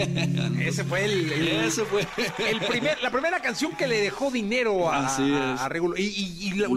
Ese 0.66 0.84
fue 0.84 1.04
el, 1.04 1.32
el- 1.32 1.48
Ese 1.48 1.84
fue. 1.84 2.06
el 2.50 2.60
primer, 2.60 3.00
la 3.02 3.10
primera 3.10 3.40
canción 3.40 3.76
que 3.76 3.86
le 3.86 4.00
dejó 4.00 4.30
dinero 4.30 4.90
a, 4.90 5.06
Así 5.06 5.22
a- 5.22 5.54
es. 5.54 5.60
a 5.60 5.68
Regulo. 5.68 5.96
Y, 5.96 6.02
y- 6.02 6.48
y 6.48 6.54
la, 6.54 6.68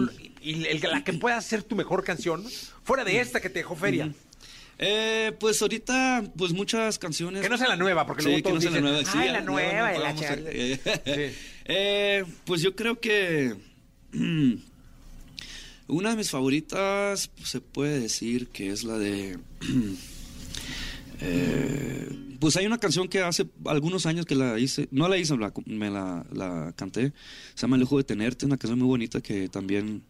y 0.42 0.64
el- 0.66 0.80
la 0.80 1.04
que 1.04 1.12
pueda 1.14 1.40
ser 1.40 1.62
tu 1.62 1.76
mejor 1.76 2.04
canción, 2.04 2.44
fuera 2.82 3.04
de 3.04 3.20
esta 3.20 3.40
que 3.40 3.48
te 3.50 3.60
dejó 3.60 3.76
feria. 3.76 4.10
Eh, 4.78 5.32
pues 5.38 5.62
ahorita, 5.62 6.24
pues 6.36 6.52
muchas 6.52 6.98
canciones. 6.98 7.42
Que 7.42 7.48
no 7.48 7.56
sea 7.56 7.68
la 7.68 7.76
nueva, 7.76 8.06
porque 8.06 8.22
sí, 8.22 8.28
luego 8.28 8.42
que 8.42 8.52
no 8.54 8.58
todos 8.60 8.72
la 8.72 8.80
nueva. 8.80 9.04
Sí, 9.04 9.18
"Ay, 9.18 9.30
la 9.30 9.40
nueva, 9.40 9.94
y 9.94 9.98
la 9.98 10.04
vamos 10.06 10.22
a- 10.22 10.28
chale". 10.28 10.50
eh, 11.04 11.34
eh, 11.66 12.24
pues 12.44 12.60
yo 12.60 12.74
creo 12.74 12.98
que 12.98 13.54
una 15.86 16.10
de 16.10 16.16
mis 16.16 16.30
favoritas 16.30 17.28
pues, 17.36 17.48
se 17.48 17.60
puede 17.60 18.00
decir 18.00 18.48
que 18.48 18.70
es 18.70 18.82
la 18.82 18.98
de. 18.98 19.38
pues 22.44 22.58
hay 22.58 22.66
una 22.66 22.76
canción 22.76 23.08
que 23.08 23.20
hace 23.20 23.46
algunos 23.64 24.04
años 24.04 24.26
que 24.26 24.34
la 24.34 24.58
hice, 24.58 24.86
no 24.90 25.08
la 25.08 25.16
hice, 25.16 25.34
me 25.64 25.88
la, 25.88 26.74
canté, 26.76 27.14
se 27.54 27.62
llama 27.62 27.76
El 27.76 27.80
lujo 27.80 27.96
de 27.96 28.04
tenerte, 28.04 28.44
una 28.44 28.58
canción 28.58 28.78
muy 28.78 28.86
bonita 28.86 29.22
que 29.22 29.48
también 29.48 30.02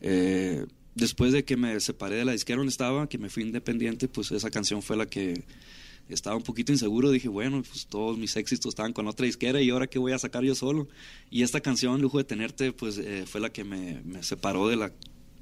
eh, 0.00 0.66
después 0.96 1.32
de 1.32 1.44
que 1.44 1.56
me 1.56 1.78
separé 1.78 2.16
de 2.16 2.24
la 2.24 2.32
disquera 2.32 2.56
donde 2.56 2.72
estaba, 2.72 3.08
que 3.08 3.16
me 3.16 3.30
fui 3.30 3.44
independiente, 3.44 4.08
pues 4.08 4.32
esa 4.32 4.50
canción 4.50 4.82
fue 4.82 4.96
la 4.96 5.06
que 5.06 5.44
estaba 6.08 6.34
un 6.34 6.42
poquito 6.42 6.72
inseguro. 6.72 7.12
Dije, 7.12 7.28
bueno, 7.28 7.62
pues 7.62 7.86
todos 7.86 8.18
mis 8.18 8.36
éxitos 8.36 8.70
estaban 8.70 8.92
con 8.92 9.06
otra 9.06 9.26
disquera 9.26 9.62
y 9.62 9.70
ahora 9.70 9.86
qué 9.86 10.00
voy 10.00 10.10
a 10.10 10.18
sacar 10.18 10.42
yo 10.42 10.56
solo. 10.56 10.88
Y 11.30 11.44
esta 11.44 11.60
canción, 11.60 12.00
Lujo 12.00 12.18
de 12.18 12.24
Tenerte, 12.24 12.72
pues 12.72 12.98
eh, 12.98 13.22
fue 13.24 13.40
la 13.40 13.50
que 13.50 13.62
me, 13.62 14.02
me 14.04 14.24
separó 14.24 14.66
de 14.66 14.74
la 14.74 14.92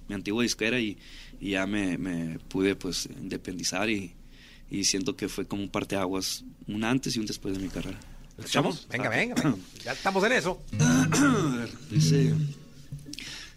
mi 0.06 0.14
antigua 0.14 0.42
disquera 0.42 0.78
y, 0.80 0.98
y 1.40 1.52
ya 1.52 1.66
me, 1.66 1.96
me 1.96 2.38
pude 2.40 2.76
pues 2.76 3.08
independizar 3.22 3.88
y, 3.88 4.12
y 4.70 4.84
siento 4.84 5.16
que 5.16 5.28
fue 5.28 5.46
como 5.46 5.62
un 5.62 5.68
parteaguas, 5.68 6.44
un 6.66 6.84
antes 6.84 7.16
y 7.16 7.20
un 7.20 7.26
después 7.26 7.56
de 7.56 7.62
mi 7.62 7.68
carrera. 7.68 7.98
¿La 8.36 8.44
escuchamos? 8.44 8.86
Venga, 8.90 9.08
venga, 9.08 9.34
venga. 9.34 9.56
Ya 9.84 9.92
estamos 9.92 10.22
en 10.24 10.32
eso. 10.32 10.60
Dice. 11.90 12.34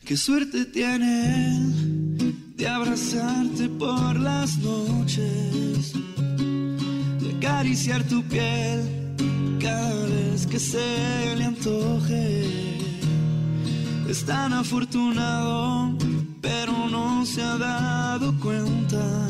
Qué 0.06 0.18
suerte 0.18 0.66
tiene 0.66 1.48
él 1.48 2.56
de 2.56 2.68
abrazarte 2.68 3.70
por 3.70 4.20
las 4.20 4.58
noches, 4.58 5.94
de 7.22 7.36
acariciar 7.38 8.04
tu 8.04 8.24
piel 8.24 9.16
cada 9.60 10.06
vez 10.08 10.48
que 10.48 10.60
se 10.60 11.36
le 11.36 11.44
antoje. 11.44 12.80
Es 14.10 14.26
tan 14.26 14.54
afortunado, 14.54 15.96
pero 16.42 16.90
no 16.90 17.26
se 17.26 17.44
ha 17.44 17.58
dado 17.58 18.34
cuenta. 18.40 19.28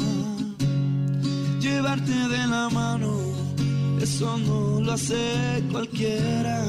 Llevarte 1.60 2.14
de 2.14 2.48
la 2.48 2.70
mano, 2.70 3.20
eso 4.02 4.38
no 4.38 4.80
lo 4.80 4.94
hace 4.94 5.62
cualquiera. 5.70 6.64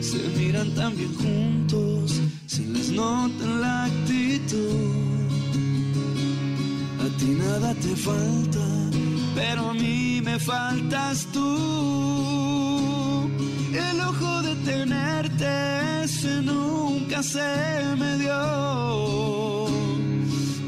Se 0.00 0.18
miran 0.36 0.74
tan 0.74 0.96
bien 0.96 1.14
juntos, 1.14 2.20
se 2.46 2.62
les 2.66 2.90
nota 2.90 3.44
la 3.46 3.84
actitud. 3.84 5.22
A 7.00 7.16
ti 7.18 7.26
nada 7.26 7.74
te 7.74 7.94
falta, 7.94 8.66
pero 9.36 9.70
a 9.70 9.74
mí 9.74 10.20
me 10.20 10.40
faltas 10.40 11.28
tú. 11.32 13.30
El 13.72 14.00
ojo 14.00 14.42
de 14.42 14.56
tenerte, 14.64 16.02
ese 16.02 16.42
nunca 16.42 17.22
se 17.22 17.40
me 17.96 18.18
dio. 18.18 18.72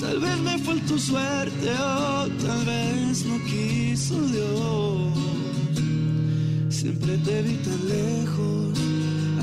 Tal 0.05 0.21
vez 0.21 0.39
me 0.41 0.59
faltó 0.59 0.99
suerte 0.99 1.71
o 1.71 2.29
tal 2.45 2.65
vez 2.67 3.25
no 3.25 3.43
quiso 3.45 4.21
Dios. 4.35 5.15
Siempre 6.69 7.17
te 7.27 7.41
vi 7.41 7.55
tan 7.67 7.89
lejos, 7.89 8.79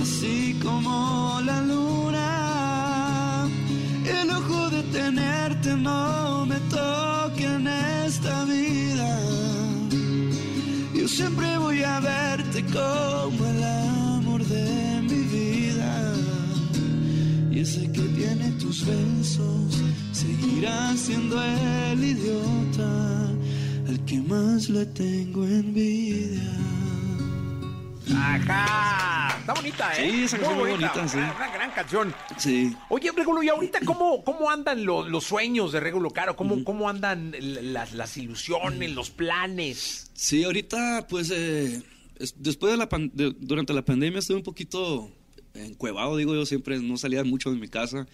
así 0.03 0.55
como 0.61 1.41
la 1.43 1.61
luna. 1.63 3.49
El 4.05 4.29
ojo 4.29 4.69
de 4.69 4.83
tenerte 4.99 5.75
no 5.75 6.45
me 6.45 6.59
toca 6.69 7.43
en 7.57 7.67
esta 8.05 8.45
vida. 8.45 9.19
Yo 10.93 11.07
siempre 11.07 11.57
voy 11.57 11.81
a 11.81 11.99
verte 11.99 12.63
como 12.65 13.45
el 13.47 13.63
amor 13.63 14.45
de 14.45 15.01
mi 15.09 15.21
vida. 15.37 16.13
Y 17.51 17.61
ese 17.61 17.91
que 17.91 18.03
tiene 18.19 18.51
tus 18.59 18.85
besos 18.85 19.90
seguirá 20.25 20.95
siendo 20.95 21.41
el 21.43 22.03
idiota 22.03 23.29
al 23.87 24.05
que 24.05 24.19
más 24.19 24.69
le 24.69 24.85
tengo 24.87 25.43
envidia. 25.45 26.41
Ajá, 28.15 29.37
está 29.39 29.53
bonita, 29.53 29.91
¿eh? 29.97 30.11
Sí, 30.11 30.23
esa 30.23 30.37
canción 30.37 30.59
muy 30.59 30.69
bonita, 30.71 31.07
sí. 31.07 31.17
Una, 31.17 31.33
una 31.35 31.51
gran 31.53 31.71
canción. 31.71 32.13
Sí. 32.37 32.75
Oye, 32.89 33.11
Regulo, 33.15 33.41
¿y 33.41 33.49
ahorita 33.49 33.79
cómo, 33.85 34.23
cómo 34.23 34.49
andan 34.51 34.85
lo- 34.85 35.07
los 35.07 35.23
sueños 35.23 35.71
de 35.71 35.79
Regulo 35.79 36.09
Caro? 36.11 36.35
¿Cómo, 36.35 36.63
¿Cómo 36.63 36.89
andan 36.89 37.33
las, 37.39 37.93
las 37.93 38.17
ilusiones, 38.17 38.91
los 38.91 39.09
planes? 39.09 40.11
Sí, 40.13 40.43
ahorita, 40.43 41.07
pues, 41.09 41.31
eh, 41.33 41.81
es- 42.19 42.35
después 42.37 42.71
de 42.73 42.77
la 42.77 42.89
pan- 42.89 43.11
de- 43.13 43.33
durante 43.39 43.73
la 43.73 43.83
pandemia 43.83 44.19
estuve 44.19 44.37
un 44.37 44.43
poquito 44.43 45.09
encuevado, 45.53 46.15
digo 46.17 46.33
yo, 46.35 46.45
siempre 46.45 46.79
no 46.79 46.97
salía 46.97 47.23
mucho 47.23 47.49
de 47.51 47.57
mi 47.57 47.67
casa. 47.69 48.07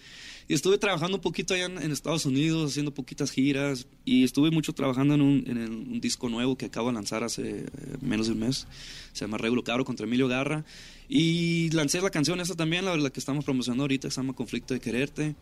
Y 0.48 0.54
estuve 0.54 0.78
trabajando 0.78 1.18
un 1.18 1.20
poquito 1.20 1.52
allá 1.52 1.66
en, 1.66 1.76
en 1.76 1.92
Estados 1.92 2.24
Unidos, 2.24 2.70
haciendo 2.70 2.94
poquitas 2.94 3.30
giras. 3.30 3.86
Y 4.06 4.24
estuve 4.24 4.50
mucho 4.50 4.72
trabajando 4.72 5.14
en 5.14 5.20
un, 5.20 5.44
en 5.46 5.58
un 5.58 6.00
disco 6.00 6.30
nuevo 6.30 6.56
que 6.56 6.66
acabo 6.66 6.88
de 6.88 6.94
lanzar 6.94 7.22
hace 7.22 7.60
eh, 7.60 7.66
menos 8.00 8.28
de 8.28 8.32
un 8.32 8.40
mes. 8.40 8.66
Se 9.12 9.26
llama 9.26 9.36
Regulo 9.36 9.62
Caro 9.62 9.84
contra 9.84 10.06
Emilio 10.06 10.26
Garra. 10.26 10.64
Y 11.06 11.68
lancé 11.70 12.00
la 12.00 12.08
canción 12.08 12.40
esa 12.40 12.54
también, 12.54 12.86
la, 12.86 12.96
la 12.96 13.10
que 13.10 13.20
estamos 13.20 13.44
promocionando 13.44 13.84
ahorita, 13.84 14.08
que 14.08 14.14
se 14.14 14.20
llama 14.22 14.32
Conflicto 14.32 14.72
de 14.72 14.80
Quererte. 14.80 15.36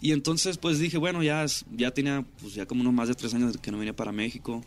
Y 0.00 0.12
entonces, 0.12 0.58
pues 0.58 0.78
dije, 0.78 0.96
bueno, 0.96 1.24
ya, 1.24 1.44
ya 1.76 1.90
tenía 1.90 2.24
pues, 2.40 2.54
ya 2.54 2.64
como 2.64 2.82
unos 2.82 2.94
más 2.94 3.08
de 3.08 3.16
tres 3.16 3.34
años 3.34 3.56
que 3.56 3.72
no 3.72 3.78
venía 3.78 3.96
para 3.96 4.12
México. 4.12 4.64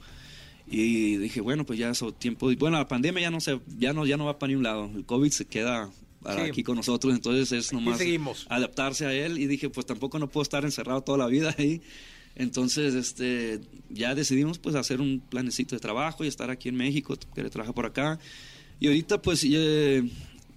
Y 0.67 1.17
dije, 1.17 1.39
bueno, 1.39 1.65
pues 1.65 1.79
ya 1.79 1.91
es 1.91 2.03
tiempo. 2.19 2.51
Y 2.51 2.55
bueno, 2.55 2.77
la 2.77 2.87
pandemia 2.87 3.21
ya 3.21 3.31
no, 3.31 3.39
se, 3.39 3.61
ya 3.77 3.93
no, 3.93 4.05
ya 4.05 4.17
no 4.17 4.25
va 4.25 4.39
para 4.39 4.49
ni 4.49 4.55
un 4.55 4.63
lado. 4.63 4.91
El 4.93 5.05
COVID 5.05 5.31
se 5.31 5.45
queda 5.45 5.89
para 6.25 6.43
Sí. 6.43 6.49
aquí 6.49 6.63
con 6.63 6.75
nosotros, 6.75 7.13
entonces 7.13 7.51
es 7.51 7.71
nomás 7.71 7.99
adaptarse 8.49 9.05
a 9.05 9.13
él. 9.13 9.37
Y 9.37 9.47
dije, 9.47 9.69
pues 9.69 9.85
tampoco 9.85 10.19
no 10.19 10.27
puedo 10.27 10.41
estar 10.43 10.65
encerrado 10.65 11.01
toda 11.01 11.17
la 11.19 11.27
vida 11.27 11.53
ahí. 11.57 11.81
Entonces, 12.35 12.95
este, 12.95 13.61
ya 13.89 14.13
decidimos 14.13 14.59
pues 14.59 14.75
hacer 14.75 14.99
un 14.99 15.21
planecito 15.21 15.75
de 15.75 15.79
trabajo 15.79 16.25
y 16.25 16.27
estar 16.27 16.49
aquí 16.49 16.67
en 16.67 16.75
México, 16.75 17.17
querer 17.33 17.49
trabajar 17.49 17.73
por 17.73 17.85
acá. 17.85 18.19
Y 18.79 18.87
ahorita 18.87 19.21
pues 19.21 19.45
eh, 19.49 20.03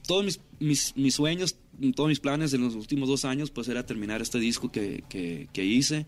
todos 0.07 0.25
mis, 0.25 0.41
mis, 0.59 0.97
mis 0.97 1.15
sueños, 1.15 1.55
todos 1.95 2.09
mis 2.09 2.19
planes 2.19 2.53
en 2.53 2.63
los 2.63 2.75
últimos 2.75 3.09
dos 3.09 3.25
años 3.25 3.51
pues 3.53 3.69
era 3.69 3.87
terminar 3.87 4.21
este 4.23 4.41
disco 4.41 4.73
que, 4.73 5.05
que, 5.09 5.49
que 5.53 5.65
hice. 5.65 6.07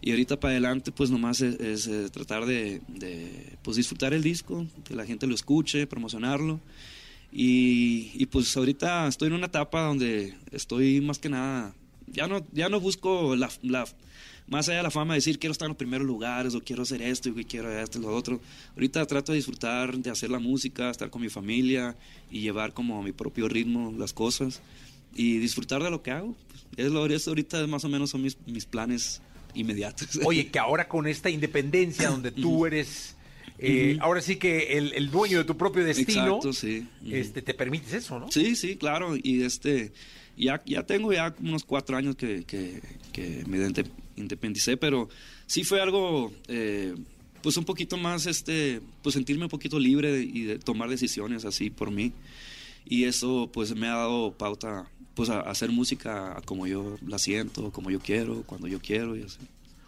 Y 0.00 0.12
ahorita 0.12 0.38
para 0.38 0.52
adelante 0.52 0.92
pues 0.92 1.10
nomás 1.10 1.40
es, 1.40 1.58
es, 1.58 1.88
eh, 1.88 2.08
tratar 2.12 2.46
de, 2.46 2.80
de, 2.86 3.56
pues 3.62 3.76
disfrutar 3.76 4.14
el 4.14 4.22
disco, 4.22 4.66
que 4.84 4.94
la 4.94 5.04
gente 5.04 5.26
lo 5.26 5.34
escuche, 5.34 5.88
promocionarlo. 5.88 6.60
Y, 7.30 8.10
y 8.14 8.26
pues 8.26 8.56
ahorita 8.56 9.06
estoy 9.06 9.28
en 9.28 9.34
una 9.34 9.46
etapa 9.46 9.82
donde 9.82 10.34
estoy 10.50 11.00
más 11.00 11.18
que 11.18 11.28
nada, 11.28 11.74
ya 12.12 12.26
no, 12.26 12.44
ya 12.52 12.68
no 12.68 12.80
busco 12.80 13.36
la, 13.36 13.50
la, 13.62 13.86
más 14.46 14.68
allá 14.68 14.78
de 14.78 14.82
la 14.82 14.90
fama 14.90 15.14
de 15.14 15.18
decir 15.18 15.38
quiero 15.38 15.52
estar 15.52 15.66
en 15.66 15.70
los 15.70 15.76
primeros 15.76 16.06
lugares 16.06 16.54
o 16.54 16.60
quiero 16.60 16.82
hacer 16.82 17.02
esto 17.02 17.28
y 17.28 17.44
quiero 17.44 17.70
esto 17.70 17.98
y 17.98 18.02
lo 18.02 18.14
otro. 18.14 18.40
Ahorita 18.74 19.04
trato 19.06 19.32
de 19.32 19.36
disfrutar 19.36 19.96
de 19.98 20.10
hacer 20.10 20.30
la 20.30 20.38
música, 20.38 20.90
estar 20.90 21.10
con 21.10 21.22
mi 21.22 21.28
familia 21.28 21.96
y 22.30 22.40
llevar 22.40 22.72
como 22.72 22.98
a 22.98 23.02
mi 23.02 23.12
propio 23.12 23.48
ritmo 23.48 23.94
las 23.96 24.12
cosas 24.12 24.62
y 25.14 25.38
disfrutar 25.38 25.82
de 25.82 25.90
lo 25.90 26.02
que 26.02 26.12
hago. 26.12 26.34
Es 26.76 26.90
lo, 26.90 27.04
eso 27.06 27.30
ahorita 27.30 27.66
más 27.66 27.84
o 27.84 27.88
menos 27.88 28.10
son 28.10 28.22
mis, 28.22 28.38
mis 28.46 28.64
planes 28.64 29.20
inmediatos. 29.54 30.20
Oye, 30.24 30.46
que 30.50 30.58
ahora 30.58 30.88
con 30.88 31.06
esta 31.06 31.28
independencia 31.28 32.08
donde 32.08 32.30
tú 32.30 32.64
eres, 32.66 33.16
eh, 33.58 33.94
Ujú. 33.96 34.04
ahora 34.04 34.20
sí 34.20 34.36
que 34.36 34.78
el, 34.78 34.92
el 34.94 35.10
dueño 35.10 35.38
de 35.38 35.44
tu 35.44 35.56
propio 35.56 35.84
destino, 35.84 36.36
Exacto, 36.36 36.52
sí. 36.52 36.86
Ujú. 37.02 37.14
este, 37.14 37.42
te 37.42 37.54
permites 37.54 37.92
eso, 37.92 38.18
¿no? 38.18 38.30
Sí, 38.30 38.54
sí, 38.56 38.76
claro. 38.76 39.16
Y 39.20 39.42
este, 39.42 39.92
ya, 40.36 40.62
ya 40.64 40.84
tengo 40.84 41.12
ya 41.12 41.34
unos 41.40 41.64
cuatro 41.64 41.96
años 41.96 42.16
que, 42.16 42.44
que, 42.44 42.80
que 43.12 43.44
me 43.46 43.58
inde- 43.58 43.88
independicé, 44.16 44.76
pero 44.76 45.08
sí 45.46 45.64
fue 45.64 45.80
algo, 45.80 46.32
eh, 46.48 46.94
pues 47.42 47.56
un 47.56 47.64
poquito 47.64 47.96
más, 47.96 48.26
este, 48.26 48.80
pues 49.02 49.14
sentirme 49.14 49.44
un 49.44 49.50
poquito 49.50 49.78
libre 49.78 50.12
de- 50.12 50.24
y 50.24 50.42
de 50.42 50.58
tomar 50.58 50.88
decisiones 50.88 51.44
así 51.44 51.70
por 51.70 51.90
mí. 51.90 52.12
Y 52.90 53.04
eso 53.04 53.50
pues 53.52 53.74
me 53.74 53.86
ha 53.88 53.94
dado 53.96 54.32
pauta 54.32 54.88
pues 55.14 55.28
a, 55.30 55.40
a 55.40 55.50
hacer 55.50 55.70
música 55.70 56.40
como 56.44 56.66
yo 56.66 56.96
la 57.06 57.18
siento, 57.18 57.70
como 57.72 57.90
yo 57.90 57.98
quiero, 57.98 58.44
cuando 58.44 58.66
yo 58.68 58.78
quiero 58.80 59.16
y 59.16 59.22
así. 59.24 59.38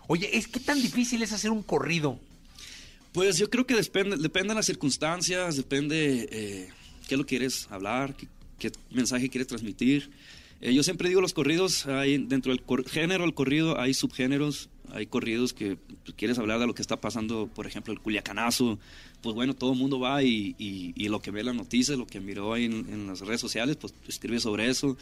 Oye, 0.09 0.37
es 0.37 0.49
que 0.49 0.59
tan 0.59 0.83
difícil 0.83 1.23
es 1.23 1.33
hacer 1.33 1.51
un 1.53 1.63
corrido. 1.63 2.19
Pues 3.13 3.39
yo 3.39 3.51
creo 3.51 3.67
que 3.67 3.75
depende, 3.75 4.17
depende 4.17 4.51
de 4.51 4.55
las 4.55 4.67
circunstancias, 4.67 5.57
depende 5.57 6.29
eh, 6.31 6.69
qué 7.09 7.17
lo 7.17 7.27
quieres 7.27 7.67
hablar, 7.71 8.15
qué, 8.59 8.71
mensaje 8.91 9.29
quieres 9.29 9.49
transmitir. 9.49 10.11
Eh, 10.61 10.73
yo 10.75 10.83
siempre 10.83 11.09
digo 11.09 11.21
los 11.21 11.33
corridos, 11.33 11.87
hay, 11.87 12.19
dentro 12.19 12.53
del 12.55 12.63
género 12.87 13.25
del 13.25 13.35
corrido 13.35 13.81
hay 13.81 13.95
subgéneros, 13.95 14.69
hay 14.93 15.07
corridos 15.07 15.53
que 15.55 15.77
pues, 16.05 16.15
quieres 16.17 16.39
hablar 16.39 16.61
de 16.61 16.67
lo 16.67 16.75
que 16.75 16.83
está 16.83 17.01
pasando, 17.01 17.49
por 17.53 17.67
ejemplo, 17.67 17.93
el 17.93 17.99
culiacanazo, 18.01 18.79
pues 19.23 19.35
bueno, 19.35 19.55
todo 19.55 19.73
el 19.73 19.79
mundo 19.79 19.99
va 19.99 20.23
y, 20.23 20.55
y- 20.59 20.93
y 20.97 21.09
lo 21.09 21.21
que 21.21 21.31
ve 21.33 21.41
en 21.41 21.47
las 21.47 21.55
noticias, 21.57 21.99
lo 21.99 22.07
que 22.07 22.21
miró 22.21 22.57
en, 22.57 22.73
en 22.93 23.07
las 23.09 23.21
redes 23.21 23.41
sociales, 23.41 23.77
pues 23.77 23.93
escribe 24.07 24.39
sobre 24.39 24.69
eso. 24.69 24.97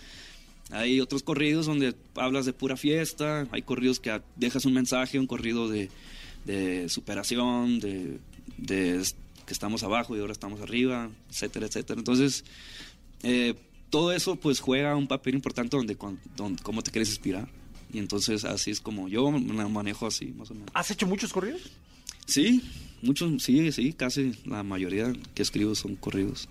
Hay 0.71 1.01
otros 1.01 1.23
corridos 1.23 1.67
donde 1.67 1.95
hablas 2.15 2.45
de 2.47 2.53
pura 2.53 2.77
fiesta, 2.77 3.47
hay 3.51 3.63
corridos 3.63 4.01
que 4.01 4.21
dejas 4.37 4.65
un 4.67 4.75
mensaje, 4.75 5.19
un 5.19 5.27
corrido 5.27 5.69
de, 5.69 5.89
de 6.49 6.89
superación, 6.89 7.79
de, 7.79 8.19
de 8.57 9.05
que 9.47 9.53
estamos 9.53 9.83
abajo 9.83 10.17
y 10.17 10.21
ahora 10.21 10.33
estamos 10.33 10.61
arriba, 10.63 11.11
etcétera, 11.31 11.67
etcétera. 11.67 11.99
Entonces, 11.99 12.45
eh, 13.23 13.55
todo 13.91 14.13
eso 14.13 14.37
pues 14.37 14.61
juega 14.61 14.97
un 14.97 15.07
papel 15.07 15.35
importante 15.35 15.77
donde, 15.77 15.97
cómo 15.97 16.83
te 16.83 16.91
quieres 16.91 17.11
inspirar. 17.11 17.49
Y 17.93 17.99
entonces 17.99 18.45
así 18.45 18.71
es 18.71 18.81
como 18.81 19.09
yo 19.09 19.31
me 19.31 19.69
manejo 19.69 20.07
así, 20.07 20.27
más 20.27 20.51
o 20.51 20.55
menos. 20.55 20.71
¿Has 20.75 20.91
hecho 20.91 21.07
muchos 21.07 21.33
corridos? 21.33 21.71
Sí, 22.27 22.63
muchos, 23.03 23.43
sí, 23.43 23.71
sí, 23.73 23.93
casi 23.93 24.33
la 24.45 24.63
mayoría 24.63 25.13
que 25.35 25.43
escribo 25.43 25.75
son 25.75 25.97
corridos. 25.97 26.49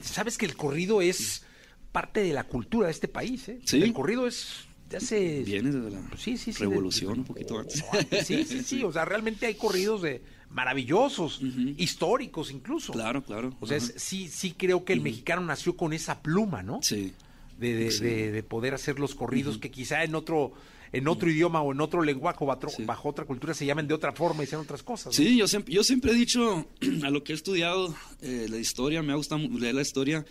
Sabes 0.00 0.38
que 0.38 0.46
el 0.46 0.56
corrido 0.56 1.02
es 1.02 1.42
parte 1.90 2.20
de 2.20 2.32
la 2.32 2.44
cultura 2.44 2.86
de 2.86 2.92
este 2.92 3.08
país, 3.08 3.48
¿eh? 3.48 3.60
Sí. 3.64 3.82
El 3.82 3.92
corrido 3.92 4.28
es 4.28 4.67
hace... 4.96 5.42
Viene 5.44 5.70
desde 5.70 5.90
la 5.90 6.00
Sí, 6.16 6.36
sí, 6.38 6.52
sí, 6.52 6.60
revolución 6.64 7.12
de- 7.14 7.18
un 7.20 7.24
poquito 7.26 7.58
antes. 7.58 7.84
Sí, 8.24 8.44
sí, 8.44 8.62
sí. 8.62 8.82
O 8.82 8.92
sea, 8.92 9.04
realmente 9.04 9.46
hay 9.46 9.54
corridos 9.54 10.02
de 10.02 10.22
maravillosos, 10.50 11.40
históricos 11.76 12.50
incluso. 12.50 12.92
Claro, 12.92 13.22
claro. 13.22 13.54
O 13.60 13.66
sea, 13.66 13.80
sí, 13.80 14.28
sí 14.28 14.54
creo 14.56 14.84
que 14.84 14.92
el 14.92 15.00
mexicano 15.00 15.42
nació 15.42 15.76
con 15.76 15.92
esa 15.92 16.22
pluma, 16.22 16.62
¿no? 16.62 16.80
Sí. 16.82 17.12
De, 17.58 17.74
de, 17.74 17.90
Sí. 17.90 18.04
de- 18.04 18.32
de 18.32 18.42
poder 18.42 18.74
hacer 18.74 18.98
los 18.98 19.14
corridos 19.14 19.58
que 19.58 19.70
quizá 19.70 20.04
en 20.04 20.14
otro 20.14 20.52
en 20.90 21.06
otro 21.06 21.28
idioma 21.30 21.60
o 21.60 21.72
en 21.72 21.82
otro 21.82 22.00
lenguaje 22.02 22.38
o 22.40 22.46
bajo, 22.46 22.70
Sí. 22.70 22.82
bajo 22.84 23.10
otra 23.10 23.26
cultura 23.26 23.52
se 23.52 23.66
llamen 23.66 23.86
de 23.86 23.92
otra 23.92 24.12
forma 24.12 24.42
y 24.42 24.46
sean 24.46 24.62
otras 24.62 24.82
cosas. 24.82 25.06
¿no? 25.08 25.12
Sí, 25.12 25.36
yo 25.36 25.46
siempre, 25.46 25.74
yo 25.74 25.84
siempre 25.84 26.12
he 26.12 26.14
dicho, 26.14 26.66
a 27.04 27.10
lo 27.10 27.22
que 27.22 27.32
he 27.32 27.36
estudiado, 27.36 27.94
eh, 28.22 28.46
la 28.48 28.56
historia, 28.56 29.02
me 29.02 29.12
ha 29.12 29.16
gustado 29.16 29.38
leer 29.50 29.74
la 29.74 29.82
historia, 29.82 30.24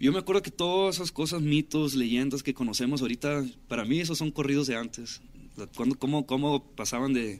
Yo 0.00 0.12
me 0.12 0.18
acuerdo 0.18 0.40
que 0.40 0.50
todas 0.50 0.96
esas 0.96 1.12
cosas, 1.12 1.42
mitos, 1.42 1.94
leyendas 1.94 2.42
que 2.42 2.54
conocemos 2.54 3.02
ahorita, 3.02 3.44
para 3.68 3.84
mí 3.84 4.00
esos 4.00 4.16
son 4.16 4.30
corridos 4.30 4.66
de 4.66 4.76
antes. 4.76 5.20
Cuando, 5.76 5.98
cómo, 5.98 6.26
cómo 6.26 6.64
pasaban 6.74 7.12
de, 7.12 7.38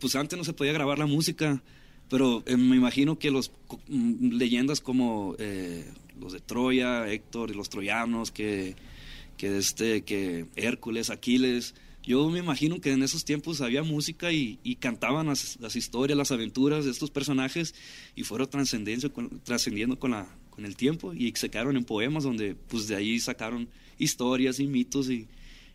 Pues 0.00 0.16
antes 0.16 0.38
no 0.38 0.44
se 0.44 0.54
podía 0.54 0.72
grabar 0.72 0.98
la 0.98 1.04
música, 1.04 1.62
pero 2.08 2.42
eh, 2.46 2.56
me 2.56 2.76
imagino 2.76 3.18
que 3.18 3.30
los 3.30 3.52
mm, 3.88 4.30
leyendas 4.38 4.80
como 4.80 5.36
eh, 5.38 5.84
los 6.18 6.32
de 6.32 6.40
Troya, 6.40 7.06
Héctor 7.06 7.50
y 7.50 7.54
los 7.54 7.68
troyanos, 7.68 8.30
que, 8.30 8.74
que, 9.36 9.58
este, 9.58 10.04
que 10.04 10.46
Hércules, 10.56 11.10
Aquiles 11.10 11.74
yo 12.08 12.30
me 12.30 12.38
imagino 12.38 12.80
que 12.80 12.90
en 12.90 13.02
esos 13.02 13.26
tiempos 13.26 13.60
había 13.60 13.82
música 13.82 14.32
y, 14.32 14.56
cantaban 14.80 15.26
las, 15.26 15.76
historias, 15.76 16.16
las 16.16 16.32
aventuras 16.32 16.86
de 16.86 16.90
estos 16.90 17.10
personajes 17.10 17.74
y 18.16 18.22
fueron 18.22 18.48
trascendiendo 18.48 19.98
con, 19.98 20.10
la, 20.10 20.26
con 20.58 20.66
el 20.66 20.74
tiempo 20.74 21.14
y 21.14 21.32
se 21.36 21.50
quedaron 21.50 21.76
en 21.76 21.84
poemas 21.84 22.24
donde 22.24 22.56
pues 22.56 22.88
de 22.88 22.96
ahí 22.96 23.20
sacaron 23.20 23.68
historias 23.96 24.58
y 24.58 24.66
mitos 24.66 25.08
y, 25.08 25.28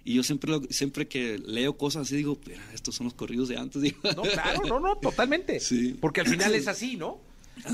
y 0.04 0.16
yo 0.16 0.24
siempre, 0.24 0.60
siempre 0.72 1.08
que 1.08 1.38
leo 1.38 1.78
cosas 1.78 2.02
así 2.02 2.18
digo, 2.18 2.38
pero 2.44 2.60
estos 2.74 2.94
son 2.94 3.06
los 3.06 3.14
corridos 3.14 3.48
de 3.48 3.56
antes. 3.56 3.82
No, 4.04 4.24
claro, 4.24 4.62
no, 4.68 4.82
no, 4.82 4.98
totalmente. 4.98 5.62
Sí. 5.62 5.96
Porque 6.02 6.20
al 6.20 6.28
final 6.28 6.54
es 6.54 6.68
así, 6.68 6.98
¿no? 6.98 7.22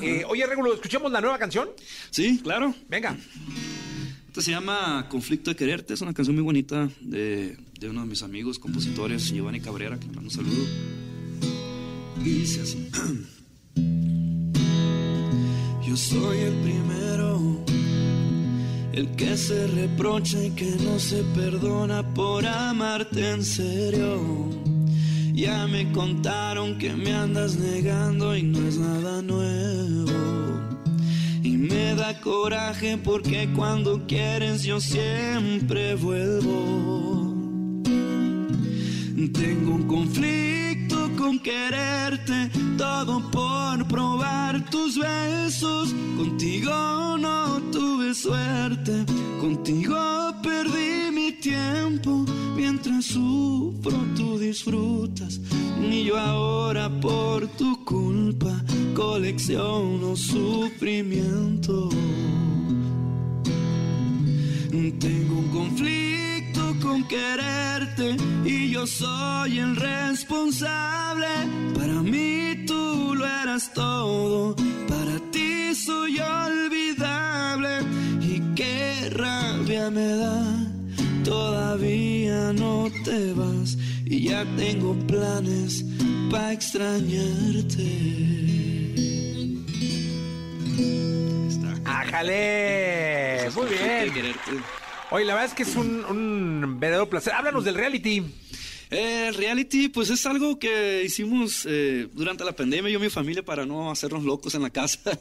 Eh, 0.04 0.24
oye, 0.28 0.46
Regulo, 0.46 0.72
¿escuchemos 0.72 1.12
la 1.12 1.20
nueva 1.20 1.40
canción? 1.40 1.70
Sí, 2.12 2.40
claro. 2.44 2.76
Venga. 2.88 3.18
Esta 4.28 4.44
se 4.44 4.52
llama 4.52 5.08
Conflicto 5.10 5.50
de 5.50 5.56
Quererte, 5.56 5.96
es 5.96 6.02
una 6.02 6.14
canción 6.14 6.36
muy 6.36 6.44
bonita 6.44 6.92
de, 7.02 7.58
de 7.80 7.90
uno 7.90 8.02
de 8.02 8.08
mis 8.08 8.22
amigos, 8.22 8.60
compositores, 8.60 9.32
Giovanni 9.32 9.62
Cabrera, 9.62 10.00
que 10.00 10.06
le 10.06 10.14
mando 10.14 10.30
un 10.30 10.36
saludo. 10.36 10.64
Y 12.24 12.30
dice 12.30 12.62
así. 12.62 12.88
Yo 15.90 15.98
soy 15.98 16.38
el 16.38 16.54
primero, 16.58 17.64
el 18.94 19.10
que 19.16 19.36
se 19.36 19.66
reprocha 19.66 20.38
y 20.46 20.52
que 20.52 20.70
no 20.84 21.00
se 21.00 21.24
perdona 21.34 22.04
por 22.14 22.46
amarte 22.46 23.28
en 23.28 23.44
serio. 23.44 24.22
Ya 25.34 25.66
me 25.66 25.92
contaron 25.92 26.78
que 26.78 26.94
me 26.94 27.12
andas 27.12 27.56
negando 27.56 28.38
y 28.38 28.44
no 28.44 28.68
es 28.68 28.78
nada 28.78 29.24
nuevo. 29.24 30.12
Y 31.42 31.58
me 31.58 31.96
da 31.96 32.22
coraje 32.22 33.00
porque 33.04 33.50
cuando 33.56 34.06
quieres 34.06 34.62
yo 34.62 34.80
siempre 34.80 35.96
vuelvo. 35.96 37.34
Tengo 39.34 39.74
un 39.74 39.88
conflicto 39.88 40.69
con 41.20 41.38
quererte, 41.38 42.50
todo 42.78 43.20
por 43.30 43.86
probar 43.90 44.70
tus 44.70 44.98
besos. 44.98 45.94
Contigo 46.16 47.18
no 47.18 47.60
tuve 47.74 48.16
suerte, 48.16 49.06
contigo 49.42 49.98
perdí 50.42 51.12
mi 51.12 51.34
tiempo. 51.34 52.26
Mientras 52.56 53.06
sufro, 53.06 53.98
tú 54.16 54.40
disfrutas. 54.40 55.42
Y 55.92 56.06
yo 56.06 56.18
ahora 56.18 56.90
por 57.02 57.48
tu 57.58 57.84
culpa 57.84 58.64
colecciono 58.96 60.16
sufrimiento. 60.16 61.90
Tengo 65.00 65.40
un 65.40 65.50
conflicto 65.50 66.19
con 66.82 67.08
quererte 67.08 68.16
y 68.46 68.72
yo 68.72 68.86
soy 68.86 69.60
el 69.60 69.76
responsable. 69.76 71.28
Para 71.78 72.02
mí 72.02 72.66
tú 72.66 73.14
lo 73.16 73.26
eras 73.26 73.72
todo, 73.74 74.56
para 74.88 75.20
ti 75.32 75.74
soy 75.76 76.20
olvidable 76.20 77.80
y 78.22 78.42
qué 78.56 79.10
rabia 79.12 79.90
me 79.90 80.08
da. 80.08 80.44
Todavía 81.24 82.54
no 82.54 82.88
te 83.04 83.34
vas 83.34 83.78
y 84.06 84.30
ya 84.30 84.46
tengo 84.56 84.96
planes 85.08 85.86
para 86.32 86.54
extrañarte. 86.54 87.88
¡Ájale! 91.86 93.50
Muy 93.56 93.68
bien. 93.68 94.79
Oye, 95.12 95.26
la 95.26 95.34
verdad 95.34 95.50
es 95.50 95.56
que 95.56 95.64
es 95.64 95.76
un, 95.76 96.78
verdadero 96.80 97.10
placer. 97.10 97.34
Háblanos 97.34 97.66
del 97.66 97.74
reality. 97.74 98.24
El 98.92 99.34
reality, 99.34 99.90
pues 99.90 100.12
es 100.12 100.24
algo 100.28 100.60
que 100.60 101.04
hicimos 101.04 101.66
eh, 101.68 102.08
durante 102.14 102.44
la 102.44 102.56
pandemia, 102.56 102.92
yo 102.92 103.00
y 103.00 103.04
mi 103.04 103.10
familia, 103.10 103.44
para 103.44 103.66
no 103.66 103.90
hacernos 103.90 104.24
locos 104.24 104.54
en 104.54 104.62
la 104.62 104.70
casa. 104.72 105.20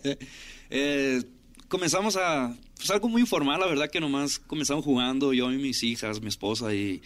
Eh, 0.70 1.22
comenzamos 1.68 2.16
a, 2.16 2.54
pues 2.76 2.90
algo 2.90 3.08
muy 3.08 3.22
informal, 3.22 3.60
la 3.60 3.66
verdad 3.66 3.90
que 3.90 4.00
nomás 4.00 4.38
comenzamos 4.38 4.84
jugando, 4.84 5.32
yo 5.32 5.50
y 5.50 5.56
mis 5.56 5.82
hijas, 5.82 6.20
mi 6.20 6.28
esposa, 6.28 6.74
y 6.74 7.00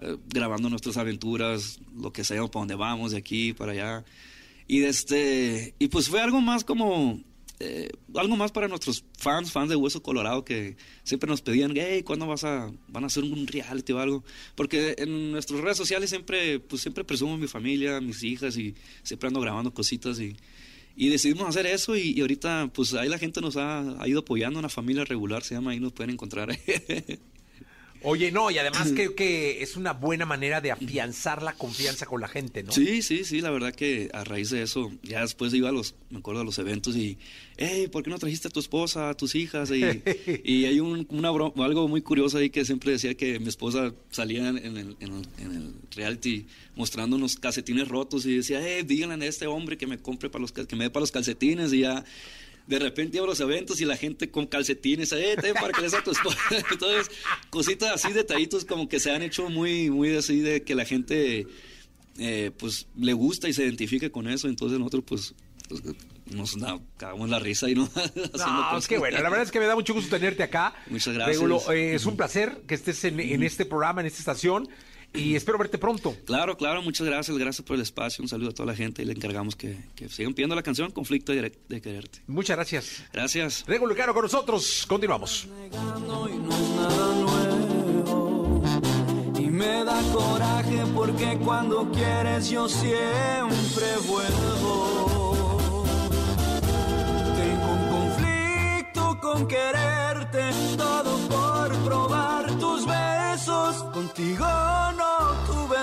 eh, 0.00 0.16
grabando 0.28 0.70
nuestras 0.70 0.96
aventuras, 0.96 1.80
lo 1.96 2.12
que 2.12 2.22
sea, 2.22 2.46
para 2.46 2.60
dónde 2.60 2.76
vamos, 2.76 3.10
de 3.10 3.18
aquí 3.18 3.52
para 3.52 3.72
allá. 3.72 4.04
Y, 4.68 4.84
este, 4.84 5.74
y 5.80 5.88
pues 5.88 6.08
fue 6.08 6.20
algo 6.20 6.40
más 6.40 6.62
como 6.62 7.20
eh, 7.60 7.90
algo 8.14 8.36
más 8.36 8.52
para 8.52 8.68
nuestros 8.68 9.04
fans, 9.18 9.52
fans 9.52 9.68
de 9.68 9.76
Hueso 9.76 10.02
Colorado, 10.02 10.46
que 10.46 10.76
siempre 11.02 11.28
nos 11.28 11.42
pedían, 11.42 11.72
hey, 11.76 12.02
¿cuándo 12.02 12.26
vas 12.26 12.42
a, 12.44 12.72
van 12.88 13.04
a 13.04 13.08
hacer 13.08 13.22
un 13.22 13.46
reality 13.46 13.92
o 13.92 13.98
algo? 13.98 14.24
Porque 14.54 14.94
en 14.96 15.32
nuestras 15.32 15.60
redes 15.60 15.76
sociales 15.76 16.08
siempre, 16.08 16.58
pues 16.58 16.80
siempre 16.80 17.04
presumo 17.04 17.36
mi 17.36 17.48
familia, 17.48 18.00
mis 18.00 18.22
hijas 18.22 18.56
y 18.56 18.74
siempre 19.02 19.28
ando 19.28 19.40
grabando 19.40 19.74
cositas 19.74 20.18
y, 20.20 20.36
y 20.96 21.10
decidimos 21.10 21.46
hacer 21.46 21.66
eso 21.66 21.96
y, 21.96 22.18
ahorita 22.20 22.70
pues 22.72 22.94
ahí 22.94 23.10
la 23.10 23.18
gente 23.18 23.42
nos 23.42 23.58
ha, 23.58 24.02
ha, 24.02 24.08
ido 24.08 24.20
apoyando, 24.20 24.58
una 24.58 24.70
familia 24.70 25.04
regular 25.04 25.42
se 25.42 25.54
llama, 25.54 25.72
ahí 25.72 25.80
nos 25.80 25.92
pueden 25.92 26.10
encontrar. 26.10 26.58
Oye, 28.02 28.32
no, 28.32 28.50
y 28.50 28.58
además 28.58 28.92
creo 28.94 29.14
que 29.14 29.62
es 29.62 29.76
una 29.76 29.92
buena 29.92 30.24
manera 30.24 30.60
de 30.60 30.70
afianzar 30.70 31.42
la 31.42 31.52
confianza 31.52 32.06
con 32.06 32.20
la 32.20 32.28
gente, 32.28 32.62
¿no? 32.62 32.72
Sí, 32.72 33.02
sí, 33.02 33.24
sí, 33.24 33.40
la 33.40 33.50
verdad 33.50 33.74
que 33.74 34.08
a 34.12 34.24
raíz 34.24 34.50
de 34.50 34.62
eso, 34.62 34.90
ya 35.02 35.20
después 35.20 35.52
iba 35.52 35.68
a 35.68 35.72
los, 35.72 35.94
me 36.08 36.18
acuerdo 36.18 36.40
a 36.40 36.44
los 36.44 36.58
eventos 36.58 36.96
y, 36.96 37.18
hey, 37.58 37.88
¿por 37.92 38.02
qué 38.02 38.10
no 38.10 38.18
trajiste 38.18 38.48
a 38.48 38.50
tu 38.50 38.60
esposa, 38.60 39.10
a 39.10 39.14
tus 39.14 39.34
hijas? 39.34 39.70
Y, 39.70 39.82
y 40.44 40.64
hay 40.64 40.80
un, 40.80 41.06
una 41.10 41.30
broma, 41.30 41.64
algo 41.64 41.88
muy 41.88 42.00
curioso 42.00 42.38
ahí 42.38 42.50
que 42.50 42.64
siempre 42.64 42.92
decía 42.92 43.14
que 43.14 43.38
mi 43.38 43.48
esposa 43.48 43.92
salía 44.10 44.48
en 44.48 44.56
el, 44.56 44.66
en 44.66 45.12
el, 45.12 45.28
en 45.38 45.52
el 45.52 45.74
reality 45.94 46.46
mostrando 46.76 47.16
unos 47.16 47.36
calcetines 47.36 47.88
rotos 47.88 48.24
y 48.24 48.36
decía, 48.36 48.60
hey, 48.64 48.82
díganle 48.86 49.26
a 49.26 49.28
este 49.28 49.46
hombre 49.46 49.76
que 49.76 49.86
me 49.86 49.98
compre 49.98 50.30
para 50.30 50.40
los, 50.40 50.52
que 50.52 50.76
me 50.76 50.84
dé 50.84 50.90
para 50.90 51.02
los 51.02 51.12
calcetines 51.12 51.72
y 51.72 51.80
ya 51.80 52.04
de 52.70 52.78
repente 52.78 53.16
iba 53.16 53.26
a 53.26 53.28
los 53.28 53.40
eventos 53.40 53.80
y 53.80 53.84
la 53.84 53.96
gente 53.96 54.30
con 54.30 54.46
calcetines, 54.46 55.10
eh, 55.12 55.36
para 55.54 55.72
que 55.72 55.82
les 55.82 55.92
a 55.92 56.04
tu 56.04 56.12
esposa. 56.12 56.38
Entonces, 56.70 57.10
cositas 57.50 57.90
así, 57.90 58.12
detallitos 58.12 58.64
como 58.64 58.88
que 58.88 59.00
se 59.00 59.10
han 59.10 59.22
hecho 59.22 59.50
muy, 59.50 59.90
muy 59.90 60.14
así 60.16 60.38
de 60.38 60.62
que 60.62 60.76
la 60.76 60.84
gente, 60.84 61.48
eh, 62.18 62.52
pues, 62.56 62.86
le 62.96 63.12
gusta 63.12 63.48
y 63.48 63.54
se 63.54 63.64
identifique 63.64 64.12
con 64.12 64.28
eso. 64.28 64.46
Entonces, 64.46 64.78
nosotros, 64.78 65.02
pues, 65.04 65.34
pues 65.68 65.82
nos 66.32 66.56
cagamos 66.96 67.28
la 67.28 67.40
risa 67.40 67.68
y 67.68 67.74
no. 67.74 67.90
no 68.36 68.78
es 68.78 68.86
que 68.86 68.98
bueno, 68.98 69.18
la 69.18 69.28
verdad 69.30 69.42
es 69.42 69.50
que 69.50 69.58
me 69.58 69.66
da 69.66 69.74
mucho 69.74 69.92
gusto 69.92 70.16
tenerte 70.16 70.44
acá. 70.44 70.72
Muchas 70.88 71.14
gracias. 71.14 71.68
Eh, 71.70 71.94
es 71.96 72.06
un 72.06 72.16
placer 72.16 72.62
que 72.68 72.76
estés 72.76 73.02
en, 73.02 73.18
en 73.18 73.42
este 73.42 73.66
programa, 73.66 74.00
en 74.00 74.06
esta 74.06 74.20
estación 74.20 74.68
y 75.12 75.34
espero 75.34 75.58
verte 75.58 75.78
pronto. 75.78 76.16
Claro, 76.24 76.56
claro, 76.56 76.82
muchas 76.82 77.06
gracias, 77.06 77.36
gracias 77.36 77.66
por 77.66 77.76
el 77.76 77.82
espacio, 77.82 78.22
un 78.22 78.28
saludo 78.28 78.50
a 78.50 78.52
toda 78.52 78.66
la 78.66 78.76
gente 78.76 79.02
y 79.02 79.04
le 79.04 79.12
encargamos 79.12 79.56
que, 79.56 79.76
sigan 80.08 80.34
pidiendo 80.34 80.54
la 80.54 80.62
canción 80.62 80.90
Conflicto 80.90 81.32
de, 81.32 81.80
Quererte. 81.80 82.20
Muchas 82.26 82.56
gracias. 82.56 83.04
Gracias. 83.12 83.64
Regulo 83.66 83.94
Caro 83.96 84.14
con 84.14 84.22
nosotros, 84.22 84.84
continuamos. 84.86 85.48
Y 89.38 89.46
me 89.46 89.84
da 89.84 90.00
coraje 90.12 90.82
porque 90.94 91.38
cuando 91.44 91.90
quieres 91.90 92.50
yo 92.50 92.68
siempre 92.68 93.86
vuelvo. 94.06 95.19
Con 99.20 99.46
quererte, 99.46 100.50
todo 100.76 101.16
por 101.28 101.76
probar 101.84 102.46
tus 102.58 102.86
besos. 102.86 103.82
Contigo 103.92 104.46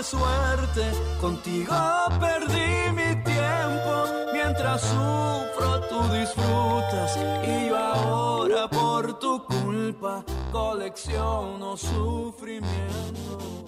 suerte, 0.03 0.91
contigo 1.19 1.75
perdí 2.19 2.91
mi 2.93 3.23
tiempo, 3.23 4.05
mientras 4.33 4.81
sufro 4.81 5.81
tú 5.89 6.01
disfrutas 6.13 7.17
y 7.43 7.67
yo 7.67 7.77
ahora 7.77 8.69
por 8.69 9.19
tu 9.19 9.43
culpa 9.45 10.23
colecciono 10.51 11.75
sufrimiento. 11.77 13.65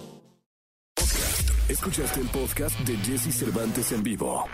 Escuchaste 1.68 2.20
el 2.20 2.28
podcast 2.28 2.78
de 2.80 2.96
Jesse 2.98 3.32
Cervantes 3.34 3.92
en 3.92 4.02
vivo. 4.02 4.44